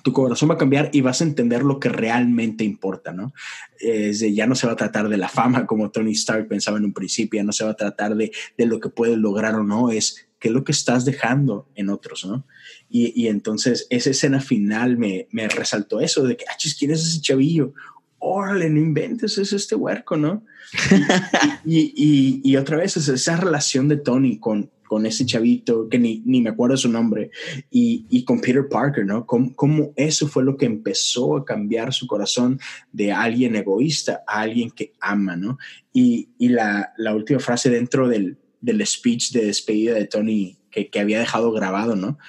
tu 0.03 0.13
corazón 0.13 0.49
va 0.49 0.55
a 0.55 0.57
cambiar 0.57 0.89
y 0.93 1.01
vas 1.01 1.21
a 1.21 1.23
entender 1.23 1.63
lo 1.63 1.79
que 1.79 1.89
realmente 1.89 2.63
importa, 2.63 3.13
¿no? 3.13 3.33
ya 3.79 4.45
no 4.45 4.55
se 4.55 4.67
va 4.67 4.73
a 4.73 4.75
tratar 4.75 5.09
de 5.09 5.17
la 5.17 5.27
fama 5.27 5.65
como 5.65 5.89
Tony 5.89 6.11
Stark 6.11 6.47
pensaba 6.47 6.77
en 6.77 6.85
un 6.85 6.93
principio, 6.93 7.39
ya 7.39 7.43
no 7.43 7.51
se 7.51 7.63
va 7.63 7.71
a 7.71 7.75
tratar 7.75 8.15
de, 8.15 8.31
de 8.57 8.65
lo 8.65 8.79
que 8.79 8.89
puedes 8.89 9.17
lograr 9.17 9.55
o 9.55 9.63
no, 9.63 9.89
es 9.89 10.27
qué 10.41 10.47
es 10.47 10.53
lo 10.53 10.63
que 10.63 10.71
estás 10.71 11.05
dejando 11.05 11.69
en 11.75 11.89
otros, 11.89 12.25
¿no? 12.25 12.45
Y, 12.89 13.13
y 13.15 13.27
entonces 13.27 13.87
esa 13.89 14.09
escena 14.09 14.41
final 14.41 14.97
me, 14.97 15.27
me 15.31 15.47
resaltó 15.47 16.01
eso, 16.01 16.23
de 16.23 16.35
que, 16.35 16.45
ah, 16.49 16.57
¿quién 16.77 16.91
es 16.91 17.05
ese 17.05 17.21
chavillo? 17.21 17.73
Órale, 18.17 18.69
no 18.69 18.79
inventes, 18.79 19.37
es 19.37 19.53
este 19.53 19.75
huerco, 19.75 20.17
¿no? 20.17 20.43
y, 21.65 21.93
y, 21.95 22.41
y, 22.43 22.55
otra 22.57 22.77
vez 22.77 22.97
es 22.97 23.07
esa 23.07 23.37
relación 23.37 23.87
de 23.87 23.97
Tony 23.97 24.39
con, 24.39 24.71
con 24.91 25.05
ese 25.05 25.25
chavito 25.25 25.87
que 25.87 25.97
ni, 25.97 26.21
ni 26.25 26.41
me 26.41 26.49
acuerdo 26.49 26.75
su 26.75 26.89
nombre 26.89 27.31
y, 27.69 28.05
y 28.09 28.25
con 28.25 28.41
Peter 28.41 28.67
Parker, 28.67 29.05
¿no? 29.05 29.25
Cómo, 29.25 29.93
eso 29.95 30.27
fue 30.27 30.43
lo 30.43 30.57
que 30.57 30.65
empezó 30.65 31.37
a 31.37 31.45
cambiar 31.45 31.93
su 31.93 32.07
corazón 32.07 32.59
de 32.91 33.13
alguien 33.13 33.55
egoísta 33.55 34.21
a 34.27 34.41
alguien 34.41 34.69
que 34.69 34.91
ama, 34.99 35.37
¿no? 35.37 35.57
Y, 35.93 36.27
y 36.37 36.49
la, 36.49 36.91
la, 36.97 37.15
última 37.15 37.39
frase 37.39 37.69
dentro 37.69 38.09
del, 38.09 38.37
del, 38.59 38.85
speech 38.85 39.31
de 39.31 39.45
despedida 39.45 39.93
de 39.93 40.07
Tony 40.07 40.57
que, 40.69 40.89
que 40.89 40.99
había 40.99 41.19
dejado 41.19 41.53
grabado, 41.53 41.95
¿no? 41.95 42.19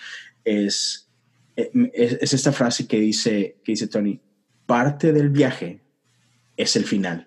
Es, 0.45 1.11
es, 1.57 1.69
es 1.93 2.33
esta 2.33 2.53
frase 2.53 2.87
que 2.87 3.01
dice, 3.01 3.57
que 3.65 3.73
dice 3.73 3.89
Tony, 3.89 4.21
parte 4.67 5.13
del 5.13 5.31
viaje 5.31 5.81
es 6.57 6.77
el 6.77 6.85
final. 6.85 7.27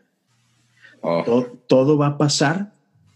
Oh. 1.01 1.45
Todo, 1.67 1.97
va 1.97 2.07
a 2.07 2.17
pasar 2.17 2.71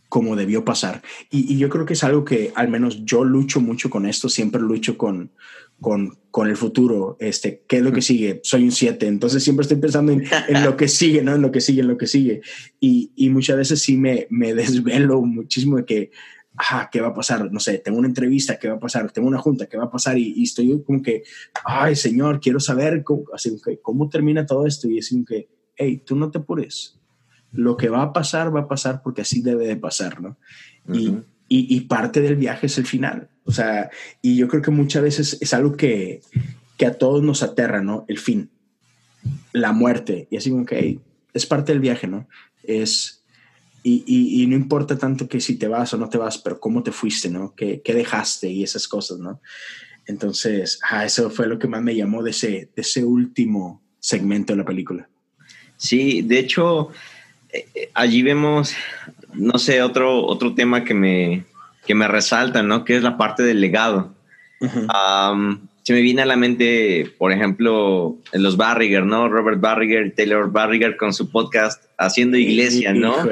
como 0.10 0.36
debió 0.36 0.66
pasar. 0.66 1.04
Y, 1.30 1.58
yo 1.58 1.70
creo 1.70 1.86
que 1.86 1.94
es 1.94 2.04
algo 2.04 2.26
que 2.26 2.52
al 2.56 2.68
menos 2.68 3.06
yo 3.06 3.24
lucho 3.24 3.62
mucho 3.62 3.90
con 3.90 4.08
esto, 4.08 4.28
siempre 4.28 4.60
lucho 4.60 4.98
con, 4.98 5.32
con, 5.80 6.18
con 6.32 6.50
el 6.50 6.58
futuro. 6.58 7.16
Este, 7.20 7.64
¿Qué 7.68 7.78
es 7.78 7.84
lo 7.84 7.94
que 7.94 8.02
sigue? 8.02 8.42
Soy 8.44 8.64
un 8.64 8.72
7, 8.72 9.06
entonces 9.06 9.44
siempre 9.44 9.62
estoy 9.62 9.78
pensando 9.78 10.12
en, 10.12 10.24
lo 10.64 10.76
que 10.76 10.88
sigue, 10.88 11.22
¿no? 11.22 11.36
En 11.36 11.44
lo 11.44 11.52
que 11.52 11.62
sigue, 11.62 11.82
en 11.82 11.88
lo 11.88 11.98
que 11.98 12.08
sigue. 12.08 12.42
Y, 12.80 13.12
y 13.16 13.30
muchas 13.30 13.56
veces 13.56 13.82
sí 13.82 13.98
me, 13.98 14.26
me 14.32 14.56
desvelo 14.56 15.22
muchísimo 15.22 15.78
de 15.78 15.86
que, 15.86 16.12
ah, 16.58 16.90
¿qué 16.92 17.02
va 17.02 17.10
a 17.10 17.14
pasar? 17.14 17.52
No 17.52 17.60
sé, 17.60 17.78
tengo 17.78 18.00
una 18.00 18.08
entrevista, 18.08 18.58
¿qué 18.58 18.68
va 18.68 18.76
a 18.76 18.80
pasar? 18.80 19.12
Tengo 19.12 19.28
una 19.28 19.38
junta, 19.38 19.68
¿qué 19.68 19.78
va 19.78 19.86
a 19.86 19.92
pasar? 19.92 20.18
Y, 20.18 20.42
estoy 20.42 20.82
como 20.84 21.04
que, 21.04 21.22
ay, 21.64 21.96
señor, 21.96 22.40
quiero 22.40 22.60
saber 22.60 23.04
cómo, 23.04 23.26
así 23.32 23.56
cómo 23.84 24.10
termina 24.10 24.44
todo 24.48 24.66
esto. 24.66 24.90
Y 24.90 24.98
es 24.98 25.10
como 25.10 25.24
que, 25.24 25.50
hey, 25.76 26.02
tú 26.04 26.16
no 26.16 26.32
te 26.32 26.40
apures 26.40 26.99
lo 27.52 27.78
que 27.78 27.90
va 27.90 28.04
a 28.04 28.14
pasar, 28.14 28.56
va 28.56 28.62
a 28.62 28.68
pasar 28.68 29.02
porque 29.04 29.22
así 29.22 29.42
debe 29.42 29.68
de 29.68 29.76
pasar, 29.76 30.22
¿no? 30.22 30.38
y, 30.94 31.18
y, 31.48 31.82
parte 31.82 32.22
del 32.22 32.36
viaje 32.36 32.68
es 32.68 32.78
el 32.78 32.86
final. 32.86 33.30
O 33.44 33.52
sea, 33.52 33.90
y 34.22 34.38
yo 34.38 34.48
creo 34.48 34.62
que 34.62 34.72
muchas 34.72 35.02
veces 35.02 35.38
es 35.42 35.54
algo 35.54 35.76
que, 35.76 36.22
que 36.78 36.86
a 36.86 36.98
todos 36.98 37.24
nos 37.24 37.42
aterra, 37.42 37.82
¿no? 37.82 38.06
El 38.08 38.20
fin, 38.20 38.52
la 39.52 39.72
muerte. 39.72 40.28
Y 40.30 40.38
así 40.38 40.52
como 40.52 40.66
que 40.66 41.00
es 41.34 41.46
parte 41.46 41.72
del 41.72 41.82
viaje, 41.82 42.08
¿no? 42.08 42.28
Es, 42.64 43.24
y, 43.82 44.04
y, 44.06 44.46
no 44.48 44.56
importa 44.56 44.98
tanto 44.98 45.28
que 45.28 45.42
si 45.42 45.58
te 45.58 45.68
vas 45.68 45.94
o 45.94 45.98
no 45.98 46.10
te 46.10 46.18
vas, 46.18 46.38
pero 46.38 46.60
cómo 46.60 46.84
te 46.84 46.92
fuiste, 46.92 47.30
¿no? 47.30 47.56
¿Qué, 47.56 47.82
qué 47.84 47.94
dejaste 47.94 48.50
y 48.50 48.64
esas 48.64 48.88
cosas, 48.88 49.20
¿no? 49.20 49.42
Entonces, 50.06 50.80
ah, 50.90 51.06
eso 51.06 51.30
fue 51.30 51.48
lo 51.48 51.58
que 51.60 51.68
más 51.68 51.82
me 51.82 51.96
llamó 51.96 52.22
de 52.22 52.32
ese, 52.32 52.48
de 52.76 52.82
ese 52.82 53.04
último 53.04 53.82
segmento 54.00 54.54
de 54.54 54.58
la 54.58 54.66
película. 54.66 55.10
Sí, 55.78 56.22
de 56.24 56.40
hecho, 56.40 56.90
allí 57.94 58.22
vemos, 58.22 58.74
no 59.34 59.58
sé, 59.60 59.82
otro, 59.82 60.26
otro 60.26 60.56
tema 60.56 60.84
que 60.84 60.94
me, 60.94 61.46
que 61.86 61.96
me 61.96 62.08
resalta, 62.08 62.64
¿no? 62.64 62.86
Que 62.86 62.96
es 62.96 63.04
la 63.04 63.18
parte 63.18 63.44
del 63.44 63.62
legado. 63.62 64.14
se 65.84 65.94
me 65.94 66.02
viene 66.02 66.22
a 66.22 66.26
la 66.26 66.36
mente, 66.36 67.12
por 67.18 67.32
ejemplo, 67.32 68.18
los 68.34 68.58
Barriger, 68.58 69.06
¿no? 69.06 69.28
Robert 69.28 69.60
Barriger 69.60 70.08
y 70.08 70.12
Taylor 70.12 70.52
Barriger 70.52 70.98
con 70.98 71.14
su 71.14 71.32
podcast 71.32 71.84
Haciendo 71.98 72.38
Iglesia, 72.38 72.94
¿no? 72.94 73.24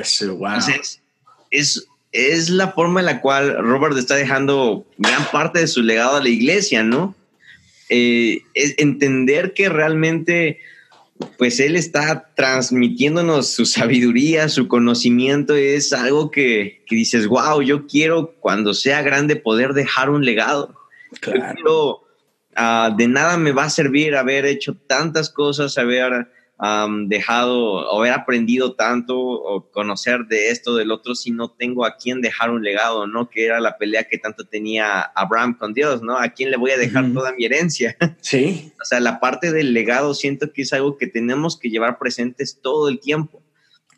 es, 1.52 1.88
es 2.12 2.50
la 2.50 2.72
forma 2.72 3.00
en 3.00 3.06
la 3.06 3.22
cual 3.22 3.58
Robert 3.60 3.98
está 3.98 4.16
dejando 4.16 4.86
gran 4.98 5.24
parte 5.32 5.60
de 5.60 5.68
su 5.68 5.84
legado 5.84 6.18
a 6.18 6.24
la 6.24 6.30
iglesia, 6.30 6.84
¿no? 6.84 7.16
Eh, 7.90 8.42
es 8.54 8.76
entender 8.78 9.54
que 9.54 9.70
realmente 9.70 10.60
pues 11.38 11.60
él 11.60 11.76
está 11.76 12.32
transmitiéndonos 12.36 13.50
su 13.50 13.66
sabiduría, 13.66 14.50
su 14.50 14.68
conocimiento, 14.68 15.56
es 15.56 15.94
algo 15.94 16.32
que, 16.32 16.84
dices, 16.90 17.28
wow, 17.28 17.62
yo 17.62 17.88
quiero 17.88 18.36
cuando 18.40 18.74
sea 18.74 19.02
grande 19.02 19.36
poder 19.36 19.74
dejar 19.74 20.10
un 20.10 20.26
legado. 20.26 20.76
Claro. 21.20 22.04
Ah, 22.56 22.94
de 22.96 23.08
nada 23.08 23.38
me 23.38 23.52
va 23.52 23.66
a 23.66 23.70
servir 23.70 24.16
haber 24.16 24.46
hecho 24.46 24.76
tantas 24.88 25.30
cosas, 25.30 25.78
haber 25.78 26.28
dejado 27.08 27.60
o 27.60 28.00
haber 28.00 28.14
aprendido 28.14 28.74
tanto 28.74 29.18
o 29.18 29.70
conocer 29.72 30.26
de 30.26 30.50
esto, 30.50 30.76
del 30.76 30.92
otro, 30.92 31.14
si 31.14 31.32
no 31.32 31.52
tengo 31.52 31.86
a 31.86 31.98
quién 31.98 32.22
dejar 32.22 32.50
un 32.50 32.64
legado, 32.64 33.06
¿no? 33.06 33.30
Que 33.30 33.46
era 33.46 33.60
la 33.60 33.78
pelea 33.78 34.06
que 34.06 34.18
tanto 34.18 34.46
tenía 34.46 35.02
Abraham 35.02 35.56
con 35.58 35.74
Dios, 35.74 36.02
¿no? 36.02 36.18
¿A 36.18 36.30
quién 36.30 36.50
le 36.50 36.58
voy 36.58 36.72
a 36.72 36.78
dejar 36.78 37.14
toda 37.14 37.32
mi 37.34 37.46
herencia? 37.46 37.96
Sí. 38.20 38.74
o 38.82 38.86
sea, 38.86 39.00
la 39.00 39.20
parte 39.20 39.52
del 39.52 39.74
legado 39.74 40.14
siento 40.14 40.52
que 40.52 40.64
es 40.64 40.74
algo 40.74 40.98
que 40.98 41.08
tenemos 41.08 41.58
que 41.58 41.70
llevar 41.70 41.98
presentes 41.98 42.60
todo 42.62 42.90
el 42.90 43.00
tiempo. 43.00 43.42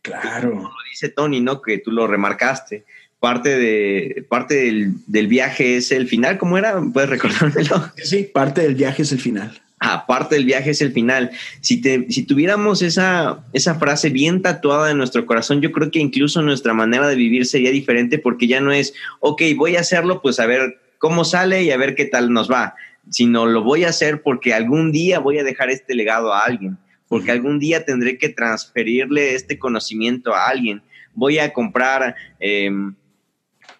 Claro. 0.01 0.51
Como 0.51 0.63
lo 0.63 0.75
dice 0.89 1.09
Tony, 1.09 1.41
¿no? 1.41 1.61
Que 1.61 1.79
tú 1.79 1.91
lo 1.91 2.05
remarcaste. 2.05 2.85
Parte, 3.19 3.57
de, 3.57 4.25
parte 4.29 4.55
del, 4.55 4.93
del 5.07 5.27
viaje 5.27 5.77
es 5.77 5.91
el 5.91 6.07
final, 6.07 6.37
¿cómo 6.37 6.57
era? 6.57 6.79
¿Puedes 6.93 7.09
recordármelo? 7.09 7.91
Sí, 7.97 8.23
parte 8.23 8.61
del 8.61 8.75
viaje 8.75 9.01
es 9.01 9.11
el 9.11 9.19
final 9.19 9.61
aparte 9.79 10.35
del 10.35 10.45
viaje 10.45 10.71
es 10.71 10.81
el 10.81 10.91
final. 10.91 11.31
Si, 11.61 11.81
si 12.09 12.23
tuviéramos 12.23 12.81
esa, 12.81 13.43
esa 13.53 13.75
frase 13.75 14.09
bien 14.09 14.41
tatuada 14.41 14.91
en 14.91 14.97
nuestro 14.97 15.25
corazón, 15.25 15.61
yo 15.61 15.71
creo 15.71 15.89
que 15.89 15.99
incluso 15.99 16.41
nuestra 16.41 16.73
manera 16.73 17.07
de 17.07 17.15
vivir 17.15 17.45
sería 17.45 17.71
diferente 17.71 18.19
porque 18.19 18.47
ya 18.47 18.59
no 18.59 18.71
es, 18.71 18.93
ok, 19.21 19.41
voy 19.55 19.77
a 19.77 19.81
hacerlo, 19.81 20.21
pues 20.21 20.39
a 20.39 20.45
ver 20.45 20.79
cómo 20.97 21.23
sale 21.23 21.63
y 21.63 21.71
a 21.71 21.77
ver 21.77 21.95
qué 21.95 22.05
tal 22.05 22.31
nos 22.31 22.51
va, 22.51 22.75
sino 23.09 23.45
lo 23.45 23.63
voy 23.63 23.85
a 23.85 23.89
hacer 23.89 24.21
porque 24.21 24.53
algún 24.53 24.91
día 24.91 25.19
voy 25.19 25.39
a 25.39 25.43
dejar 25.43 25.69
este 25.69 25.95
legado 25.95 26.33
a 26.33 26.43
alguien, 26.43 26.77
porque 27.07 27.31
algún 27.31 27.57
día 27.57 27.85
tendré 27.85 28.17
que 28.17 28.29
transferirle 28.29 29.33
este 29.33 29.57
conocimiento 29.57 30.35
a 30.35 30.47
alguien. 30.47 30.81
Voy 31.15 31.39
a 31.39 31.53
comprar... 31.53 32.15
Em, 32.39 32.95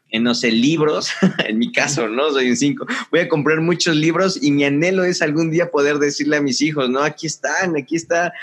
en, 0.10 0.23
no 0.23 0.34
sé, 0.34 0.52
libros, 0.52 1.11
en 1.48 1.57
mi 1.57 1.72
caso, 1.72 2.07
¿no? 2.07 2.31
Soy 2.31 2.49
un 2.49 2.57
cinco, 2.57 2.86
voy 3.11 3.22
a 3.22 3.30
comprar 3.30 3.61
muchos 3.61 3.95
libros 3.95 4.41
y 4.41 4.52
mi 4.52 4.64
anhelo 4.64 5.03
es 5.03 5.22
algún 5.22 5.52
día 5.52 5.72
poder 5.72 5.99
decirle 5.99 6.38
a 6.38 6.41
mis 6.41 6.61
hijos, 6.61 6.90
¿no? 6.90 7.02
Aquí 7.02 7.27
están, 7.27 7.77
aquí 7.77 7.95
está 7.95 8.34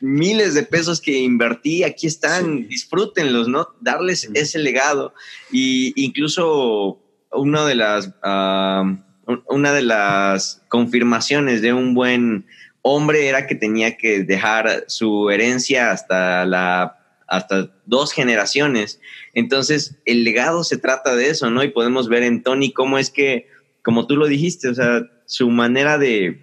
miles 0.00 0.54
de 0.54 0.62
pesos 0.62 1.00
que 1.00 1.18
invertí, 1.18 1.84
aquí 1.84 2.06
están, 2.06 2.66
disfrútenlos, 2.68 3.48
¿no? 3.48 3.68
Darles 3.80 4.28
ese 4.34 4.58
legado. 4.58 5.14
Y 5.52 5.92
incluso 6.02 7.00
una 7.32 7.66
de 7.66 7.74
las, 7.74 8.12
una 8.22 9.72
de 9.72 9.82
las 9.82 10.62
confirmaciones 10.68 11.62
de 11.62 11.72
un 11.72 11.94
buen 11.94 12.46
hombre 12.82 13.28
era 13.28 13.46
que 13.46 13.54
tenía 13.54 13.96
que 13.96 14.24
dejar 14.24 14.84
su 14.88 15.30
herencia 15.30 15.92
hasta 15.92 16.44
la 16.46 16.99
hasta 17.30 17.70
dos 17.86 18.12
generaciones. 18.12 19.00
Entonces, 19.34 19.96
el 20.04 20.24
legado 20.24 20.64
se 20.64 20.76
trata 20.76 21.14
de 21.14 21.30
eso, 21.30 21.48
¿no? 21.48 21.62
Y 21.62 21.68
podemos 21.68 22.08
ver 22.08 22.24
en 22.24 22.42
Tony 22.42 22.72
cómo 22.72 22.98
es 22.98 23.08
que, 23.08 23.46
como 23.82 24.06
tú 24.08 24.16
lo 24.16 24.26
dijiste, 24.26 24.68
o 24.68 24.74
sea, 24.74 25.02
su 25.26 25.48
manera 25.48 25.96
de, 25.96 26.40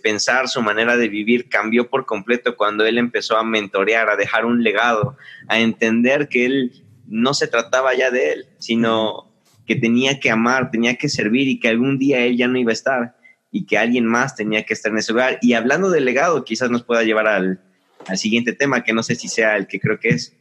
pensar, 0.00 0.48
su 0.48 0.62
manera 0.62 0.96
de 0.96 1.08
vivir 1.08 1.48
cambió 1.48 1.90
por 1.90 2.06
completo 2.06 2.56
cuando 2.56 2.86
él 2.86 2.98
empezó 2.98 3.36
a 3.36 3.42
mentorear, 3.42 4.08
a 4.08 4.16
dejar 4.16 4.46
un 4.46 4.62
legado, 4.62 5.16
a 5.48 5.58
entender 5.58 6.28
que 6.28 6.46
él 6.46 6.84
no 7.08 7.34
se 7.34 7.48
trataba 7.48 7.94
ya 7.96 8.12
de 8.12 8.32
él, 8.32 8.46
sino 8.58 9.32
que 9.66 9.74
tenía 9.74 10.20
que 10.20 10.30
amar, 10.30 10.70
tenía 10.70 10.94
que 10.94 11.08
servir 11.08 11.48
y 11.48 11.58
que 11.58 11.68
algún 11.68 11.98
día 11.98 12.24
él 12.24 12.36
ya 12.36 12.46
no 12.46 12.58
iba 12.58 12.70
a 12.70 12.74
estar 12.74 13.16
y 13.50 13.66
que 13.66 13.76
alguien 13.76 14.06
más 14.06 14.36
tenía 14.36 14.64
que 14.64 14.72
estar 14.72 14.92
en 14.92 14.98
ese 14.98 15.12
lugar. 15.12 15.38
Y 15.42 15.54
hablando 15.54 15.90
del 15.90 16.04
legado, 16.04 16.44
quizás 16.44 16.70
nos 16.70 16.84
pueda 16.84 17.02
llevar 17.02 17.26
al, 17.26 17.60
al 18.08 18.18
siguiente 18.18 18.52
tema, 18.52 18.82
que 18.82 18.92
no 18.92 19.02
sé 19.02 19.14
si 19.14 19.28
sea 19.28 19.56
el 19.56 19.66
que 19.66 19.80
creo 19.80 19.98
que 20.00 20.08
es. 20.08 20.34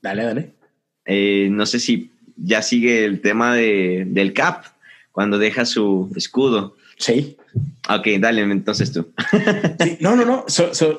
Dale, 0.00 0.24
dale. 0.24 0.54
Eh, 1.04 1.48
no 1.50 1.66
sé 1.66 1.80
si 1.80 2.12
ya 2.36 2.62
sigue 2.62 3.04
el 3.04 3.20
tema 3.20 3.54
de, 3.54 4.04
del 4.06 4.32
Cap, 4.32 4.64
cuando 5.12 5.38
deja 5.38 5.64
su 5.64 6.12
escudo. 6.16 6.76
Sí. 6.98 7.36
Ok, 7.88 8.06
dale, 8.20 8.42
entonces 8.42 8.92
tú. 8.92 9.12
no, 10.00 10.16
no, 10.16 10.24
no, 10.24 10.44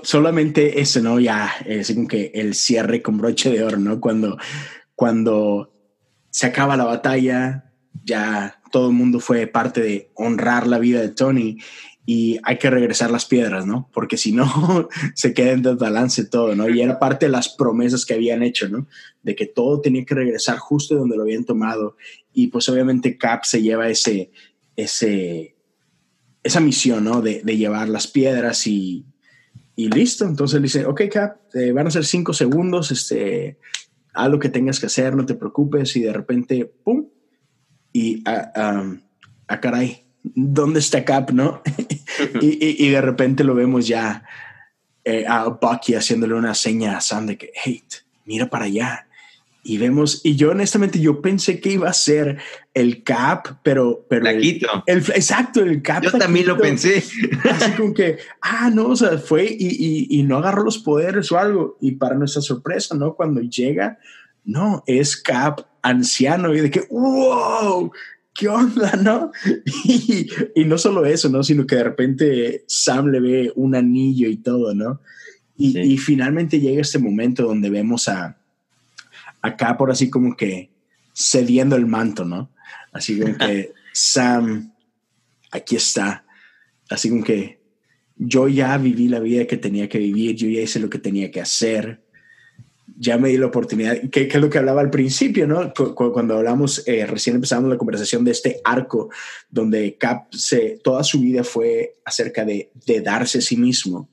solamente 0.04 0.82
eso, 0.82 1.02
¿no? 1.02 1.20
Ya 1.20 1.52
es 1.66 1.94
como 1.94 2.08
que 2.08 2.32
el 2.34 2.56
cierre 2.56 3.02
con 3.02 3.18
broche 3.18 3.52
de 3.52 3.64
oro, 3.64 3.78
¿no? 3.78 4.00
Cuando, 4.00 4.38
cuando 4.96 5.72
se 6.32 6.48
acaba 6.48 6.78
la 6.78 6.86
batalla, 6.86 7.72
ya 8.04 8.60
todo 8.72 8.90
el 8.90 8.96
mundo 8.96 9.20
fue 9.20 9.48
parte 9.48 9.82
de 9.82 10.12
honrar 10.16 10.68
la 10.68 10.80
vida 10.80 11.02
de 11.02 11.10
Tony 11.10 11.60
y 12.12 12.40
hay 12.42 12.58
que 12.58 12.72
regresar 12.72 13.12
las 13.12 13.26
piedras, 13.26 13.68
¿no? 13.68 13.88
Porque 13.94 14.18
si 14.18 14.32
no, 14.32 14.90
se 15.14 15.32
queda 15.32 15.52
en 15.52 15.62
desbalance 15.62 16.26
todo, 16.26 16.56
¿no? 16.56 16.68
Y 16.68 16.82
era 16.82 16.98
parte 16.98 17.28
de 17.28 17.32
las 17.32 17.50
promesas 17.50 18.04
que 18.04 18.16
habían 18.16 18.42
hecho, 18.42 18.68
¿no? 18.68 18.88
De 19.22 19.36
que 19.36 19.46
todo 19.46 19.80
tenía 19.80 20.04
que 20.06 20.16
regresar 20.16 20.58
justo 20.58 20.96
donde 20.96 21.16
lo 21.16 21.22
habían 21.22 21.46
tomado. 21.46 21.98
Y 22.34 22.48
pues 22.48 22.68
obviamente 22.68 23.16
Cap 23.16 23.44
se 23.44 23.62
lleva 23.62 23.90
ese, 23.90 24.32
ese, 24.76 25.56
esa 26.42 26.60
misión, 26.60 27.04
¿no? 27.04 27.22
De, 27.22 27.44
llevar 27.44 27.88
las 27.88 28.08
piedras 28.08 28.66
y, 28.66 29.06
y 29.76 29.90
listo. 29.90 30.26
Entonces 30.26 30.60
dice, 30.64 30.88
ok, 30.88 31.02
Cap, 31.12 31.38
eh, 31.54 31.72
van 31.74 31.86
a 31.86 31.92
ser 31.92 32.06
cinco 32.06 32.34
segundos, 32.34 32.90
este, 32.90 33.60
haz 34.16 34.32
lo 34.32 34.40
que 34.40 34.50
tengas 34.50 34.80
que 34.80 34.88
hacer, 34.88 35.16
no 35.16 35.28
te 35.28 35.36
preocupes. 35.36 35.96
Y 35.96 36.00
de 36.02 36.14
repente, 36.14 36.66
¡pum! 36.66 37.08
Y, 37.94 38.28
a 38.28 38.52
ah, 38.56 38.98
ah, 39.48 39.60
caray, 39.60 40.08
¿dónde 40.24 40.80
está 40.80 41.06
Cap, 41.06 41.30
no? 41.30 41.62
y, 42.42 42.90
de 42.90 43.02
repente 43.02 43.44
lo 43.44 43.56
vemos 43.56 43.88
ya 43.88 44.24
eh, 45.04 45.26
a 45.28 45.48
Bucky 45.48 45.96
haciéndole 45.96 46.34
una 46.34 46.54
seña 46.54 46.98
a 46.98 47.02
Sam 47.02 47.28
de 47.28 47.38
que, 47.38 47.52
hey, 47.54 47.84
mira 48.26 48.50
para 48.50 48.66
allá. 48.66 49.06
Y 49.62 49.78
vemos, 49.78 50.22
y 50.24 50.36
yo 50.36 50.52
honestamente 50.52 51.00
yo 51.00 51.22
pensé 51.22 51.60
que 51.60 51.74
iba 51.74 51.90
a 51.90 51.94
ser 51.94 52.38
el 52.74 53.04
Cap, 53.04 53.60
pero... 53.62 54.06
pero 54.10 54.24
El, 54.86 55.00
exacto, 55.00 55.62
el 55.62 55.82
Cap. 55.82 56.02
Yo 56.02 56.12
también 56.12 56.48
lo 56.48 56.58
pensé. 56.58 57.04
Así 57.52 57.72
como 57.74 57.94
que, 57.94 58.18
ah, 58.42 58.70
no, 58.74 58.88
o 58.88 58.96
sea, 58.96 59.18
fue 59.18 59.46
y, 59.46 59.68
y, 59.68 60.20
y 60.20 60.24
no 60.24 60.38
agarró 60.38 60.64
los 60.64 60.78
poderes 60.80 61.32
o 61.32 61.38
algo. 61.38 61.78
Y 61.82 61.94
para 61.94 62.16
nuestra 62.16 62.42
sorpresa, 62.42 62.96
¿no? 62.96 63.16
Cuando 63.16 63.42
llega, 63.42 64.00
no, 64.46 64.84
es 64.88 65.18
Cap 65.18 65.62
anciano 65.82 66.54
y 66.54 66.62
de 66.62 66.72
que, 66.72 66.88
wow, 66.90 67.92
¿qué 68.40 68.48
onda, 68.48 68.94
no? 68.96 69.32
Y, 70.56 70.64
no 70.66 70.78
solo 70.78 71.06
eso, 71.06 71.30
¿no? 71.30 71.44
Sino 71.44 71.68
que 71.68 71.76
de 71.76 71.84
repente 71.84 72.64
Sam 72.68 73.08
le 73.08 73.20
ve 73.20 73.54
un 73.56 73.76
anillo 73.76 74.30
y 74.30 74.38
todo, 74.38 74.74
¿no? 74.74 75.02
Y, 75.58 75.98
finalmente 75.98 76.62
llega 76.62 76.82
este 76.82 77.00
momento 77.00 77.44
donde 77.44 77.70
vemos 77.70 78.08
a, 78.08 78.38
a 79.42 79.78
por 79.78 79.92
así 79.92 80.10
como 80.10 80.38
que 80.38 80.70
cediendo 81.14 81.76
el 81.76 81.86
manto, 81.86 82.24
¿no? 82.24 82.50
Así 82.94 83.20
como 83.20 83.38
que 83.38 83.74
Sam, 83.94 84.72
aquí 85.52 85.76
está. 85.76 86.26
Así 86.90 87.10
como 87.10 87.26
que 87.26 87.60
yo 88.16 88.48
ya 88.48 88.78
viví 88.78 89.10
la 89.10 89.20
vida 89.20 89.46
que 89.48 89.58
tenía 89.58 89.90
que 89.90 90.00
vivir, 90.00 90.38
yo 90.38 90.48
ya 90.48 90.62
hice 90.62 90.80
lo 90.80 90.90
que 90.90 91.00
tenía 91.00 91.30
que 91.30 91.42
hacer 91.42 92.02
ya 92.98 93.18
me 93.18 93.30
di 93.30 93.38
la 93.38 93.48
oportunidad, 93.48 94.10
que, 94.10 94.24
es 94.24 94.36
lo 94.36 94.50
que 94.50 94.58
hablaba 94.58 94.82
al 94.82 94.90
principio, 94.90 95.48
¿no? 95.48 95.74
Cuando 95.74 96.38
hablamos, 96.38 96.84
eh, 96.88 97.06
recién 97.06 97.36
empezamos 97.36 97.70
la 97.70 97.78
conversación 97.78 98.24
de 98.24 98.32
este 98.32 98.62
arco, 98.64 99.10
donde 99.50 99.98
Cap 99.98 100.34
se, 100.34 100.80
toda 100.84 101.04
su 101.04 101.20
vida 101.20 101.44
fue 101.44 101.96
acerca 102.06 102.46
de, 102.46 102.72
de 102.86 103.02
darse 103.02 103.40
a 103.40 103.42
sí 103.42 103.58
mismo. 103.58 104.10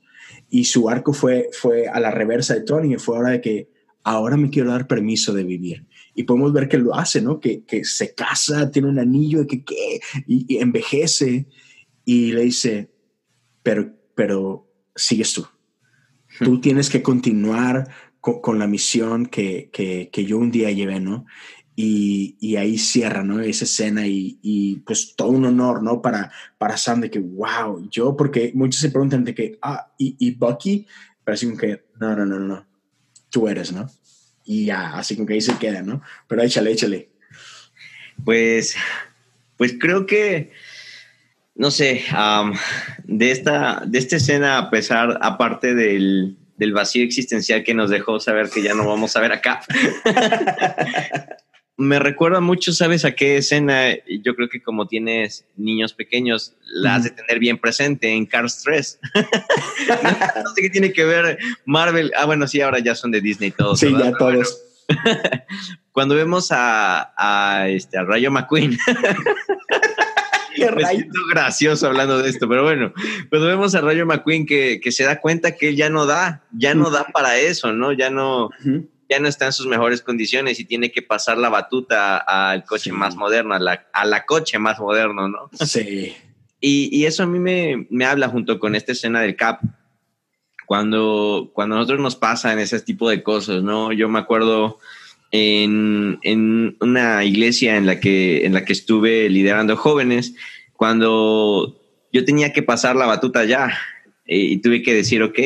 Y 0.49 0.65
su 0.65 0.89
arco 0.89 1.13
fue, 1.13 1.49
fue 1.51 1.87
a 1.87 1.99
la 1.99 2.11
reversa 2.11 2.53
de 2.53 2.61
Tony, 2.61 2.97
fue 2.97 3.17
ahora 3.17 3.31
de 3.31 3.41
que 3.41 3.69
ahora 4.03 4.37
me 4.37 4.49
quiero 4.49 4.71
dar 4.71 4.87
permiso 4.87 5.33
de 5.33 5.43
vivir. 5.43 5.85
Y 6.15 6.23
podemos 6.23 6.53
ver 6.53 6.69
que 6.69 6.77
lo 6.77 6.95
hace, 6.95 7.21
¿no? 7.21 7.39
Que, 7.39 7.63
que 7.63 7.83
se 7.83 8.13
casa, 8.13 8.71
tiene 8.71 8.87
un 8.87 8.99
anillo, 8.99 9.45
que, 9.45 9.63
¿qué? 9.63 9.99
Y, 10.25 10.45
y 10.47 10.57
envejece 10.57 11.47
y 12.05 12.31
le 12.31 12.43
dice, 12.43 12.89
pero, 13.63 13.93
pero 14.15 14.71
sigues 14.95 15.33
tú. 15.33 15.45
Tú 16.39 16.61
tienes 16.61 16.89
que 16.89 17.01
continuar 17.01 17.89
con, 18.21 18.59
la 18.59 18.67
misión 18.67 19.25
que, 19.25 19.69
que, 19.71 20.25
yo 20.25 20.37
un 20.37 20.51
día 20.51 20.71
llevé, 20.71 20.99
¿no? 20.99 21.25
Y, 21.75 22.35
y, 22.39 22.55
ahí 22.55 22.77
cierra, 22.77 23.23
¿no? 23.23 23.39
Esa 23.39 23.65
escena 23.65 24.07
y, 24.07 24.39
y, 24.41 24.77
pues 24.77 25.15
todo 25.15 25.29
un 25.29 25.45
honor, 25.45 25.83
¿no? 25.83 26.01
Para, 26.01 26.31
para 26.57 26.75
Sam 26.75 27.01
de 27.01 27.11
que, 27.11 27.19
wow, 27.19 27.87
yo, 27.89 28.17
porque 28.17 28.51
muchos 28.55 28.81
se 28.81 28.89
preguntan 28.89 29.23
de 29.23 29.35
que, 29.35 29.59
ah, 29.61 29.93
y, 29.97 30.15
y 30.17 30.31
Bucky, 30.31 30.87
pero 31.23 31.35
así 31.35 31.45
como 31.45 31.57
que, 31.57 31.85
no, 31.99 32.15
no, 32.15 32.25
no, 32.25 32.39
no, 32.39 32.65
tú 33.29 33.47
eres, 33.47 33.71
¿no? 33.71 33.87
Y 34.43 34.65
ya, 34.65 34.97
así 34.97 35.15
como 35.15 35.27
que 35.27 35.33
ahí 35.33 35.41
se 35.41 35.57
queda, 35.57 35.81
¿no? 35.81 36.01
Pero 36.27 36.41
échale, 36.41 36.71
échale. 36.71 37.09
Pues, 38.23 38.75
pues 39.57 39.75
creo 39.79 40.05
que, 40.05 40.51
no 41.53 41.69
sé, 41.69 42.05
de, 43.03 43.31
esta, 43.31 43.83
de 43.85 43.99
esta 43.99 44.15
escena, 44.15 44.57
a 44.57 44.69
pesar, 44.69 45.19
aparte 45.21 45.75
del, 45.75 46.37
del 46.57 46.73
vacío 46.73 47.03
existencial 47.03 47.63
que 47.63 47.73
nos 47.73 47.89
dejó 47.89 48.19
saber 48.19 48.49
que 48.49 48.61
ya 48.61 48.73
no 48.73 48.85
vamos 48.85 49.15
a 49.15 49.21
ver 49.21 49.31
acá. 49.31 49.61
Me 51.79 51.99
recuerda 51.99 52.39
mucho, 52.39 52.73
¿sabes 52.73 53.05
a 53.05 53.11
qué 53.11 53.37
escena? 53.37 53.93
Yo 54.23 54.35
creo 54.35 54.49
que 54.49 54.63
como 54.63 54.87
tienes 54.87 55.45
niños 55.55 55.93
pequeños, 55.93 56.55
la 56.65 56.95
has 56.95 57.03
de 57.03 57.11
tener 57.11 57.37
bien 57.37 57.59
presente 57.59 58.09
en 58.09 58.25
Cars 58.25 58.63
3. 58.63 58.99
no, 59.13 60.55
sé 60.55 60.61
qué 60.63 60.71
tiene 60.71 60.91
que 60.91 61.05
ver 61.05 61.37
Marvel. 61.65 62.11
Ah, 62.17 62.25
bueno, 62.25 62.47
sí, 62.47 62.61
ahora 62.61 62.79
ya 62.79 62.95
son 62.95 63.11
de 63.11 63.21
Disney 63.21 63.51
todos. 63.51 63.79
Sí, 63.79 63.91
ya 63.91 64.11
todos. 64.13 64.59
Cuando 65.91 66.15
vemos 66.15 66.47
a, 66.51 67.13
a, 67.15 67.69
este, 67.69 67.99
a 67.99 68.03
Rayo 68.03 68.31
McQueen. 68.31 68.75
Me 70.57 70.85
siento 70.85 71.19
gracioso 71.29 71.87
hablando 71.87 72.21
de 72.21 72.29
esto, 72.29 72.47
pero 72.47 72.63
bueno, 72.63 72.93
cuando 73.29 73.47
vemos 73.47 73.75
a 73.75 73.81
Rayo 73.81 74.05
McQueen 74.05 74.45
que, 74.45 74.79
que, 74.81 74.91
se 74.91 75.03
da 75.03 75.19
cuenta 75.19 75.55
que 75.55 75.69
él 75.69 75.75
ya 75.75 75.89
no 75.89 76.05
da, 76.05 76.43
ya 76.51 76.73
no 76.73 76.89
da 76.89 77.05
para 77.05 77.37
eso, 77.37 77.71
¿no? 77.73 77.91
Ya 77.93 78.09
no, 78.09 78.49
ya 79.09 79.19
no 79.19 79.27
está 79.27 79.45
en 79.45 79.53
sus 79.53 79.67
mejores 79.67 80.01
condiciones 80.01 80.59
y 80.59 80.65
tiene 80.65 80.91
que 80.91 81.01
pasar 81.01 81.37
la 81.37 81.49
batuta 81.49 82.17
al 82.17 82.63
coche 82.65 82.91
más 82.91 83.15
moderno, 83.15 83.53
a 83.53 83.59
la, 83.59 83.87
a 83.93 84.05
la 84.05 84.25
coche 84.25 84.59
más 84.59 84.79
moderno, 84.79 85.27
¿no? 85.27 85.49
Sí. 85.65 86.15
Y, 86.59 86.89
y 86.91 87.05
eso 87.05 87.23
a 87.23 87.27
mí 87.27 87.39
me, 87.39 87.87
me, 87.89 88.05
habla 88.05 88.29
junto 88.29 88.59
con 88.59 88.75
esta 88.75 88.91
escena 88.91 89.21
del 89.21 89.35
Cap. 89.35 89.61
Cuando, 90.65 91.51
cuando 91.53 91.75
a 91.75 91.79
nosotros 91.79 92.01
nos 92.01 92.15
pasan 92.17 92.59
ese 92.59 92.79
tipo 92.81 93.09
de 93.09 93.23
cosas, 93.23 93.63
¿no? 93.63 93.93
Yo 93.93 94.09
me 94.09 94.19
acuerdo 94.19 94.79
en, 95.31 96.19
en, 96.23 96.77
una 96.79 97.23
iglesia 97.23 97.75
en 97.75 97.85
la, 97.85 97.99
que, 97.99 98.45
en 98.45 98.53
la 98.53 98.65
que 98.65 98.73
estuve 98.73 99.29
liderando 99.29 99.75
jóvenes, 99.75 100.35
cuando 100.73 101.81
yo 102.13 102.25
tenía 102.25 102.53
que 102.53 102.63
pasar 102.63 102.95
la 102.95 103.05
batuta 103.05 103.45
ya 103.45 103.77
eh, 104.25 104.37
y 104.37 104.57
tuve 104.57 104.81
que 104.81 104.93
decir, 104.93 105.21
ok, 105.23 105.39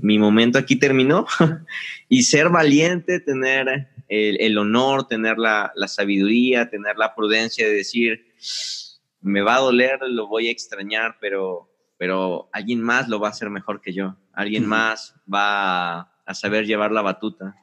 mi 0.00 0.18
momento 0.18 0.58
aquí 0.58 0.76
terminó 0.76 1.26
y 2.08 2.22
ser 2.22 2.48
valiente, 2.48 3.20
tener 3.20 3.88
el, 4.08 4.40
el 4.40 4.58
honor, 4.58 5.08
tener 5.08 5.38
la, 5.38 5.72
la, 5.74 5.88
sabiduría, 5.88 6.70
tener 6.70 6.96
la 6.96 7.14
prudencia 7.14 7.66
de 7.66 7.74
decir, 7.74 8.34
me 9.20 9.40
va 9.40 9.56
a 9.56 9.60
doler, 9.60 9.98
lo 10.08 10.26
voy 10.28 10.48
a 10.48 10.52
extrañar, 10.52 11.16
pero, 11.20 11.70
pero 11.96 12.48
alguien 12.52 12.80
más 12.80 13.08
lo 13.08 13.18
va 13.18 13.28
a 13.28 13.30
hacer 13.30 13.50
mejor 13.50 13.80
que 13.80 13.92
yo, 13.92 14.16
alguien 14.32 14.66
más 14.66 15.14
va 15.32 16.12
a 16.26 16.34
saber 16.34 16.66
llevar 16.66 16.92
la 16.92 17.02
batuta. 17.02 17.56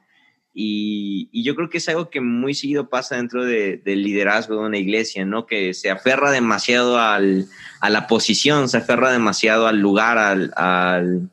Y, 0.54 1.42
yo 1.42 1.54
creo 1.54 1.70
que 1.70 1.78
es 1.78 1.88
algo 1.88 2.10
que 2.10 2.20
muy 2.20 2.54
seguido 2.54 2.88
pasa 2.88 3.16
dentro 3.16 3.44
del 3.44 3.82
liderazgo 3.84 4.54
de 4.54 4.66
una 4.66 4.78
iglesia, 4.78 5.24
¿no? 5.24 5.46
Que 5.46 5.74
se 5.74 5.90
aferra 5.90 6.30
demasiado 6.30 6.98
al, 6.98 7.46
a 7.80 7.90
la 7.90 8.06
posición, 8.06 8.68
se 8.68 8.78
aferra 8.78 9.10
demasiado 9.12 9.66
al 9.66 9.78
lugar, 9.78 10.18
al, 10.18 10.52
al 10.56 11.30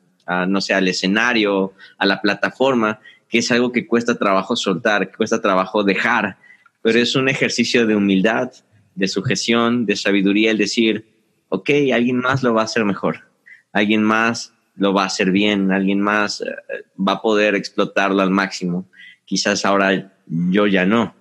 no 0.48 0.60
sé, 0.60 0.74
al 0.74 0.88
escenario, 0.88 1.74
a 1.98 2.06
la 2.06 2.20
plataforma, 2.20 3.00
que 3.28 3.38
es 3.38 3.50
algo 3.50 3.72
que 3.72 3.86
cuesta 3.86 4.18
trabajo 4.18 4.56
soltar, 4.56 5.10
que 5.10 5.16
cuesta 5.16 5.40
trabajo 5.40 5.84
dejar, 5.84 6.38
pero 6.82 6.98
es 6.98 7.14
un 7.14 7.28
ejercicio 7.28 7.86
de 7.86 7.96
humildad, 7.96 8.50
de 8.94 9.08
sujeción, 9.08 9.86
de 9.86 9.96
sabiduría, 9.96 10.50
el 10.50 10.58
decir, 10.58 11.06
ok, 11.48 11.70
alguien 11.92 12.18
más 12.18 12.42
lo 12.42 12.54
va 12.54 12.62
a 12.62 12.64
hacer 12.64 12.84
mejor, 12.84 13.28
alguien 13.72 14.02
más 14.02 14.52
lo 14.76 14.94
va 14.94 15.02
a 15.02 15.06
hacer 15.06 15.30
bien, 15.30 15.72
alguien 15.72 16.00
más 16.00 16.40
eh, 16.40 16.46
va 16.96 17.12
a 17.12 17.22
poder 17.22 17.54
explotarlo 17.54 18.22
al 18.22 18.30
máximo 18.30 18.88
quizás 19.30 19.64
ahora 19.64 20.12
yo 20.26 20.66
ya 20.66 20.84
no. 20.84 21.14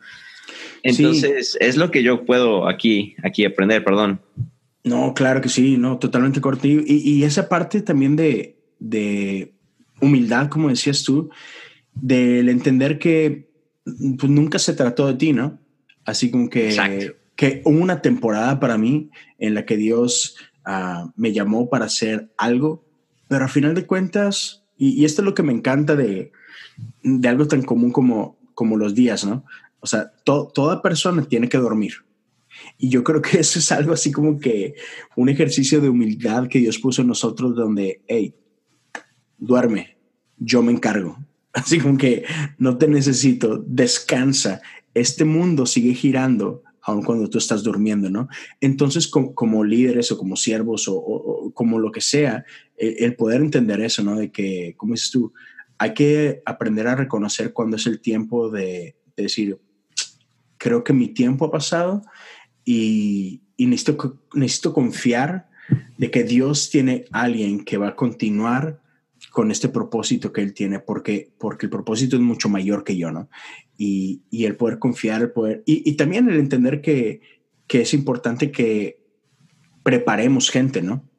Entonces, 0.81 1.56
es 1.61 1.77
lo 1.77 1.91
que 1.91 2.02
yo 2.02 2.26
puedo 2.26 2.68
aquí, 2.68 3.15
aquí 3.22 3.45
aprender, 3.45 3.84
perdón. 3.84 4.19
No, 4.84 5.14
claro 5.14 5.41
que 5.41 5.49
sí, 5.49 5.77
no, 5.77 5.99
totalmente 5.99 6.41
corto. 6.41 6.68
Y, 6.68 6.84
y 6.88 7.23
esa 7.23 7.48
parte 7.48 7.84
también 7.84 8.15
de, 8.15 8.57
de, 8.80 9.53
humildad, 10.02 10.49
como 10.49 10.69
decías 10.69 11.03
tú, 11.03 11.30
del 11.94 12.49
entender 12.49 12.98
que 12.98 13.48
pues, 13.84 14.31
nunca 14.31 14.57
se 14.57 14.73
trató 14.73 15.06
de 15.06 15.14
ti, 15.14 15.31
¿no? 15.31 15.60
Así 16.03 16.31
como 16.31 16.49
que, 16.49 17.14
que 17.36 17.61
hubo 17.64 17.77
una 17.77 18.02
temporada 18.02 18.60
para 18.60 18.80
mí 18.80 19.11
en 19.38 19.53
la 19.53 19.68
que 19.68 19.77
Dios 19.77 20.36
uh, 20.65 21.11
me 21.15 21.31
llamó 21.31 21.69
para 21.69 21.86
hacer 21.86 22.31
algo, 22.38 22.84
pero 23.27 23.44
al 23.44 23.52
final 23.52 23.76
de 23.76 23.86
cuentas, 23.86 24.64
y, 24.80 24.99
y 24.99 25.06
esto 25.06 25.22
es 25.22 25.26
lo 25.27 25.36
que 25.36 25.44
me 25.44 25.53
encanta 25.53 25.95
de, 25.95 26.31
de 27.03 27.27
algo 27.27 27.47
tan 27.47 27.63
común 27.63 27.91
como, 27.91 28.38
como 28.53 28.77
los 28.77 28.95
días, 28.95 29.26
¿no? 29.26 29.45
O 29.80 29.88
sea, 29.88 30.11
toda 30.23 30.81
persona 30.81 31.23
tiene 31.23 31.47
que 31.47 31.57
dormir. 31.57 31.93
Y 32.77 32.89
yo 32.89 33.03
creo 33.03 33.21
que 33.21 33.39
eso 33.39 33.59
es 33.59 33.71
algo 33.71 33.93
así 33.93 34.11
como 34.11 34.39
que 34.39 34.76
un 35.15 35.30
ejercicio 35.30 35.81
de 35.81 35.89
humildad 35.89 36.47
que 36.47 36.59
Dios 36.59 36.80
puso 36.80 37.01
en 37.01 37.07
nosotros 37.07 37.55
donde, 37.55 38.01
hey, 38.07 38.35
duerme, 39.38 39.97
yo 40.38 40.61
me 40.61 40.71
encargo. 40.71 41.17
Así 41.53 41.80
como 41.80 41.97
que 41.97 42.26
no 42.59 42.77
te 42.77 42.88
necesito, 42.88 43.57
descansa. 43.65 44.61
Este 44.93 45.26
mundo 45.26 45.65
sigue 45.65 45.93
girando 45.93 46.63
aun 46.81 47.03
cuando 47.03 47.30
tú 47.30 47.38
estás 47.38 47.63
durmiendo, 47.63 48.09
¿no? 48.09 48.27
Entonces, 48.61 49.07
como, 49.07 49.63
líderes 49.63 50.11
o 50.11 50.17
como 50.17 50.35
siervos 50.35 50.85
o, 50.88 51.51
como 51.53 51.80
lo 51.80 51.91
que 51.91 52.01
sea, 52.01 52.45
el, 52.77 52.95
el, 52.99 53.15
poder 53.15 53.41
entender 53.41 53.81
eso, 53.81 54.03
¿no? 54.03 54.15
De 54.15 54.31
que, 54.31 54.76
como 54.77 54.93
dices 54.93 55.11
tú, 55.11 55.34
hay 55.80 55.93
que 55.93 56.41
aprender 56.45 56.88
a 56.88 56.95
reconocer 56.95 57.53
cuando 57.53 57.77
es 57.77 57.88
el 57.88 58.01
tiempo 58.01 58.49
de, 58.49 58.95
decir, 59.15 59.60
creo 60.57 60.84
que 60.84 60.93
mi 60.93 61.07
tiempo 61.07 61.45
ha 61.45 61.51
pasado 61.51 62.03
y, 62.64 63.41
necesito, 63.57 64.22
necesito 64.34 64.73
confiar 64.73 65.49
de 65.97 66.11
que 66.11 66.23
Dios 66.23 66.69
tiene 66.69 67.06
alguien 67.11 67.64
que 67.64 67.77
va 67.77 67.89
a 67.89 67.95
continuar 67.95 68.81
con 69.31 69.51
este 69.51 69.69
propósito 69.69 70.31
que 70.31 70.41
Él 70.41 70.53
tiene, 70.53 70.80
porque, 70.80 71.31
porque 71.38 71.65
el 71.65 71.69
propósito 71.69 72.15
es 72.15 72.22
mucho 72.22 72.49
mayor 72.49 72.84
que 72.84 72.97
yo, 72.97 73.11
¿no? 73.11 73.30
Y, 73.77 74.22
el 74.31 74.56
poder 74.56 74.80
confiar, 74.80 75.22
el 75.22 75.31
poder, 75.31 75.64
y, 75.65 75.93
también 75.93 76.30
el 76.30 76.39
entender 76.39 76.81
que, 76.81 77.22
que 77.68 77.81
es 77.81 77.93
importante 77.93 78.51
que 78.51 79.01
preparemos 79.84 80.49
gente, 80.49 80.81
¿no? 80.81 81.10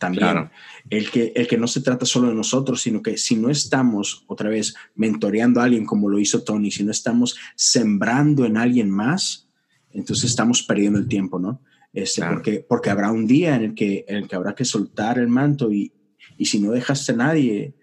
también. 0.00 0.50
El, 0.90 1.10
que, 1.10 1.32
el 1.36 1.46
que 1.46 1.56
no 1.56 1.68
se 1.68 1.80
trata 1.80 2.04
solo 2.04 2.28
de 2.28 2.34
nosotros, 2.34 2.82
sino 2.82 3.00
que 3.00 3.16
si 3.16 3.36
no 3.36 3.48
estamos 3.48 4.24
otra 4.26 4.50
vez 4.50 4.74
mentoreando 4.96 5.60
a 5.60 5.64
alguien 5.64 5.86
como 5.86 6.08
lo 6.08 6.18
hizo 6.18 6.42
Tony, 6.42 6.70
si 6.70 6.82
no 6.82 6.90
estamos 6.90 7.36
sembrando 7.54 8.44
en 8.44 8.56
alguien 8.56 8.90
más, 8.90 9.48
entonces 9.92 10.30
estamos 10.30 10.62
perdiendo 10.62 10.98
el 10.98 11.08
tiempo, 11.08 11.38
¿no? 11.38 11.60
Este, 11.92 12.24
porque, 12.24 12.64
porque 12.68 12.90
habrá 12.90 13.10
un 13.10 13.26
día 13.26 13.56
en 13.56 13.62
el, 13.62 13.74
que, 13.74 14.04
en 14.08 14.16
el 14.16 14.28
que 14.28 14.36
habrá 14.36 14.54
que 14.54 14.64
soltar 14.64 15.18
el 15.18 15.28
manto 15.28 15.72
y, 15.72 15.92
y 16.36 16.46
si 16.46 16.60
no 16.60 16.72
dejaste 16.72 17.12
a 17.12 17.16
nadie, 17.16 17.74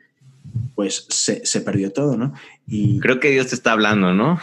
pues 0.76 1.06
se, 1.10 1.46
se, 1.46 1.62
perdió 1.62 1.92
todo, 1.92 2.18
¿no? 2.18 2.34
Y 2.68 3.00
creo 3.00 3.20
que 3.20 3.32
Dios 3.32 3.48
te 3.48 3.56
está 3.56 3.74
hablando, 3.74 4.14
¿no? 4.14 4.40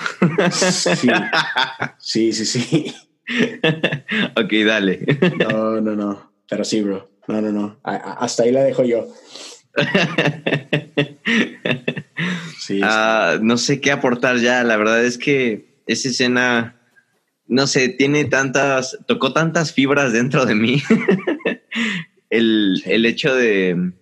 sí, 0.51 2.33
sí, 2.33 2.33
sí. 2.33 2.45
sí. 2.45 2.95
ok, 4.37 4.53
dale. 4.67 5.05
no, 5.39 5.81
no, 5.81 5.97
no. 5.97 6.33
Pero 6.49 6.65
sí, 6.65 6.83
bro. 6.83 7.14
No, 7.27 7.41
no, 7.41 7.53
no. 7.53 7.81
hasta 7.83 8.43
ahí 8.43 8.53
la 8.53 8.63
dejo 8.63 8.85
yo. 8.85 9.07
Ah, 12.83 13.39
no 13.43 13.59
sé 13.59 13.81
qué 13.81 13.93
aportar 13.93 14.39
ya. 14.39 14.65
La 14.65 14.77
verdad 14.77 15.05
es 15.05 15.19
que 15.19 15.83
esa 15.87 16.09
escena, 16.09 16.81
no 17.47 17.67
sé, 17.67 17.91
tiene 17.91 18.25
tantas, 18.25 18.99
tocó 19.07 19.33
tantas 19.33 19.73
fibras 19.73 20.13
dentro 20.13 20.47
de 20.47 20.55
mí. 20.55 20.83
el, 22.31 22.83
el, 22.87 23.07
hecho 23.07 23.35
de, 23.35 23.93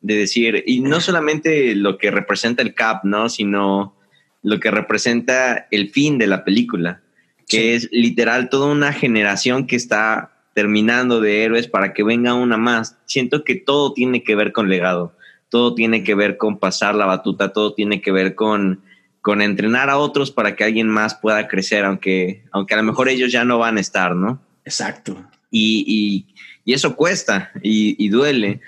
de, 0.00 0.14
decir, 0.14 0.64
y 0.66 0.80
no 0.80 1.00
solamente 1.00 1.74
lo 1.74 1.98
que 1.98 2.10
representa 2.10 2.62
el 2.62 2.74
Cap, 2.74 3.04
¿no? 3.04 3.28
Sino 3.28 3.98
lo 4.42 4.58
que 4.60 4.70
representa 4.70 5.68
el 5.70 5.90
fin 5.90 6.16
de 6.16 6.26
la 6.26 6.44
película, 6.44 7.02
que 7.46 7.74
es 7.74 7.88
literal 7.92 8.48
toda 8.48 8.72
una 8.72 8.92
generación 8.92 9.66
que 9.66 9.76
está 9.76 10.39
terminando 10.54 11.20
de 11.20 11.44
héroes 11.44 11.68
para 11.68 11.92
que 11.92 12.02
venga 12.02 12.34
una 12.34 12.56
más. 12.56 12.98
Siento 13.06 13.44
que 13.44 13.54
todo 13.54 13.92
tiene 13.92 14.22
que 14.22 14.34
ver 14.34 14.52
con 14.52 14.68
legado, 14.68 15.14
todo 15.48 15.74
tiene 15.74 16.02
que 16.04 16.14
ver 16.14 16.36
con 16.36 16.58
pasar 16.58 16.94
la 16.94 17.06
batuta, 17.06 17.52
todo 17.52 17.74
tiene 17.74 18.00
que 18.00 18.12
ver 18.12 18.34
con, 18.34 18.82
con 19.20 19.42
entrenar 19.42 19.90
a 19.90 19.98
otros 19.98 20.30
para 20.30 20.56
que 20.56 20.64
alguien 20.64 20.88
más 20.88 21.14
pueda 21.14 21.48
crecer, 21.48 21.84
aunque, 21.84 22.44
aunque 22.52 22.74
a 22.74 22.78
lo 22.78 22.82
mejor 22.84 23.08
ellos 23.08 23.30
ya 23.30 23.44
no 23.44 23.58
van 23.58 23.76
a 23.76 23.80
estar, 23.80 24.14
¿no? 24.16 24.40
Exacto. 24.64 25.16
Y, 25.50 26.26
y, 26.64 26.72
eso 26.72 26.94
cuesta 26.94 27.50
y, 27.62 28.08
duele. 28.10 28.60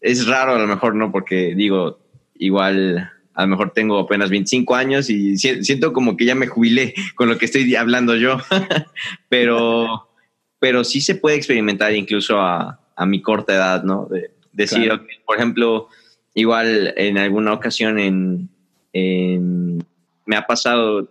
es 0.00 0.26
raro 0.26 0.54
a 0.54 0.58
lo 0.58 0.66
mejor, 0.66 0.94
¿no? 0.94 1.12
Porque 1.12 1.54
digo, 1.54 1.98
igual 2.38 3.10
a 3.34 3.42
lo 3.42 3.48
mejor 3.48 3.72
tengo 3.72 3.98
apenas 3.98 4.30
25 4.30 4.74
años 4.74 5.10
y 5.10 5.36
siento 5.38 5.92
como 5.92 6.16
que 6.16 6.24
ya 6.24 6.34
me 6.34 6.46
jubilé 6.46 6.94
con 7.14 7.28
lo 7.28 7.38
que 7.38 7.44
estoy 7.46 7.74
hablando 7.74 8.16
yo, 8.16 8.38
pero, 9.28 10.09
pero 10.60 10.84
sí 10.84 11.00
se 11.00 11.16
puede 11.16 11.36
experimentar 11.36 11.92
incluso 11.94 12.38
a, 12.38 12.78
a 12.94 13.06
mi 13.06 13.20
corta 13.20 13.54
edad, 13.54 13.82
¿no? 13.82 14.06
De, 14.06 14.30
decir, 14.52 14.92
por 15.24 15.36
ejemplo, 15.36 15.88
igual 16.34 16.92
en 16.96 17.18
alguna 17.18 17.52
ocasión 17.52 17.98
en, 17.98 18.48
me 20.26 20.36
ha 20.36 20.46
pasado 20.46 21.08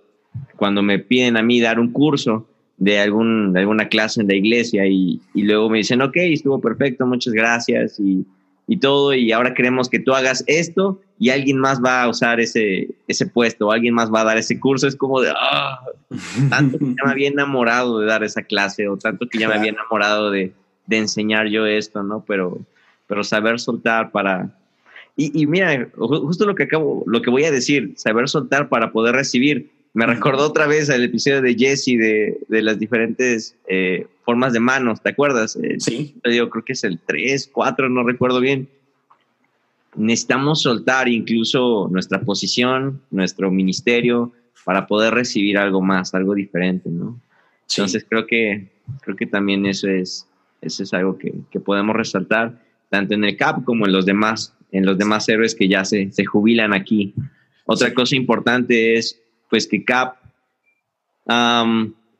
cuando 0.55 0.83
me 0.83 0.99
piden 0.99 1.35
a 1.35 1.41
mí 1.41 1.59
dar 1.59 1.79
un 1.79 1.91
curso 1.91 2.47
de, 2.77 2.99
algún, 2.99 3.53
de 3.53 3.61
alguna 3.61 3.87
clase 3.89 4.21
en 4.21 4.27
la 4.27 4.35
iglesia 4.35 4.85
y, 4.85 5.19
y 5.33 5.43
luego 5.43 5.69
me 5.69 5.79
dicen, 5.79 6.01
ok, 6.01 6.15
estuvo 6.17 6.61
perfecto, 6.61 7.05
muchas 7.07 7.33
gracias 7.33 7.99
y 7.99 8.25
y 8.71 8.77
todo, 8.77 9.15
y 9.15 9.31
ahora 9.31 9.55
queremos 9.55 9.89
que 9.89 9.97
tú 9.97 10.13
hagas 10.13 10.43
esto 10.45 11.01
y 11.17 11.31
alguien 11.31 11.57
más 11.57 11.81
va 11.83 12.03
a 12.03 12.07
usar 12.07 12.39
ese, 12.39 12.87
ese 13.07 13.25
puesto, 13.25 13.65
o 13.65 13.71
alguien 13.71 13.95
más 13.95 14.13
va 14.13 14.21
a 14.21 14.25
dar 14.25 14.37
ese 14.37 14.59
curso, 14.59 14.87
es 14.87 14.95
como 14.95 15.21
de, 15.21 15.33
ah, 15.35 15.79
tanto 16.51 16.77
que 16.77 16.85
ya 16.85 17.03
me 17.03 17.11
había 17.11 17.29
enamorado 17.29 17.99
de 17.99 18.05
dar 18.05 18.23
esa 18.23 18.43
clase, 18.43 18.87
o 18.87 18.95
tanto 18.95 19.27
que 19.27 19.39
ya 19.39 19.47
me 19.47 19.55
había 19.55 19.71
enamorado 19.71 20.29
de, 20.29 20.53
de, 20.85 20.97
enseñar 20.97 21.47
yo 21.47 21.65
esto, 21.65 22.03
¿no? 22.03 22.23
Pero, 22.27 22.59
pero 23.07 23.23
saber 23.23 23.59
soltar 23.59 24.11
para... 24.11 24.55
Y, 25.17 25.41
y 25.41 25.47
mira, 25.47 25.89
justo 25.97 26.45
lo 26.45 26.53
que 26.53 26.63
acabo, 26.63 27.03
lo 27.07 27.23
que 27.23 27.31
voy 27.31 27.45
a 27.45 27.51
decir, 27.51 27.93
saber 27.95 28.29
soltar 28.29 28.69
para 28.69 28.91
poder 28.91 29.15
recibir. 29.15 29.71
Me 29.93 30.05
recordó 30.05 30.45
otra 30.45 30.67
vez 30.67 30.89
el 30.89 31.03
episodio 31.03 31.41
de 31.41 31.55
Jesse 31.55 31.97
de, 31.97 32.37
de 32.47 32.61
las 32.61 32.77
diferentes 32.77 33.55
eh, 33.67 34.05
formas 34.29 34.53
de 34.53 34.59
manos, 34.59 35.01
¿te 35.01 35.09
acuerdas? 35.09 35.55
Eh, 35.55 35.79
sí. 35.79 36.13
Yo 36.23 36.51
creo 36.51 36.63
que 36.63 36.73
es 36.73 36.83
el 36.83 36.99
3, 36.99 37.49
4, 37.51 37.89
no 37.89 38.03
recuerdo 38.03 38.39
bien. 38.39 38.69
Necesitamos 39.95 40.61
soltar 40.61 41.07
incluso 41.07 41.87
nuestra 41.89 42.21
posición, 42.21 43.01
nuestro 43.09 43.49
ministerio, 43.49 44.31
para 44.63 44.85
poder 44.85 45.15
recibir 45.15 45.57
algo 45.57 45.81
más, 45.81 46.13
algo 46.13 46.35
diferente, 46.35 46.91
¿no? 46.91 47.19
Entonces 47.67 48.05
creo 48.07 48.27
que, 48.27 48.67
creo 49.01 49.15
que 49.15 49.25
también 49.25 49.65
eso 49.65 49.87
es, 49.87 50.27
eso 50.61 50.83
es 50.83 50.93
algo 50.93 51.17
que, 51.17 51.33
que, 51.49 51.59
podemos 51.59 51.95
resaltar, 51.95 52.61
tanto 52.89 53.15
en 53.15 53.23
el 53.23 53.35
CAP 53.35 53.63
como 53.63 53.87
en 53.87 53.93
los 53.93 54.05
demás, 54.05 54.55
en 54.71 54.85
los 54.85 54.95
demás 54.95 55.27
héroes 55.27 55.55
que 55.55 55.67
ya 55.67 55.83
se, 55.85 56.11
se 56.11 56.23
jubilan 56.23 56.71
aquí. 56.71 57.15
Otra 57.65 57.95
cosa 57.95 58.15
importante 58.15 58.93
es 58.93 59.19
pues 59.49 59.65
que 59.65 59.83
Cap 59.83 60.17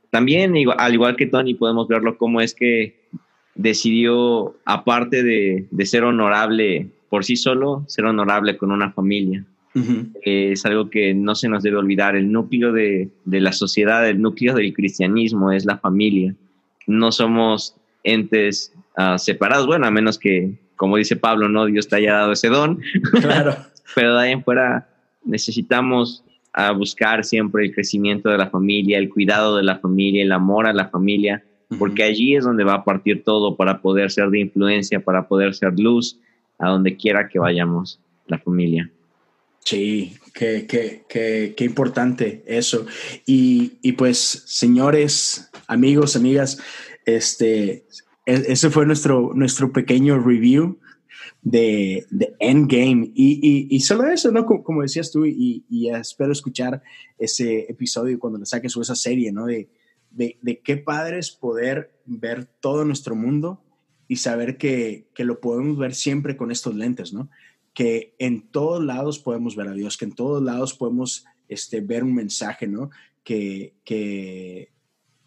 también, 0.10 0.54
al 0.78 0.94
igual 0.94 1.16
que 1.16 1.28
Tony, 1.28 1.54
podemos 1.54 1.88
verlo 1.88 2.18
como 2.18 2.42
es 2.42 2.54
que 2.54 3.00
decidió, 3.56 4.56
aparte 4.66 5.24
de, 5.24 5.68
ser 5.86 6.04
honorable 6.04 6.90
por 7.10 7.26
sí 7.26 7.36
solo, 7.36 7.84
ser 7.88 8.06
honorable 8.06 8.58
con 8.58 8.72
una 8.72 8.92
familia. 8.92 9.46
es 10.24 10.66
algo 10.66 10.90
que 10.90 11.14
no 11.14 11.36
se 11.36 11.50
nos 11.50 11.64
debe 11.64 11.78
olvidar. 11.78 12.16
El 12.16 12.32
núcleo 12.32 12.72
de, 12.72 13.10
la 13.26 13.52
sociedad, 13.52 14.08
el 14.08 14.22
núcleo 14.22 14.56
del 14.56 14.74
cristianismo 14.74 15.52
es 15.52 15.66
la 15.66 15.78
familia. 15.78 16.34
No 16.88 17.12
somos 17.12 17.76
entes 18.04 18.74
ah, 18.96 19.18
separados, 19.18 19.68
bueno, 19.68 19.86
a 19.86 19.92
menos 19.92 20.18
que, 20.18 20.58
como 20.76 20.98
dice 20.98 21.18
Pablo, 21.18 21.50
no 21.50 21.66
Dios 21.66 21.88
te 21.88 21.98
haya 21.98 22.14
dado 22.14 22.32
ese 22.32 22.48
don. 22.48 22.80
Claro. 23.20 23.56
Pero 23.96 24.16
de 24.16 24.24
ahí 24.24 24.32
en 24.32 24.44
fuera 24.44 24.88
necesitamos 25.24 26.24
a 26.54 26.72
buscar 26.72 27.24
siempre 27.24 27.66
el 27.66 27.74
crecimiento 27.74 28.30
de 28.30 28.38
la 28.38 28.50
familia, 28.50 28.98
el 28.98 29.10
cuidado 29.10 29.58
de 29.58 29.64
la 29.64 29.80
familia, 29.80 30.24
el 30.24 30.32
amor 30.32 30.68
a 30.68 30.74
la 30.74 30.90
familia, 30.90 31.44
porque 31.78 32.04
allí 32.04 32.36
es 32.36 32.44
donde 32.44 32.64
va 32.64 32.76
a 32.76 32.84
partir 32.84 33.24
todo 33.24 33.56
para 33.56 33.82
poder 33.82 34.10
ser 34.10 34.30
de 34.30 34.40
influencia, 34.40 35.00
para 35.00 35.28
poder 35.28 35.54
ser 35.54 35.78
luz 35.78 36.20
a 36.58 36.70
donde 36.70 36.98
quiera 36.98 37.30
que 37.30 37.40
vayamos, 37.40 38.00
la 38.28 38.40
familia. 38.40 38.92
Sí, 39.60 40.16
qué, 40.34 40.66
qué, 40.68 41.04
qué, 41.08 41.54
qué 41.56 41.64
importante 41.64 42.44
eso. 42.48 42.86
Y, 43.26 43.74
y, 43.82 43.92
pues, 43.92 44.18
señores, 44.48 45.52
amigos, 45.68 46.16
amigas, 46.16 46.60
este, 47.06 47.86
e, 48.26 48.44
ese 48.48 48.70
fue 48.70 48.86
nuestro, 48.86 49.32
nuestro 49.36 49.72
pequeño 49.72 50.20
review 50.20 50.80
de, 51.42 52.06
de 52.10 52.36
Endgame. 52.40 53.12
Y, 53.14 53.40
y, 53.42 53.76
y, 53.76 53.80
solo 53.80 54.08
eso, 54.08 54.32
¿no? 54.32 54.46
Como, 54.46 54.82
decías 54.82 55.12
tú, 55.12 55.26
y, 55.26 55.64
y, 55.70 55.90
espero 55.90 56.32
escuchar 56.32 56.82
ese 57.18 57.66
episodio 57.70 58.20
cuando 58.20 58.40
le 58.40 58.46
saques 58.46 58.76
esa 58.76 58.96
serie, 58.96 59.32
¿no? 59.32 59.46
De, 59.46 59.70
de, 60.12 60.38
de, 60.42 60.60
qué 60.60 60.78
padre 60.78 61.20
es 61.20 61.32
poder 61.32 61.92
ver 62.06 62.46
todo 62.46 62.86
nuestro 62.86 63.16
mundo 63.16 63.62
y 64.08 64.18
saber 64.18 64.58
que, 64.58 65.08
que, 65.14 65.24
lo 65.24 65.40
podemos 65.40 65.78
ver 65.78 65.94
siempre 65.94 66.36
con 66.36 66.52
estos 66.52 66.76
lentes, 66.76 67.14
¿no? 67.14 67.30
Que 67.74 68.16
en 68.20 68.50
todos 68.50 68.84
lados 68.84 69.20
podemos 69.20 69.56
ver 69.56 69.68
a 69.68 69.74
Dios, 69.74 69.98
que 69.98 70.06
en 70.06 70.16
todos 70.16 70.42
lados 70.42 70.74
podemos 70.74 71.26
este, 71.48 71.82
ver 71.82 72.04
un 72.04 72.16
mensaje, 72.16 72.68
¿no? 72.68 72.90
Que, 73.24 73.76
que 73.84 74.72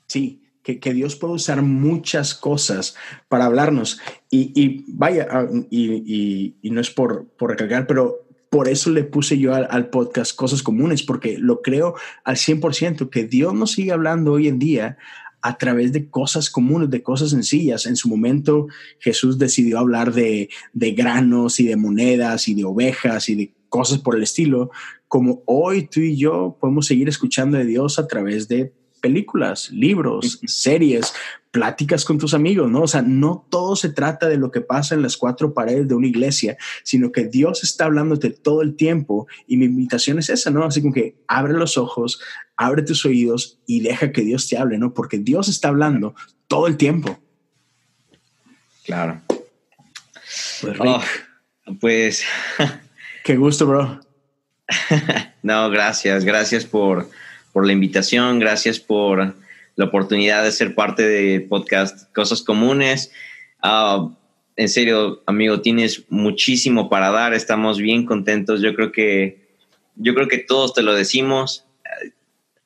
sí, 0.06 0.42
que, 0.62 0.92
Dios 0.92 1.16
puede 1.16 1.34
usar 1.34 1.62
muchas 1.62 2.34
cosas 2.34 2.94
para 3.28 3.46
hablarnos. 3.46 4.00
Y, 4.30 4.84
vaya, 4.88 5.26
ah, 5.30 5.48
y, 5.70 6.54
no 6.62 6.80
es 6.80 6.90
por, 6.90 7.26
por 7.36 7.50
recalcar, 7.50 7.86
pero 7.86 8.26
por 8.50 8.68
eso 8.68 8.90
le 8.90 9.04
puse 9.04 9.38
yo 9.38 9.54
al, 9.54 9.88
podcast 9.90 10.36
Cosas 10.36 10.62
Comunes, 10.62 11.02
porque 11.02 11.38
lo 11.38 11.62
creo 11.62 11.94
al 12.24 12.36
100%, 12.36 13.08
que 13.08 13.24
Dios 13.24 13.54
nos 13.54 13.72
sigue 13.72 13.92
hablando 13.92 14.32
hoy 14.32 14.48
en 14.48 14.58
día 14.58 14.98
a 15.40 15.58
través 15.58 15.92
de 15.92 16.08
cosas 16.08 16.50
comunes, 16.50 16.90
de 16.90 17.02
cosas 17.02 17.30
sencillas. 17.30 17.86
En 17.86 17.96
su 17.96 18.08
momento 18.08 18.68
Jesús 19.00 19.38
decidió 19.38 19.78
hablar 19.78 20.12
de, 20.12 20.48
de 20.72 20.92
granos 20.92 21.58
y 21.58 21.66
de 21.66 21.76
monedas 21.76 22.46
y 22.46 22.54
de 22.54 22.64
ovejas 22.64 23.28
y 23.28 23.34
de 23.34 23.54
cosas 23.68 23.98
por 23.98 24.16
el 24.16 24.22
estilo, 24.22 24.70
como 25.08 25.42
hoy 25.46 25.88
tú 25.88 26.00
y 26.00 26.16
yo 26.16 26.56
podemos 26.60 26.86
seguir 26.86 27.08
escuchando 27.08 27.56
de 27.56 27.64
Dios 27.64 27.98
a 27.98 28.06
través 28.06 28.46
de 28.48 28.72
películas, 29.02 29.70
libros, 29.70 30.40
series, 30.46 31.12
pláticas 31.50 32.06
con 32.06 32.16
tus 32.16 32.32
amigos, 32.32 32.70
¿no? 32.70 32.82
O 32.82 32.88
sea, 32.88 33.02
no 33.02 33.46
todo 33.50 33.76
se 33.76 33.90
trata 33.90 34.28
de 34.28 34.38
lo 34.38 34.50
que 34.50 34.62
pasa 34.62 34.94
en 34.94 35.02
las 35.02 35.18
cuatro 35.18 35.52
paredes 35.52 35.86
de 35.86 35.94
una 35.94 36.06
iglesia, 36.06 36.56
sino 36.82 37.12
que 37.12 37.26
Dios 37.26 37.62
está 37.62 37.84
hablándote 37.84 38.30
todo 38.30 38.62
el 38.62 38.74
tiempo 38.74 39.26
y 39.46 39.58
mi 39.58 39.66
invitación 39.66 40.18
es 40.18 40.30
esa, 40.30 40.50
¿no? 40.50 40.64
Así 40.64 40.80
como 40.80 40.94
que 40.94 41.16
abre 41.28 41.52
los 41.52 41.76
ojos, 41.76 42.20
abre 42.56 42.82
tus 42.82 43.04
oídos 43.04 43.58
y 43.66 43.80
deja 43.80 44.12
que 44.12 44.22
Dios 44.22 44.48
te 44.48 44.56
hable, 44.56 44.78
¿no? 44.78 44.94
Porque 44.94 45.18
Dios 45.18 45.48
está 45.48 45.68
hablando 45.68 46.14
todo 46.48 46.66
el 46.66 46.78
tiempo. 46.78 47.20
Claro. 48.84 49.20
Pues, 50.62 50.76
oh, 50.80 51.02
pues... 51.78 52.24
Qué 53.24 53.36
gusto, 53.36 53.66
bro. 53.66 54.00
no, 55.42 55.70
gracias, 55.70 56.24
gracias 56.24 56.64
por 56.64 57.08
por 57.52 57.66
la 57.66 57.72
invitación, 57.72 58.38
gracias 58.38 58.78
por 58.78 59.34
la 59.76 59.84
oportunidad 59.84 60.44
de 60.44 60.52
ser 60.52 60.74
parte 60.74 61.02
del 61.02 61.44
podcast 61.44 62.12
Cosas 62.12 62.42
Comunes. 62.42 63.12
Ah, 63.62 64.08
en 64.56 64.68
serio, 64.68 65.22
amigo, 65.26 65.60
tienes 65.60 66.04
muchísimo 66.10 66.88
para 66.88 67.10
dar, 67.10 67.34
estamos 67.34 67.78
bien 67.78 68.04
contentos. 68.04 68.60
Yo 68.60 68.74
creo 68.74 68.92
que, 68.92 69.48
yo 69.96 70.14
creo 70.14 70.28
que 70.28 70.38
todos 70.38 70.74
te 70.74 70.82
lo 70.82 70.94
decimos. 70.94 71.64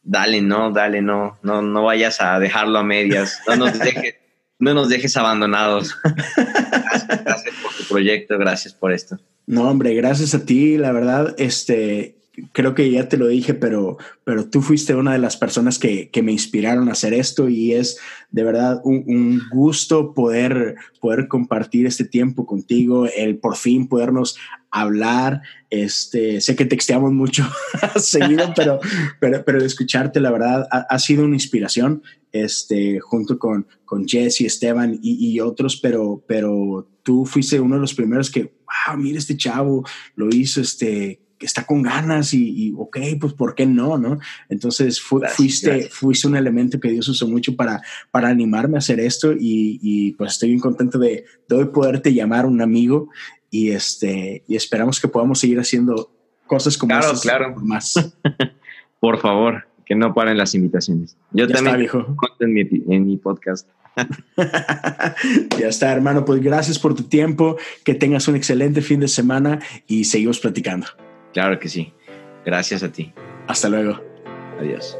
Dale, 0.02 0.40
no, 0.40 0.70
dale, 0.70 1.02
no, 1.02 1.38
no, 1.42 1.62
no 1.62 1.84
vayas 1.84 2.20
a 2.20 2.38
dejarlo 2.38 2.78
a 2.78 2.84
medias, 2.84 3.40
no 3.48 3.56
nos 3.56 3.78
dejes, 3.78 4.16
no 4.58 4.74
nos 4.74 4.88
dejes 4.88 5.16
abandonados. 5.16 5.96
gracias, 6.02 7.24
gracias 7.24 7.54
por 7.62 7.74
tu 7.74 7.84
proyecto, 7.84 8.38
gracias 8.38 8.74
por 8.74 8.92
esto. 8.92 9.18
No, 9.46 9.68
hombre, 9.68 9.94
gracias 9.94 10.34
a 10.34 10.44
ti, 10.44 10.76
la 10.76 10.92
verdad, 10.92 11.34
este, 11.38 12.15
creo 12.52 12.74
que 12.74 12.90
ya 12.90 13.08
te 13.08 13.16
lo 13.16 13.26
dije, 13.26 13.54
pero, 13.54 13.98
pero 14.24 14.48
tú 14.48 14.62
fuiste 14.62 14.94
una 14.94 15.12
de 15.12 15.18
las 15.18 15.36
personas 15.36 15.78
que, 15.78 16.10
que 16.10 16.22
me 16.22 16.32
inspiraron 16.32 16.88
a 16.88 16.92
hacer 16.92 17.14
esto 17.14 17.48
y 17.48 17.72
es 17.72 17.98
de 18.30 18.44
verdad 18.44 18.80
un, 18.84 19.04
un, 19.06 19.42
gusto 19.50 20.12
poder, 20.14 20.76
poder 21.00 21.28
compartir 21.28 21.86
este 21.86 22.04
tiempo 22.04 22.46
contigo, 22.46 23.06
el 23.06 23.38
por 23.38 23.56
fin 23.56 23.88
podernos 23.88 24.36
hablar. 24.70 25.42
Este, 25.70 26.40
sé 26.40 26.54
que 26.54 26.66
texteamos 26.66 27.12
mucho 27.12 27.44
seguido, 27.96 28.52
pero, 28.56 28.80
pero, 29.20 29.44
pero 29.44 29.64
escucharte, 29.64 30.20
la 30.20 30.30
verdad, 30.30 30.66
ha, 30.70 30.98
sido 30.98 31.24
una 31.24 31.36
inspiración, 31.36 32.02
este, 32.32 33.00
junto 33.00 33.38
con, 33.38 33.66
con 33.84 34.06
Jesse, 34.06 34.42
Esteban 34.42 34.98
y, 35.02 35.32
y, 35.32 35.40
otros, 35.40 35.78
pero, 35.78 36.22
pero 36.26 36.88
tú 37.02 37.24
fuiste 37.24 37.60
uno 37.60 37.76
de 37.76 37.80
los 37.80 37.94
primeros 37.94 38.30
que, 38.30 38.42
wow, 38.42 38.98
mira 38.98 39.18
este 39.18 39.36
chavo, 39.36 39.84
lo 40.14 40.28
hizo, 40.28 40.60
este, 40.60 41.20
que 41.38 41.46
está 41.46 41.64
con 41.64 41.82
ganas 41.82 42.32
y, 42.34 42.72
ok, 42.76 42.98
pues 43.20 43.32
¿por 43.34 43.54
qué 43.54 43.66
no? 43.66 43.98
¿no? 43.98 44.18
Entonces 44.48 45.00
fuiste, 45.00 45.88
fuiste 45.90 46.28
un 46.28 46.36
elemento 46.36 46.80
que 46.80 46.90
Dios 46.90 47.08
usó 47.08 47.28
mucho 47.28 47.54
para, 47.56 47.82
para 48.10 48.28
animarme 48.28 48.76
a 48.76 48.78
hacer 48.78 49.00
esto 49.00 49.32
y, 49.38 50.12
pues 50.12 50.32
estoy 50.32 50.50
bien 50.50 50.60
contento 50.60 50.98
de, 50.98 51.24
de, 51.48 51.56
hoy 51.56 51.66
poderte 51.66 52.12
llamar 52.12 52.46
un 52.46 52.62
amigo 52.62 53.08
y, 53.50 53.70
este, 53.70 54.44
y 54.46 54.56
esperamos 54.56 55.00
que 55.00 55.08
podamos 55.08 55.38
seguir 55.38 55.58
haciendo 55.58 56.12
cosas 56.46 56.76
como 56.78 56.90
claro, 56.90 57.18
claro. 57.20 57.54
más. 57.56 57.94
Por 59.00 59.20
favor, 59.20 59.66
que 59.84 59.94
no 59.94 60.14
paren 60.14 60.38
las 60.38 60.54
invitaciones. 60.54 61.16
Yo 61.32 61.46
también 61.48 61.82
está, 61.82 62.04
En, 62.40 62.52
mi, 62.52 62.60
en 62.62 63.06
mi 63.06 63.16
podcast. 63.16 63.68
ya 65.58 65.68
está, 65.68 65.92
hermano. 65.92 66.24
Pues 66.24 66.42
gracias 66.42 66.78
por 66.78 66.94
tu 66.94 67.04
tiempo. 67.04 67.56
Que 67.84 67.94
tengas 67.94 68.28
un 68.28 68.36
excelente 68.36 68.82
fin 68.82 69.00
de 69.00 69.08
semana 69.08 69.60
y 69.86 70.04
seguimos 70.04 70.40
platicando. 70.40 70.86
Claro 71.36 71.58
que 71.58 71.68
sí. 71.68 71.92
Gracias 72.46 72.82
a 72.82 72.90
ti. 72.90 73.12
Hasta 73.46 73.68
luego. 73.68 74.00
Adiós. 74.58 74.96